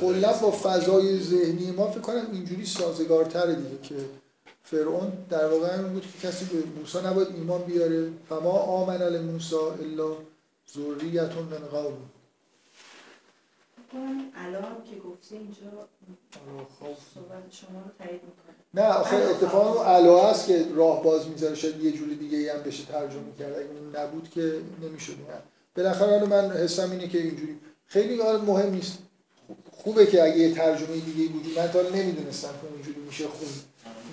کلا 0.00 0.32
با 0.32 0.50
فضای 0.50 1.20
ذهنی 1.20 1.70
ما 1.70 1.90
فکر 1.90 2.00
کنم 2.00 2.28
اینجوری 2.32 2.66
سازگارتره 2.66 3.54
دیگه 3.54 3.78
که 3.82 3.94
فرعون 4.70 5.12
در 5.30 5.46
واقع 5.46 5.78
این 5.78 5.92
بود 5.92 6.02
که 6.02 6.28
کسی 6.28 6.44
به 6.44 6.80
موسی 6.80 6.98
نباید 6.98 7.28
ایمان 7.28 7.62
بیاره. 7.62 8.10
فما 8.28 8.50
آمن 8.50 9.18
موسی 9.18 9.54
الا 9.56 10.16
ذریتون 10.74 11.44
من 11.44 11.58
قوم. 11.70 12.10
الان 14.34 14.76
که 14.90 14.96
گفتی 15.08 15.36
اینجا 15.36 15.88
صحبت 17.14 17.42
شما 17.50 17.78
رو 17.84 17.90
تایید 17.98 18.20
می‌کنه 18.22 18.54
نه 18.74 18.82
آخه 18.82 19.16
اتفاقا 19.16 19.72
اون 19.72 19.86
علا 19.86 20.30
است 20.30 20.46
که 20.46 20.66
راه 20.74 21.02
باز 21.02 21.28
می‌ذاره 21.28 21.54
شاید 21.54 21.84
یه 21.84 21.92
جوری 21.92 22.16
دیگه 22.16 22.38
ای 22.38 22.48
هم 22.48 22.62
بشه 22.62 22.84
ترجمه 22.84 23.32
کرد 23.38 23.52
اگه 23.52 23.68
اون 23.68 23.96
نبود 23.96 24.30
که 24.30 24.60
نمی‌شد 24.82 25.12
نه 25.12 25.42
بالاخره 25.76 26.10
حالا 26.10 26.26
من 26.26 26.50
حسم 26.50 26.90
اینه 26.90 27.08
که 27.08 27.18
اینجوری. 27.18 27.58
خیلی 27.86 28.22
مهم 28.22 28.70
نیست. 28.70 28.98
خوبه 29.72 30.06
که 30.06 30.22
اگه 30.22 30.38
یه 30.38 30.54
ترجمه 30.54 30.96
دیگه 30.96 31.32
وجود 31.34 31.58
من 31.58 31.68
تا 31.68 31.82
نمی‌دونستم 31.82 32.48
که 32.48 32.74
اونجوری 32.74 33.00
میشه 33.00 33.28
خون 33.28 33.48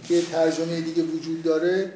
که 0.07 0.21
ترجمه 0.21 0.81
دیگه 0.81 1.03
وجود 1.03 1.43
داره 1.43 1.93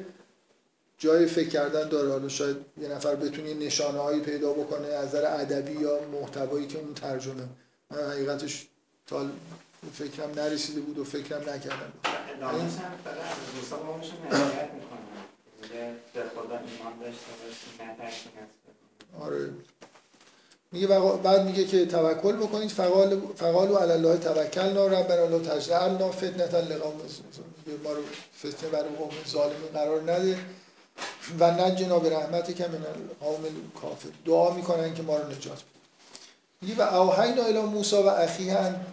جای 0.98 1.26
فکر 1.26 1.48
کردن 1.48 1.88
داره. 1.88 2.10
حالا 2.10 2.28
شاید 2.28 2.56
یه 2.80 2.88
نفر 2.88 3.14
بتونه 3.14 3.54
نشانه 3.54 3.98
هایی 3.98 4.20
پیدا 4.20 4.52
بکنه 4.52 4.86
از 4.86 5.08
نظر 5.08 5.40
ادبی 5.40 5.80
یا 5.80 6.00
محتوایی 6.12 6.66
که 6.66 6.78
اون 6.78 6.94
ترجمه. 6.94 7.48
من 7.90 7.98
حقیقتش 8.10 8.66
تا 9.06 9.26
فکرم 9.92 10.30
نرسیده 10.36 10.80
بود 10.80 10.98
و 10.98 11.04
فکرم 11.04 11.40
نکردم. 11.40 11.92
از 12.42 12.78
آره. 19.20 19.50
میگه 20.72 20.86
بعد 21.22 21.44
میگه 21.44 21.64
که 21.64 21.86
توکل 21.86 22.36
بکنید 22.36 22.70
فقال 22.70 23.20
فقالوا 23.36 23.78
علی 23.78 23.92
الله 23.92 24.16
توکلنا 24.16 24.86
ربنا 24.86 25.26
لا 25.26 25.38
تجعلنا 25.38 26.10
فتنه 26.10 26.60
لقوم 26.60 27.00
ما 27.84 27.92
رو 27.92 28.02
فتنه 28.38 28.70
برای 28.70 28.88
قوم 28.98 29.10
ظالمین 29.28 29.68
قرار 29.74 30.12
نده 30.12 30.38
و 31.40 31.50
نجنا 31.50 31.98
به 31.98 32.10
رحمت 32.16 32.56
که 32.56 32.68
من 32.68 32.74
القوم 32.74 33.42
کافر. 33.82 34.08
دعا 34.26 34.54
می‌کنن 34.54 34.94
که 34.94 35.02
ما 35.02 35.16
رو 35.16 35.26
نجات 35.26 35.54
بده. 35.54 35.80
میگه 36.62 36.74
و 36.74 36.94
اوحینا 36.94 37.42
الی 37.42 37.60
موسی 37.60 37.96
و 37.96 38.06
اخیه 38.06 38.56
ان 38.56 38.86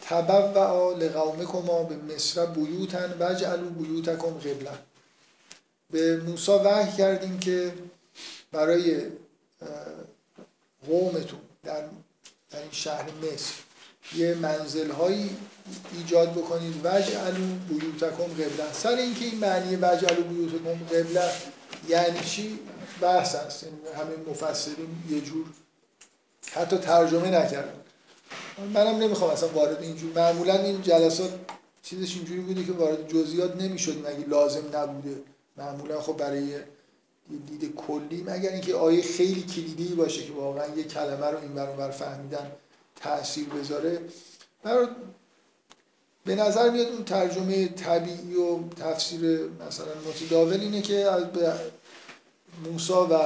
تبوعا 0.00 0.92
لقومکما 0.92 1.82
به 1.82 2.14
مصر 2.14 2.46
بیوتا 2.46 2.98
وجعلوا 3.20 3.68
بیوتکم 3.68 4.30
قبله 4.38 4.70
به 5.90 6.16
موسی 6.16 6.52
وحی 6.52 6.92
کردیم 6.96 7.38
که 7.38 7.72
برای 8.52 9.02
قومتون 10.86 11.40
در, 11.64 11.80
در 12.50 12.58
این 12.58 12.70
شهر 12.70 13.04
مصر. 13.22 13.54
یه 14.16 14.34
منزل 14.34 14.90
هایی 14.90 15.36
ایجاد 15.96 16.32
بکنید. 16.32 16.74
وجعلو 16.84 17.46
بیوتکم 17.68 18.24
قبله 18.24 18.72
سر 18.72 18.88
اینکه 18.88 19.24
این 19.24 19.38
معنی 19.38 19.76
وجعلو 19.76 20.22
بیوتکم 20.22 20.84
قبله 20.84 21.30
یعنی 21.88 22.20
چی؟ 22.20 22.58
بحث 23.00 23.34
هست 23.34 23.62
یعنی 23.62 23.76
همه 23.96 24.30
مفسرین 24.30 24.88
یه 25.10 25.20
جور 25.20 25.46
حتی 26.52 26.78
ترجمه 26.78 27.30
نکردن. 27.30 27.74
منم 28.74 28.96
نمی‌خوام 28.98 29.30
اصلا 29.30 29.48
وارد 29.48 29.82
اینجور 29.82 30.12
معمولا 30.12 30.62
این 30.62 30.82
جلسات 30.82 31.30
چیزش 31.82 32.16
اینجوری 32.16 32.40
بوده 32.40 32.64
که 32.64 32.72
وارد 32.72 33.08
جزئیات 33.08 33.56
نمی‌شد. 33.56 33.98
مگه 33.98 34.28
لازم 34.28 34.62
نبوده؟ 34.74 35.16
معمولا 35.56 36.00
خب 36.00 36.16
برای 36.16 36.56
دید 37.28 37.74
کلی 37.74 38.22
مگر 38.26 38.50
اینکه 38.50 38.74
آیه 38.74 39.02
خیلی 39.02 39.42
کلیدی 39.42 39.94
باشه 39.94 40.24
که 40.24 40.32
واقعا 40.32 40.76
یه 40.76 40.84
کلمه 40.84 41.26
رو 41.26 41.38
این 41.38 41.54
بر 41.54 41.90
فهمیدن 41.90 42.52
تاثیر 42.96 43.48
بذاره. 43.48 44.00
برای 44.62 44.86
به 46.24 46.34
نظر 46.34 46.70
میاد 46.70 46.86
اون 46.86 47.04
ترجمه 47.04 47.68
طبیعی 47.68 48.34
و 48.34 48.68
تفسیر 48.68 49.20
مثلا 49.68 49.86
متداول 50.08 50.60
اینه 50.60 50.82
که 50.82 50.94
از 50.94 51.24
به 51.24 51.52
موسی 52.64 52.92
و 52.92 53.18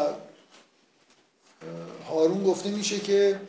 هارون 2.08 2.44
گفته 2.44 2.70
میشه 2.70 3.00
که 3.00 3.40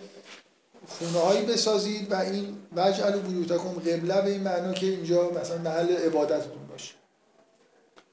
خونه 0.87 1.19
هایی 1.19 1.45
بسازید 1.45 2.11
و 2.11 2.15
این 2.15 2.57
وجعل 2.75 3.15
و 3.15 3.19
بیوتکم 3.19 3.69
قبله 3.69 4.21
به 4.21 4.31
این 4.31 4.41
معنا 4.41 4.73
که 4.73 4.85
اینجا 4.85 5.29
مثلا 5.29 5.57
محل 5.57 5.95
عبادتتون 5.95 6.67
باشه. 6.69 6.93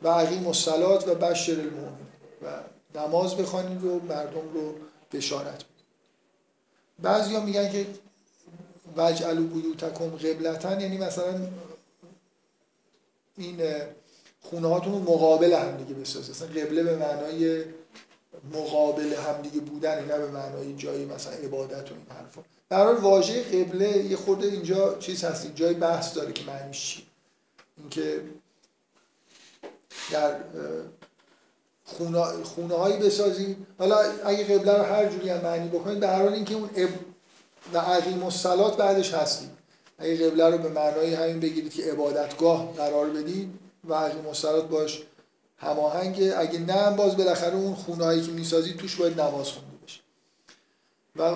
و 0.03 0.09
عقیم 0.09 0.47
الصلات 0.47 1.09
و 1.09 1.15
بشر 1.15 1.53
المؤمن 1.53 2.07
و 2.43 2.61
نماز 2.99 3.37
بخوانید 3.37 3.85
و 3.85 4.01
مردم 4.01 4.53
رو 4.55 4.75
بشارت 5.13 5.55
بدید. 5.55 5.87
بعضیا 7.03 7.41
میگن 7.41 7.73
که 7.73 7.87
وجعلوا 8.97 9.43
بیوتکم 9.43 10.11
قبلتن 10.11 10.81
یعنی 10.81 10.99
مثلا 10.99 11.49
این 13.37 13.63
خونه 14.41 14.69
هاتون 14.69 14.93
رو 14.93 14.99
مقابل 14.99 15.53
هم 15.53 15.77
دیگه 15.77 16.01
بسازید 16.01 16.31
مثلا 16.31 16.49
قبله 16.49 16.83
به 16.83 16.97
معنای 16.97 17.65
مقابل 18.53 19.15
همدیگه 19.15 19.61
بودن 19.61 20.05
نه 20.05 20.19
به 20.19 20.31
معنای 20.31 20.77
جایی 20.77 21.05
مثلا 21.05 21.33
عبادت 21.33 21.93
و 21.93 21.95
این 21.95 22.07
حرفا. 22.09 22.43
در 22.71 22.85
حال 22.85 22.97
واژه 22.97 23.43
قبله 23.43 23.99
یه 23.99 24.17
خورده 24.17 24.47
اینجا 24.47 24.99
چیز 24.99 25.25
هست 25.25 25.55
جای 25.55 25.75
بحث 25.75 26.17
داره 26.17 26.33
که 26.33 26.45
معنیش 26.45 26.87
چیه. 26.87 27.05
اینکه 27.79 28.21
در 30.13 30.41
خونه, 31.87 32.23
خونه 32.45 32.75
هایی 32.75 32.97
بسازیم. 32.97 33.67
حالا 33.79 33.99
اگه 34.25 34.45
قبله 34.45 34.79
رو 34.79 34.83
هر 34.83 35.07
جوری 35.07 35.29
هم 35.29 35.41
معنی 35.41 35.69
بکنید 35.69 36.01
به 36.01 36.09
حال 36.09 36.33
اینکه 36.33 36.55
اون 36.55 36.71
اب 36.77 36.89
و 37.73 37.79
عقیم 37.79 38.23
الصلات 38.23 38.77
بعدش 38.77 39.15
هستیم. 39.15 39.51
اگه 39.99 40.31
قبله 40.31 40.51
رو 40.51 40.59
به 40.59 40.69
معنای 40.69 41.15
همین 41.15 41.41
بگیرید 41.41 41.75
که 41.75 41.83
عبادتگاه 41.83 42.73
قرار 42.77 43.11
بدید 43.11 43.51
و 43.89 43.95
عقیم 43.95 44.27
الصلات 44.27 44.69
باش 44.69 45.03
هماهنگ 45.59 46.33
اگه 46.37 46.59
نه 46.59 46.73
هم 46.73 46.97
باز 46.97 47.17
بالاخره 47.17 47.55
اون 47.55 47.75
خونه 47.75 48.05
هایی 48.05 48.23
که 48.23 48.33
می‌سازید 48.33 48.77
توش 48.77 48.97
باید 48.97 49.21
نماز 49.21 49.49
خونده 49.49 49.77
بشه 49.87 50.01
و 51.17 51.35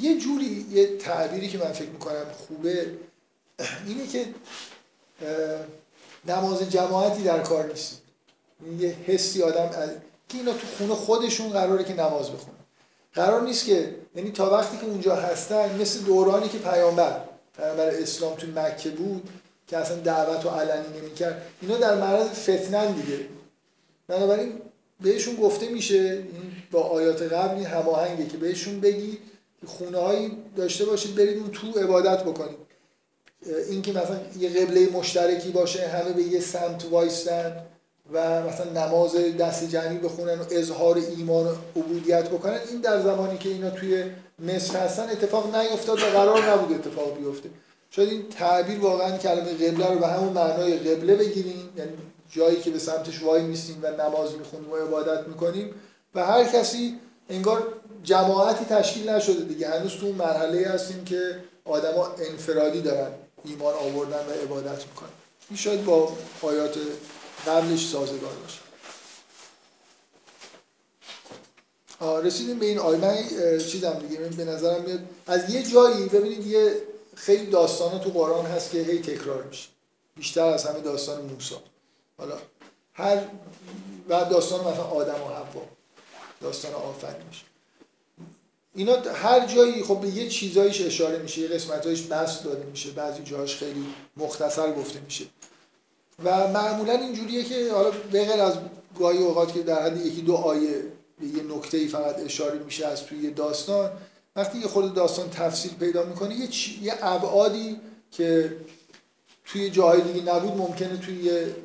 یه 0.00 0.18
جوری 0.20 0.66
یه 0.70 0.96
تعبیری 0.96 1.48
که 1.48 1.58
من 1.58 1.72
فکر 1.72 1.88
می‌کنم 1.88 2.24
خوبه 2.48 2.86
اینه 3.86 4.06
که 4.06 4.26
نماز 6.26 6.70
جماعتی 6.70 7.22
در 7.22 7.38
کار 7.38 7.66
نیست. 7.66 8.01
یه 8.78 8.96
حسی 9.06 9.42
آدم. 9.42 9.70
که 10.28 10.38
اینا 10.38 10.52
تو 10.52 10.66
خونه 10.78 10.94
خودشون 10.94 11.50
قراره 11.50 11.84
که 11.84 11.94
نماز 11.94 12.30
بخونن. 12.30 12.56
قرار 13.14 13.42
نیست 13.42 13.66
که 13.66 13.94
یعنی 14.14 14.30
تا 14.30 14.50
وقتی 14.50 14.76
که 14.76 14.84
اونجا 14.86 15.16
هستن 15.16 15.80
مثل 15.80 16.00
دورانی 16.00 16.48
که 16.48 16.58
پیامبر 16.58 17.20
پیامبر 17.56 17.86
اسلام 17.86 18.34
تو 18.34 18.46
مکه 18.46 18.90
بود 18.90 19.28
که 19.66 19.76
اصلا 19.76 19.96
دعوت 19.96 20.46
و 20.46 20.48
علنی 20.48 20.98
نمی‌کرد. 21.00 21.42
اینا 21.62 21.76
در 21.76 21.94
معرض 21.94 22.26
فتنن 22.26 22.92
دیگه. 22.92 23.18
بنابراین 24.08 24.52
بهشون 25.00 25.36
گفته 25.36 25.68
میشه 25.68 26.22
با 26.70 26.80
آیات 26.80 27.22
قبل 27.22 27.56
این 27.56 27.66
هماهنگه 27.66 28.26
که 28.26 28.36
بهشون 28.36 28.80
بگی 28.80 29.18
که 29.60 29.66
خونه 29.66 29.98
هایی 29.98 30.32
داشته 30.56 30.84
باشید 30.84 31.14
برید 31.14 31.38
اون 31.38 31.50
تو 31.50 31.80
عبادت 31.80 32.22
بکنید. 32.22 32.58
اینکه 33.70 33.92
مثلا 33.92 34.20
یه 34.38 34.48
قبله 34.48 34.88
مشترکی 34.90 35.50
باشه 35.50 35.88
همه 35.88 36.12
به 36.12 36.22
یه 36.22 36.40
سمت 36.40 36.84
وایستن. 36.90 37.66
و 38.12 38.42
مثلا 38.42 38.86
نماز 38.86 39.16
دست 39.38 39.68
جمعی 39.68 39.98
بخونن 39.98 40.38
و 40.38 40.44
اظهار 40.50 40.98
ایمان 41.16 41.46
و 41.46 41.50
عبودیت 41.76 42.28
بکنن 42.28 42.58
این 42.70 42.80
در 42.80 43.02
زمانی 43.02 43.38
که 43.38 43.48
اینا 43.48 43.70
توی 43.70 44.04
مصر 44.38 44.78
هستن 44.78 45.10
اتفاق 45.10 45.56
نیفتاد 45.56 45.98
و 45.98 46.04
قرار 46.04 46.50
نبود 46.50 46.72
اتفاق 46.72 47.16
بیفته. 47.18 47.50
شاید 47.90 48.08
این 48.08 48.28
تعبیر 48.28 48.80
واقعا 48.80 49.18
کلمه 49.18 49.54
قبله 49.54 49.92
رو 49.92 49.98
به 49.98 50.06
همون 50.06 50.32
معنای 50.32 50.78
قبله 50.78 51.14
بگیریم 51.16 51.70
یعنی 51.76 51.90
جایی 52.30 52.56
که 52.60 52.70
به 52.70 52.78
سمتش 52.78 53.22
وای 53.22 53.42
میستیم 53.42 53.78
و 53.82 53.86
نماز 53.86 54.34
می‌خونیم 54.38 54.70
و 54.72 54.76
عبادت 54.76 55.28
می‌کنیم 55.28 55.74
و 56.14 56.26
هر 56.26 56.44
کسی 56.44 56.98
انگار 57.30 57.66
جماعتی 58.02 58.64
تشکیل 58.64 59.08
نشده 59.08 59.44
دیگه. 59.44 59.68
هنوز 59.68 59.92
تو 59.96 60.06
اون 60.06 60.14
مرحله 60.14 60.68
هستیم 60.68 61.04
که 61.04 61.20
آدما 61.64 62.08
انفرادی 62.30 62.80
دارن 62.80 63.10
ایمان 63.44 63.74
آوردن 63.74 64.16
و 64.16 64.44
عبادت 64.44 64.86
می‌کنن. 64.88 65.08
این 65.50 65.58
شاید 65.58 65.84
با 65.84 66.12
آیات 66.42 66.76
قبلش 67.46 67.86
سازگار 67.86 68.34
باشه. 68.34 68.58
رسیدیم 72.22 72.58
به 72.58 72.66
این 72.66 72.78
آیه 72.78 72.98
من 72.98 73.08
اه، 73.08 73.58
چیزم 73.58 73.92
دیگه 73.92 74.20
به 74.20 74.44
نظرم 74.44 74.82
میاد. 74.82 75.00
از 75.26 75.54
یه 75.54 75.62
جایی 75.62 76.06
ببینید 76.06 76.46
یه 76.46 76.76
خیلی 77.14 77.46
داستان 77.46 78.00
تو 78.00 78.10
قرآن 78.10 78.46
هست 78.46 78.70
که 78.70 78.78
هی 78.78 78.98
تکرار 78.98 79.42
میشه. 79.42 79.68
بیشتر 80.16 80.44
از 80.44 80.64
همه 80.64 80.80
داستان 80.80 81.22
موسی. 81.22 81.54
حالا 82.18 82.38
هر 82.94 83.18
و 84.08 84.24
داستان 84.24 84.60
مثلا 84.60 84.84
آدم 84.84 85.22
و 85.22 85.28
حوا. 85.28 85.68
داستان 86.40 86.72
آفرینش 86.74 87.44
اینا 88.74 88.96
هر 89.00 89.46
جایی 89.46 89.84
خب 89.84 90.00
به 90.00 90.08
یه 90.08 90.28
چیزایش 90.28 90.80
اشاره 90.80 91.18
میشه 91.18 91.40
یه 91.40 91.48
قسمتایش 91.48 92.02
بس 92.02 92.42
داده 92.42 92.64
میشه. 92.64 92.90
بعضی 92.90 93.22
جاهاش 93.22 93.56
خیلی 93.56 93.86
مختصر 94.16 94.72
گفته 94.72 95.00
میشه. 95.00 95.24
و 96.24 96.48
معمولا 96.48 96.92
اینجوریه 96.92 97.44
که 97.44 97.72
حالا 97.72 97.90
به 97.90 98.24
غیر 98.24 98.40
از 98.42 98.54
گاهی 98.98 99.18
اوقات 99.18 99.52
که 99.54 99.62
در 99.62 99.82
حد 99.82 100.06
یکی 100.06 100.22
دو 100.22 100.34
آیه 100.34 100.82
به 101.20 101.26
یه 101.26 101.42
نکته 101.56 101.78
ای 101.78 101.88
فقط 101.88 102.20
اشاره 102.20 102.58
میشه 102.58 102.86
از 102.86 103.04
توی 103.06 103.30
داستان 103.30 103.90
وقتی 104.36 104.58
یه 104.58 104.66
خود 104.66 104.94
داستان 104.94 105.30
تفصیل 105.30 105.74
پیدا 105.74 106.04
می‌کنه 106.04 106.34
یه, 106.34 106.46
چی- 106.46 106.78
یه 106.82 106.94
ابعادی 107.02 107.80
که 108.10 108.56
توی 109.44 109.70
جاهای 109.70 110.00
دیگه 110.00 110.34
نبود 110.34 110.56
ممکنه 110.58 110.96
توی 110.96 111.22
یه 111.24 111.56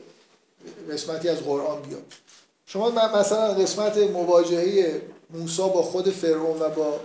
قسمتی 0.92 1.30
از 1.30 1.38
قرآن 1.38 1.82
بیاد. 1.82 2.04
شما 2.66 2.90
مثلا 3.20 3.54
قسمت 3.54 3.98
مواجهه 3.98 5.02
موسی 5.30 5.62
با 5.62 5.82
خود 5.84 6.10
فرعون 6.10 6.60
و 6.62 6.70
با 6.70 7.00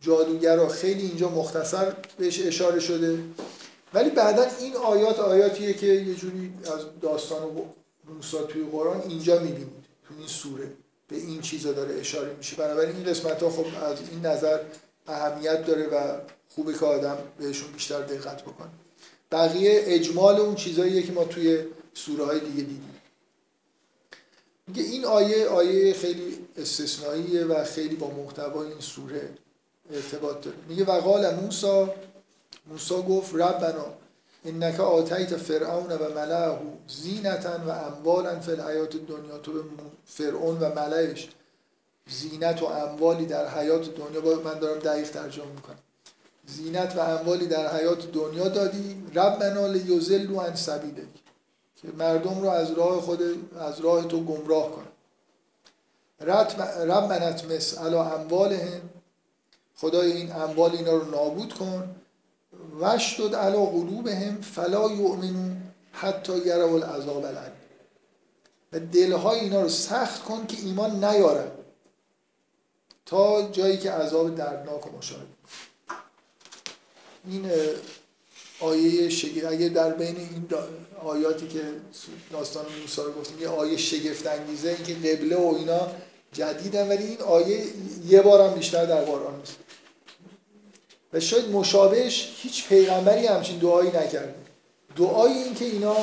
جادوگرا 0.00 0.68
خیلی 0.68 1.02
اینجا 1.06 1.28
مختصر 1.28 1.92
بهش 2.18 2.40
اشاره 2.46 2.80
شده. 2.80 3.18
ولی 3.96 4.10
بعدا 4.10 4.46
این 4.60 4.76
آیات 4.76 5.18
آیاتیه 5.18 5.72
که 5.72 5.86
یه 5.86 6.14
جوری 6.14 6.52
از 6.62 7.00
داستان 7.00 7.42
موسی 8.04 8.36
توی 8.48 8.64
قرآن 8.64 9.02
اینجا 9.08 9.38
می‌بینید 9.38 9.86
توی 10.08 10.16
این 10.18 10.26
سوره. 10.26 10.72
به 11.08 11.16
این 11.16 11.40
چیزا 11.40 11.72
داره 11.72 11.94
اشاره 11.94 12.34
میشه. 12.34 12.56
بنابراین 12.56 12.96
این 12.96 13.04
قسمت 13.04 13.42
ها 13.42 13.50
خب 13.50 13.66
از 13.84 13.98
این 14.10 14.26
نظر 14.26 14.58
اهمیت 15.06 15.66
داره 15.66 15.86
و 15.86 16.18
خوبه 16.54 16.72
که 16.72 16.86
آدم 16.86 17.18
بهشون 17.38 17.72
بیشتر 17.72 18.00
دقت 18.00 18.42
بکنه. 18.42 18.70
بقیه 19.32 19.82
اجمال 19.86 20.36
اون 20.36 20.54
چیزاییه 20.54 21.02
که 21.02 21.12
ما 21.12 21.24
توی 21.24 21.64
سوره 21.94 22.24
های 22.24 22.40
دیگه 22.40 22.54
دیدیم. 22.54 23.00
میگه 24.66 24.82
این 24.82 25.04
آیه 25.04 25.46
آیه 25.46 25.94
خیلی 25.94 26.46
استثنائیه 26.56 27.44
و 27.44 27.64
خیلی 27.64 27.96
با 27.96 28.10
محتوای 28.10 28.68
این 28.68 28.80
سوره 28.80 29.28
ارتباط 29.90 30.40
داره. 30.40 30.56
میگه 30.68 30.84
وقال 30.84 31.34
موسی 31.34 31.86
موسی 32.66 32.94
گفت 32.94 33.34
ربنا 33.34 33.86
انک 34.44 34.80
آتیت 34.80 35.36
فرعون 35.36 35.92
و 35.92 36.14
ملعه 36.14 36.58
زینتا 36.88 37.58
و 37.66 37.70
اموالا 37.70 38.40
فی 38.40 38.52
الحیات 38.52 38.96
دنیا 38.96 39.38
تو 39.38 39.52
به 39.52 39.60
فرعون 40.06 40.58
و 40.58 40.74
ملعش 40.74 41.28
زینت 42.08 42.62
و 42.62 42.64
اموالی 42.66 43.26
در 43.26 43.48
حیات 43.48 43.94
دنیا 43.94 44.20
با 44.20 44.34
من 44.34 44.58
دارم 44.58 44.78
دقیق 44.78 45.10
ترجمه 45.10 45.46
می‌کنم. 45.46 45.78
زینت 46.46 46.96
و 46.96 47.00
اموالی 47.00 47.46
در 47.46 47.76
حیات 47.76 48.12
دنیا 48.12 48.48
دادی 48.48 49.02
ربنا 49.14 49.66
لیضلوا 49.66 50.44
عن 50.44 50.54
سبیلک 50.54 51.08
که 51.76 51.88
مردم 51.98 52.40
رو 52.40 52.48
از 52.48 52.70
راه 52.72 53.00
خود 53.00 53.22
از 53.58 53.80
راه 53.80 54.08
تو 54.08 54.24
گمراه 54.24 54.70
کن. 54.70 54.86
ربنا 56.20 57.30
مس 57.30 57.78
علی 57.78 57.96
اموالهم 57.96 58.80
خدای 59.76 60.12
این 60.12 60.32
اموال 60.32 60.70
اینا 60.70 60.92
رو 60.92 61.10
نابود 61.10 61.54
کن 61.54 61.96
وشدد 62.80 63.34
علی 63.34 63.56
قلوبهم 63.56 64.40
فلا 64.40 64.90
یؤمنون 64.90 65.56
حتی 65.92 66.38
یروا 66.38 66.74
العذاب 66.74 67.24
العلیم. 67.24 67.52
و 68.72 68.80
دلهای 68.80 69.40
اینا 69.40 69.62
رو 69.62 69.68
سخت 69.68 70.22
کن 70.22 70.46
که 70.46 70.56
ایمان 70.64 71.04
نیارن. 71.04 71.50
تا 73.06 73.48
جایی 73.48 73.78
که 73.78 73.90
عذاب 73.90 74.34
دردناک 74.34 74.86
و 74.86 74.98
مشاهده. 74.98 75.26
این 77.24 77.50
آیه 78.60 79.08
شگفت 79.08 79.46
اگه 79.46 79.68
در 79.68 79.90
بین 79.90 80.16
این 80.16 80.46
آیاتی 81.04 81.48
که 81.48 81.60
داستان 82.32 82.64
موسی 82.80 83.02
رو 83.02 83.12
گفتیم 83.12 83.40
یه 83.40 83.48
آیه 83.48 83.76
شگفت 83.76 84.26
انگیزه 84.26 84.68
این 84.68 84.84
که 84.86 84.94
قبله 84.94 85.36
و 85.36 85.54
اینا 85.58 85.88
جدیدن 86.32 86.88
ولی 86.88 87.04
این 87.04 87.20
آیه 87.20 87.64
یه 88.06 88.22
بارم 88.22 88.54
بیشتر 88.54 88.84
در 88.84 89.04
قرآن 89.04 89.38
نیست. 89.38 89.56
و 91.16 91.20
شاید 91.20 91.48
مشابهش 91.48 92.32
هیچ 92.36 92.68
پیغمبری 92.68 93.26
همچین 93.26 93.58
دعایی 93.58 93.88
نکرده 93.88 94.34
دعای 94.96 95.32
این 95.32 95.54
که 95.54 95.64
اینا 95.64 95.96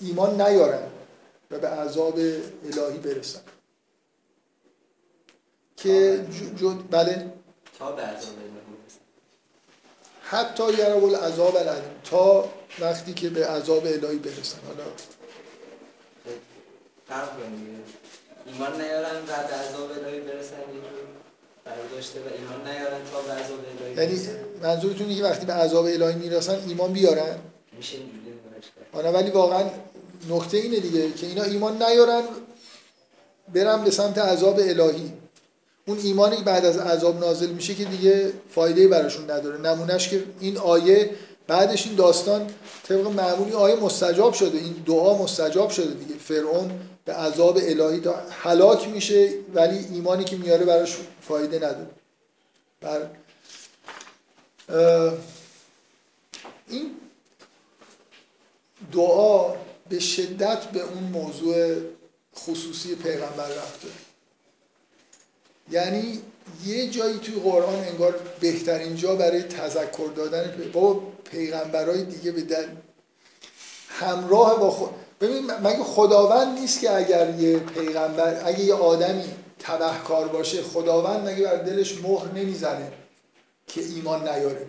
ایمان 0.00 0.40
نیارن 0.40 0.90
و 1.50 1.58
به 1.58 1.68
عذاب 1.68 2.18
الهی 2.18 2.98
برسن. 2.98 3.40
که 5.76 6.24
جو 6.56 6.74
بله. 6.90 7.32
تا 7.78 7.92
به 7.92 8.02
عذاب 8.02 8.34
حتی 10.22 10.72
یرب 10.72 11.04
العذاب 11.04 11.56
العلیم. 11.56 12.00
تا 12.04 12.48
وقتی 12.80 13.14
که 13.14 13.28
به 13.28 13.46
عذاب 13.46 13.86
الهی 13.86 14.18
برسن. 14.18 14.58
حالا 14.66 14.84
ایمان 18.46 18.82
نیارن 18.82 19.26
بعد 19.26 19.50
عذاب 19.52 19.90
الهی 19.90 20.20
برسن 20.20 20.56
برداشته 21.76 22.20
و 22.20 22.22
ایمان 22.38 22.68
نیارن 22.68 23.00
تا 23.12 23.20
به 23.20 23.32
عذاب 23.32 23.58
الهی 23.80 24.04
یعنی 24.04 24.20
منظورتون 24.62 25.08
اینه 25.08 25.20
که 25.20 25.24
وقتی 25.24 25.46
به 25.46 25.52
عذاب 25.52 25.84
الهی 25.84 26.14
می‌رسن 26.14 26.58
ایمان 26.68 26.92
بیارن؟ 26.92 27.36
میشه 27.76 27.96
اینجوری 27.96 29.16
ولی 29.16 29.30
واقعا 29.30 29.64
نکته 30.30 30.56
اینه 30.56 30.80
دیگه 30.80 31.12
که 31.12 31.26
اینا 31.26 31.42
ایمان 31.42 31.82
نیارن 31.82 32.22
برن 33.54 33.84
به 33.84 33.90
سمت 33.90 34.18
عذاب 34.18 34.58
الهی. 34.58 35.12
اون 35.86 35.98
ایمانی 35.98 36.36
که 36.36 36.42
بعد 36.42 36.64
از 36.64 36.78
عذاب 36.78 37.20
نازل 37.20 37.50
میشه 37.50 37.74
که 37.74 37.84
دیگه 37.84 38.32
فایده 38.50 38.88
براشون 38.88 39.30
نداره. 39.30 39.60
نمونهش 39.60 40.08
که 40.08 40.24
این 40.40 40.58
آیه 40.58 41.10
بعدش 41.50 41.86
این 41.86 41.94
داستان 41.94 42.50
طبق 42.82 43.06
معمولی 43.06 43.52
آیه 43.52 43.76
مستجاب 43.76 44.34
شده. 44.34 44.58
این 44.58 44.72
دعا 44.86 45.22
مستجاب 45.22 45.70
شده 45.70 45.94
دیگه. 45.94 46.14
فرعون 46.14 46.80
به 47.04 47.14
عذاب 47.14 47.56
الهی 47.62 48.02
هلاک 48.30 48.88
میشه 48.88 49.32
ولی 49.54 49.78
ایمانی 49.78 50.24
که 50.24 50.36
میاره 50.36 50.64
براش 50.64 50.96
فایده 51.28 51.56
نداره. 51.56 51.90
بر 52.80 53.06
این 56.68 56.90
دعا 58.92 59.54
به 59.88 59.98
شدت 59.98 60.64
به 60.64 60.80
اون 60.80 61.02
موضوع 61.02 61.76
خصوصی 62.36 62.94
پیغمبر 62.94 63.48
رفته. 63.48 63.88
یعنی 65.70 66.20
یه 66.66 66.90
جایی 66.90 67.18
توی 67.18 67.34
قرآن 67.34 67.74
انگار 67.74 68.20
بهترین 68.40 68.96
جا 68.96 69.14
برای 69.14 69.42
تذکر 69.42 70.10
دادن. 70.16 70.70
با 70.72 71.02
پیغمبرای 71.30 72.04
دیگه 72.04 72.32
به 72.32 72.40
دل 72.40 72.66
همراه 73.88 74.60
با 74.60 74.70
خود 74.70 74.90
ببین 75.20 75.50
مگه 75.50 75.84
خداوند 75.84 76.58
نیست 76.58 76.80
که 76.80 76.96
اگر 76.96 77.34
یه 77.34 77.58
پیغمبر 77.58 78.42
اگه 78.44 78.60
یه 78.60 78.74
آدمی 78.74 79.24
تبهکار 79.58 80.28
باشه 80.28 80.62
خداوند 80.62 81.28
مگه 81.28 81.44
بر 81.44 81.56
دلش 81.56 82.02
مهر 82.02 82.32
نمی‌زنه 82.34 82.92
که 83.66 83.80
ایمان 83.80 84.28
نیاره؟ 84.28 84.66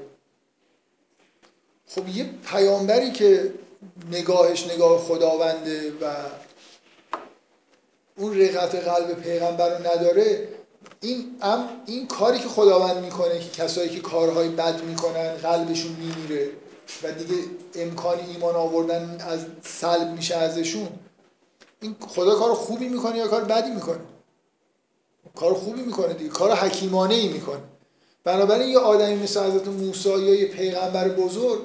خب 1.88 2.08
یه 2.08 2.30
پیامبری 2.46 3.12
که 3.12 3.54
نگاهش 4.12 4.68
نگاه 4.68 5.00
خداونده 5.00 5.92
و 5.92 6.16
اون 8.18 8.40
رقت 8.40 8.76
قلب 8.76 9.14
پیغمبر 9.22 9.78
رو 9.78 9.88
نداره 9.88 10.48
این 11.03 11.36
ام 11.41 11.69
این 11.86 12.07
کاری 12.07 12.40
که 12.40 12.48
خداوند 12.48 13.06
می‌کنه 13.06 13.40
که 13.40 13.49
کسایی 13.49 13.90
که 13.90 13.99
کارهای 13.99 14.49
بد 14.49 14.84
می‌کنن 14.84 15.34
قلبشون 15.34 15.91
میمیره 15.91 16.49
و 17.03 17.11
دیگه 17.11 17.36
امکان 17.76 18.19
ایمان 18.19 18.56
آوردن 18.56 19.18
از 19.30 19.40
سلب 19.64 20.11
میشه 20.11 20.36
ازشون 20.36 20.88
این 21.82 21.95
خدا 21.99 22.36
کار 22.36 22.53
خوبی 22.53 22.88
می‌کنه 22.88 23.18
یا 23.18 23.28
کار 23.28 23.44
بدی 23.44 23.72
می‌کنه؟ 23.72 23.99
کار 25.36 25.53
خوبی 25.53 25.82
می‌کنه 25.82 26.14
دیگه 26.14 26.30
کار 26.30 26.52
حکیمانه 26.52 27.14
ای 27.14 27.28
می‌کنه. 27.28 27.61
بنابراین 28.23 28.69
یه 28.69 28.80
آدمی 28.80 29.15
مثل 29.15 29.44
حضرت 29.44 29.68
موسی 29.68 30.10
یا 30.10 30.36
یه 30.36 30.45
پیغمبر 30.45 31.10
بزرگ 31.10 31.61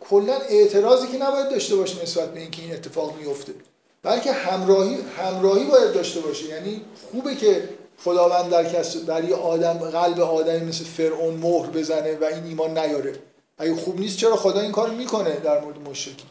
کلا 0.00 0.34
اعتراضی 0.34 1.06
که 1.06 1.18
نباید 1.18 1.48
داشته 1.48 1.76
باشه 1.76 2.02
نسبت 2.02 2.34
به 2.34 2.40
اینکه 2.40 2.62
این 2.62 2.72
اتفاق 2.72 3.16
میفته 3.16 3.54
بلکه 4.02 4.32
همراهی 4.32 4.98
همراهی 5.18 5.64
باید 5.64 5.92
داشته 5.92 6.20
باشه. 6.20 6.46
یعنی 6.46 6.80
خوبه 7.10 7.34
که 7.34 7.68
خداوند 8.04 8.50
در 8.50 8.64
کس 8.64 8.96
یه 9.28 9.34
آدم 9.34 9.72
قلب 9.72 10.20
آدمی 10.20 10.64
مثل 10.64 10.84
فرعون 10.84 11.34
مهر 11.34 11.66
بزنه 11.66 12.18
و 12.20 12.24
این 12.24 12.44
ایمان 12.44 12.78
نیاره. 12.78 13.12
اگه 13.58 13.74
خوب 13.74 14.00
نیست 14.00 14.16
چرا 14.18 14.36
خدا 14.36 14.60
این 14.60 14.72
کارو 14.72 14.92
می‌کنه 14.92 15.36
در 15.36 15.60
مورد 15.60 15.88
مشرکی 15.88 16.24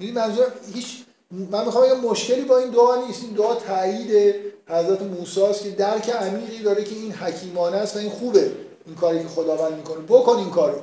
یعنی 0.00 0.12
منظور 0.12 0.46
هیچ 0.74 0.86
من 1.50 1.64
می‌خوام 1.64 1.84
یه 1.84 1.94
مشکلی 1.94 2.40
با 2.40 2.58
این 2.58 2.70
دعا 2.70 3.06
نیست. 3.06 3.22
این 3.22 3.32
دعا 3.32 3.54
تایید 3.54 4.34
حضرت 4.68 5.02
موسی 5.02 5.42
است 5.42 5.62
که 5.62 5.70
درک 5.70 6.10
عمیقی 6.10 6.62
داره 6.62 6.84
که 6.84 6.94
این 6.94 7.12
حکیمانه 7.12 7.76
است 7.76 7.96
و 7.96 7.98
این 7.98 8.10
خوبه. 8.10 8.50
این 8.86 8.94
کاری 8.94 9.22
که 9.22 9.28
خداوند 9.28 9.76
می‌کنه. 9.76 9.98
بکن 10.08 10.36
این 10.36 10.50
کارو. 10.50 10.78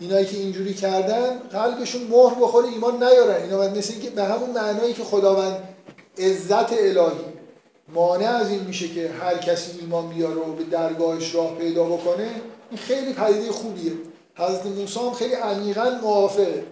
اینایی 0.00 0.26
که 0.26 0.36
اینجوری 0.36 0.74
کردن 0.74 1.38
قلبشون 1.38 2.02
مهر 2.02 2.34
بخوره 2.34 2.68
ایمان 2.68 3.02
نیارن. 3.02 3.42
اینا 3.42 3.68
مثل 3.68 3.92
اینکه 3.92 4.10
به 4.10 4.24
همون 4.24 4.50
معنایی 4.50 4.94
که 4.94 5.04
خداوند 5.04 5.68
عزت 6.18 6.72
الهی 6.72 7.37
مانع 7.94 8.36
از 8.36 8.50
این 8.50 8.60
میشه 8.60 8.88
که 8.88 9.10
هر 9.20 9.38
کسی 9.38 9.78
ایمان 9.80 10.08
بیاره 10.08 10.34
و 10.34 10.52
به 10.52 10.64
درگاهش 10.64 11.34
راه 11.34 11.54
پیدا 11.54 11.84
بکنه 11.84 12.30
این 12.70 12.80
خیلی 12.80 13.12
پدیده 13.12 13.52
خوبیه. 13.52 13.92
حضرت 14.34 14.66
موسی 14.66 15.00
هم 15.00 15.12
خیلی 15.12 15.34
عمیقا 15.34 15.98
موافقه. 16.02 16.64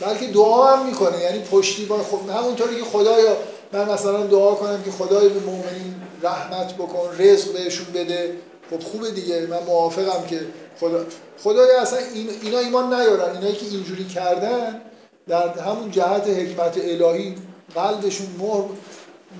بلکه 0.00 0.26
دعا 0.26 0.76
هم 0.76 0.86
می‌کنه. 0.86 1.18
یعنی 1.18 1.38
پشتیبان 1.38 2.02
خود 2.02 2.30
همونطوری 2.30 2.76
که 2.76 2.84
خدایا 2.84 3.36
من 3.72 3.90
مثلا 3.90 4.26
دعا 4.26 4.54
کنم 4.54 4.82
که 4.82 4.90
خدای 4.90 5.28
به 5.28 5.40
مؤمنین 5.40 5.94
رحمت 6.22 6.74
بکن 6.74 7.16
رزق 7.18 7.52
بهشون 7.52 7.86
بده 7.94 8.36
خب 8.70 8.80
خوبه 8.80 9.10
دیگه. 9.10 9.46
من 9.46 9.62
موافقم 9.66 10.26
که 10.26 10.40
خدا 10.80 11.04
خدای 11.44 11.76
اصلا 11.76 11.98
این 12.14 12.30
اینا 12.42 12.58
ایمان 12.58 12.94
نیارن. 12.94 13.36
اینایی 13.36 13.54
که 13.54 13.66
اینجوری 13.66 14.04
کردن 14.04 14.80
در 15.28 15.48
همون 15.48 15.90
جهت 15.90 16.28
حکمت 16.28 16.78
الهی 16.78 17.34
قلبشون 17.74 18.26
مهر 18.38 18.64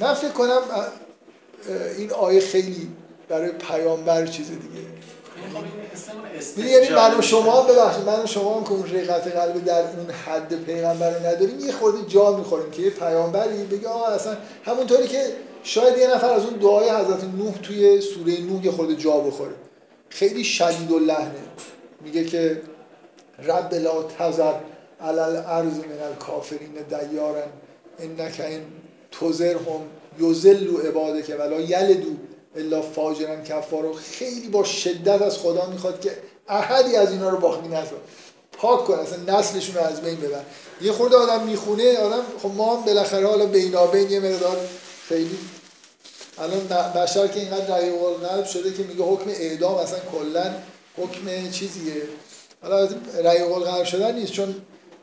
من 0.00 0.14
فکر 0.14 0.30
کنم 0.30 0.58
این 1.98 2.12
آیه 2.12 2.40
خیلی 2.40 2.88
برای 3.28 3.50
پیامبر 3.50 4.26
چیز 4.26 4.46
دیگه. 4.48 4.82
یعنی 6.56 6.88
من 6.88 7.18
و 7.18 7.22
شما 7.22 7.62
ببخشید 7.62 8.04
من 8.04 8.22
و 8.22 8.26
شما 8.26 8.54
هم 8.54 8.64
که 8.64 8.72
اون 8.72 8.86
رقت 8.86 9.36
قلب 9.36 9.64
در 9.64 9.80
اون 9.80 10.10
حد 10.10 10.64
پیغمبر 10.64 11.18
رو 11.18 11.26
نداریم 11.26 11.60
یه 11.60 11.72
خورده 11.72 12.06
جا 12.08 12.36
می‌خوریم 12.36 12.70
که 12.70 12.82
یه 12.82 12.90
پیامبری 12.90 13.64
بگه 13.64 13.88
آه 13.88 14.12
اصلا 14.12 14.36
همونطوری 14.64 15.08
که 15.08 15.24
شاید 15.62 15.98
یه 15.98 16.14
نفر 16.14 16.32
از 16.32 16.44
اون 16.44 16.54
دعای 16.54 16.90
حضرت 16.90 17.24
نوح 17.24 17.58
توی 17.62 18.00
سوره 18.00 18.40
نوح 18.40 18.64
یه 18.64 18.70
خورده 18.70 18.96
جا 18.96 19.18
بخوره. 19.18 19.54
خیلی 20.08 20.44
شدید 20.44 20.90
و 20.90 20.98
لحنه. 20.98 21.42
میگه 22.00 22.24
که 22.24 22.62
رب 23.38 23.74
لا 23.74 24.02
تذر 24.02 24.52
علی 25.00 25.18
الارض 25.18 25.76
من 25.76 26.02
الکافرین 26.10 26.72
دیارن 26.88 27.48
انک 27.98 28.40
این 28.40 28.60
تزرهم 29.20 29.80
یذلوا 30.20 30.80
عبادک 30.80 31.36
ولا 31.38 31.60
یلدو 31.60 32.10
الا 32.56 32.82
فاجرا 32.82 33.36
کفارو 33.36 33.92
خیلی 33.92 34.48
با 34.48 34.64
شدت 34.64 35.22
از 35.22 35.38
خدا 35.38 35.66
می‌خواد 35.66 36.00
که 36.00 36.10
احدی 36.48 36.96
از 36.96 37.10
اینا 37.10 37.28
رو 37.28 37.38
باقی 37.38 37.68
نذار. 37.68 38.00
پاک 38.52 38.84
کن 38.84 38.94
اصلا 38.94 39.38
نسلشون 39.38 39.74
رو 39.74 39.80
از 39.80 40.00
بین 40.00 40.16
ببر. 40.16 40.42
یه 40.80 40.92
خورده 40.92 41.16
آدم 41.16 41.44
می‌خونه 41.44 41.98
آدم 41.98 42.22
خب 42.42 42.50
ما 42.56 42.76
هم 42.76 42.84
بالاخره 42.84 43.26
حالا 43.26 43.46
بینابین 43.46 44.10
یه 44.10 44.20
مقدار 44.20 44.56
خیلی 45.08 45.38
الان 46.38 46.92
بشر 46.92 47.28
که 47.28 47.40
اینقدر 47.40 47.76
رأی 47.76 47.90
قلب 48.28 48.44
شده 48.44 48.72
که 48.72 48.82
میگه 48.82 49.04
حکم 49.04 49.30
اعدام 49.30 49.74
اصلا 49.74 49.98
کلا 49.98 50.54
حکم 50.96 51.50
چیزیه. 51.50 52.02
حالا 52.62 52.88
رأی 53.24 53.38
قلب 53.38 53.84
شدن 53.84 54.14
نیست 54.14 54.32
چون 54.32 54.54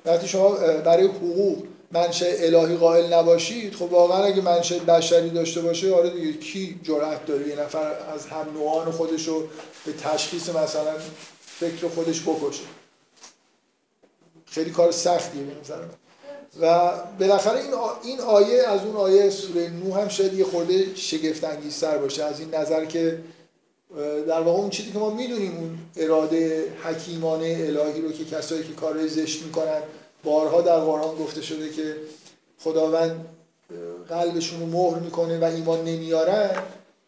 وقتی 0.06 0.28
شما 0.28 0.50
برای 0.86 1.08
حقوق 1.08 1.58
منشأ 1.92 2.26
الهی 2.40 2.76
قائل 2.76 3.14
نباشید 3.14 3.74
خب 3.76 3.94
واقعا 3.94 4.24
اگه 4.24 4.42
منشأ 4.42 4.80
بشری 4.80 5.30
داشته 5.30 5.62
باشه 5.62 5.96
آره 5.96 6.10
دیگه 6.10 6.34
کی 6.34 6.80
جرأت 6.84 7.26
داره 7.26 7.48
یه 7.48 7.56
نفر 7.56 7.92
از 8.14 8.28
هم 8.28 8.54
نوعان 8.54 8.92
خودش 8.92 9.28
رو 9.28 9.48
به 9.86 9.94
تشخیص 9.94 10.50
مثلا 10.50 10.94
فکر 11.46 11.88
خودش 11.88 12.22
بکشه؟ 12.22 12.64
خیلی 14.46 14.72
کار 14.72 14.92
سختیه 14.92 15.44
به 15.44 15.60
نظر 15.62 15.84
و 16.62 16.92
بالاخره 17.20 17.60
این 17.60 17.74
این 18.04 18.20
آیه 18.20 18.68
از 18.68 18.86
اون 18.86 18.96
آیه 18.96 19.30
سوره 19.30 19.70
نو 19.70 19.94
هم 19.94 20.08
شاید 20.08 20.34
یه 20.34 20.46
خورده 20.46 20.96
شگفت 20.96 21.44
انگیزتر 21.44 21.98
باشه 21.98 22.24
از 22.24 22.40
این 22.40 22.56
نظر 22.56 22.86
که 22.86 23.20
در 24.28 24.42
واقع 24.42 24.60
اون 24.60 24.70
چیزی 24.70 24.92
که 24.92 25.00
ما 25.00 25.10
می‌دونیم 25.10 25.58
اون 25.58 25.78
اراده 25.98 26.74
حکیمانه 26.84 27.46
الهی 27.46 28.02
رو 28.02 28.12
که 28.12 28.26
کسایی 28.26 28.64
که 28.64 28.74
کارهای 28.74 29.08
زشت 29.08 29.44
می‌کنن 29.44 29.82
بارها 30.24 30.62
در 30.62 30.80
قرآن 30.80 31.16
گفته 31.16 31.42
شده 31.42 31.70
که 31.70 31.96
خداوند 32.60 33.26
قلبشون 34.10 34.60
رو 34.60 34.66
مهر 34.66 35.00
می‌کنه 35.00 35.40
و 35.40 35.44
ایمان 35.44 35.84
نمیارن 35.84 36.50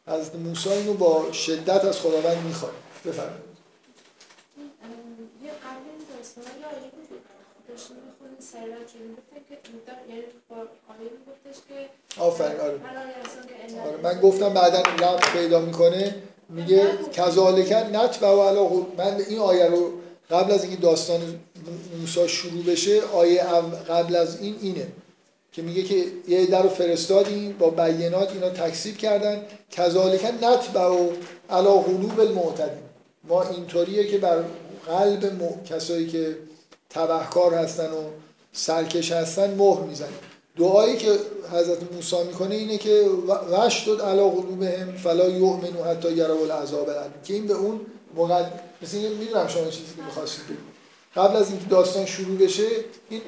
از 0.05 0.35
موسی 0.35 0.69
اینو 0.69 0.93
با 0.93 1.31
شدت 1.31 1.85
از 1.85 1.99
خداوند 1.99 2.45
می‌خواد. 2.45 2.73
بفرمایید. 3.05 3.51
یعنی 10.09 10.23
آفرین 12.19 12.59
آره. 12.59 12.79
آره 13.87 13.97
من 14.03 14.19
گفتم 14.19 14.53
بعدا 14.53 14.83
رفت 14.99 15.33
پیدا 15.33 15.59
می‌کنه 15.59 16.15
میگه 16.49 16.97
کذالکن 17.13 17.75
نت 17.75 18.23
و 18.23 18.25
علا 18.25 18.69
من 18.97 19.21
این 19.29 19.39
آیه 19.39 19.65
رو 19.65 19.91
قبل 20.29 20.51
از 20.51 20.63
اینکه 20.63 20.81
داستان 20.81 21.39
موسی 21.99 22.27
شروع 22.27 22.63
بشه 22.63 23.01
آیه 23.13 23.43
قبل 23.89 24.15
از 24.15 24.41
این 24.41 24.55
اینه 24.61 24.87
که 25.51 25.61
میگه 25.61 25.83
که 25.83 26.05
یه 26.27 26.45
در 26.45 26.61
رو 26.61 26.69
فرستادیم 26.69 27.55
با 27.59 27.69
بینات 27.69 28.31
اینا 28.31 28.49
تکسیب 28.49 28.97
کردن. 28.97 29.41
کذالک 29.71 30.25
نتبع 30.25 30.87
و 30.87 31.09
علا 31.49 31.73
قلوب 31.73 32.19
المعتدین. 32.19 32.83
ما 33.23 33.43
اینطوریه 33.43 34.07
که 34.07 34.17
بر 34.17 34.43
قلب 34.87 35.25
م... 35.25 35.63
کسایی 35.63 36.07
که 36.07 36.35
تبهکار 36.89 37.53
هستن 37.53 37.85
و 37.85 38.03
سرکش 38.53 39.11
هستن 39.11 39.55
مهر 39.55 39.81
می‌زنیم. 39.81 40.19
دعایی 40.57 40.97
که 40.97 41.11
حضرت 41.51 41.93
موسی 41.93 42.23
می‌کنه 42.27 42.55
اینه 42.55 42.77
که 42.77 43.05
وشتد 43.51 44.01
علا 44.01 44.29
قلوبهم 44.29 44.95
فلا 44.97 45.29
یؤمنوا 45.29 45.83
حتی 45.83 46.11
یروا 46.11 46.41
العذاب 46.41 46.89
العلیم 46.89 47.13
که 47.23 47.33
این 47.33 47.47
به 47.47 47.53
اون 47.53 47.79
موقع 48.15 48.43
مثل 48.81 48.97
می‌دونم 48.97 49.47
شما 49.47 49.63
چیزی 49.63 49.93
که 49.97 50.03
می‌خواستید 50.05 50.70
قبل 51.15 51.35
از 51.35 51.49
اینکه 51.49 51.65
داستان 51.65 52.05
شروع 52.05 52.37
بشه 52.37 52.67
این 53.09 53.21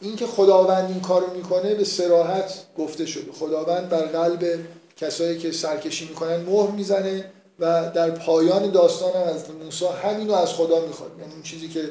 اینکه 0.00 0.26
خداوند 0.26 0.90
این 0.90 1.00
کارو 1.00 1.34
می‌کنه 1.34 1.74
به 1.74 1.84
سراحت 1.84 2.54
گفته 2.78 3.06
شده. 3.06 3.32
خداوند 3.32 3.88
بر 3.88 4.02
قلب 4.02 4.58
کسایی 4.96 5.38
که 5.38 5.52
سرکشی 5.52 6.08
می‌کنن 6.08 6.36
مهر 6.36 6.70
می‌زنه 6.70 7.30
و 7.58 7.90
در 7.94 8.10
پایان 8.10 8.70
داستان 8.70 9.22
از 9.22 9.50
موسی 9.50 9.86
همینو 9.86 10.32
از 10.32 10.52
خدا 10.52 10.86
می‌خواد. 10.86 11.10
یعنی 11.20 11.32
اون 11.32 11.42
چیزی 11.42 11.68
که 11.68 11.90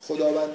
خداوند 0.00 0.50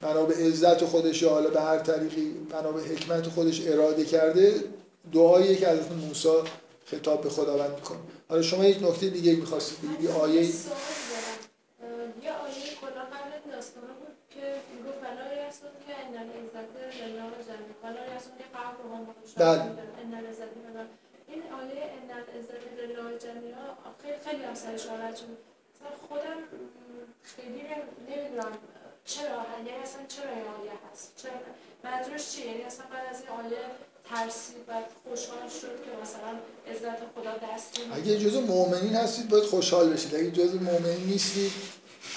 بنا 0.00 0.22
به 0.22 0.34
عزت 0.34 0.84
خودش 0.84 1.22
یا 1.22 1.30
حالا 1.30 1.50
به 1.50 1.60
هر 1.60 1.78
طریقی 1.78 2.30
بنا 2.50 2.72
به 2.72 2.82
حکمت 2.82 3.28
خودش 3.28 3.66
اراده 3.66 4.04
کرده 4.04 4.54
دعایی 5.12 5.56
که 5.56 5.68
از 5.68 5.78
موسی 6.08 6.28
خطاب 6.84 7.20
به 7.20 7.30
خداوند 7.30 7.74
می‌کنه. 7.74 7.98
حالا 8.28 8.42
شما 8.42 8.64
یک 8.64 8.82
نکته 8.82 9.08
دیگه 9.08 9.34
می‌خواستید 9.36 9.78
بگید 9.82 10.10
آیه 10.10 10.42
یه 10.42 10.48
آیه 12.44 12.64
کلا 12.80 13.02
قبل 13.14 13.43
داستان 13.54 13.90
بود 14.00 14.16
که 14.34 14.44
می‌گفت 14.74 14.98
فلا 15.04 15.26
یسون 15.42 15.74
که 15.86 15.92
ان 16.04 16.14
العزت 16.22 16.68
لله 16.76 16.94
جميعا 17.00 17.28
فلا 17.82 18.02
یسون 18.16 18.34
که 18.38 18.46
رو 18.82 18.94
هم 18.94 19.02
بله. 19.36 19.60
ان 20.02 20.14
العزت 20.20 20.50
این 21.28 21.42
آیه 21.60 21.82
ان 21.98 22.10
العزت 22.20 22.62
لله 22.78 23.18
جميعا 23.26 23.66
خیلی 24.02 24.18
خیلی 24.24 24.44
هم 24.44 24.54
سرش 24.54 24.82
شد. 25.20 25.36
خودم 26.08 26.38
خیلی 27.22 27.62
نمی‌دونم 28.10 28.52
چرا 29.04 29.40
یعنی 29.56 29.70
اصلا 29.82 30.00
چرا 30.08 30.30
این 30.30 30.48
آیه 30.60 30.72
هست؟ 30.92 31.12
چرا 31.16 31.32
منظورش 31.84 32.32
چیه؟ 32.32 32.46
یعنی 32.46 32.62
اصلا 32.62 32.84
بعد 32.92 33.06
از 33.10 33.20
این 33.20 33.30
آیه 33.40 33.58
ترسید 34.10 34.56
و 34.68 34.72
خوشحال 35.04 35.48
شد 35.48 35.76
که 35.84 35.90
مثلا 36.02 36.32
عزت 36.72 37.00
خدا 37.14 37.34
دست 37.46 37.80
اگه 37.92 38.18
جزء 38.18 38.40
مؤمنین 38.40 38.94
هستید 38.94 39.28
باید 39.28 39.44
خوشحال 39.44 39.92
بشید. 39.92 40.14
اگه 40.14 40.30
جزء 40.30 40.58
مؤمنین 40.58 41.06
نیستید 41.06 41.52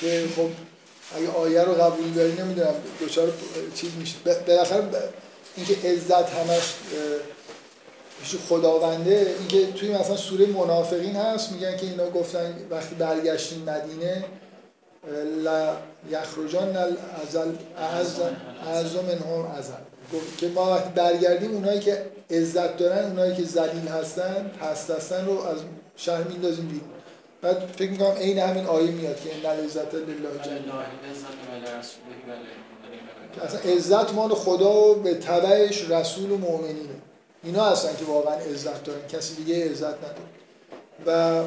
که 0.02 0.28
خب 0.36 0.50
اگه 1.16 1.32
آیه 1.32 1.64
رو 1.64 1.74
قبول 1.74 2.12
داری 2.12 2.34
نمی‌دونم 2.34 2.74
دچار 3.02 3.34
چیز 3.76 3.90
میشه 4.00 4.16
بالاخره 4.48 4.84
اینکه 5.56 5.90
عزت 5.90 6.30
همش 6.30 6.74
خداونده 8.50 9.36
اینکه 9.40 9.72
توی 9.72 9.98
مثلا 9.98 10.16
سوره 10.16 10.46
منافقین 10.46 11.16
هست 11.16 11.52
میگن 11.52 11.78
که 11.78 11.86
اینا 11.86 12.10
گفتن 12.10 12.56
وقتی 12.70 12.96
برگشتیم 12.96 13.64
مدینه 13.64 14.26
لا 15.44 15.78
یخرجان 16.12 16.78
الازل 16.78 17.52
اعز 18.68 18.96
منهم 18.96 19.46
ازل. 19.58 19.74
که 20.38 20.48
ما 20.48 20.72
وقتی 20.72 20.90
برگردیم 20.96 21.52
اونایی 21.52 21.80
که 21.80 22.06
عزت 22.32 22.78
دارن 22.78 23.06
اونایی 23.06 23.36
که 23.36 23.44
ذلیل 23.44 23.88
هستن 23.88 24.52
پست 24.62 24.92
هستن 24.92 25.26
رو 25.26 25.44
از 25.44 25.58
شهر 25.96 26.24
میندازیم 26.24 26.68
بیرون. 26.68 26.97
بعد 27.42 27.72
فکر 27.78 27.90
می‌کنم 27.90 28.12
عین 28.12 28.40
همین 28.40 28.66
آیه 28.66 28.92
میاد 28.92 29.22
که 29.22 29.36
ان 29.36 29.46
العزت 29.46 29.94
لله 29.94 30.30
جمیعا. 30.46 30.82
اصلا 33.44 33.60
عزت 33.60 34.14
مال 34.14 34.34
خدا 34.34 34.74
و 34.74 34.96
به 34.96 35.14
تبعش 35.14 35.90
رسول 35.90 36.32
و 36.32 36.38
مؤمنینه. 36.38 36.96
اینا 37.44 37.64
هستن 37.64 37.96
که 37.96 38.06
واقعا 38.06 38.36
عزت 38.36 38.84
دارن. 38.84 39.08
کسی 39.08 39.36
دیگه 39.36 39.72
عزت 39.72 39.96
نداره. 39.98 40.28
و 41.06 41.44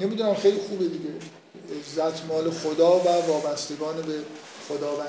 نمی‌دونم 0.00 0.34
خیلی 0.34 0.60
خوبه 0.68 0.84
دیگه. 0.84 1.10
عزت 1.80 2.24
مال 2.28 2.50
خدا 2.50 2.98
و 2.98 3.08
وابستگان 3.26 4.02
به 4.02 4.18
خداوند. 4.68 5.08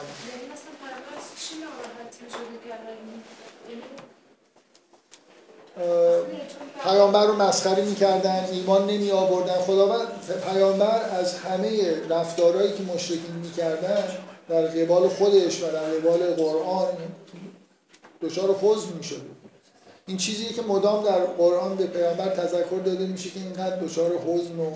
پیامبر 6.84 7.26
رو 7.26 7.36
مسخره 7.36 7.86
می‌کردن 7.86 8.46
ایمان 8.52 8.90
نمی 8.90 9.12
آوردن 9.12 9.54
خداوند 9.54 10.08
پیامبر 10.54 11.02
از 11.10 11.38
همه 11.38 11.96
رفتارهایی 12.10 12.74
که 12.74 12.84
مشرکین 12.84 13.36
می‌کردن 13.44 14.04
در 14.50 14.62
قبال 14.62 15.08
خودش 15.08 15.64
و 15.64 15.72
در 15.72 15.80
قبال 15.80 16.34
قرآن 16.34 16.88
دچار 18.22 18.56
حزن 18.62 18.94
می‌شد. 18.98 19.22
این 20.08 20.18
چیزیه 20.18 20.50
که 20.50 20.62
مدام 20.62 21.04
در 21.04 21.20
قرآن 21.20 21.76
به 21.76 21.88
پیامبر 21.88 22.30
تذکر 22.30 22.80
داده 22.86 23.06
میشه 23.06 23.30
که 23.30 23.40
اینقدر 23.40 23.76
دچار 23.76 24.12
حزن 24.12 24.60
و 24.60 24.72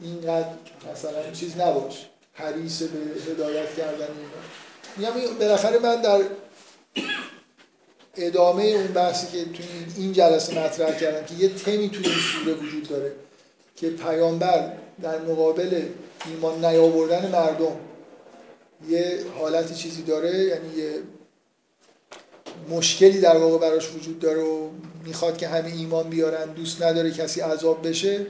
اینقدر 0.00 0.48
مثلا 0.92 1.32
چیز 1.32 1.60
نباش. 1.60 2.06
حریص 2.32 2.82
به 2.82 3.32
هدایت 3.32 3.74
کردن. 3.76 4.08
اینا 4.96 5.14
میگم 5.14 5.38
بالاخره 5.38 5.78
من 5.78 6.02
در 6.02 6.20
ادامه 8.16 8.64
اون 8.64 8.86
بحثی 8.86 9.26
که 9.26 9.44
توی 9.44 9.66
این 9.96 10.12
جلسه 10.12 10.64
مطرح 10.64 10.98
کردم 10.98 11.26
که 11.26 11.34
یه 11.34 11.48
تمی 11.48 11.88
توی 11.88 12.04
این 12.06 12.14
سوره 12.14 12.54
وجود 12.54 12.88
داره 12.88 13.12
که 13.76 13.90
پیامبر 13.90 14.72
در 15.02 15.18
مقابل 15.18 15.82
ایمان 16.26 16.64
نیاوردن 16.64 17.30
مردم 17.30 17.76
یه 18.88 19.20
حالت 19.38 19.74
چیزی 19.74 20.02
داره 20.02 20.38
یعنی 20.38 20.76
یه 20.76 20.90
مشکلی 22.70 23.20
در 23.20 23.36
واقع 23.36 23.58
براش 23.58 23.92
وجود 23.92 24.18
داره 24.18 24.42
و 24.42 24.68
می‌خواد 25.04 25.36
که 25.36 25.48
همه 25.48 25.68
ایمان 25.68 26.08
بیارن 26.08 26.52
دوست 26.52 26.82
نداره 26.82 27.10
کسی 27.10 27.40
عذاب 27.40 27.88
بشه. 27.88 28.26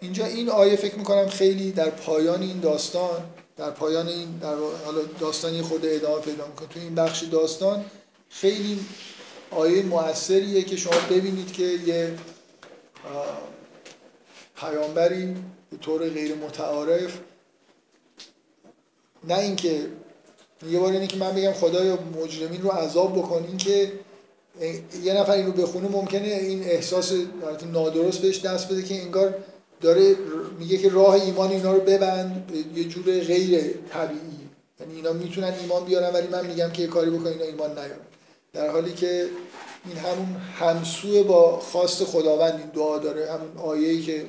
اینجا 0.00 0.26
این 0.26 0.48
آیه 0.48 0.76
فکر 0.76 0.94
می‌کنم 0.94 1.26
خیلی 1.28 1.72
در 1.72 1.90
پایان 1.90 2.42
این 2.42 2.60
داستان 2.60 3.24
در 3.56 3.70
پایان 3.70 4.08
این 4.08 4.38
در 4.40 4.54
حالا 4.84 5.00
داستانی 5.20 5.62
خود 5.62 5.86
ادامه 5.86 6.22
پیدا 6.22 6.46
می‌کنه. 6.46 6.68
تو 6.68 6.80
این 6.80 6.94
بخش 6.94 7.22
داستان 7.22 7.84
خیلی 8.30 8.80
آیه 9.50 9.82
موثریه 9.82 10.62
که 10.62 10.76
شما 10.76 11.00
ببینید 11.10 11.52
که 11.52 11.62
یه 11.62 12.14
پیامبری 14.56 15.36
به 15.70 15.76
طور 15.76 16.08
غیر 16.08 16.34
متعارف 16.34 17.18
نه 19.24 19.38
اینکه 19.38 19.86
یه 20.70 20.78
بار 20.78 20.92
اینه 20.92 21.06
که 21.06 21.16
من 21.16 21.34
بگم 21.34 21.52
خدایا 21.52 21.98
مجرمین 22.22 22.62
رو 22.62 22.70
عذاب 22.70 23.18
بکن 23.18 23.44
این 23.48 23.56
که 23.56 23.92
یه 25.02 25.14
نفر 25.14 25.32
اینو 25.32 25.52
بخونه 25.52 25.88
ممکنه 25.88 26.28
این 26.28 26.62
احساس 26.62 27.12
نادرست 27.72 28.18
بهش 28.18 28.40
دست 28.40 28.68
بده 28.72 28.82
که 28.82 29.02
انگار 29.02 29.34
داره 29.80 30.16
میگه 30.58 30.78
که 30.78 30.88
راه 30.88 31.14
ایمان 31.14 31.50
اینا 31.50 31.72
رو 31.72 31.80
ببند 31.80 32.52
یه 32.74 32.84
جور 32.84 33.04
غیر 33.04 33.74
طبیعی. 33.92 34.48
یعنی 34.80 34.94
اینا 34.94 35.12
می‌تونن 35.12 35.54
ایمان 35.60 35.84
بیارن 35.84 36.14
ولی 36.14 36.26
من 36.26 36.46
میگم 36.46 36.70
که 36.70 36.82
یه 36.82 36.88
کاری 36.88 37.10
بکن 37.10 37.26
اینا 37.26 37.44
ایمان 37.44 37.70
نیارن. 37.70 38.00
در 38.52 38.70
حالی 38.70 38.92
که 38.92 39.28
این 39.84 39.96
همون 39.96 40.36
همسو 40.58 41.24
با 41.24 41.58
خواست 41.58 42.04
خداوند 42.04 42.58
این 42.58 42.68
دعا 42.68 42.98
داره 42.98 43.32
همون 43.32 43.56
آیه‌ای 43.56 44.02
که 44.02 44.26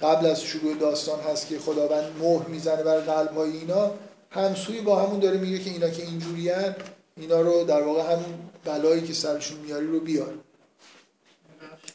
قبل 0.00 0.26
از 0.26 0.42
شروع 0.42 0.74
داستان 0.74 1.20
هست 1.20 1.48
که 1.48 1.58
خداوند 1.58 2.12
مهر 2.20 2.46
می‌زنه 2.46 2.82
بر 2.82 3.00
قلب 3.00 3.36
های 3.36 3.50
اینا 3.50 3.90
همسوی 4.30 4.80
با 4.80 5.02
همون 5.02 5.20
داره 5.20 5.38
میگه 5.38 5.58
که 5.58 5.70
اینا 5.70 5.88
که 5.88 6.02
اینجوریان 6.02 6.74
اینا 7.16 7.40
رو 7.40 7.64
در 7.64 7.82
واقع 7.82 8.02
همون 8.02 8.50
بلایی 8.64 9.02
که 9.02 9.12
سرشون 9.12 9.58
میاری 9.58 9.86
رو 9.86 10.00
بیار. 10.00 10.34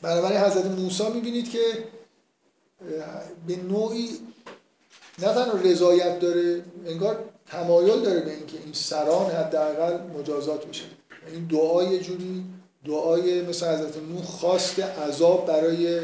بنابراین 0.01 0.39
حضرت 0.39 0.65
موسی 0.65 1.09
می‌بینید 1.09 1.51
که 1.51 1.59
به 3.47 3.55
نوعی 3.55 4.09
نه 5.19 5.33
تنها 5.33 5.57
رضایت 5.63 6.19
داره 6.19 6.63
انگار 6.87 7.23
تمایل 7.47 8.01
داره 8.01 8.19
به 8.19 8.31
اینکه 8.31 8.57
این 8.63 8.73
سران 8.73 9.31
حداقل 9.31 9.97
مجازات 10.19 10.65
بشه. 10.65 10.83
این 11.31 11.47
دعای 11.47 11.99
جوری 11.99 12.45
دعای 12.85 13.41
مثل 13.41 13.65
حضرت 13.65 13.97
نوح 13.97 14.23
خواست 14.23 14.79
عذاب 14.79 15.47
برای 15.47 15.99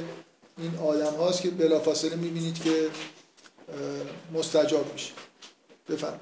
این 0.57 0.75
آدم 0.83 1.13
هاست 1.13 1.41
که 1.41 1.49
بلافاصله 1.49 2.15
می‌بینید 2.15 2.61
که 2.61 2.89
مستجاب 4.33 4.93
میشه. 4.93 5.13
بفرم 5.89 6.19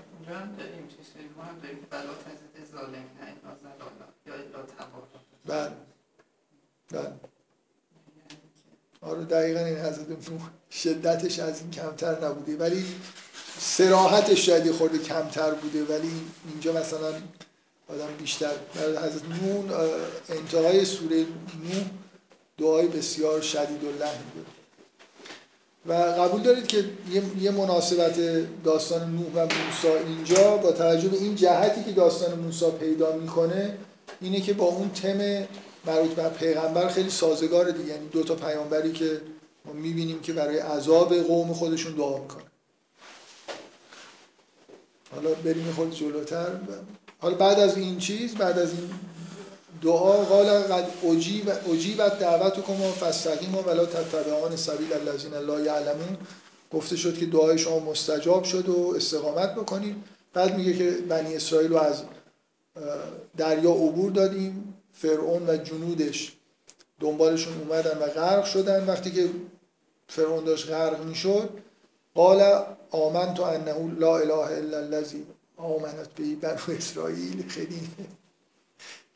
بله. 5.46 5.72
بله. 6.92 7.14
آره 9.02 9.24
دقیقا 9.24 9.60
این 9.60 9.78
حضرت 9.78 10.30
نوح 10.30 10.50
شدتش 10.72 11.40
از 11.40 11.62
این 11.62 11.72
کمتر 11.72 12.26
نبوده 12.26 12.58
ولی 12.58 12.86
سراحتش 13.60 14.46
شاید 14.46 14.72
خورده 14.72 14.98
کمتر 14.98 15.52
بوده 15.52 15.84
ولی 15.84 16.12
اینجا 16.52 16.74
مثلا 16.74 17.14
آدم 17.94 18.08
بیشتر 18.20 18.52
حضرت 18.76 19.24
نون 19.42 19.72
انتهای 20.30 20.86
سوره 20.86 21.18
نوح 21.18 21.86
دعای 22.58 22.88
بسیار 22.88 23.42
شدید 23.42 23.84
و 23.84 23.92
لحن 24.00 24.24
و 25.86 25.94
قبول 25.94 26.42
دارید 26.42 26.68
که 26.68 26.86
یه 27.40 27.52
مناسبت 27.52 28.16
داستان 28.64 29.12
نوح 29.12 29.32
و 29.36 29.40
موسی 29.40 29.88
اینجا 30.08 30.58
با 30.58 30.72
توجه 30.72 31.08
به 31.08 31.18
این 31.18 31.36
جهتی 31.36 31.84
که 31.84 31.92
داستان 31.92 32.40
موسی 32.40 32.72
پیدا 32.80 33.16
می‌کنه 33.18 33.78
اینه 34.22 34.42
که 34.42 34.54
با 34.54 34.66
اون 34.66 34.90
تم 34.90 35.48
مربوط 35.86 36.12
به 36.12 36.30
پیغمبر 36.30 36.88
خیلی 36.88 37.10
سازگار 37.10 37.72
دیگه. 37.72 37.90
یعنی 37.90 38.08
دو 38.08 38.24
تا 38.24 38.36
پیامبری 38.36 38.92
که 38.92 39.22
ما 39.66 39.74
می‌بینیم 39.74 40.20
که 40.20 40.34
برای 40.34 40.60
عذاب 40.60 41.16
قوم 41.16 41.54
خودشون 41.54 41.94
دعا 41.94 42.18
می‌کنه 42.18 42.44
حالا 45.16 45.30
بریم 45.34 45.74
خود 45.76 45.96
جلوتر. 45.96 46.48
حالا 47.22 47.36
بعد 47.36 47.60
از 47.60 47.78
این 47.78 47.98
چیز 47.98 48.36
بعد 48.36 48.60
از 48.60 48.70
این 48.72 48.90
دعا 49.82 50.12
قال 50.12 50.46
قد 50.46 50.88
اجیبت 51.72 52.20
دعوتکم 52.20 52.82
و 52.82 52.92
فاستقیموا 52.92 53.62
ولا 53.62 53.86
تتبعان 53.86 54.56
سبیل 54.56 54.94
الذین 54.94 55.34
لا 55.34 55.60
یعلمون. 55.60 56.18
گفته 56.74 56.96
شد 56.96 57.18
که 57.18 57.26
دعای 57.26 57.58
شما 57.58 57.80
مستجاب 57.80 58.44
شد 58.44 58.70
و 58.70 58.94
استقامت 58.96 59.56
بکنید. 59.56 59.96
بعد 60.34 60.58
میگه 60.58 60.78
که 60.78 60.92
بنی 60.92 61.36
اسرائیل 61.36 61.72
رو 61.72 61.78
از 61.78 62.04
دریا 63.38 63.72
عبور 63.72 64.12
دادیم. 64.12 64.74
فرعون 64.94 65.50
و 65.50 65.58
جنودش 65.58 66.34
دنبالشون 67.00 67.54
اومدن 67.62 67.98
و 67.98 68.06
غرق 68.06 68.46
شدن. 68.46 68.86
وقتی 68.86 69.12
که 69.12 69.30
فرعون 70.08 70.44
داشت 70.44 70.70
غرق 70.70 71.04
می‌شد 71.04 71.50
قال 72.16 72.64
آمنت 72.92 73.40
انه 73.40 74.00
لا 74.00 74.18
اله 74.18 74.34
الا 74.34 74.78
الذی 74.78 75.26
آمنت 75.64 76.10
به 76.10 76.36
بنو 76.36 76.78
اسرائیل. 76.78 77.50
خیلی 77.50 77.90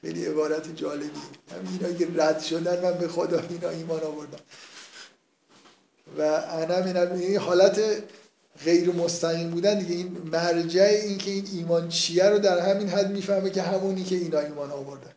خیلی 0.02 0.26
عبارت 0.26 0.76
جالبی. 0.76 1.10
همین 1.52 1.80
اینا 1.82 1.98
که 1.98 2.08
رد 2.22 2.40
شدن 2.40 2.84
من 2.84 2.98
به 2.98 3.08
خدا 3.08 3.40
اینا 3.50 3.70
ایمان 3.70 4.04
آوردم. 4.04 4.40
و 6.18 6.22
انا 6.22 6.80
من 6.80 7.12
این 7.12 7.38
حالت 7.38 7.82
غیر 8.66 8.92
مستقیم 8.92 9.50
بودن 9.50 9.80
دیگه. 9.80 9.96
این 9.96 10.18
مرجع 10.32 10.84
این 10.84 11.18
که 11.18 11.32
این 11.32 11.48
ایمان 11.54 11.90
چیه 11.90 12.30
رو 12.30 12.40
در 12.40 12.60
همین 12.60 12.90
حد 12.90 13.12
می‌فهمه 13.12 13.50
که 13.50 13.62
همونی 13.62 14.04
که 14.04 14.16
اینا 14.16 14.40
ایمان 14.40 14.72
آوردن. 14.72 15.12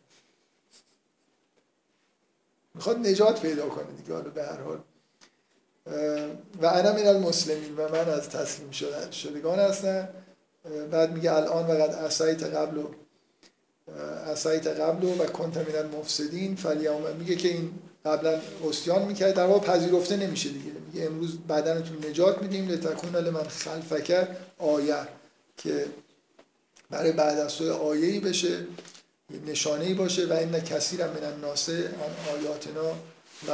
می‌خواد 2.75 2.97
نجات 2.97 3.41
پیدا 3.41 3.69
کنه 3.69 3.91
دیگه 3.97 4.13
حالا 4.13 4.29
به 4.29 4.43
هر 4.43 4.61
حال. 4.61 4.79
و 6.61 6.65
انا 6.65 6.93
من 6.93 7.07
المسلمین 7.07 7.75
و 7.75 7.89
من 7.89 8.09
از 8.09 8.29
تسلیم 8.29 8.71
شدگان 9.11 9.59
هستم. 9.59 10.09
بعد 10.91 11.11
میگه 11.11 11.33
الان 11.33 11.67
و 11.67 11.83
قد 11.83 12.55
قبل 12.55 12.77
و 12.77 12.87
اسایت 14.27 14.67
قبل 14.67 15.03
و 15.03 15.25
کنت 15.25 15.57
من 15.57 15.75
المفسدین 15.75 16.55
فلیوم 16.55 17.15
میگه 17.19 17.35
که 17.35 17.47
این 17.47 17.71
قبلا 18.05 18.41
اسیان 18.69 19.05
می‌کرد. 19.05 19.33
در 19.35 19.45
واقع 19.45 19.67
پذیرفته 19.67 20.17
نمیشه 20.17 20.49
دیگه. 20.49 20.71
میگه 20.93 21.05
امروز 21.05 21.37
بدنتون 21.39 22.05
نجات 22.09 22.41
میدیم 22.41 22.67
لتکون 22.67 23.29
من 23.29 23.43
خلفکر 23.43 24.27
آیه 24.57 24.95
که 25.57 25.85
برای 26.89 27.11
بعد 27.11 27.39
از 27.39 27.55
تو 27.55 27.73
آیه‌ای 27.73 28.19
بشه 28.19 28.65
نشانه 29.47 29.85
ای 29.85 29.93
باشه 29.93 30.25
و 30.25 30.33
این 30.33 30.59
کثیر 30.59 31.07
من 31.07 31.23
الناس 31.23 31.69
آیاتنا 32.33 32.91
و 33.47 33.51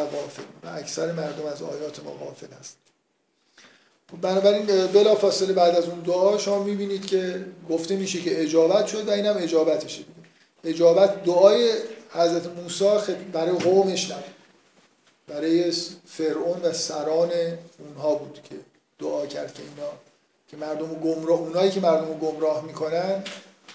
و 0.63 0.67
اکثر 0.67 1.11
مردم 1.11 1.45
از 1.45 1.61
آیات 1.61 2.03
ما 2.03 2.11
غافل 2.11 2.47
هست 2.59 2.77
بنابراین 4.22 4.65
بلا 4.88 5.15
فاصله 5.15 5.53
بعد 5.53 5.76
از 5.76 5.86
اون 5.86 5.99
دعا 5.99 6.38
شما 6.38 6.64
می‌بینید 6.64 7.06
که 7.06 7.45
گفته 7.69 7.95
میشه 7.95 8.22
که 8.22 8.41
اجابت 8.41 8.88
شد 8.88 9.07
و 9.07 9.11
اینم 9.11 9.36
اجابتشه. 9.38 10.03
اجابت 10.64 11.23
دعای 11.23 11.73
حضرت 12.10 12.48
موسی 12.48 13.15
برای 13.34 13.52
قومش 13.52 14.11
نبود. 14.11 14.36
برای 15.27 15.72
فرعون 16.06 16.61
و 16.61 16.73
سران 16.73 17.32
اونها 17.80 18.15
بود 18.15 18.40
که 18.49 18.56
دعا 18.99 19.26
کرد 19.26 19.53
که 19.53 19.64
اینا 19.64 19.91
که 20.48 20.57
مردم 20.57 20.94
گمراه 20.94 21.40
اونایی 21.40 21.72
که 21.72 21.80
مردم 21.80 22.19
گمراه 22.19 22.65
می‌کنن 22.65 23.23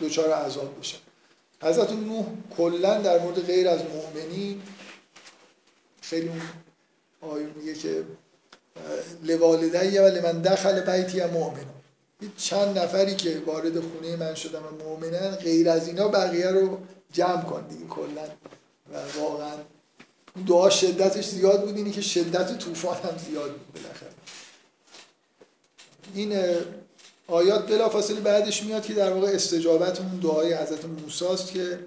دچار 0.00 0.32
عذاب 0.32 0.78
بشن. 0.80 0.98
حضرت 1.62 1.92
نوح 1.92 2.26
کلا 2.56 2.98
در 2.98 3.18
مورد 3.18 3.46
غیر 3.46 3.68
از 3.68 3.80
مؤمنین 3.84 4.62
خیلی 6.00 6.30
آیه 7.20 7.46
میگه 7.56 7.74
که 7.74 8.04
لوالدی 9.22 9.98
و 9.98 10.08
لمن 10.08 10.42
دخل 10.42 10.80
بیتی 10.80 11.24
مؤمن. 11.24 11.64
چند 12.36 12.78
نفری 12.78 13.14
که 13.14 13.42
وارد 13.46 13.80
خونه 13.80 14.16
من 14.16 14.34
شدن 14.34 14.58
و 14.58 14.84
مؤمنن 14.84 15.30
غیر 15.30 15.70
از 15.70 15.88
اینا 15.88 16.08
بقیه 16.08 16.50
رو 16.50 16.78
جمع 17.12 17.42
کن 17.42 17.66
دیگه 17.68 17.86
کلا. 17.86 18.24
و 18.92 19.20
واقعا 19.20 19.52
دعا 20.46 20.70
شدتش 20.70 21.28
زیاد 21.28 21.64
بود 21.64 21.76
اینی 21.76 21.90
که 21.90 22.00
شدت 22.00 22.58
طوفان 22.58 22.96
هم 22.96 23.18
زیاد 23.18 23.52
بود 23.52 23.72
بالاخره. 23.72 24.10
این 26.14 26.56
آیات 27.28 27.66
بلافاصله 27.66 28.20
بعدش 28.20 28.62
میاد 28.62 28.82
که 28.82 28.94
در 28.94 29.12
واقع 29.12 29.28
استجابت 29.28 30.00
اون 30.00 30.20
دعای 30.20 30.54
حضرت 30.54 30.84
موسی 30.84 31.26
است 31.26 31.52
که 31.52 31.78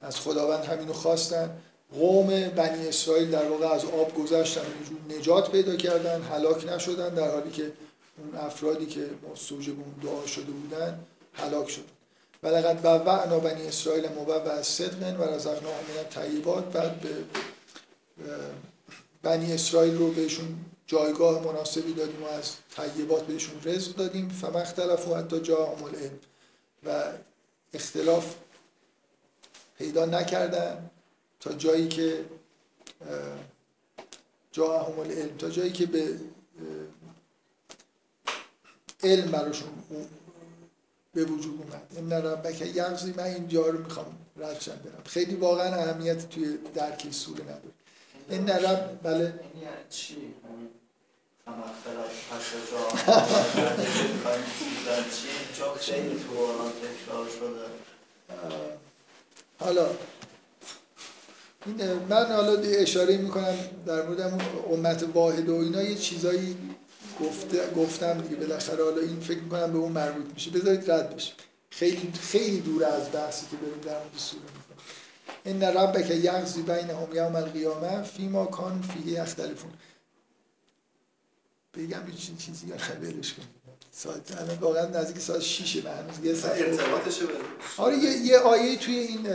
از 0.00 0.16
خداوند 0.16 0.64
همینو 0.64 0.92
خواستن. 0.92 1.50
قوم 1.98 2.48
بنی 2.48 2.88
اسرائیل 2.88 3.30
در 3.30 3.48
واقع 3.48 3.66
از 3.66 3.84
آب 3.84 4.14
گذشتن 4.14 4.60
و 4.60 5.14
نجات 5.14 5.50
پیدا 5.50 5.76
کردن 5.76 6.22
هلاک 6.22 6.68
نشدن 6.68 7.14
در 7.14 7.30
حالی 7.30 7.50
که 7.50 7.72
اون 8.18 8.44
افرادی 8.46 8.86
که 8.86 9.10
موجب 9.52 9.72
اون 9.72 9.94
دعا 10.02 10.26
شده 10.26 10.52
بودن 10.52 10.98
هلاک 11.34 11.70
شدن 11.70 11.84
و 12.44 12.98
بوعنا 12.98 13.38
بنی 13.38 13.66
اسرائیل 13.66 14.08
مبوع 14.08 14.62
صدق 14.62 15.20
و 15.20 15.24
رزقناهم 15.24 15.84
من 15.88 15.98
الطیبات. 15.98 16.64
بعد 16.64 17.00
به 17.00 17.08
بنی 19.22 19.52
اسرائیل 19.52 19.98
رو 19.98 20.10
بهشون 20.10 20.56
جایگاه 20.86 21.44
مناسبی 21.44 21.92
دادیم 21.92 22.22
و 22.22 22.26
از 22.26 22.52
طیبات 22.76 23.26
بهشون 23.26 23.60
رزق 23.64 23.96
دادیم. 23.96 24.28
فما 24.28 24.58
اختلفوا 24.58 25.18
حتی 25.18 25.36
العلم. 25.84 26.18
و 26.86 27.02
اختلاف 27.74 28.34
پیدا 29.78 30.06
نکردن. 30.06 30.90
تا 31.44 31.52
جایی 31.52 31.88
که 31.88 32.24
جاءهم 34.52 34.98
العلم 34.98 35.36
تا 35.36 35.50
جایی 35.50 35.72
که 35.72 35.86
به 35.86 36.18
علم 39.02 39.30
براشون 39.30 39.68
به 41.14 41.24
وجود 41.24 41.60
اومد. 41.60 41.86
این 41.96 42.12
ربک 42.12 42.60
یغزی 42.60 43.14
من 43.16 43.24
اینجا 43.24 43.66
رو 43.66 43.78
می‌خوام 43.78 44.18
ردشم 44.36 44.76
برم. 44.76 45.02
خیلی 45.06 45.34
واقعا 45.34 45.74
اهمیت 45.74 46.28
توی 46.28 46.58
درک 46.74 47.10
سوره 47.10 47.44
نداره. 47.44 47.74
این 48.28 48.48
رب 48.48 49.00
بله. 49.02 49.14
این 49.14 49.24
یعنی 49.62 49.76
چی؟ 49.90 50.34
حالا 59.60 59.86
این 61.66 61.92
من 62.08 62.26
حالا 62.26 62.60
اشاره 62.60 63.16
می‌کنم 63.16 63.56
در 63.86 64.06
مورد 64.06 64.42
امت 64.70 65.08
واحد 65.14 65.48
و 65.48 65.54
اینا 65.54 65.82
یه 65.82 65.94
چیزایی 65.94 66.56
گفته 67.20 67.70
گفتم 67.76 68.20
دیگه. 68.20 68.36
بالاخره 68.36 68.84
حالا 68.84 69.00
این 69.00 69.20
فکر 69.20 69.38
می‌کنم 69.38 69.72
به 69.72 69.78
اون 69.78 69.92
مربوط 69.92 70.34
میشه. 70.34 70.50
بذارید 70.50 70.90
رد 70.90 71.16
بشه. 71.16 71.32
خیلی 71.70 72.12
خیلی 72.20 72.60
دور 72.60 72.84
از 72.84 73.12
بحثی 73.12 73.46
که 73.50 73.56
بریم 73.56 73.80
در 73.80 73.98
مورد 73.98 74.16
سوره 74.16 74.42
می‌کنم 74.42 74.84
ان 75.44 75.62
ربک 75.62 76.10
یغزی 76.10 76.62
بینهم 76.62 77.14
یوم 77.14 77.36
القیامه 77.36 78.02
فیما 78.02 78.46
کان 78.46 78.82
فیه 78.82 79.12
یختلفون. 79.12 79.70
بگم 81.74 82.02
چیزی 82.38 82.66
یا 82.66 82.74
ولش 83.02 83.34
کن. 83.34 83.42
ساعت 83.96 84.40
الان 84.40 84.58
واقعا 84.58 84.86
نزدیک 84.86 85.18
ساعت 85.18 85.40
6 85.40 85.76
به 85.76 85.90
هنوز 85.90 86.24
یه 86.24 86.34
ساعت. 86.34 86.60
ارتباطش 86.60 87.18
آره 87.78 87.96
یه, 87.98 88.10
یه 88.10 88.38
آیه 88.38 88.76
توی 88.76 88.94
این 88.94 89.26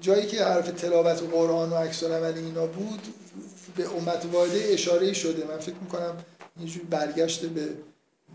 جایی 0.00 0.26
که 0.26 0.44
حرف 0.44 0.70
تلاوت 0.70 1.22
و 1.22 1.26
قرآن 1.26 1.70
و 1.70 1.74
عکس 1.74 2.04
عمل 2.04 2.34
اینا 2.38 2.66
بود 2.66 3.00
به 3.76 3.96
امت 3.96 4.26
واحده 4.32 4.64
اشاره 4.68 5.12
شده. 5.12 5.44
من 5.44 5.58
فکر 5.58 5.74
می‌کنم 5.82 6.16
یه 6.60 6.66
جور 6.66 6.82
برگشت 6.84 7.44
به 7.46 7.68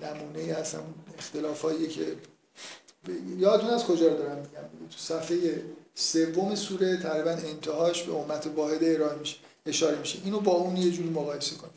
نمونه 0.02 0.54
هستم 0.54 0.84
اختلافایی 1.18 1.88
که 1.88 2.06
یادتون 3.38 3.70
از 3.70 3.84
کجا 3.84 4.08
رو 4.08 4.18
دارم 4.18 4.38
میگم؟ 4.38 4.88
تو 4.90 4.98
صفحه 4.98 5.62
سوم 5.96 6.56
سوره 6.56 6.98
تقریبا 6.98 7.32
انتهاش 7.32 8.04
به 8.04 8.16
امت 8.16 8.48
واحده 8.56 8.94
ارائه 8.94 9.20
میشه 9.20 9.36
اشاره 9.66 10.00
میشه. 10.00 10.20
اینو 10.24 10.40
با 10.40 10.52
اون 10.52 10.78
یه 10.78 10.92
جوری 10.92 11.10
مقایسه 11.10 11.56
کنید 11.56 11.77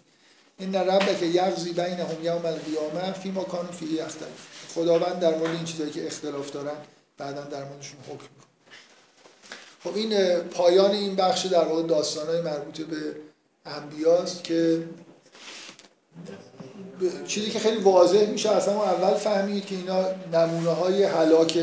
این 0.60 0.74
ربک 0.74 1.22
یغزی 1.22 1.72
بینهم 1.72 2.24
یوم 2.24 2.46
القیامه 2.46 3.12
فی 3.12 3.30
ما 3.30 3.44
کانوا 3.44 3.72
فیه 3.72 3.92
یختلف 3.92 4.46
خداوند 4.74 5.18
در 5.18 5.34
مورد 5.34 5.50
این 5.50 5.64
چیزایی 5.64 5.90
که 5.90 6.06
اختلاف 6.06 6.50
دارن 6.50 6.76
بعدا 7.18 7.40
در 7.40 7.64
موردشون 7.64 8.00
حکم 8.00 8.14
می‌کنه. 8.14 8.50
خب 9.84 9.96
این 9.96 10.38
پایان 10.40 10.90
این 10.90 11.16
بخش 11.16 11.46
در 11.46 11.64
واقع 11.64 11.82
داستانهای 11.82 12.40
مربوط 12.40 12.80
به 12.80 13.16
انبیاست 13.66 14.44
که 14.44 14.84
چیزی 17.26 17.50
که 17.50 17.58
خیلی 17.58 17.76
واضح 17.76 18.26
میشه 18.26 18.50
اصلا 18.50 18.82
اول 18.82 19.14
فهمید 19.14 19.66
که 19.66 19.74
اینا 19.74 20.04
نمونه 20.32 20.70
های 20.70 21.04
حلاک 21.04 21.58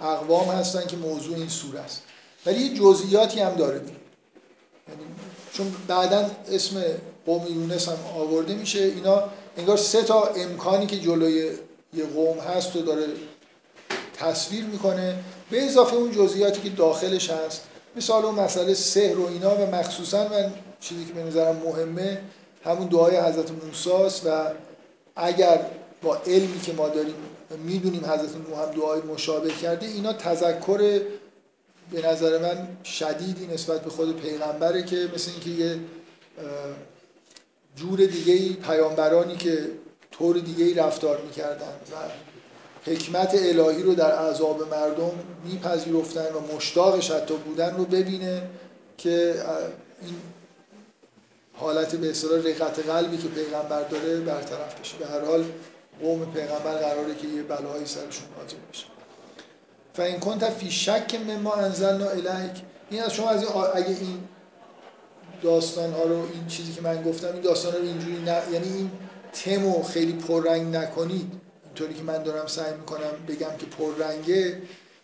اقوام 0.00 0.48
هستن 0.48 0.86
که 0.86 0.96
موضوع 0.96 1.36
این 1.36 1.48
سوره 1.48 1.80
است. 1.80 2.02
ولی 2.46 2.62
یه 2.62 2.78
جزئیاتی 2.78 3.40
هم 3.40 3.54
داره. 3.54 3.76
یعنی 3.76 5.04
چون 5.52 5.74
بعدا 5.88 6.30
اسم 6.50 6.82
قوم 7.26 7.46
یونس 7.46 7.88
هم 7.88 7.98
آورده 8.16 8.54
میشه. 8.54 8.80
اینا 8.80 9.22
انگار 9.56 9.76
سه 9.76 10.02
تا 10.02 10.24
امکانی 10.26 10.86
که 10.86 10.98
جلوی 10.98 11.50
یه 11.94 12.04
قوم 12.14 12.38
هست 12.38 12.76
و 12.76 12.82
داره 12.82 13.06
تصویر 14.18 14.64
می‌کنه. 14.64 15.18
به 15.50 15.64
اضافه 15.64 15.96
اون 15.96 16.12
جزئیاتی 16.12 16.60
که 16.60 16.68
داخلش 16.68 17.30
هست. 17.30 17.62
مثال 17.96 18.24
اون 18.24 18.34
مسئله 18.34 18.74
سحر 18.74 19.18
و 19.18 19.26
اینا 19.26 19.54
و 19.54 19.66
مخصوصا 19.74 20.28
من 20.28 20.52
چیزی 20.80 21.04
که 21.04 21.12
به 21.12 21.22
نظرم 21.22 21.56
مهمه 21.56 22.20
همون 22.64 22.86
دعای 22.86 23.16
حضرت 23.16 23.50
موسی 23.50 23.90
و 24.26 24.50
اگر 25.16 25.60
با 26.02 26.16
علمی 26.16 26.60
که 26.60 26.72
ما 26.72 26.88
داریم 26.88 27.14
می‌دونیم 27.64 28.04
حضرت 28.04 28.36
نوح 28.48 28.62
هم 28.62 28.70
دعای 28.70 29.00
مشابه 29.00 29.50
کرده 29.50 29.86
اینا 29.86 30.12
تذکر 30.12 31.00
به 31.92 32.06
نظر 32.08 32.38
من 32.38 32.68
شدیدی 32.84 33.46
نسبت 33.54 33.80
به 33.80 33.90
خود 33.90 34.20
پیغمبره 34.20 34.82
که 34.82 35.08
مثل 35.14 35.30
اینکه 35.30 35.50
یه 35.50 35.78
جور 37.76 38.06
دیگه 38.06 38.56
پیامبرانی 38.56 39.36
که 39.36 39.68
طور 40.10 40.38
دیگه 40.38 40.84
رفتار 40.84 41.20
می‌کردن 41.20 41.66
و 41.92 41.96
حکمت 42.90 43.34
الهی 43.34 43.82
رو 43.82 43.94
در 43.94 44.12
عذاب 44.12 44.74
مردم 44.74 45.10
میپذیرفتن 45.44 46.34
و 46.34 46.56
مشتاقش 46.56 47.10
حتی 47.10 47.34
بودن 47.34 47.76
رو 47.76 47.84
ببینه 47.84 48.42
که 48.98 49.34
این 50.02 50.14
حالت 51.54 51.96
به 51.96 52.10
اصطلاح 52.10 52.38
رقت 52.38 52.78
قلبی 52.78 53.16
که 53.16 53.28
پیغمبر 53.28 53.82
داره 53.82 54.20
برطرف 54.20 54.80
بشه. 54.80 54.96
به 54.96 55.06
هر 55.06 55.20
حال 55.20 55.44
قوم 56.00 56.32
پیغمبر 56.32 56.74
قراره 56.74 57.14
که 57.14 57.28
یه 57.28 57.42
بلایی 57.42 57.86
سرشون 57.86 58.26
نازل 58.38 58.56
بشه. 58.72 58.86
فاین 59.94 60.20
کنت 60.20 60.50
فی 60.50 60.70
شک 60.70 61.14
مما 61.28 61.54
انزلنا 61.54 62.08
الیک 62.08 62.62
این 62.90 63.02
از 63.02 63.14
شما 63.14 63.30
از 63.30 63.42
این 63.42 63.52
اگه 63.74 63.88
این 63.88 64.28
داستان 65.42 65.92
ها 65.92 66.02
رو 66.02 66.16
این 66.32 66.46
چیزی 66.48 66.72
که 66.72 66.82
من 66.82 67.02
گفتم 67.02 67.32
این 67.32 67.40
داستان 67.40 67.72
رو 67.72 67.82
اینجوری 67.82 68.18
نه 68.22 68.42
یعنی 68.52 68.68
این 68.76 68.90
تمو 69.32 69.82
خیلی 69.82 70.12
پررنگ 70.12 70.76
نکنید. 70.76 71.32
اینطوری 71.64 71.94
که 71.94 72.02
من 72.02 72.22
دارم 72.22 72.46
سعی 72.46 72.72
می‌کنم 72.74 73.12
بگم 73.28 73.56
که 73.58 73.66
پررنگه. 73.66 74.62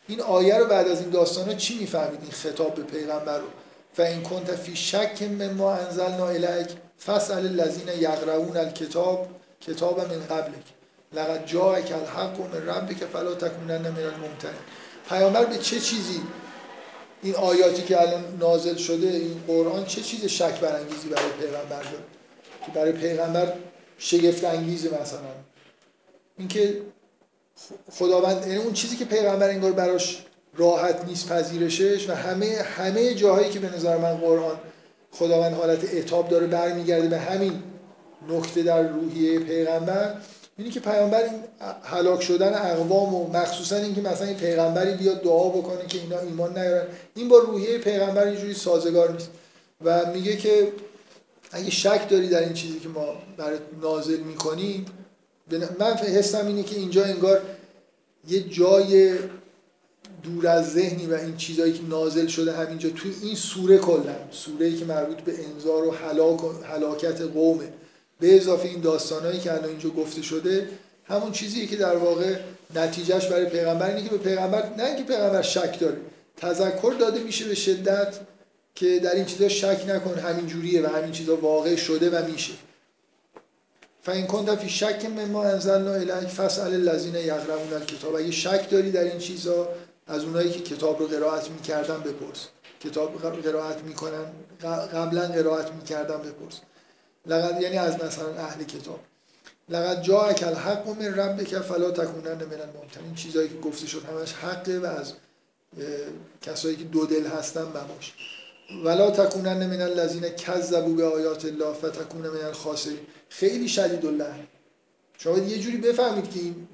این 0.09 0.21
آیه 0.21 0.59
رو 0.59 0.67
بعد 0.67 0.89
از 0.89 1.01
این 1.01 1.11
داستان 1.11 1.49
ها 1.49 1.55
چی 1.55 1.79
می‌فهمید؟ 1.79 2.21
این 2.23 2.31
خطاب 2.31 2.75
به 2.75 2.83
پیغمبر 2.83 3.39
رو. 3.39 3.47
فاین 3.97 4.23
کنت 4.23 4.55
فی 4.55 4.77
شک 4.77 5.23
مما 5.23 5.73
انزلنا 5.75 6.29
الیک 6.29 6.69
فاسال 6.99 7.47
الذین 7.47 7.89
یقرؤون 8.01 8.57
الکتاب 8.57 9.29
کتاب 9.61 10.01
من 10.01 10.37
قبلک. 10.37 10.65
لقد 11.13 11.47
جاءک 11.47 11.93
الحق 11.93 12.41
من 12.41 12.67
ربک 12.67 12.97
فلا 13.13 13.35
تکونن 13.35 13.79
من 13.79 14.03
الممتنین 14.03 14.63
پیامبر 15.09 15.45
به 15.45 15.57
چه 15.57 15.81
چیزی 15.81 16.21
این 17.23 17.35
آیاتی 17.35 17.83
که 17.83 18.01
الان 18.01 18.25
نازل 18.41 18.77
شده 18.77 19.07
این 19.09 19.43
قرآن 19.47 19.85
چه 19.85 20.01
چیز 20.01 20.25
شک 20.25 20.61
برانگیزی 20.61 21.09
برای 21.09 21.31
پیغمبر 21.41 21.83
داره؟ 21.83 22.05
که 22.67 22.73
برای 22.75 22.93
پیغمبر 22.93 23.53
شگفت 23.99 24.45
انگیزه 24.45 24.89
مثلا. 24.89 25.19
اینکه 26.39 26.83
خداوند 27.93 28.47
یعنی 28.47 28.59
اون 28.59 28.73
چیزی 28.73 28.97
که 28.97 29.05
پیغمبر 29.05 29.49
انگار 29.49 29.73
براش 29.73 30.25
راحت 30.57 31.05
نیست 31.05 31.29
پذیرشش 31.29 32.11
و 32.11 32.15
همه 32.15 32.47
همه 32.77 33.15
جاهایی 33.15 33.51
که 33.51 33.61
به 33.61 33.77
نظر 33.77 33.97
من 33.97 34.17
قرآن 34.17 34.61
خداوند 35.13 35.55
حالت 35.55 35.85
اعتاب 35.85 36.29
داره 36.29 36.47
برمیگرده 36.47 37.09
به 37.09 37.19
همین 37.19 37.63
نکته 38.29 38.63
در 38.63 38.83
روحیه 38.83 39.39
پیغمبر 39.39 40.15
اینی 40.59 40.71
که 40.71 40.81
پیامبر 40.81 41.23
این 41.23 41.35
هلاک 41.83 42.23
شدن 42.23 42.55
اقوام 42.55 43.15
و 43.15 43.29
مخصوصا 43.33 43.77
اینکه 43.77 44.01
مثلا 44.01 44.27
این 44.27 44.37
پیغمبری 44.37 44.95
بیاد 44.95 45.23
دعا 45.23 45.49
بکنه 45.49 45.87
که 45.87 45.99
اینا 45.99 46.19
ایمان 46.19 46.59
نیارن 46.59 46.87
این 47.15 47.29
با 47.29 47.39
روحیه 47.39 47.79
پیغمبر 47.79 48.27
اینجوری 48.27 48.55
سازگار 48.55 49.13
نیست. 49.13 49.31
و 49.85 50.13
میگه 50.13 50.37
که 50.37 50.73
اگه 51.53 51.71
شک 51.71 52.09
داری 52.09 52.29
در 52.29 52.41
این 52.41 52.53
چیزی 52.53 52.81
که 52.81 52.89
ما 52.89 53.07
برات 53.37 53.61
نازل 53.83 54.21
می‌کنیم 54.21 54.87
من 55.79 55.95
حسم 55.95 56.47
اینه 56.47 56.63
که 56.63 56.77
اینجا 56.77 57.05
انگار 57.05 57.41
یه 58.29 58.41
جای 58.41 59.19
دور 60.23 60.47
از 60.47 60.73
ذهنی 60.73 61.07
و 61.07 61.15
این 61.15 61.37
چیزایی 61.37 61.73
که 61.73 61.83
نازل 61.83 62.27
شده 62.27 62.53
همینجا 62.53 62.91
توی 62.91 63.15
این 63.23 63.35
سوره 63.35 63.79
کلا 63.79 64.15
سوره 64.31 64.77
که 64.77 64.85
مربوط 64.85 65.21
به 65.21 65.35
انذار 65.45 65.87
و 65.87 65.91
هلاک 65.91 66.45
و 66.45 66.53
هلاکت 66.65 67.21
قومه. 67.21 67.73
به 68.23 68.37
اضافه 68.37 68.69
این 68.69 68.81
داستانهایی 68.81 69.41
که 69.41 69.53
الان 69.53 69.69
اینجا 69.69 69.91
گفته 69.91 70.23
شده 70.23 70.69
همون 71.05 71.33
چیزیه 71.33 71.67
که 71.67 71.77
در 71.77 71.97
واقع 71.97 72.37
نتیجهش 72.75 73.27
برای 73.27 73.47
پیغمبر 73.47 73.87
اینه 73.87 74.09
که 74.09 74.11
به 74.11 74.19
پیغمبر 74.19 74.71
نه 74.79 74.85
اینکه 74.85 75.03
پیغمبر 75.03 75.43
شک 75.43 75.81
داره 75.81 75.97
تذکر 76.37 76.95
داده 77.01 77.21
میشه 77.21 77.45
به 77.45 77.55
شدت 77.55 78.15
که 78.75 78.99
در 78.99 79.15
این 79.15 79.25
چیزا 79.25 79.49
شک 79.49 79.85
نکن 79.89 80.19
همین 80.19 80.47
جوریه 80.47 80.83
و 80.83 80.87
همین 80.87 81.13
چیزا 81.13 81.37
واقع 81.37 81.77
شده 81.77 82.11
و 82.11 82.31
میشه. 82.31 82.53
فاین 84.03 84.27
کنت 84.27 84.55
فی 84.59 84.69
شک 84.69 85.05
مما 85.05 85.45
انزلنا 85.45 85.93
الیک 85.93 86.29
فاسال 86.29 86.75
الذین 86.75 87.15
یقرؤون 87.15 87.73
الکتاب. 87.73 88.15
اگه 88.15 88.31
شک 88.31 88.71
داری 88.71 88.91
در 88.91 89.05
این 89.05 89.19
چیزا 89.19 89.69
از 90.07 90.25
اونایی 90.25 90.51
که 90.51 90.61
کتاب 90.61 91.01
رو 91.01 91.07
قرائت 91.07 91.51
می‌کردن 91.51 92.01
بپرس. 92.01 92.49
کتاب 92.85 93.25
رو 93.25 93.43
قرائت 93.43 93.83
می‌کنن 93.83 94.25
قبلا 94.93 95.27
قرائت 95.27 95.73
می‌کردن 95.73 96.19
بپرس. 96.19 96.61
لقد 97.27 97.61
یعنی 97.61 97.79
از 97.79 98.05
مثلا 98.05 98.35
اهل 98.35 98.65
کتاب. 98.65 99.01
لقد 99.69 100.03
جاءک 100.03 100.43
الحق 100.43 100.89
من 100.89 101.15
ربک 101.15 101.59
فلا 101.59 101.91
تکونن 101.91 102.35
من 102.35 102.61
الممتنین 102.61 103.15
چیزایی 103.15 103.49
که 103.49 103.59
گفته 103.59 103.87
شد 103.87 104.05
همش 104.05 104.33
حقه 104.33 104.79
و 104.79 104.87
از 104.87 105.13
کسایی 106.43 106.77
که 106.77 106.85
دو 106.85 107.07
دل 107.07 107.27
هستن 107.27 107.63
مباش. 107.63 108.15
ولا 108.85 109.11
تکونن 109.11 109.67
من 109.67 109.81
الذین 109.81 110.29
کذبوا 110.29 110.93
به 110.93 111.05
آیات 111.05 111.45
الله 111.45 111.73
فتکون 111.73 112.29
من 112.29 112.45
الخاسرین. 112.45 112.99
خیلی 113.29 113.69
شدید 113.69 114.07
اللحن 114.07 114.47
شما 115.19 115.39
یه 115.39 115.59
جوری 115.59 115.77
بفهمید 115.77 116.31
که 116.31 116.41
این 116.41 116.69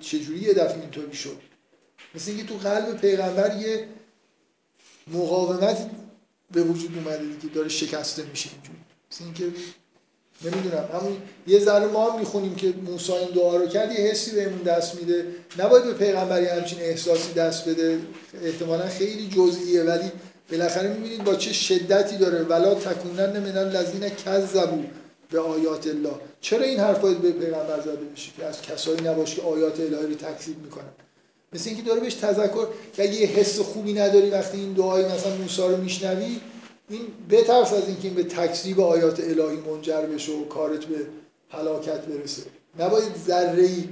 چجوری 0.00 0.38
یه 0.38 0.54
دفعه 0.54 0.80
اینطوری 0.80 1.14
شد. 1.14 1.36
مثل 2.14 2.30
اینکه 2.30 2.46
تو 2.46 2.54
قلب 2.58 3.00
پیغمبر 3.00 3.56
یه 3.56 3.88
مقاومت 5.06 5.90
به 6.50 6.62
وجود 6.62 6.94
اومده 6.94 7.24
دیگه 7.24 7.54
داره 7.54 7.68
شکسته 7.68 8.22
میشه 8.22 8.50
اینجوری. 8.52 8.71
مثل 9.12 9.24
اینکه 9.24 9.44
نمی‌دونم 10.44 10.88
همون 10.92 11.16
یه 11.46 11.58
ذره 11.58 11.86
ما 11.86 12.10
هم 12.10 12.18
می‌خونیم 12.18 12.54
که 12.54 12.74
موسی 12.86 13.12
این 13.12 13.28
دعا 13.28 13.56
رو 13.56 13.66
کرد 13.66 13.92
یه 13.92 13.98
حسی 13.98 14.30
بهمون 14.30 14.58
دست 14.58 14.94
میده. 14.94 15.26
نباید 15.58 15.84
به 15.84 15.92
پیغمبری 15.92 16.46
همچین 16.46 16.78
احساسی 16.80 17.32
دست 17.32 17.68
بده 17.68 17.98
احتمالا 18.42 18.88
خیلی 18.88 19.28
جزئیه 19.28 19.82
ولی 19.82 20.12
بالاخره 20.50 20.88
می‌بینید 20.88 21.24
با 21.24 21.34
چه 21.34 21.52
شدتی 21.52 22.16
داره. 22.16 22.42
ولا 22.42 22.74
تکونن 22.74 23.38
من 23.38 23.56
الذین 23.56 24.08
کذبوا 24.08 24.78
به 25.30 25.40
آیات 25.40 25.86
الله. 25.86 26.14
چرا 26.40 26.62
این 26.62 26.80
حرف 26.80 26.98
باید 26.98 27.18
به 27.18 27.32
پیغمبر 27.32 27.80
زده 27.80 28.04
بشه 28.14 28.30
که 28.36 28.44
از 28.44 28.62
کسایی 28.62 29.00
نباشه 29.00 29.36
که 29.36 29.42
آیات 29.42 29.80
الهی 29.80 30.06
رو 30.06 30.14
تکذیب 30.14 30.58
می‌کنن؟ 30.64 30.88
مثل 31.52 31.68
اینکه 31.68 31.84
داره 31.84 32.00
بهش 32.00 32.14
تذکر 32.14 32.66
که 32.96 33.02
اگه 33.02 33.14
یه 33.14 33.26
حس 33.26 33.60
خوبی 33.60 33.92
نداری 33.92 34.30
وقتی 34.30 34.58
این 34.58 34.72
دعای 34.72 35.04
مثلا 35.04 35.34
موسی 35.34 35.62
رو 35.62 35.76
میشنوی 35.76 36.40
این 36.92 37.06
بترس 37.30 37.72
از 37.72 37.88
اینکه 37.88 38.08
این 38.08 38.14
به 38.14 38.24
تکذیب 38.24 38.80
آیات 38.80 39.20
الهی 39.20 39.56
منجر 39.56 40.02
بشه 40.02 40.32
و 40.32 40.44
کارت 40.44 40.84
به 40.84 41.06
هلاکت 41.50 42.00
برسه. 42.00 42.42
نباید 42.78 43.16
ذره 43.26 43.62
ای 43.62 43.88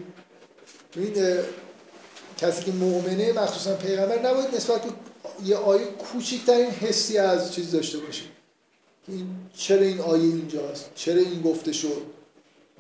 کسی 2.38 2.64
که 2.64 2.72
مؤمنه 2.72 3.32
مخصوصا 3.32 3.74
پیغمبر 3.74 4.18
نباید 4.18 4.54
نسبت 4.54 4.82
به 4.82 4.90
یه 5.44 5.56
آیه 5.56 5.84
کوچکترین 5.86 6.70
حسی 6.70 7.18
از 7.18 7.54
چیز 7.54 7.72
داشته 7.72 7.98
باشه. 7.98 8.24
این 9.08 9.26
چرا 9.56 9.82
این 9.82 10.00
آیه 10.00 10.22
اینجاست؟ 10.22 10.90
چرا 10.94 11.20
این 11.20 11.42
گفته 11.42 11.72
شد؟ 11.72 12.02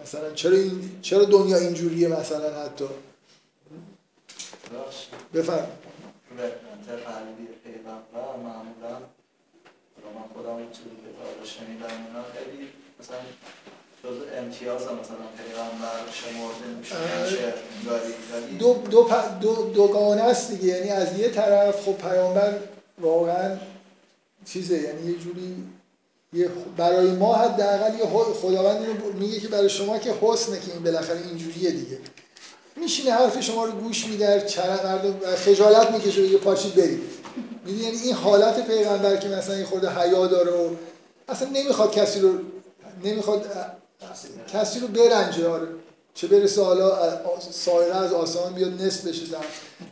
مثلا 0.02 0.32
چرا 0.32 0.56
این 0.56 0.98
چرا 1.02 1.24
دنیا 1.24 1.56
اینجوریه 1.56 2.08
مثلا 2.08 2.62
حتی؟ 2.62 2.84
رحمت 5.34 5.68
قلبی 6.88 7.46
پیغمبر 7.64 8.36
معمولا 8.36 9.00
من 10.16 10.26
خودم 10.34 10.56
این 10.56 10.70
چیزی 10.70 10.96
که 11.02 11.10
تا 11.16 11.22
حالا 11.24 11.44
شنیدم 11.54 12.06
اینا 12.06 12.22
خیلی 12.34 12.68
مثلا 13.00 13.16
جز 14.04 14.16
امتیاز 14.38 14.82
هم 14.86 14.94
مثلا 15.02 15.26
پیغمبر 15.40 15.98
شمرده 16.12 16.78
میشه. 16.78 16.94
ولی 18.32 18.56
دو 18.56 18.74
دو 18.90 19.08
دو 19.40 19.70
دوگانه 19.74 20.22
است 20.22 20.50
دیگه. 20.50 20.68
یعنی 20.76 20.90
از 20.90 21.18
یه 21.18 21.28
طرف 21.28 21.82
خب 21.84 21.92
پیامبر 21.92 22.58
واقعا 22.98 23.56
چیزه. 24.46 24.74
یعنی 24.74 25.10
یه 25.10 25.18
جوری 25.18 25.56
یه 26.32 26.50
برای 26.76 27.10
ما 27.10 27.34
حداقل 27.34 27.98
یه 27.98 28.04
خداوند 28.42 29.02
میگه 29.14 29.40
که 29.40 29.48
برای 29.48 29.70
شما 29.70 29.98
که 29.98 30.14
حسنه 30.20 30.60
که 30.60 30.72
این 30.72 30.82
بالاخره 30.82 31.20
اینجوریه 31.28 31.70
دیگه. 31.70 31.98
میشینه 32.76 33.12
حرف 33.12 33.40
شما 33.40 33.64
رو 33.64 33.72
گوش 33.72 34.06
میده 34.06 34.40
چرا 34.40 34.76
خجالت 35.36 35.90
می‌کشه 35.90 36.20
یه 36.20 36.38
پاشید 36.38 36.74
برید. 36.74 37.19
یعنی 37.66 37.98
این 37.98 38.14
حالت 38.14 38.66
پیغمبر 38.66 39.16
که 39.16 39.28
مثلا 39.28 39.54
این 39.54 39.64
خورده 39.64 39.90
حیا 39.90 40.26
داره 40.26 40.52
و 40.52 40.68
اصلا 41.28 41.48
نمی‌خواد 41.48 41.92
کسی 41.92 42.20
رو 42.20 42.34
نمی‌خواد 43.04 43.46
کسی 44.52 44.80
رو 44.80 44.86
برنجه 44.86 45.48
آره. 45.48 45.68
چه 46.14 46.26
برسه 46.26 46.62
حالا 46.62 46.98
سایره 47.50 47.96
از 47.96 48.12
آسمان 48.12 48.52
بیاد 48.52 48.82
نصف 48.82 49.06
بشه 49.06 49.24
زمین 49.26 49.44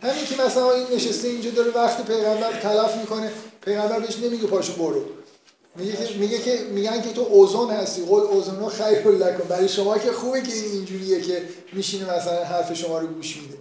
همین 0.02 0.24
که 0.24 0.42
مثلا 0.42 0.72
این 0.72 0.86
نشسته 0.94 1.28
اینجا 1.28 1.50
داره 1.50 1.70
وقت 1.70 2.04
پیغمبر 2.04 2.60
تلف 2.60 2.96
می‌کنه 2.96 3.32
پیغمبر 3.60 4.00
بهش 4.00 4.18
نمیگه 4.18 4.46
پاشو 4.46 4.72
برو. 4.72 5.02
میگه 5.76 5.92
که 6.06 6.18
میگه 6.18 6.38
که 6.38 6.58
میگن 6.70 7.02
که 7.02 7.12
تو 7.12 7.20
اوزون 7.20 7.70
هستی. 7.70 8.02
قول 8.02 8.22
اوزونو 8.22 8.68
خیر 8.68 9.08
لکن 9.08 9.48
برای 9.48 9.68
شما 9.68 9.98
که 9.98 10.12
خوبه 10.12 10.42
که 10.42 10.52
این 10.52 10.64
اینجوریه 10.72 11.20
که 11.20 11.42
میشینه 11.72 12.16
مثلا 12.16 12.44
حرف 12.44 12.74
شما 12.74 12.98
رو 12.98 13.06
گوش 13.06 13.36
میده. 13.36 13.58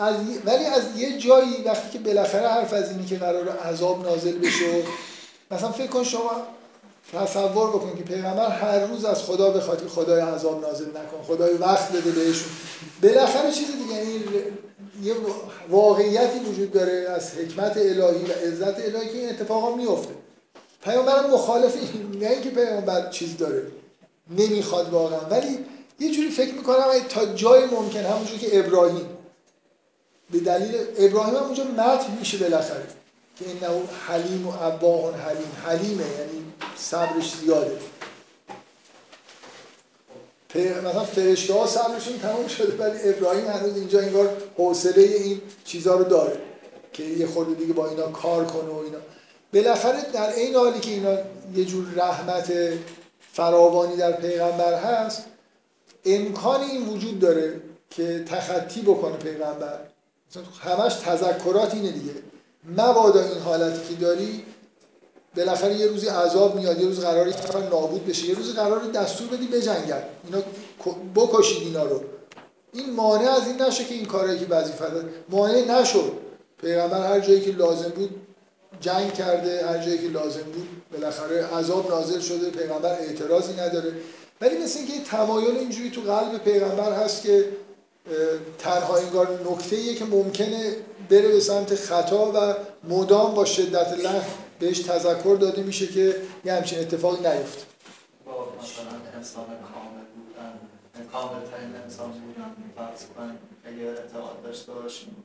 از 0.00 0.14
ولی 0.44 0.64
از 0.64 0.82
یه 0.96 1.18
جایی 1.18 1.62
وقتی 1.64 1.88
که 1.92 1.98
بالاخره 1.98 2.48
حرف 2.48 2.72
از 2.72 2.90
اینی 2.90 3.06
که 3.06 3.16
قرار 3.16 3.48
عذاب 3.48 4.06
نازل 4.06 4.38
بشه 4.38 4.82
مثلا 5.50 5.72
فکر 5.72 5.86
کن 5.86 6.04
شما 6.04 6.30
تصور 7.12 7.70
بکن 7.70 7.96
که 7.96 8.02
پیغمبر 8.02 8.50
هر 8.50 8.86
روز 8.86 9.04
از 9.04 9.22
خدا 9.22 9.50
بخواد 9.50 9.82
که 9.82 9.88
خدای 9.88 10.20
عذاب 10.20 10.66
نازل 10.66 10.88
نکن 10.88 11.22
خدای 11.26 11.54
وقت 11.54 11.92
بده 11.92 12.10
بهشون. 12.10 12.48
بالاخره 13.02 13.52
چیز 13.52 13.66
دیگه 13.66 13.94
یعنی 13.94 14.24
یه 15.02 15.14
واقعیتی 15.68 16.38
وجود 16.38 16.72
داره 16.72 17.06
از 17.16 17.30
حکمت 17.34 17.76
الهی 17.76 18.24
و 18.24 18.32
عزت 18.46 18.80
الهی 18.80 19.08
که 19.08 19.18
این 19.18 19.28
اتفاقا 19.28 19.76
میفته 19.76 20.14
پیامبر 20.84 21.26
مخالف 21.26 21.76
این 21.76 22.22
نه 22.22 22.30
اینکه 22.30 22.50
پیامبر 22.50 23.10
چیز 23.10 23.36
داره 23.36 23.62
نمی‌خواد 24.38 24.92
واقعا. 24.92 25.20
ولی 25.30 25.58
یه 26.00 26.10
جوری 26.10 26.30
فکر 26.30 26.54
می‌کنم 26.54 26.84
تا 27.08 27.26
جای 27.26 27.64
ممکن 27.64 28.00
همونجوری 28.00 28.38
که 28.38 28.58
ابراهیم. 28.58 29.06
به 30.32 30.40
دلیل 30.40 30.74
ابراهیم 30.98 31.34
هم 31.34 31.42
اونجا 31.42 31.64
متن 31.64 32.16
میشه 32.18 32.38
بالاخره 32.38 32.86
که 33.36 33.44
انه 33.50 33.82
حلیم 34.06 34.46
و 34.48 34.52
اباه 34.60 35.14
حلیم. 35.16 35.52
حلیمه 35.64 36.02
یعنی 36.02 36.44
صبرش 36.76 37.34
زیاده. 37.36 37.78
مثلا 40.54 41.04
فرشته 41.04 41.54
ها 41.54 41.66
صبرشون 41.66 42.18
تمام 42.18 42.48
شده 42.48 42.76
ولی 42.76 42.98
ابراهیم 43.08 43.46
هنوز 43.46 43.76
اینجا 43.76 44.00
انگار 44.00 44.36
حوصله 44.56 45.02
این 45.02 45.40
چیزها 45.64 45.94
رو 45.94 46.04
داره 46.04 46.40
که 46.92 47.02
یه 47.02 47.26
خورده 47.26 47.54
دیگه 47.54 47.72
با 47.72 47.88
اینا 47.88 48.06
کار 48.06 48.44
کنه 48.44 48.70
و 48.70 48.76
اینا. 48.76 48.98
بالاخره 49.52 50.02
در 50.12 50.34
این 50.34 50.54
حالی 50.54 50.80
که 50.80 50.90
اینا 50.90 51.18
یه 51.54 51.64
جور 51.64 51.84
رحمت 51.96 52.52
فراوانی 53.32 53.96
در 53.96 54.12
پیغمبر 54.12 54.74
هست 54.74 55.24
امکان 56.04 56.60
این 56.60 56.88
وجود 56.88 57.18
داره 57.18 57.60
که 57.90 58.24
تخطی 58.24 58.82
بکنه 58.82 59.16
پیغمبر. 59.16 59.78
همش 60.60 60.94
تذکرات 60.94 61.74
اینه 61.74 61.90
دیگه. 61.90 62.12
مبادا 62.76 63.20
این 63.22 63.38
حالتی 63.38 63.94
که 63.94 64.00
داری 64.00 64.44
بالاخره 65.36 65.74
یه 65.74 65.86
روزی 65.86 66.06
عذاب 66.06 66.56
میاد 66.56 66.80
یه 66.80 66.86
روز 66.86 67.00
قراری 67.00 67.34
نابود 67.70 68.06
بشه 68.06 68.26
یه 68.26 68.34
روز 68.34 68.54
قراری 68.54 68.90
دستور 68.90 69.28
بدی 69.28 69.46
بجنگن 69.46 70.02
اینا 70.24 70.42
بکشید 71.14 71.62
اینا 71.62 71.84
رو. 71.84 72.02
این 72.72 72.92
مانع 72.92 73.30
از 73.30 73.46
این 73.46 73.62
نشه 73.62 73.84
که 73.84 73.94
این 73.94 74.06
کارهایی 74.06 74.38
که 74.38 74.46
وظیفه 74.46 74.84
مانع 75.28 75.80
نشد. 75.80 76.12
پیغمبر 76.60 77.06
هر 77.06 77.20
جایی 77.20 77.40
که 77.40 77.50
لازم 77.50 77.88
بود 77.88 78.10
جنگ 78.80 79.14
کرده 79.14 79.66
هر 79.66 79.78
جایی 79.78 79.98
که 79.98 80.08
لازم 80.08 80.42
بود 80.42 80.68
بالاخره 80.92 81.46
عذاب 81.46 81.90
نازل 81.90 82.20
شده 82.20 82.50
پیغمبر 82.50 82.90
اعتراضی 82.90 83.52
نداره. 83.52 83.92
ولی 84.40 84.58
مثل 84.58 84.78
اینکه 84.78 85.04
تمایل 85.04 85.56
اینجوری 85.56 85.90
تو 85.90 86.00
قلب 86.00 86.38
پیغمبر 86.44 86.92
هست 86.92 87.22
که 87.22 87.44
تنها 88.58 88.96
انگار 88.96 89.40
نکته 89.50 89.94
که 89.94 90.04
ممکنه 90.04 90.76
بره 91.10 91.28
به 91.28 91.40
سمت 91.40 91.74
خطا 91.74 92.32
و 92.32 92.54
مدام 92.88 93.34
با 93.34 93.44
شدت 93.44 93.92
لح 94.04 94.26
بهش 94.58 94.78
تذکر 94.78 95.36
داده 95.40 95.62
میشه 95.62 95.86
که 95.86 96.16
یه 96.44 96.52
همچین 96.52 96.78
اتفاقی 96.78 97.16
نیفته. 97.16 97.62
با 98.26 98.32
مثلا 98.62 99.16
انسان 99.16 99.44
کامل 99.44 100.04
بودن 100.14 100.58
کامل 101.12 101.46
ترین 101.50 101.76
انسان 101.84 102.10
بودن 102.10 102.54
فرض 102.76 103.06
کنیم 103.16 103.38
اگه 103.64 103.82
اعتقاد 103.82 104.42
داشته 104.42 104.72
باشیم 104.72 105.24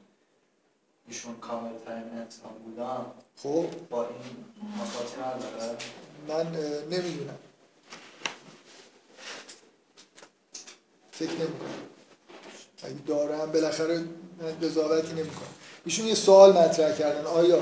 ایشون 1.08 1.36
کامل 1.36 1.72
ترین 1.86 2.04
انسان 2.04 2.52
بودن 2.66 3.06
خب. 3.44 3.66
با 3.90 4.04
این 4.04 4.16
نداره؟ 5.26 5.78
من 6.28 6.60
نمی‌دونم. 6.92 7.38
فکر 11.12 11.32
نمی‌کنم. 11.32 11.95
اگه 12.86 12.96
دارم 13.08 13.52
بالاخره 13.52 14.02
قضاوتی 14.64 15.14
نمی‌کنم. 15.14 15.48
ایشون 15.86 16.08
یه 16.08 16.16
سوال 16.16 16.54
مطرح 16.58 16.98
کردن. 16.98 17.26
آیا 17.26 17.60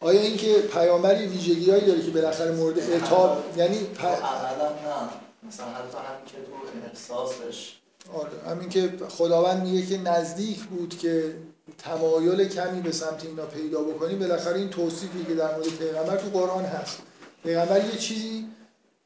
آیا 0.00 0.20
اینکه 0.20 0.54
پیامبری 0.54 1.26
ویژگیهایی 1.26 1.84
داره 1.84 2.02
که 2.02 2.10
بالاخره 2.10 2.50
مورد 2.50 2.78
اعتاب 2.78 3.44
یعنی 3.56 3.78
پ... 3.78 4.04
نه 4.04 4.10
مثلا 5.48 5.66
حتی 5.66 5.98
همین 5.98 6.26
که 6.26 6.32
تو 6.32 6.88
احساسش. 6.88 7.76
آره 8.14 8.30
همین 8.50 8.68
که 8.68 8.92
خداوند 9.08 9.62
میگه 9.62 9.86
که 9.86 9.98
نزدیک 9.98 10.64
بود 10.64 10.98
که 10.98 11.34
تمایل 11.78 12.48
کمی 12.48 12.80
به 12.80 12.92
سمت 12.92 13.24
اینا 13.24 13.46
پیدا 13.46 13.80
بکنیم 13.80 14.18
بالاخره 14.18 14.58
این 14.58 14.70
توصیفی 14.70 15.24
که 15.24 15.34
در 15.34 15.54
مورد 15.54 15.68
پیغمبر 15.68 16.16
تو 16.16 16.38
قرآن 16.38 16.64
هست. 16.64 16.98
پیغمبر 17.42 17.84
یه 17.84 17.98
چیزی 17.98 18.46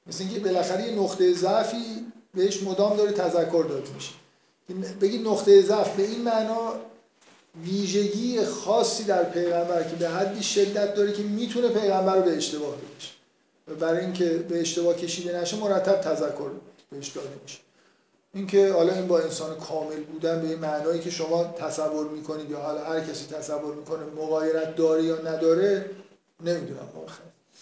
مثل 0.07 0.25
اینکه 0.25 0.41
بالاخره 0.41 0.87
یه 0.87 1.01
نقطه 1.01 1.35
ضعفی 1.35 2.07
بهش 2.35 2.63
مدام 2.63 2.97
داره 2.97 3.13
تذکر 3.13 3.65
داده 3.69 3.91
میشه. 3.95 4.11
بگید 5.01 5.27
نقطه 5.27 5.63
ضعف 5.63 5.97
به 5.97 6.03
این 6.03 6.23
معنا 6.23 6.75
ویژگی 7.65 8.45
خاصی 8.45 9.05
در 9.05 9.25
پیغمبر 9.25 9.83
که 9.83 9.97
به 9.97 10.09
حدی 10.09 10.43
شدت 10.43 10.95
داره 10.95 11.13
که 11.13 11.23
می‌تونه 11.23 11.69
پیغمبر 11.69 12.17
رو 12.17 12.23
به 12.23 12.37
اشتباه 12.37 12.77
بکشه. 12.77 13.11
و 13.69 13.75
برای 13.75 14.01
اینکه 14.01 14.25
به 14.25 14.61
اشتباه 14.61 14.95
کشیده 14.95 15.41
نشه 15.41 15.57
مرتب 15.57 16.01
تذکر 16.01 16.51
بهش 16.91 17.09
داده 17.09 17.29
میشه. 17.43 17.59
اینکه 18.35 18.73
حالا 18.73 18.95
این 18.95 19.07
با 19.07 19.21
انسان 19.21 19.57
کامل 19.57 20.01
بودن 20.01 20.43
به 20.43 20.49
این 20.49 20.59
معنایی 20.59 21.01
که 21.01 21.11
شما 21.11 21.45
تصور 21.45 22.09
می‌کنید 22.09 22.51
یا 22.51 22.59
حالا 22.59 22.85
هر 22.85 23.01
کسی 23.01 23.27
تصور 23.27 23.75
می‌کنه 23.75 24.05
مغایرت 24.17 24.77
داره 24.77 25.05
یا 25.05 25.17
نداره 25.17 25.91
نمی‌دونم 26.45 26.89
واقعا 26.95 27.17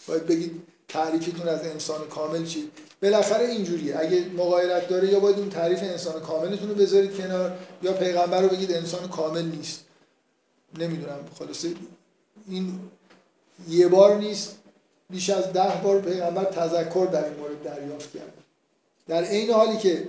باید 0.07 0.27
بگید 0.27 0.63
تعریفتون 0.93 1.49
از 1.49 1.67
انسان 1.67 2.09
کامل 2.09 2.45
چی؟ 2.45 2.71
بالاخره 3.03 3.45
اینجوریه. 3.45 3.99
اگه 3.99 4.25
مغایرت 4.37 4.89
داره 4.89 5.09
یا 5.09 5.21
باید 5.21 5.39
اون 5.39 5.49
تعریف 5.49 5.83
انسان 5.83 6.21
کاملتون 6.21 6.69
رو 6.69 6.75
بذارید 6.75 7.17
کنار 7.17 7.53
یا 7.83 7.93
پیغمبر 7.93 8.41
رو 8.41 8.49
بگید 8.49 8.73
انسان 8.73 9.09
کامل 9.09 9.43
نیست. 9.43 9.85
نمی‌دونم. 10.79 11.19
خلاصه 11.39 11.69
این 12.49 12.81
یه 13.69 13.89
بار 13.89 14.17
نیست. 14.17 14.57
بیش 15.11 15.31
از 15.31 15.53
ده 15.53 15.81
بار 15.85 16.01
پیغمبر 16.01 16.45
تذکر 16.45 17.09
در 17.13 17.25
این 17.25 17.35
مورد 17.35 17.63
دریافت 17.63 18.13
کرد. 18.13 18.33
در 19.09 19.25
عین 19.25 19.51
حالی 19.51 19.77
که 19.77 20.09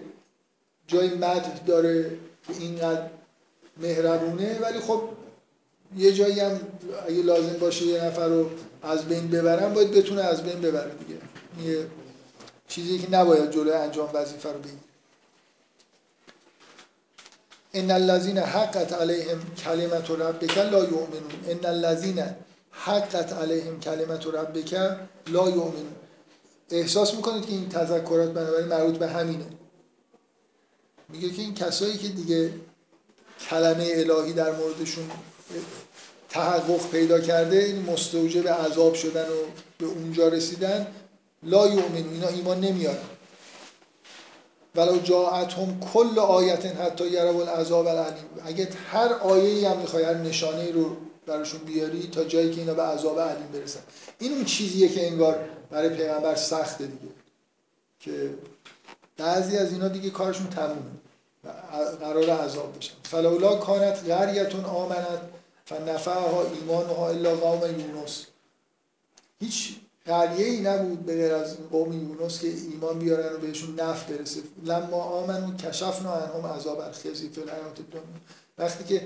جای 0.88 1.10
مد 1.10 1.66
داره 1.66 2.10
که 2.48 2.54
اینقدر 2.60 3.10
مهربونه 3.78 4.60
ولی 4.60 4.80
خب 4.80 5.02
یه 5.98 6.14
جایی 6.14 6.40
هم 6.40 6.60
اگه 7.08 7.24
لازم 7.24 7.58
باشه 7.60 7.86
یه 7.86 8.04
نفر 8.04 8.28
رو 8.28 8.50
از 8.84 9.06
بین 9.06 9.28
ببرن 9.28 9.74
باید 9.74 9.92
بتونه 9.92 10.22
از 10.22 10.44
بین 10.44 10.62
ببره 10.62 10.92
دیگه. 10.96 11.20
یه 11.72 11.88
چیزی 12.68 13.00
که 13.00 13.12
نباید 13.12 13.52
جلوی 13.52 13.74
انجام 13.74 14.10
وظیفه 14.14 14.50
رو 14.50 14.60
بگیره. 14.60 14.78
ان 17.74 17.92
الذين 17.92 18.38
حقت 18.38 18.94
عليهم 18.94 19.40
كلمه 19.66 20.10
ربك 20.10 20.58
لا 20.58 20.80
يؤمنون 20.80 21.34
ان 21.50 21.66
الذين 21.66 22.36
حقت 22.72 23.34
عليهم 23.34 23.80
كلمه 23.80 24.32
ربك 24.34 24.74
لا 25.28 25.50
يؤمنون 25.50 25.96
احساس 26.70 27.14
می‌کنید 27.14 27.46
که 27.46 27.52
این 27.52 27.70
تذکرات 27.70 28.30
بنابراین 28.30 28.68
مربوط 28.68 28.98
به 28.98 29.08
همینه. 29.08 29.46
میگه 31.10 31.30
که 31.30 31.42
این 31.42 31.54
کسایی 31.54 31.98
که 31.98 32.08
دیگه 32.08 32.54
کلمه 33.50 33.94
الهی 33.96 34.34
در 34.34 34.52
موردشون 34.52 35.12
تحقق 36.34 36.90
پیدا 36.92 37.20
کرده 37.20 37.58
این 37.58 37.82
مستوجب 37.82 38.48
عذاب 38.48 38.94
شدن 38.94 39.24
و 39.24 39.36
به 39.78 39.86
اونجا 39.86 40.28
رسیدن 40.28 40.88
لا 41.44 41.68
یؤمن 41.68 41.96
اینا 42.14 42.28
ایمان 42.28 42.60
نمیارن. 42.60 42.98
ولو 44.76 45.00
جاءتهم 45.00 45.80
کل 45.94 46.20
آیت 46.20 46.66
حتی 46.66 47.08
یروا 47.08 47.42
العذاب 47.42 47.88
العلیم. 47.88 48.26
اگه 48.46 48.68
هر 48.92 49.14
آیه 49.14 49.70
هم 49.70 49.78
می‌خوای 49.78 50.04
هر 50.04 50.14
نشانه 50.14 50.72
رو 50.72 50.98
براشون 51.26 51.60
بیاری 51.60 52.08
تا 52.08 52.24
جایی 52.24 52.52
که 52.52 52.60
اینا 52.62 52.74
به 52.74 52.82
عذاب 52.82 53.20
علیم 53.20 53.48
برسن. 53.54 53.80
این 54.20 54.34
اون 54.34 54.46
چیزیه 54.46 54.90
که 54.90 55.08
انگار 55.08 55.40
برای 55.72 55.90
پیغمبر 55.90 56.36
سخته 56.36 56.86
دیگه. 56.86 57.14
که 58.00 58.30
بعضی 59.18 59.58
از 59.58 59.72
اینا 59.72 59.88
دیگه 59.88 60.10
کارشون 60.10 60.48
تمومه 60.48 60.82
و 61.44 61.50
قرار 62.00 62.30
عذاب 62.30 62.78
بشن. 62.78 62.94
فلولا 63.04 63.56
کانت 63.56 64.10
قریتون 64.10 64.66
آمنت 64.66 65.20
فنفعها 65.66 66.46
ایمانها 66.54 67.10
الا 67.10 67.36
قوم 67.36 67.80
یونس 67.80 68.26
هیچ 69.40 69.76
قریه 70.06 70.46
ای 70.46 70.62
نبود 70.62 71.06
به 71.06 71.14
غیر 71.14 71.34
از 71.34 71.58
قوم 71.72 71.94
یونس 71.94 72.40
که 72.40 72.48
ایمان 72.48 73.00
بیارن 73.00 73.36
و 73.36 73.38
بهشون 73.38 73.80
نفع 73.80 74.14
برسه. 74.14 74.40
لما 74.66 75.04
آمنون 75.04 75.58
کشفنا 75.58 76.14
عنهم 76.14 76.46
عذاب 76.46 76.80
الخزی 76.80 77.30
فی 77.30 77.42
الحیات 77.42 77.80
الدنیا. 77.80 78.04
وقتی 78.58 78.84
که 78.84 79.02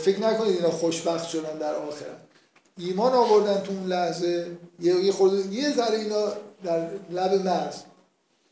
فکر 0.00 0.20
نکنید 0.20 0.56
اینا 0.56 0.70
خوشبخت 0.70 1.28
شدن 1.28 1.58
در 1.58 1.74
آخرت. 1.74 2.18
ایمان 2.78 3.12
آوردن 3.12 3.60
تو 3.60 3.72
اون 3.72 3.86
لحظه 3.86 4.56
یه 4.80 5.12
خود 5.12 5.52
یه 5.52 5.76
ذره 5.76 5.98
اینا 5.98 6.32
در 6.64 6.90
لب 7.10 7.46
مرز. 7.46 7.74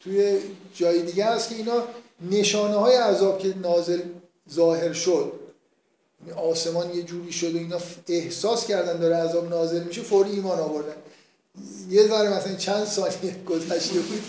توی 0.00 0.38
جای 0.74 1.02
دیگه 1.02 1.24
هست 1.24 1.48
که 1.48 1.54
اینا 1.54 1.82
نشانه 2.30 2.76
های 2.76 2.96
عذاب 2.96 3.38
که 3.38 3.54
نازل 3.58 4.00
ظاهر 4.50 4.92
شد. 4.92 5.32
آسمان 6.32 6.94
یه 6.94 7.02
جوری 7.02 7.32
شد 7.32 7.54
و 7.54 7.58
اینا 7.58 7.78
احساس 8.08 8.66
کردن 8.66 9.00
داره 9.00 9.16
عذاب 9.16 9.48
نازل 9.48 9.82
میشه 9.82 10.02
فوری 10.02 10.30
ایمان 10.30 10.58
آوردن. 10.58 10.96
یه 11.90 12.08
ذره 12.08 12.36
مثلا 12.36 12.54
چند 12.54 12.86
ثانیه 12.86 13.36
گذشته 13.46 14.00
بود. 14.00 14.22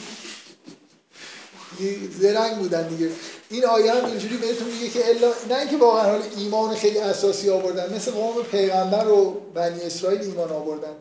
زرنگ 2.20 2.58
بودن 2.58 2.88
دیگه. 2.88 3.10
این 3.50 3.66
آیه 3.66 3.94
هم 3.94 4.06
اینجوری 4.06 4.38
بهتون 4.38 4.68
میگه 4.68 4.90
که 4.90 5.10
الا 5.10 5.32
نه 5.50 5.60
اینکه 5.60 5.78
واقعا 5.78 6.04
حال 6.04 6.22
ایمان 6.38 6.76
خیلی 6.76 6.98
اساسی 6.98 7.50
آوردن 7.50 7.96
مثل 7.96 8.12
قوم 8.12 8.44
پیغمبر 8.52 9.08
و 9.08 9.42
بنی 9.54 9.82
اسرائیل 9.82 10.22
ایمان 10.22 10.52
آوردن. 10.52 10.94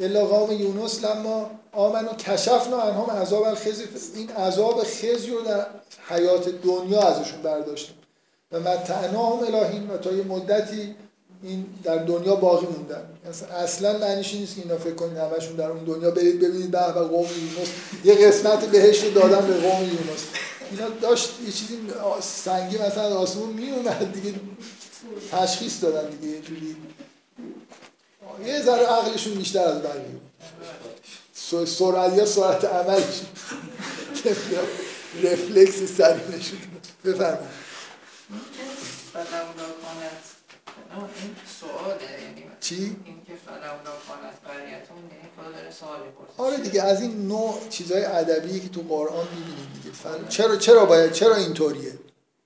الا 0.00 0.26
قوم 0.26 0.52
یونس 0.52 1.04
لما 1.04 1.50
آمن 1.72 2.04
و 2.04 2.12
کشفنا 2.12 2.80
عنهم 2.82 3.10
عذاب 3.10 3.42
الخزی 3.42 3.84
این 4.14 4.30
عذاب 4.30 4.84
خزی 4.84 5.30
رو 5.30 5.40
در 5.40 5.66
حیات 6.08 6.48
دنیا 6.48 7.00
ازشون 7.00 7.42
برداشتیم 7.42 7.97
و 8.52 8.60
متعناهم 8.60 9.54
الهین 9.54 9.90
و 9.90 9.96
تا 9.96 10.12
یه 10.12 10.24
مدتی 10.24 10.94
این 11.42 11.66
در 11.84 11.96
دنیا 11.96 12.34
باقی 12.34 12.66
موندن. 12.66 13.04
اصلا 13.56 13.98
معنیش 13.98 14.34
نیست 14.34 14.54
که 14.54 14.62
اینا 14.62 14.78
فکر 14.78 14.94
کنید 14.94 15.16
همشون 15.16 15.56
در 15.56 15.70
اون 15.70 15.84
دنیا 15.84 16.10
برید 16.10 16.40
ببینید 16.40 16.70
به 16.70 16.92
به 16.92 17.00
قوم 17.00 17.26
یونس. 17.26 17.68
یه 18.04 18.14
قسمت 18.14 18.64
بهشت 18.64 19.14
دادن 19.14 19.46
به 19.46 19.54
قوم 19.54 19.82
یونس. 19.82 20.24
اینا 20.70 20.88
داشت 21.02 21.30
یه 21.46 21.52
چیزی 21.52 21.78
سنگی 22.20 22.78
مثلا 22.78 23.18
آسمون 23.18 23.48
می 23.48 23.70
اومد 23.70 24.12
دیگه. 24.12 24.34
تشخیص 25.32 25.82
دادن 25.82 26.10
دیگه 26.10 26.34
یه 26.34 26.40
جوری. 26.40 26.76
یه 28.46 28.62
ذره 28.62 28.86
عقلشون 28.86 29.34
بیشتر 29.34 29.64
از 29.64 29.82
بقیه 29.82 30.04
سرعت 31.64 32.16
یا 32.16 32.26
سرعت 32.26 32.64
عملشون 32.64 33.26
رفلکس 35.22 35.82
سریع 35.98 36.38
نشون 36.38 36.58
بفرمایید. 37.04 37.67
این 41.00 41.36
سواله 41.60 42.22
یعنی 42.22 42.44
چی؟ 42.60 42.74
این 42.74 42.96
که 43.26 43.32
یعنی 44.58 45.28
خدا 45.36 45.50
داره 45.50 45.70
آره 46.36 46.56
دیگه 46.56 46.82
از 46.82 47.00
این 47.02 47.28
نوع 47.28 47.68
چیزهای 47.68 48.04
ادبی 48.04 48.60
که 48.60 48.68
تو 48.68 48.82
قرآن 48.82 49.26
می‌بینید 49.34 49.72
دیگه. 49.74 49.96
فل... 49.96 50.28
چرا 50.28 50.56
چرا 50.56 50.84
باید 50.84 51.12
چرا 51.12 51.34
اینطوریه؟ 51.34 51.98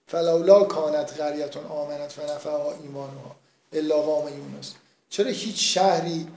فلولا 0.06 0.64
کانت 0.64 1.20
قریتون 1.20 1.64
آمنت 1.64 2.12
فنفعها 2.12 2.72
ایمانها 2.82 3.36
الا 3.72 3.96
قوم 3.96 4.28
یونس. 4.28 4.74
چرا 5.08 5.30
هیچ 5.30 5.74
شهری 5.74 6.28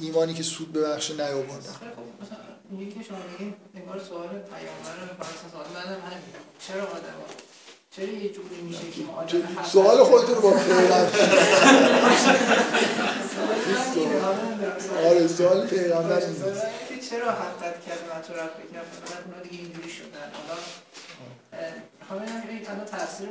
ایمانی 0.00 0.34
که 0.34 0.42
سود 0.42 0.72
ببخشه 0.72 1.14
نیاوردن؟ 1.14 1.72
خب 1.72 2.22
مثلا 2.22 2.90
که 2.90 3.02
شما 3.02 3.18
میگین 3.32 3.54
انگار 3.74 3.98
سوال 3.98 4.28
پیامبر 4.28 4.94
رو 5.00 5.24
سوال 5.52 5.66
منم 5.74 6.00
همین 6.00 6.22
چرا 6.66 6.82
آدم 6.82 7.14
چرا 7.96 8.06
یه 8.06 8.28
جوری 8.28 8.60
میشه 8.68 8.90
که 8.90 9.02
ما 9.02 9.12
آدم 9.12 9.64
سوال 9.72 10.04
خودتون 10.04 10.34
رو 10.34 10.40
با 10.40 10.50
پیغمبر 10.50 11.06
آره 15.08 15.26
سوال 15.26 15.66
پیغمبر 15.66 16.20
چرا 17.10 17.30
حقیقت 17.32 17.84
کلمت 17.84 18.30
رو 18.30 18.36
رفت 18.36 18.56
بکنم 18.56 18.82
فقط 18.92 19.18
اونا 19.26 19.42
دیگه 19.42 19.58
اینجوری 19.64 19.90
شدن. 19.90 20.30
حالا 20.48 20.56
حالا 22.08 22.22
این 22.22 22.70
الان 22.70 22.84
تاثیر 22.84 23.28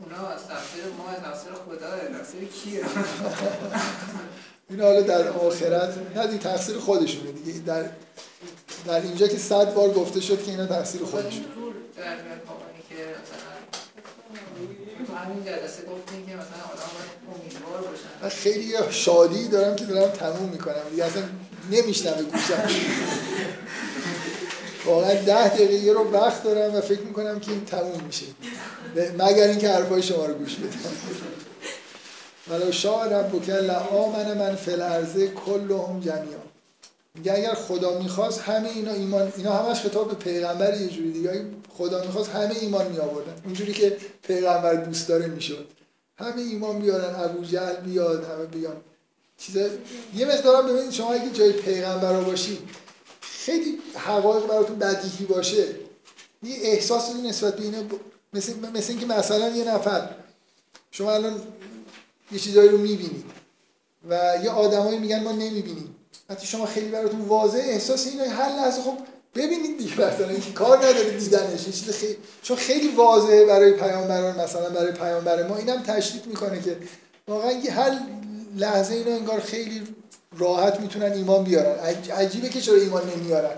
اونا 0.00 0.28
از 0.28 0.48
تاثیر 0.48 0.84
ما 0.98 1.08
از 1.08 1.22
تاثیر 1.22 1.52
خدا 1.52 2.18
تاثیر 2.18 2.44
کیه؟ 2.48 2.80
این 4.70 4.80
حالا 4.80 5.00
در 5.00 5.28
آخرت 5.28 5.94
نه 6.16 6.26
دیگه 6.26 6.38
تقصیر 6.38 6.78
خودشونه. 6.78 7.32
دیگه 7.32 7.58
در 7.58 7.84
در 8.86 9.00
اینجا 9.00 9.26
که 9.28 9.38
صد 9.38 9.74
بار 9.74 9.90
گفته 9.90 10.20
شد 10.20 10.44
که 10.44 10.50
اینا 10.50 10.66
تقصیر 10.66 11.04
خودشونه 11.04 11.46
در 11.96 12.16
که 12.88 12.94
مثلا 12.94 13.56
تو 15.05 15.05
من 18.22 18.28
خیلی 18.28 18.74
شادی 18.90 19.48
دارم 19.48 19.76
که 19.76 19.84
دارم 19.84 20.10
تموم 20.10 20.48
می‌کنم. 20.48 20.74
دیگه 20.90 21.04
اصلا 21.04 21.22
نمیشنم 21.70 22.22
گوشم. 22.22 22.68
واقعا 24.86 25.14
ده 25.14 25.48
دقیقه 25.48 25.92
رو 25.92 26.10
وقت 26.10 26.42
دارم 26.42 26.74
و 26.74 26.80
فکر 26.80 27.00
می‌کنم 27.00 27.40
که 27.40 27.50
این 27.50 27.64
تموم 27.64 28.00
میشه. 28.06 28.26
مگر 29.18 29.48
اینکه 29.48 29.68
حرفای 29.68 30.02
شما 30.02 30.26
رو 30.26 30.34
گوش 30.34 30.54
بدم. 30.54 30.96
ولو 32.48 32.72
شاء 32.72 33.04
ربک 33.04 33.48
لآمن 33.48 34.38
من 34.38 34.56
فی 34.56 34.70
الارض 34.70 35.16
کلهم 35.46 36.00
جمیعا. 36.00 36.45
میگه 37.16 37.32
اگر 37.32 37.54
خدا 37.54 37.98
می‌خواست 37.98 38.40
همه 38.40 38.68
اینا 38.68 38.92
ایمان 38.92 39.32
اینا 39.36 39.52
همش 39.52 39.80
خطاب 39.80 40.08
به 40.08 40.14
پیغمبر 40.14 40.80
یه 40.80 40.88
جوری 40.88 41.12
دیگه. 41.12 41.46
خدا 41.78 42.04
می‌خواست 42.04 42.30
همه 42.30 42.54
ایمان 42.60 42.92
می 42.92 42.98
آوردن 42.98 43.34
اونجوری 43.44 43.72
که 43.72 43.96
پیغمبر 44.22 44.74
دوست 44.74 45.08
داره 45.08 45.26
می‌شد. 45.26 45.66
همه 46.18 46.42
ایمان 46.42 46.78
بیارن 46.78 47.24
ابو 47.24 47.44
جهل 47.44 47.76
بیاد 47.76 48.24
همه 48.24 48.44
بیان. 48.44 48.76
چیزا 49.38 49.60
یه 50.16 50.26
مقدارم 50.26 50.66
ببینید 50.68 50.90
شما 50.90 51.12
اگه 51.12 51.30
جای 51.30 51.52
پیغمبر 51.52 52.20
باشید 52.20 52.58
خیلی 53.20 53.78
حقایق 53.94 54.46
براتون 54.46 54.78
بدیهی 54.78 55.24
باشه. 55.24 55.64
یه 56.42 56.56
احساسی 56.62 57.12
نسبت 57.12 57.56
به 57.56 57.62
اینه 57.62 57.82
ب... 57.82 57.92
مثل 58.32 58.52
مثل 58.74 58.92
اینکه 58.92 59.06
مثلا 59.06 59.48
یه 59.48 59.64
نفر 59.74 60.08
شما 60.90 61.12
الان 61.12 61.42
یه 62.32 62.38
چیزایی 62.38 62.68
رو 62.68 62.78
می‌بینید 62.78 63.24
و 64.08 64.38
یه 64.44 64.50
آدمایی 64.50 64.98
میگن 64.98 65.22
ما 65.22 65.32
نمی‌بینیم. 65.32 65.95
وقتی 66.30 66.46
شما 66.46 66.66
خیلی 66.66 66.88
براتون 66.88 67.20
واضح 67.20 67.58
احساس 67.58 68.06
اینه 68.06 68.28
هر 68.28 68.48
لحظه 68.48 68.82
خب 68.82 68.98
ببینید 69.34 69.78
دیگه 69.78 69.92
مثلا 69.92 70.28
اینکه 70.28 70.52
کار 70.52 70.78
نداره 70.78 71.10
دیدنش 71.10 71.66
یه 71.66 71.72
چیز 71.72 71.90
خیلی 71.90 72.16
چون 72.42 72.56
خیلی 72.56 72.88
واضحه 72.88 73.44
برای 73.44 73.72
پیامبران 73.72 74.40
مثلا 74.40 74.68
برای 74.70 74.92
پیامبر 74.92 75.46
ما 75.48 75.56
اینم 75.56 75.82
تشدید 75.82 76.26
می‌کنه 76.26 76.62
که 76.62 76.76
واقعا 77.28 77.50
هر 77.70 77.98
لحظه 78.56 78.94
اینو 78.94 79.10
انگار 79.10 79.40
خیلی 79.40 79.82
راحت 80.38 80.80
می‌تونن 80.80 81.12
ایمان 81.12 81.44
بیارن. 81.44 81.78
عج- 81.78 82.10
عجیبه 82.10 82.48
که 82.48 82.60
چرا 82.60 82.76
ایمان 82.76 83.02
نمیارن. 83.16 83.56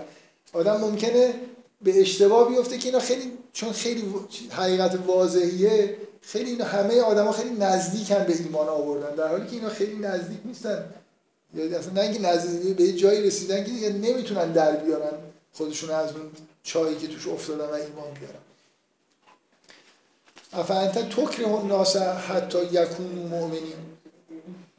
آدم 0.53 0.77
ممکنه 0.77 1.33
به 1.81 2.01
اشتباه 2.01 2.49
بیفته 2.49 2.77
که 2.77 2.85
اینا 2.87 2.99
خیلی 2.99 3.31
چون 3.53 3.71
خیلی 3.71 4.13
حقیقت 4.51 4.99
واضحیه 5.07 5.95
خیلی 6.21 6.49
اینا 6.49 6.65
همه 6.65 7.01
آدما 7.01 7.31
خیلی 7.31 7.49
نزدیکن 7.49 8.23
به 8.23 8.33
ایمان 8.37 8.67
آوردن 8.67 9.15
در 9.15 9.27
حالی 9.27 9.47
که 9.47 9.53
اینا 9.53 9.69
خیلی 9.69 9.95
نزدیک 9.95 10.39
نیستن. 10.45 10.83
اصلا 11.57 11.93
نه 11.93 12.01
اینکه 12.01 12.21
نزدیک 12.21 12.75
به 12.75 12.83
یه 12.83 12.93
جایی 12.93 13.21
رسیدن 13.21 13.63
که 13.63 13.71
دیگه 13.71 13.89
نمی‌تونن 13.89 14.51
در 14.51 14.75
بیارن 14.75 15.17
خودشون 15.53 15.89
از 15.89 16.11
اون 16.11 16.31
چایی 16.63 16.97
که 16.97 17.07
توش 17.07 17.27
افتادن 17.27 17.65
و 17.65 17.73
ایمان 17.73 18.13
بیارن. 18.19 18.39
افانت 20.53 21.09
تکره 21.09 21.47
الناس 21.47 21.97
حتی 21.97 22.63
یکونوا 22.65 23.37
مؤمنین. 23.37 23.73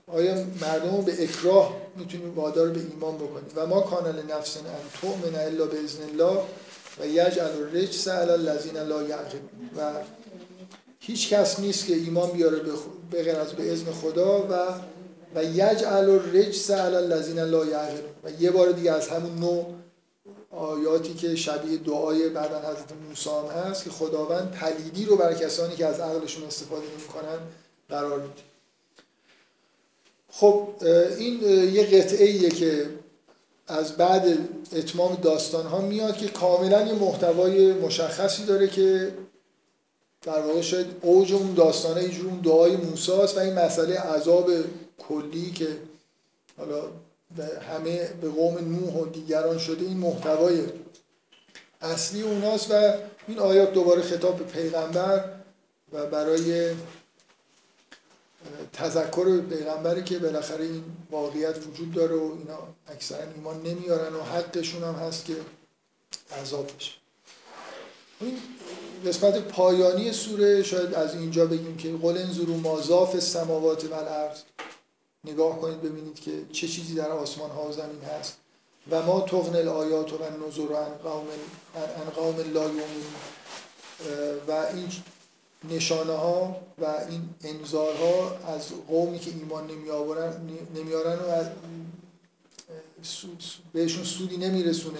آیا 0.06 0.46
مردم 0.60 1.00
به 1.00 1.22
اکراه 1.22 1.76
می‌تونیم 1.96 2.34
وادار 2.34 2.68
به 2.68 2.80
ایمان 2.80 3.16
بکنیم؟ 3.16 3.50
و 3.56 3.66
ما 3.66 3.80
کان 3.80 4.16
لنفس 4.16 4.56
ان 4.56 4.64
تؤمن 5.00 5.34
الا 5.34 5.66
باذن 5.66 6.02
الله 6.02 6.42
و 7.00 7.06
یجعل 7.06 7.50
الرجس 7.50 8.08
علی 8.08 8.30
الذین 8.30 8.76
لا 8.76 9.02
یعقلون. 9.02 9.42
و 9.76 9.92
هیچ 11.00 11.28
کس 11.28 11.60
نیست 11.60 11.86
که 11.86 11.94
ایمان 11.94 12.30
بیاره 12.30 12.58
به 12.58 12.72
به 13.10 13.22
غیر 13.22 13.36
از 13.36 13.52
به 13.52 13.72
اذن 13.72 13.92
خدا 13.92 14.42
و 14.42 14.54
و 15.34 15.44
یجعل 15.44 16.10
الرجس 16.10 16.70
علی 16.70 16.96
الذین 16.96 17.38
لا 17.38 17.66
یعقلون 17.66 18.10
و 18.24 18.30
یه 18.42 18.50
بار 18.50 18.72
دیگه 18.72 18.92
از 18.92 19.08
همون 19.08 19.38
نوع 19.38 19.74
آیاتی 20.50 21.14
که 21.14 21.36
شبیه 21.36 21.78
دعای 21.78 22.28
بعدا 22.28 22.58
حضرت 22.58 22.92
موسی 23.08 23.30
هم 23.30 23.62
هست 23.62 23.84
که 23.84 23.90
خداوند 23.90 24.50
پلیدی 24.50 25.04
رو 25.04 25.16
برای 25.16 25.34
کسانی 25.34 25.76
که 25.76 25.86
از 25.86 26.00
عقلشون 26.00 26.44
استفاده 26.44 26.82
نمی‌کنن 26.98 27.38
قرار 27.88 28.20
میده. 28.20 28.42
خب 30.28 30.68
این 31.18 31.42
یه 31.74 31.86
قطعه 31.86 32.26
ایه 32.26 32.48
که 32.48 32.86
از 33.68 33.96
بعد 33.96 34.38
اتمام 34.72 35.14
داستان 35.14 35.66
ها 35.66 35.80
میاد 35.80 36.16
که 36.16 36.28
کاملا 36.28 36.82
یه 36.82 36.92
محتوای 36.92 37.72
مشخصی 37.72 38.44
داره 38.44 38.68
که 38.68 39.12
در 40.22 40.40
واقع 40.40 40.60
شاید 40.60 40.86
اوج 41.02 41.32
اون 41.32 41.54
داستانه 41.54 42.00
اینجور 42.00 42.26
اون 42.26 42.40
دعای 42.40 42.76
موسی 42.76 43.12
است 43.12 43.36
و 43.36 43.40
این 43.40 43.54
مسئله 43.54 43.98
عذاب 43.98 44.50
کلی 45.08 45.50
که 45.50 45.78
حالا 46.56 46.82
به 47.36 47.60
همه 47.60 48.06
به 48.20 48.28
قوم 48.28 48.58
نوح 48.58 48.94
و 48.94 49.06
دیگران 49.06 49.58
شده 49.58 49.84
این 49.84 49.96
محتوای 49.96 50.62
اصلی 51.80 52.22
اوناست 52.22 52.70
و 52.70 52.92
این 53.28 53.38
آیات 53.38 53.72
دوباره 53.72 54.02
خطاب 54.02 54.38
به 54.38 54.44
پیغمبر 54.44 55.24
و 55.92 56.06
برای 56.06 56.74
تذکر 58.72 59.40
پیغمبری 59.40 60.04
که 60.04 60.18
بالاخره 60.18 60.64
این 60.64 60.84
واقعیت 61.10 61.66
وجود 61.66 61.92
داره 61.92 62.16
و 62.16 62.36
اینا 62.38 62.58
اکثرا 62.88 63.24
ایمان 63.36 63.62
نمیارن 63.62 64.14
و 64.14 64.22
حقشون 64.22 64.82
هم 64.82 64.94
هست 64.94 65.24
که 65.24 65.36
عذاب 66.42 66.70
بشه. 66.76 66.92
این 68.20 68.38
قسمت 69.06 69.38
پایانی 69.38 70.12
سوره 70.12 70.62
شاید 70.62 70.94
از 70.94 71.14
اینجا 71.14 71.46
بگیم 71.46 71.76
که 71.76 71.92
قل 72.02 72.18
انظروا 72.18 72.56
ما 72.56 73.06
فی 73.06 73.14
السماوات 73.14 73.84
و 73.84 73.94
الارض 73.94 74.38
نگاه 75.24 75.60
کنید 75.60 75.82
ببینید 75.82 76.20
که 76.20 76.32
چه 76.52 76.68
چیزی 76.68 76.94
در 76.94 77.10
آسمان 77.10 77.50
ها 77.50 77.68
و 77.68 77.72
زمین 77.72 78.02
هست. 78.18 78.36
و 78.90 79.02
ما 79.02 79.20
تغن 79.20 79.56
الآیات 79.56 80.12
و 80.12 80.22
النذر 80.22 80.74
عن 80.74 80.94
قوم 81.02 81.26
عن 81.76 82.10
قوم 82.16 82.34
و 84.48 84.52
این 84.52 84.88
نشانه 85.70 86.12
ها 86.12 86.56
و 86.78 86.84
این 87.08 87.28
انذارها 87.44 88.36
از 88.46 88.68
قومی 88.88 89.18
که 89.18 89.30
ایمان 89.30 89.66
نمیآورن 89.70 90.48
نمیارن 90.74 91.18
و 91.18 91.44
بهشون 93.72 94.04
سودی 94.04 94.36
نمیرسونه. 94.36 94.98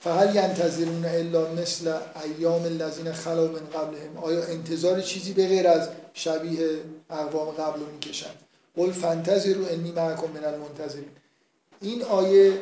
فهل 0.00 0.36
ینتظرون 0.36 1.04
الا 1.04 1.52
مثل 1.52 1.98
ایام 2.24 2.62
الذین 2.62 3.12
خلو 3.12 3.48
من 3.48 3.66
قبلهم. 3.66 4.16
آیا 4.16 4.44
انتظار 4.44 5.00
چیزی 5.00 5.32
به 5.32 5.48
غیر 5.48 5.68
از 5.68 5.88
شبیه 6.14 6.80
اقوام 7.10 7.50
قبل 7.50 7.80
رو 7.80 7.86
می‌کشن؟ 7.86 8.34
قل 8.76 8.92
فانتظروا 8.92 9.66
انی 9.66 9.92
معکم 9.92 10.30
من 10.34 10.44
المنتظرین. 10.44 11.08
این 11.80 12.02
آیه 12.02 12.58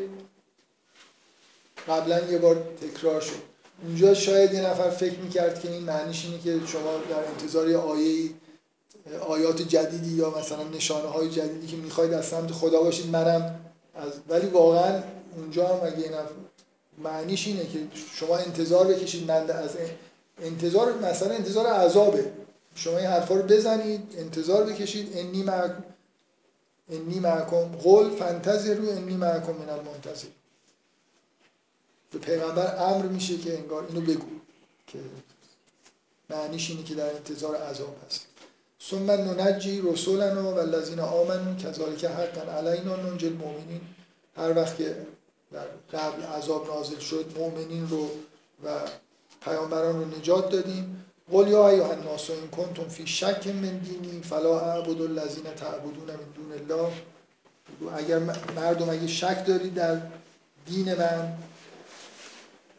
قبلا 1.88 2.20
یه 2.30 2.38
بار 2.38 2.62
تکرار 2.80 3.20
شد. 3.20 3.50
اونجا 3.84 4.14
شاید 4.14 4.52
یه 4.52 4.60
نفر 4.60 4.90
فکر 4.90 5.18
می‌کرد 5.18 5.60
که 5.60 5.70
این 5.70 5.82
معنیش 5.82 6.24
اینه 6.24 6.38
که 6.38 6.66
شما 6.66 6.92
در 7.10 7.24
انتظار 7.28 7.68
یه 7.68 7.76
آیه 7.76 8.30
آیات 9.28 9.62
جدیدی 9.62 10.10
یا 10.10 10.38
مثلا 10.38 10.64
نشانه 10.64 11.08
های 11.08 11.30
جدیدی 11.30 11.66
که 11.66 11.76
می‌خواید 11.76 12.12
از 12.12 12.24
سمت 12.24 12.52
خدا 12.52 12.80
باشید 12.80 13.06
منم 13.06 13.60
از 13.94 14.12
ولی 14.28 14.46
واقعا 14.46 15.02
اونجا 15.36 15.68
هم 15.68 15.86
اگه 15.86 15.96
این 15.96 16.12
معنیش 16.98 17.46
اینه 17.46 17.62
که 17.62 17.78
شما 18.14 18.36
انتظار 18.36 18.86
بکشید 18.86 19.30
من 19.30 19.50
از 19.50 19.70
انتظار 20.42 20.98
مثلا 20.98 21.34
انتظار 21.34 21.66
عذابه. 21.66 22.32
شما 22.74 22.98
این 22.98 23.06
حرفا 23.06 23.34
رو 23.34 23.42
بزنید 23.42 24.14
انتظار 24.18 24.64
بکشید 24.64 25.12
انی 25.14 25.42
معکم 25.42 25.84
انی 26.90 27.20
معکم 27.20 27.64
قل 27.64 28.10
فانتظروا 28.10 28.92
انی 28.92 29.16
معکم 29.16 29.52
من 29.52 29.68
المنتظرین 29.68 30.32
به 32.12 32.18
پیغمبر 32.18 32.76
امر 32.76 33.06
میشه 33.06 33.38
که 33.38 33.58
انگار 33.58 33.86
اینو 33.88 34.00
بگو 34.00 34.26
که 34.86 34.98
معنیش 36.30 36.70
اینه 36.70 36.82
که 36.82 36.94
در 36.94 37.14
انتظار 37.14 37.56
عذاب 37.56 37.96
هست. 38.06 38.26
ثم 38.82 39.10
ننجی 39.10 39.80
رسولنا 39.80 40.54
و 40.54 40.58
الذین 40.58 41.00
آمنوا 41.00 41.54
کذالک 41.54 42.04
حقا 42.04 42.52
علینا 42.52 42.96
ننجی 42.96 43.26
المؤمنین. 43.26 43.80
هر 44.36 44.56
وقت 44.56 44.76
که 44.76 44.96
در 45.52 45.66
قبل 45.92 46.22
عذاب 46.22 46.66
نازل 46.66 46.98
شد 46.98 47.32
مؤمنین 47.38 47.88
رو 47.88 48.10
و 48.64 48.78
پیامبران 49.44 50.00
رو 50.00 50.18
نجات 50.18 50.50
دادیم. 50.50 51.04
قل 51.32 51.48
یا 51.48 51.68
ایها 51.68 51.90
الناس 51.90 52.30
ان 52.30 52.50
کنتم 52.50 52.88
فی 52.88 53.06
شک 53.06 53.46
من 53.46 53.78
دینی 53.78 54.22
فلا 54.22 54.60
اعبد 54.60 55.00
الذین 55.00 55.44
تعبدون 55.44 56.06
من 56.06 56.29
الله 56.60 56.92
اگر 57.96 58.18
مردم 58.56 58.90
اگه 58.90 59.06
شک 59.06 59.46
دارید 59.46 59.74
در 59.74 60.00
دین 60.66 60.94
من 60.94 61.38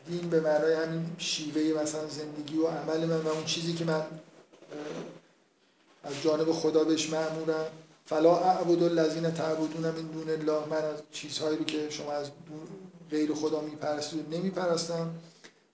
دین 0.08 0.30
به 0.30 0.40
معنای 0.40 0.74
همین 0.74 1.06
شیوه 1.18 1.82
مثلا 1.82 2.08
زندگی 2.08 2.58
و 2.58 2.68
عمل 2.68 3.06
من 3.06 3.22
و 3.22 3.28
اون 3.28 3.46
چیزی 3.46 3.74
که 3.74 3.86
من 3.86 4.02
از 6.04 6.14
جانب 6.24 6.52
خدا 6.52 6.84
بهش 6.84 7.10
مأمورم 7.10 7.66
فلا 8.06 8.38
اعبد 8.38 8.84
الذین 8.84 9.32
تعبدون 9.32 9.84
من 9.84 9.92
دون 9.92 10.30
الله 10.30 10.66
من 10.70 10.86
از 10.86 11.02
چیزهایی 11.12 11.58
رو 11.58 11.64
که 11.64 11.90
شما 11.90 12.12
از 12.12 12.32
غیر 13.12 13.34
خدا 13.34 13.62
میپرستید 13.62 14.36
نمیپرستم 14.36 15.16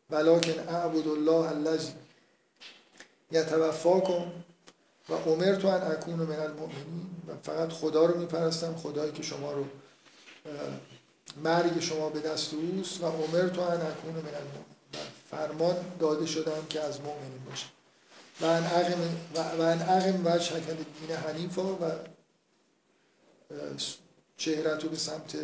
ولکن 0.09 0.59
اعبد 0.59 1.07
الله 1.07 1.49
الذی 1.49 1.91
یتوفاکم. 3.31 4.31
و 5.09 5.13
امرت 5.29 5.65
ان 5.65 5.91
اکون 5.91 6.15
من 6.15 6.39
المؤمنین. 6.39 7.09
و 7.27 7.31
فقط 7.43 7.69
خدا 7.69 8.05
رو 8.05 8.19
میپرستم 8.19 8.75
خدایی 8.75 9.11
که 9.11 9.23
شما 9.23 9.51
رو 9.51 9.65
مرگ 11.43 11.79
شما 11.79 12.09
به 12.09 12.19
دست 12.19 12.53
اوست 12.53 13.01
و 13.01 13.05
امرت 13.05 13.59
ان 13.59 13.81
اکون 13.81 14.13
من 14.13 14.35
المؤمنین. 14.35 14.67
فرمان 15.31 15.75
داده 15.99 16.25
شدم 16.25 16.65
که 16.69 16.81
از 16.81 17.01
مؤمنین 17.01 17.43
باشم. 17.49 17.69
و 18.41 18.45
ان 18.45 18.63
اقم 18.63 19.01
و 19.35 19.61
ان 19.61 19.81
اقم 19.81 20.21
وجه 20.25 20.59
دین 20.59 21.15
حنیفا 21.15 21.73
و 21.73 21.91
چهرت 24.37 24.83
رو 24.83 24.89
به 24.89 24.97
سمت 24.97 25.37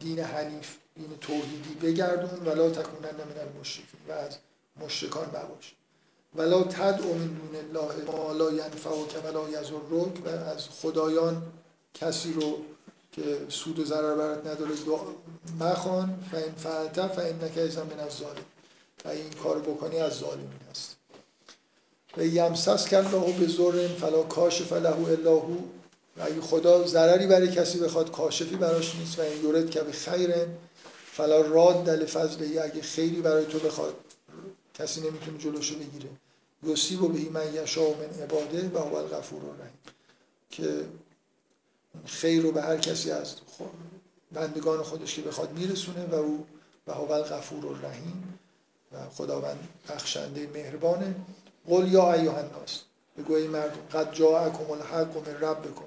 دین 0.00 0.18
حنیف 0.20 0.76
دین 0.94 1.18
توحیدی 1.20 1.74
بگردون 1.82 2.48
ولا 2.48 2.70
تکونن 2.70 3.10
من 3.10 3.40
المشرکین. 3.40 4.00
و 4.08 4.12
از 4.12 4.36
مشرکان 4.76 5.28
مباش 5.28 5.74
ولا 6.38 6.62
تدعو 6.62 7.14
من 7.14 7.26
دون 7.26 7.56
الله 7.56 8.04
ما 8.06 8.32
لا 8.32 8.50
ینفعک 8.50 9.24
ولا 9.24 9.48
یضرک 9.48 10.26
و 10.26 10.28
از 10.28 10.68
خدایان 10.68 11.42
کسی 11.94 12.32
رو 12.32 12.58
که 13.12 13.38
سود 13.48 13.78
و 13.78 13.84
ضرر 13.84 14.14
برات 14.14 14.46
نداره 14.46 14.70
مخوان. 15.60 16.18
فان 16.32 16.50
فعلت 16.56 17.06
فانک 17.06 17.58
اذا 17.58 17.84
من 17.84 18.00
الظالم. 18.00 18.44
و 19.04 19.08
این 19.08 19.30
کار 19.42 19.58
بکنی 19.58 19.98
از 19.98 20.12
ظالمین 20.12 20.60
هست 20.70 20.96
و 22.16 22.24
یمسس 22.24 22.92
الله 22.92 23.38
به 23.38 23.46
زر 23.46 23.88
فلا 23.88 24.22
کاشف 24.22 24.72
له 24.72 25.08
الا 25.08 25.34
هو. 25.34 25.56
و 26.16 26.22
اگه 26.22 26.40
خدا 26.40 26.86
ضرری 26.86 27.26
برای 27.26 27.48
کسی 27.48 27.78
بخواد 27.78 28.12
کاشفی 28.12 28.56
براش 28.56 28.94
نیست. 28.94 29.18
و 29.18 29.22
این 29.22 29.42
یورد 29.42 29.70
که 29.70 29.80
به 29.80 29.92
خیر 29.92 30.34
فلا 31.12 31.40
راد 31.40 31.84
دل 31.84 32.06
فضل 32.06 32.58
اگه 32.62 32.82
خیری 32.82 33.20
برای 33.20 33.46
تو 33.46 33.58
بخواد 33.58 33.94
کسی 34.74 35.00
نمی‌تونه 35.00 35.38
جلوشو 35.38 35.74
بگیره. 35.74 36.08
یصیب 36.62 37.02
و 37.02 37.08
بهی 37.08 37.28
من 37.28 37.54
یشاء 37.54 37.88
من 37.88 38.22
عباده 38.22 38.70
و 38.74 38.78
هو 38.78 38.94
الغفور 38.94 39.42
الرحیم. 39.44 39.78
که 40.50 40.84
خیر 42.06 42.42
رو 42.42 42.52
به 42.52 42.62
هر 42.62 42.76
کسی 42.76 43.10
از 43.10 43.34
بندگان 44.32 44.82
خودش 44.82 45.14
که 45.14 45.22
بخواد 45.22 45.52
میرسونه 45.52 46.06
و 46.06 46.14
او 46.14 46.46
و 46.86 46.92
هو 46.92 47.12
الغفور 47.12 47.66
الرحیم. 47.66 48.38
و 48.92 48.96
خداوند 49.10 49.68
بخشنده 49.88 50.46
مهربانه. 50.54 51.14
قل 51.68 51.88
یا 51.88 52.12
ایها 52.12 52.36
الناس 52.36 52.82
بگو 53.18 53.34
ای 53.34 53.46
مردم 53.48 53.80
قد 53.92 54.12
جاءکم 54.12 54.70
الحق 54.70 55.28
من 55.28 55.40
ربکم. 55.40 55.84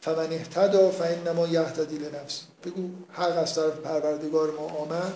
فمن 0.00 0.32
اهتدى 0.32 0.90
فانما 0.90 1.46
یهتدی 1.46 1.98
لنفسه. 1.98 2.42
بگو 2.64 2.90
حق 3.12 3.38
از 3.38 3.54
طرف 3.54 3.72
پروردگار 3.72 4.50
ما 4.50 4.66
آمد. 4.66 5.14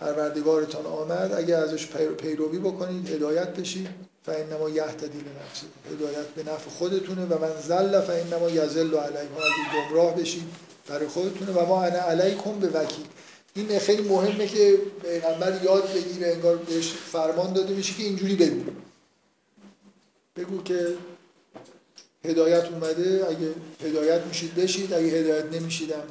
پروردگارتان 0.00 0.86
آمد. 0.86 1.34
اگه 1.36 1.56
ازش 1.56 1.86
پیروی 2.18 2.58
بکنید 2.58 3.10
هدایت 3.10 3.48
بشید. 3.48 3.88
فانما 4.26 4.70
یهتدی 4.70 5.18
لنفسه 5.18 5.66
هدایت 5.92 6.26
به 6.26 6.42
نفع 6.42 6.70
خودتونه 6.70 7.26
و 7.26 7.38
من 7.38 7.60
زل 7.68 8.00
فانما 8.00 8.50
یزل 8.50 8.94
علیه 8.94 9.18
اگه 9.18 9.88
گمراه 9.90 10.14
بشید 10.14 10.42
برای 10.88 11.08
خودتونه 11.08 11.52
و 11.52 11.66
ما 11.66 11.84
انا 11.84 11.98
علیکم 11.98 12.58
به 12.60 12.68
وکیل. 12.68 13.06
این 13.54 13.78
خیلی 13.78 14.08
مهمه 14.08 14.46
که 14.46 14.78
پیغمبر 15.02 15.60
یاد 15.64 15.92
بگیره 15.92 16.32
انگار 16.32 16.56
بهش 16.56 16.92
فرمان 16.92 17.52
داده 17.52 17.74
میشه 17.74 17.94
که 17.94 18.02
اینجوری 18.02 18.36
بگو. 18.36 18.62
بگو 20.36 20.62
که 20.62 20.86
هدایت 22.24 22.64
اومده. 22.64 23.26
اگه 23.28 23.54
هدایت 23.88 24.20
میشید 24.22 24.54
بشید 24.54 24.94
اگه 24.94 25.06
هدایت 25.06 25.44
نمیشیدم 25.52 26.02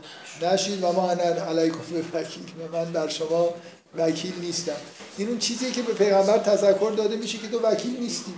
نشید 0.42 0.84
و 0.84 0.92
ما 0.92 1.12
انا 1.12 1.24
علیکم 1.24 1.80
به 1.92 2.20
وکیل. 2.20 2.44
و 2.44 2.78
من 2.78 2.92
در 2.92 3.08
شما 3.08 3.54
وکیل 3.98 4.40
نیستم. 4.42 4.76
این 5.18 5.28
اون 5.28 5.40
چیزیه 5.40 5.72
که 5.72 5.82
به 5.82 5.94
پیغمبر 5.94 6.38
تذکر 6.38 6.92
داده 6.98 7.16
میشه 7.16 7.38
که 7.38 7.48
تو 7.48 7.60
وکیل 7.60 8.00
نیستی. 8.00 8.34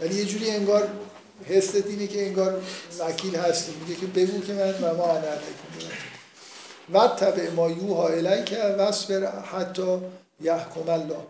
ولی 0.00 0.14
یه 0.14 0.24
جوری 0.24 0.50
انگار 0.50 0.88
حست 1.44 1.74
اینه 1.74 2.06
که 2.06 2.26
انگار 2.26 2.62
وکیل 2.98 3.36
هستی. 3.36 3.72
میگه 3.72 4.00
که 4.00 4.06
بگو 4.06 4.40
که 4.40 4.52
من 4.52 4.74
و 4.74 4.96
ما 4.96 5.06
علیکم 5.06 5.98
و 6.92 7.08
تبع 7.08 7.50
ما 7.50 7.70
یوها 7.70 8.08
الیک 8.08 8.56
وصبر 8.78 9.40
حتی 9.40 9.98
یحکم 10.40 10.88
الله. 10.88 11.20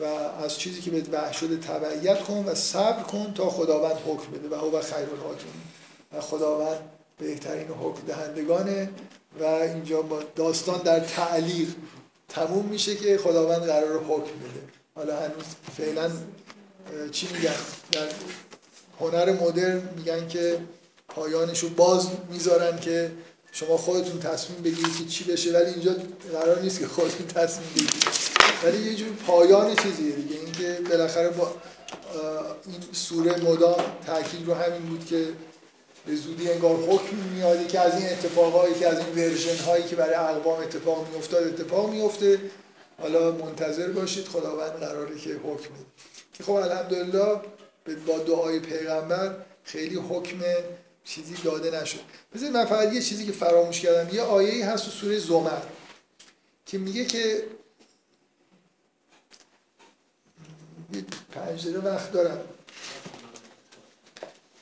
و 0.00 0.04
از 0.44 0.58
چیزی 0.58 0.80
که 0.80 0.90
به 0.90 1.02
وحی 1.12 1.34
شده 1.34 1.56
تبعیت 1.56 2.22
کن 2.22 2.44
و 2.46 2.54
صبر 2.54 3.02
کن 3.02 3.34
تا 3.34 3.50
خداوند 3.50 3.96
حکم 4.06 4.30
بده. 4.32 4.48
و 4.48 4.54
هو 4.54 4.80
خیر 4.80 4.96
الحاکم 4.96 5.48
و 6.12 6.20
خداوند 6.20 6.80
بهترین 7.18 7.68
حکم 7.68 8.06
دهندگانه. 8.06 8.90
و 9.40 9.44
اینجا 9.44 10.02
با 10.02 10.22
داستان 10.36 10.78
در 10.82 11.00
تعلیق 11.00 11.68
تموم 12.28 12.64
میشه 12.64 12.96
که 12.96 13.18
خداوند 13.18 13.62
قرار 13.62 14.04
حکم 14.04 14.24
بده. 14.24 14.62
حالا 14.94 15.16
هنوز 15.16 15.44
فعلا 15.76 16.10
چی 17.10 17.28
میگن؟ 17.32 17.54
در 17.92 18.08
هنر 19.00 19.32
مدرن 19.32 19.88
میگن 19.96 20.28
که 20.28 20.58
پایانشو 21.08 21.68
باز 21.68 22.08
می‌ذارن 22.30 22.78
که 22.80 23.10
شما 23.52 23.76
خودتون 23.76 24.20
تصمیم 24.20 24.62
بگیرید 24.62 24.98
که 24.98 25.04
چی 25.04 25.24
بشه 25.24 25.52
ولی 25.52 25.70
اینجا 25.70 25.96
قرار 26.32 26.60
نیست 26.60 26.80
که 26.80 26.86
خودتون 26.86 27.26
تصمیم 27.26 27.68
بگیرید. 27.74 28.04
ولی 28.64 28.78
یه 28.78 28.94
جور 28.94 29.08
پایان 29.26 29.76
چیزیه 29.76 30.12
دیگه. 30.12 30.36
اینکه 30.40 30.78
بالاخره 30.90 31.28
با 31.28 31.54
این 32.66 32.80
سوره 32.92 33.44
مدام 33.44 33.76
تاکید 34.06 34.46
رو 34.46 34.54
همین 34.54 34.82
بود 34.82 35.06
که 35.06 35.26
به 36.08 36.16
زودی 36.16 36.50
انگار 36.50 36.76
حکم 36.76 37.16
میادی 37.16 37.66
که 37.66 37.80
از 37.80 37.94
این 37.94 38.08
اتفاقایی 38.08 38.74
که 38.74 38.88
از 38.88 38.98
این 38.98 39.08
ورژن 39.08 39.64
هایی 39.64 39.84
که 39.84 39.96
برای 39.96 40.14
اقوام 40.14 40.60
اتفاق 40.60 41.08
میافتاد 41.08 41.46
اتفاق 41.46 41.90
میفته 41.90 42.40
حالا 43.00 43.30
منتظر 43.30 43.88
باشید. 43.88 44.28
خداوند 44.28 44.72
قراره 44.72 45.18
که 45.18 45.30
حکم. 45.30 45.74
بده 45.74 45.84
که 46.32 46.44
خب 46.44 46.52
الحمدلله 46.52 47.40
با 48.06 48.18
دعای 48.18 48.60
پیغمبر 48.60 49.36
خیلی 49.64 49.96
حکم 49.96 50.38
چیزی 51.04 51.34
داده 51.44 51.80
نشد. 51.82 52.00
بذارید 52.34 52.56
من 52.56 52.64
فقط 52.64 52.92
یه 52.92 53.02
چیزی 53.02 53.26
که 53.26 53.32
فراموش 53.32 53.80
کردم. 53.80 54.14
یه 54.14 54.22
آیه 54.22 54.66
هست 54.66 54.84
تو 54.84 54.90
سوره 54.90 55.18
زمر 55.18 55.62
که 56.66 56.78
میگه 56.78 57.04
که 57.04 57.42
پنج 61.32 61.62
دقیقه 61.62 61.78
وقت 61.78 62.12
دارم. 62.12 62.40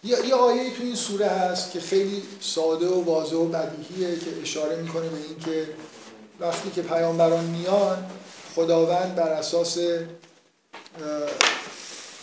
یه, 0.04 0.26
یه 0.26 0.34
آیه 0.34 0.76
تو 0.76 0.82
این 0.82 0.94
سوره 0.94 1.26
هست 1.26 1.70
که 1.70 1.80
خیلی 1.80 2.22
ساده 2.40 2.86
و 2.86 3.04
واضح 3.04 3.36
و 3.36 3.48
بدیهیه 3.48 4.18
که 4.18 4.42
اشاره 4.42 4.76
می‌کنه 4.76 5.08
به 5.08 5.16
این 5.16 5.38
که 5.44 5.68
وقتی 6.40 6.70
که 6.70 6.82
پیامبران 6.82 7.44
میان 7.44 8.10
خداوند 8.54 9.14
بر 9.14 9.28
اساس 9.28 9.78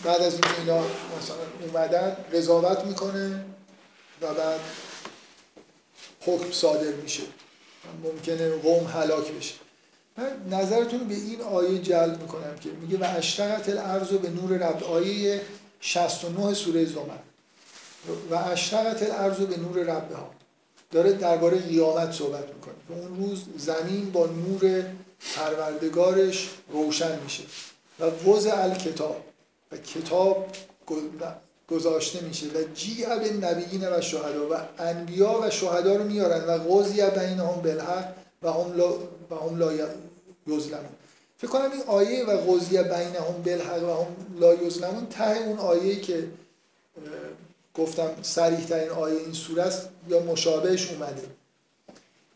بعد 0.03 0.21
از 0.21 0.33
اینکه 0.33 0.59
اینا 0.59 0.79
مثلا 0.79 1.35
اومدن 1.67 2.17
قضاوت 2.33 2.85
می‌کنه 2.85 3.45
و 4.21 4.33
بعد 4.33 4.59
حکم 6.21 6.51
صادر 6.51 6.91
میشه. 6.91 7.23
ممکنه 8.03 8.49
قوم 8.57 8.87
هلاک 8.87 9.31
بشه. 9.31 9.53
من 10.17 10.57
نظرتون 10.59 10.99
به 11.07 11.15
این 11.15 11.41
آیه 11.41 11.79
جلب 11.79 12.21
می‌کنم 12.21 12.55
که 12.63 12.69
میگه 12.69 12.97
و 12.97 13.17
اشتقت 13.17 13.69
الارض 13.69 14.07
به 14.07 14.29
نور 14.29 14.57
رب 14.57 14.83
آیه 14.83 15.41
69 15.79 16.53
سوره 16.53 16.85
زمر. 16.85 17.32
و 18.31 18.35
اشتقت 18.35 19.03
الارض 19.03 19.37
به 19.37 19.57
نور 19.57 19.79
رب 19.79 20.11
ها 20.11 20.31
داره 20.91 21.13
درباره 21.13 21.57
قیامت 21.57 22.11
صحبت 22.11 22.47
می‌کنه. 22.55 22.73
که 22.87 22.93
اون 22.93 23.17
روز 23.17 23.43
زمین 23.57 24.11
با 24.11 24.25
نور 24.25 24.83
پروردگارش 25.35 26.49
روشن 26.69 27.19
میشه 27.23 27.43
و 27.99 28.29
وضع 28.29 28.63
الکتاب 28.63 29.23
و 29.71 29.77
کتاب 29.77 30.47
گذاشته 31.69 32.21
میشه 32.21 32.45
و 32.45 32.63
جیع 32.73 33.19
به 33.19 33.33
نبیین 33.33 33.89
و 33.89 34.01
شهدا 34.01 34.49
و 34.51 34.53
انبیا 34.79 35.39
و 35.43 35.49
شهدا 35.49 35.95
رو 35.95 36.03
میارن 36.03 36.43
و 36.43 36.51
قضی 36.51 37.01
بینهم 37.01 37.61
بالحق 37.61 38.13
و 38.43 38.51
هم 38.51 38.75
لا, 38.75 38.93
و 39.29 39.35
هم 39.35 39.57
لا 39.57 39.73
یظلمون. 40.47 40.89
فکر 41.37 41.51
کنم 41.51 41.71
این 41.71 41.81
آیه 41.87 42.25
و 42.25 42.51
قضی 42.51 42.77
بینهم 42.77 43.41
بالحق 43.45 43.83
و 43.83 44.03
هم 44.03 44.39
لا 44.39 44.53
یظلمون 44.53 45.05
ته 45.05 45.37
اون 45.37 45.59
آیه 45.59 46.01
که 46.01 46.27
گفتم 47.75 48.09
سریح 48.21 48.65
ترین 48.65 48.89
آیه 48.89 49.19
این 49.19 49.33
سوره 49.33 49.63
است 49.63 49.89
یا 50.09 50.19
مشابهش 50.19 50.91
اومده. 50.91 51.27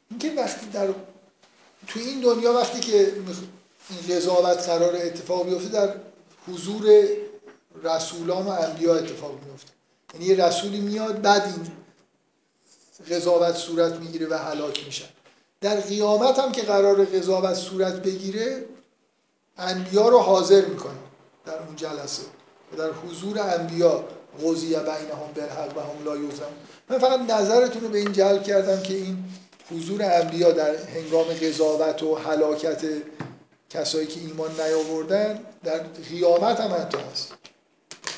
اینکه 0.09 0.31
وقتی 0.31 0.65
در 0.65 0.87
تو 1.87 1.99
این 1.99 2.21
دنیا 2.21 2.53
وقتی 2.53 2.79
که 2.79 3.13
این 3.89 4.17
قضاوت 4.17 4.69
قرار 4.69 4.95
اتفاق 4.95 5.49
بیفته 5.49 5.69
در 5.69 5.93
حضور 6.47 7.07
رسولان 7.83 8.45
و 8.45 8.49
انبیا 8.49 8.95
اتفاق 8.95 9.31
میفته 9.45 9.71
یعنی 10.13 10.25
یه 10.25 10.45
رسولی 10.45 10.79
میاد 10.79 11.21
بعد 11.21 11.43
این 11.43 11.71
قضاوت 13.17 13.55
صورت 13.55 13.93
می‌گیره 13.93 14.27
و 14.27 14.33
هلاک 14.33 14.85
میشن 14.85 15.07
در 15.61 15.79
قیامت 15.79 16.39
هم 16.39 16.51
که 16.51 16.61
قرار 16.61 17.05
قضاوت 17.05 17.53
صورت 17.53 17.93
بگیره 17.93 18.65
انبیا 19.57 20.09
رو 20.09 20.19
حاضر 20.19 20.65
می‌کنه 20.65 20.97
در 21.45 21.59
اون 21.59 21.75
جلسه. 21.75 22.23
در 22.77 22.91
حضور 22.91 23.39
انبیا 23.39 24.03
قضیه 24.43 24.79
بینهم 24.79 25.31
بالحق 25.35 25.77
و 25.77 25.79
هم 25.79 26.05
لا 26.05 26.17
یوزم 26.17 26.43
من 26.89 26.97
فقط 26.99 27.19
نظرتون 27.19 27.81
رو 27.81 27.89
به 27.89 27.97
این 27.97 28.11
جلب 28.11 28.43
کردم 28.43 28.81
که 28.81 28.93
این 28.93 29.23
حضور 29.71 30.03
انبیا 30.03 30.51
در 30.51 30.75
هنگام 30.75 31.25
قضاوت 31.25 32.03
و 32.03 32.15
هلاکت 32.15 32.81
کسایی 33.69 34.07
که 34.07 34.19
ایمان 34.19 34.51
نیاوردن 34.61 35.39
در 35.63 35.79
قیامت 36.09 36.59
هم 36.59 36.73
حتی 36.73 36.97
هست. 37.11 37.33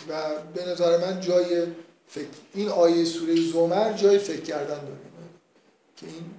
و 0.10 0.22
به 0.54 0.66
نظر 0.66 0.98
من 0.98 1.22
جای 1.22 1.68
فکر 2.08 2.28
این 2.54 2.70
آیه 2.70 3.06
سوره 3.06 3.52
زمر 3.52 3.94
جای 3.94 4.20
فکر 4.20 4.42
کردن 4.42 4.80
داره 4.80 5.00
که 5.98 6.06
این 6.06 6.34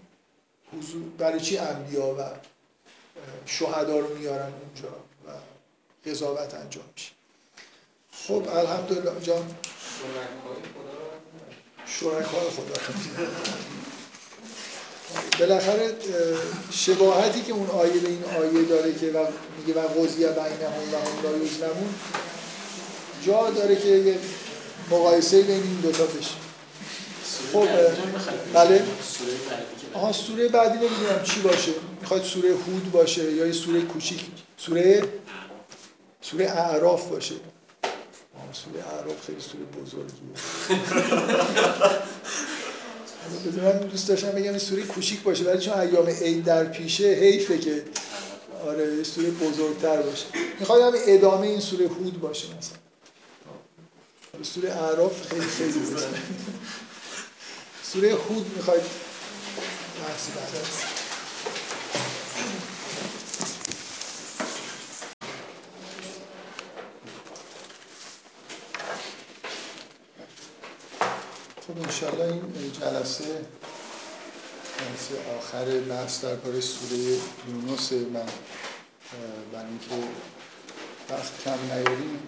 حضور 0.79 1.03
برای 1.19 1.41
چی 1.41 1.59
انبیا 1.59 2.15
و 2.15 2.23
شهدا 3.47 3.99
رو 3.99 4.17
میارن 4.17 4.53
اونجا 4.53 4.97
و 5.27 5.31
قضاوت 6.11 6.55
انجام 6.55 6.85
میشه؟ 6.95 7.13
خب 8.31 8.49
الحمدلله 8.49 9.21
جان. 9.23 9.43
شرکای 11.87 12.51
خدا 12.57 12.75
بالاخره 15.39 15.95
شباهتی 16.71 17.43
که 17.43 17.53
اون 17.53 17.71
آیه 17.71 17.93
به 17.93 18.09
این 18.09 18.25
آیه 18.25 18.63
داره 18.65 18.95
که 18.95 19.07
و 19.07 19.27
میگه 19.59 19.81
و 19.81 19.89
قضیه 19.89 20.29
بینهم 20.29 20.93
و 20.93 20.97
هم 20.97 21.23
لا 21.23 21.45
یظلمون 21.45 21.95
جا 23.27 23.51
داره 23.51 23.77
که 23.77 23.89
یه 23.89 24.19
مقایسه 24.91 25.43
بین 25.43 25.63
این 25.63 25.81
دوتا 25.83 26.05
بشه. 26.05 26.35
خب 27.53 27.69
بله. 28.55 28.85
آها 29.95 30.13
سوره 30.13 30.49
بعدی 30.49 30.79
نمی‌دونم 30.79 31.23
چی 31.23 31.41
باشه؟ 31.41 31.73
می‌خواد 32.01 32.23
سوره 32.23 32.49
هود 32.51 32.93
باشه 32.93 33.33
یا 33.33 33.47
یه 33.47 33.53
سوره 33.53 33.81
کوچیک؟ 33.81 34.21
سوره؟ 34.57 35.05
سوره 36.23 36.45
اعراف 36.45 37.09
باشه. 37.09 37.35
سوره 38.53 38.85
اعراف 38.95 39.27
خیلی 39.27 39.41
سوره 39.41 39.65
بزرگیه 39.65 40.31
بذار 43.47 43.65
من 43.81 43.87
دوست 43.87 44.09
داشتم 44.09 44.31
بگم 44.31 44.51
این 44.51 44.59
سوره 44.59 44.83
کوچیک 44.83 45.23
باشه 45.23 45.45
ولی 45.45 45.59
چون 45.59 45.79
ایام 45.79 46.07
عید 46.07 46.45
در 46.45 46.65
پیشه 46.65 47.05
حیفه 47.05 47.59
که 47.59 47.85
آره 48.67 48.97
یه 48.97 49.03
سوره 49.03 49.31
بزرگتر 49.31 50.03
باشه. 50.03 50.27
می‌خواد 50.61 50.95
هم 50.95 51.01
ادامه 51.07 51.47
این 51.47 51.61
سوره 51.61 51.89
هود 51.89 52.21
باشه 52.21 52.47
مثلا. 52.59 52.79
سوره 54.43 54.71
اعراف 54.71 55.29
خیلی 55.29 55.47
خیلی 55.47 55.79
باشه. 55.79 56.07
سوره 57.93 58.15
هود 58.15 58.57
می‌خواید؟ 58.57 58.83
بحثی 60.07 60.33
بعد. 60.33 61.00
انشالله 71.85 72.25
این 72.25 72.73
جلسه 72.81 73.25
جلسه 74.79 75.15
آخر 75.39 75.65
بحث 75.65 76.25
در 76.25 76.61
سوره 76.61 76.99
یونس 77.49 77.93
من 77.93 78.27
برای 79.53 79.67
اینکه 79.69 80.07
وقت 81.11 81.45
کم 81.45 81.59
نیاریم 81.73 82.19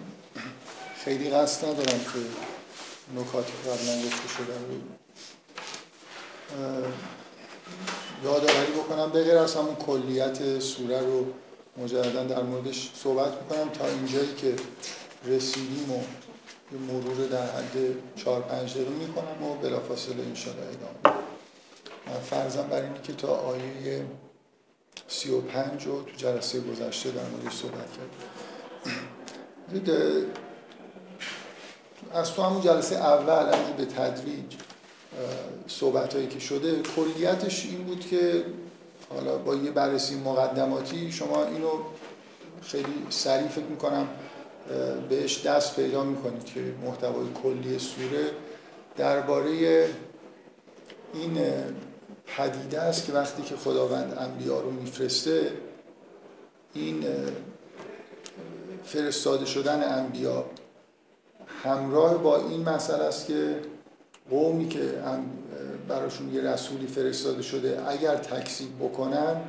خیلی 1.05 1.29
قصد 1.29 1.65
ندارم 1.65 1.99
که 1.99 2.19
نکاتی 3.21 3.51
که 3.63 3.69
قبلا 3.69 3.95
گفته 4.05 4.27
شده 4.27 4.53
رو 4.53 4.75
یادآوری 8.23 8.71
بکنم. 8.71 9.09
به 9.11 9.23
غیر 9.23 9.37
از 9.37 9.55
همون 9.55 9.75
کلیت 9.75 10.59
سوره 10.59 10.99
رو 10.99 11.25
مجددا 11.77 12.23
در 12.23 12.43
موردش 12.43 12.91
صحبت 13.03 13.33
می‌کنم 13.41 13.69
تا 13.69 13.87
اینجایی 13.87 14.35
که 14.35 14.55
رسیدیم 15.25 15.91
و 15.91 15.99
مرور 16.77 17.27
در 17.27 17.45
حد 17.45 17.77
چهار 18.15 18.41
پنج 18.41 18.73
دقیقه 18.73 18.91
می‌کنم 18.91 19.43
و 19.43 19.55
بلافاصله 19.55 20.23
انشاءالله 20.23 20.63
ادامه 20.63 21.17
من 22.07 22.13
فرضم 22.13 22.67
بر 22.67 22.81
اینه 22.81 23.01
که 23.03 23.13
تا 23.13 23.27
آیه 23.27 24.05
سی 25.07 25.31
و 25.31 25.41
پنج 25.41 25.85
رو 25.85 26.01
تو 26.01 26.11
جلسه 26.17 26.59
گذشته 26.59 27.11
در 27.11 27.23
موردش 27.23 27.53
صحبت 27.53 27.87
کردیم 29.73 30.31
از 32.13 32.33
تو 32.33 32.41
همون 32.41 32.61
جلسه 32.61 32.95
اول 32.95 33.53
همونجور 33.53 33.75
به 33.77 33.85
تدریج 33.85 34.53
صحبت 35.67 36.15
هایی 36.15 36.27
که 36.27 36.39
شده 36.39 36.81
کلیتش 36.95 37.65
این 37.65 37.83
بود 37.83 38.07
که 38.07 38.45
حالا 39.09 39.37
با 39.37 39.55
یه 39.55 39.71
بررسی 39.71 40.15
مقدماتی 40.15 41.11
شما 41.11 41.45
اینو 41.45 41.69
خیلی 42.61 43.07
سریع 43.09 43.47
فکر 43.47 43.65
می‌کنم 43.65 44.07
بهش 45.09 45.45
دست 45.45 45.75
پیدا 45.75 46.03
می‌کنید 46.03 46.45
که 46.45 46.59
محتوای 46.85 47.25
کلی 47.43 47.79
سوره 47.79 48.25
درباره 48.97 49.49
این 51.13 51.37
پدیده 52.25 52.81
است 52.81 53.05
که 53.05 53.13
وقتی 53.13 53.43
که 53.43 53.55
خداوند 53.55 54.17
انبیا 54.17 54.61
رو 54.61 54.71
میفرسته 54.71 55.51
این 56.73 57.05
فرستاده 58.85 59.45
شدن 59.45 59.83
انبیا 59.83 60.45
همراه 61.63 62.17
با 62.17 62.37
این 62.37 62.69
مسئله 62.69 63.03
است 63.03 63.27
که 63.27 63.59
قومی 64.29 64.67
که 64.69 64.93
براشون 65.87 66.33
یه 66.33 66.41
رسولی 66.41 66.87
فرستاده 66.87 67.41
شده 67.41 67.81
اگر 67.87 68.15
تکذیب 68.15 68.79
بکنن 68.79 69.41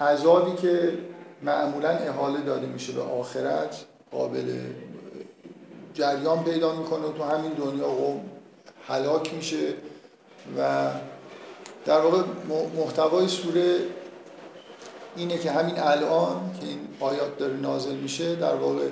عذابی 0.00 0.56
که 0.62 0.98
معمولا 1.42 1.88
احاله 1.88 2.40
داده 2.40 2.66
میشه 2.66 2.92
به 2.92 3.02
آخرت. 3.02 3.84
قابل 4.12 4.58
جریان 5.94 6.44
پیدا 6.44 6.74
می‌کنه 6.74 7.12
تو 7.18 7.24
همین 7.24 7.52
دنیا 7.52 7.88
قوم 7.88 8.20
هلاک 8.88 9.34
میشه 9.34 9.74
و 10.58 10.90
در 11.84 12.00
واقع 12.00 12.22
محتوای 12.76 13.28
سوره 13.28 13.76
اینه 15.16 15.38
که 15.38 15.50
همین 15.50 15.78
الان 15.78 16.54
که 16.60 16.66
این 16.66 16.78
آیات 17.00 17.38
داره 17.38 17.54
نازل 17.54 17.94
میشه 17.94 18.34
در 18.34 18.54
واقع 18.54 18.88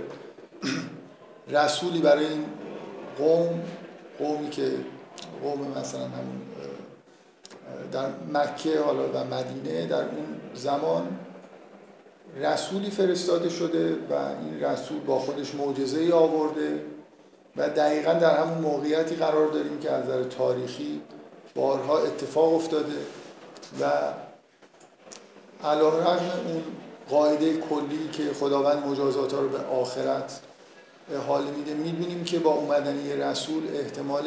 رسولی 1.48 2.01
برای 2.01 2.26
این 2.26 2.44
قوم 3.18 3.62
قومی 4.18 4.51
که 4.51 4.72
قوم 5.43 5.78
مثلا 5.78 6.01
همون 6.01 6.43
در 7.93 8.06
مکه 8.32 8.80
حالا 8.80 9.09
و 9.09 9.24
مدینه 9.24 9.86
در 9.86 10.02
اون 10.02 10.40
زمان 10.55 11.18
رسولی 12.40 12.90
فرستاده 12.90 13.48
شده 13.48 13.92
و 14.10 14.14
این 14.14 14.64
رسول 14.64 15.00
با 15.00 15.18
خودش 15.18 15.54
معجزه 15.54 16.00
ای 16.00 16.12
آورده 16.12 16.82
و 17.56 17.68
دقیقا 17.68 18.12
در 18.12 18.36
همون 18.40 18.58
موقعیتی 18.58 19.14
قرار 19.14 19.48
داریم 19.48 19.78
که 19.78 19.90
از 19.90 20.04
نظر 20.04 20.22
تاریخی 20.24 21.00
بارها 21.54 21.98
اتفاق 21.98 22.54
افتاده 22.54 22.96
و 23.80 23.90
علا 25.64 25.88
رقم 25.88 26.30
اون 26.46 26.62
قاعده 27.10 27.56
کلی 27.56 28.08
که 28.12 28.22
خداوند 28.40 28.86
مجازات 28.86 29.32
ها 29.32 29.40
رو 29.40 29.48
به 29.48 29.58
آخرت 29.58 30.40
حال 31.26 31.44
میده 31.44 31.74
می‌بینیم 31.74 32.24
که 32.24 32.38
با 32.38 32.50
اومدن 32.50 33.06
یه 33.06 33.16
رسول 33.16 33.62
احتمال 33.74 34.24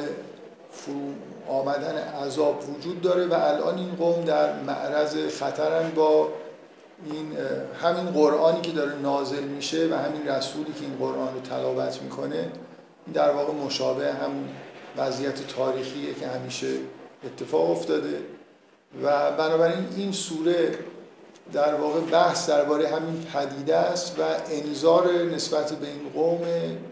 فرو 0.71 1.13
آمدن 1.47 1.97
عذاب 1.97 2.63
وجود 2.69 3.01
داره 3.01 3.27
و 3.27 3.33
الان 3.33 3.77
این 3.77 3.95
قوم 3.95 4.25
در 4.25 4.61
معرض 4.61 5.17
خطرن 5.39 5.91
با 5.91 6.29
این 7.05 7.37
همین 7.81 8.05
قرآنی 8.05 8.61
که 8.61 8.71
داره 8.71 8.95
نازل 8.95 9.43
میشه 9.43 9.87
و 9.91 9.93
همین 9.93 10.27
رسولی 10.27 10.73
که 10.73 10.81
این 10.81 10.97
قرآن 10.99 11.33
رو 11.33 11.39
تلاوت 11.39 12.01
می‌کنه 12.01 12.35
این 12.35 13.13
در 13.13 13.31
واقع 13.31 13.53
مشابه 13.53 14.13
همون 14.13 14.49
وضعیت 14.97 15.47
تاریخیه 15.47 16.13
که 16.13 16.27
همیشه 16.27 16.67
اتفاق 17.25 17.71
افتاده. 17.71 18.21
و 19.03 19.31
بنابراین 19.31 19.87
این 19.97 20.11
سوره 20.11 20.77
در 21.53 21.75
واقع 21.75 21.99
بحث 21.99 22.49
درباره 22.49 22.87
همین 22.87 23.25
پدیده 23.33 23.75
است 23.75 24.19
و 24.19 24.23
انذار 24.51 25.11
نسبت 25.13 25.71
به 25.71 25.87
این 25.87 26.09
قوم 26.13 26.41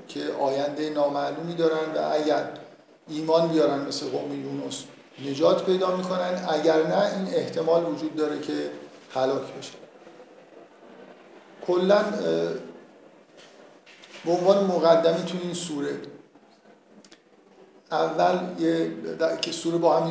که 0.07 0.19
آینده 0.39 0.89
نامعلومی 0.89 1.55
دارن 1.55 1.93
و 1.95 2.13
اگر 2.13 2.49
ایمان 3.09 3.47
بیارن 3.47 3.79
مثل 3.87 4.09
قوم 4.09 4.31
یونس 4.31 4.83
نجات 5.29 5.65
پیدا 5.65 5.95
می‌کنن 5.95 6.45
اگر 6.49 6.87
نه 6.87 7.17
این 7.17 7.35
احتمال 7.35 7.85
وجود 7.85 8.15
داره 8.15 8.39
که 8.39 8.53
هلاک 9.13 9.41
بشه. 9.59 9.86
کلا 11.67 12.03
به 14.25 14.31
عنوان 14.31 14.63
مقدمه 14.63 15.25
تو 15.25 15.37
این 15.43 15.53
سوره. 15.53 15.95
اول 17.91 18.39
یه 18.59 18.91
که 19.41 19.51
سوره 19.51 19.77
با 19.77 19.97
همین 19.97 20.05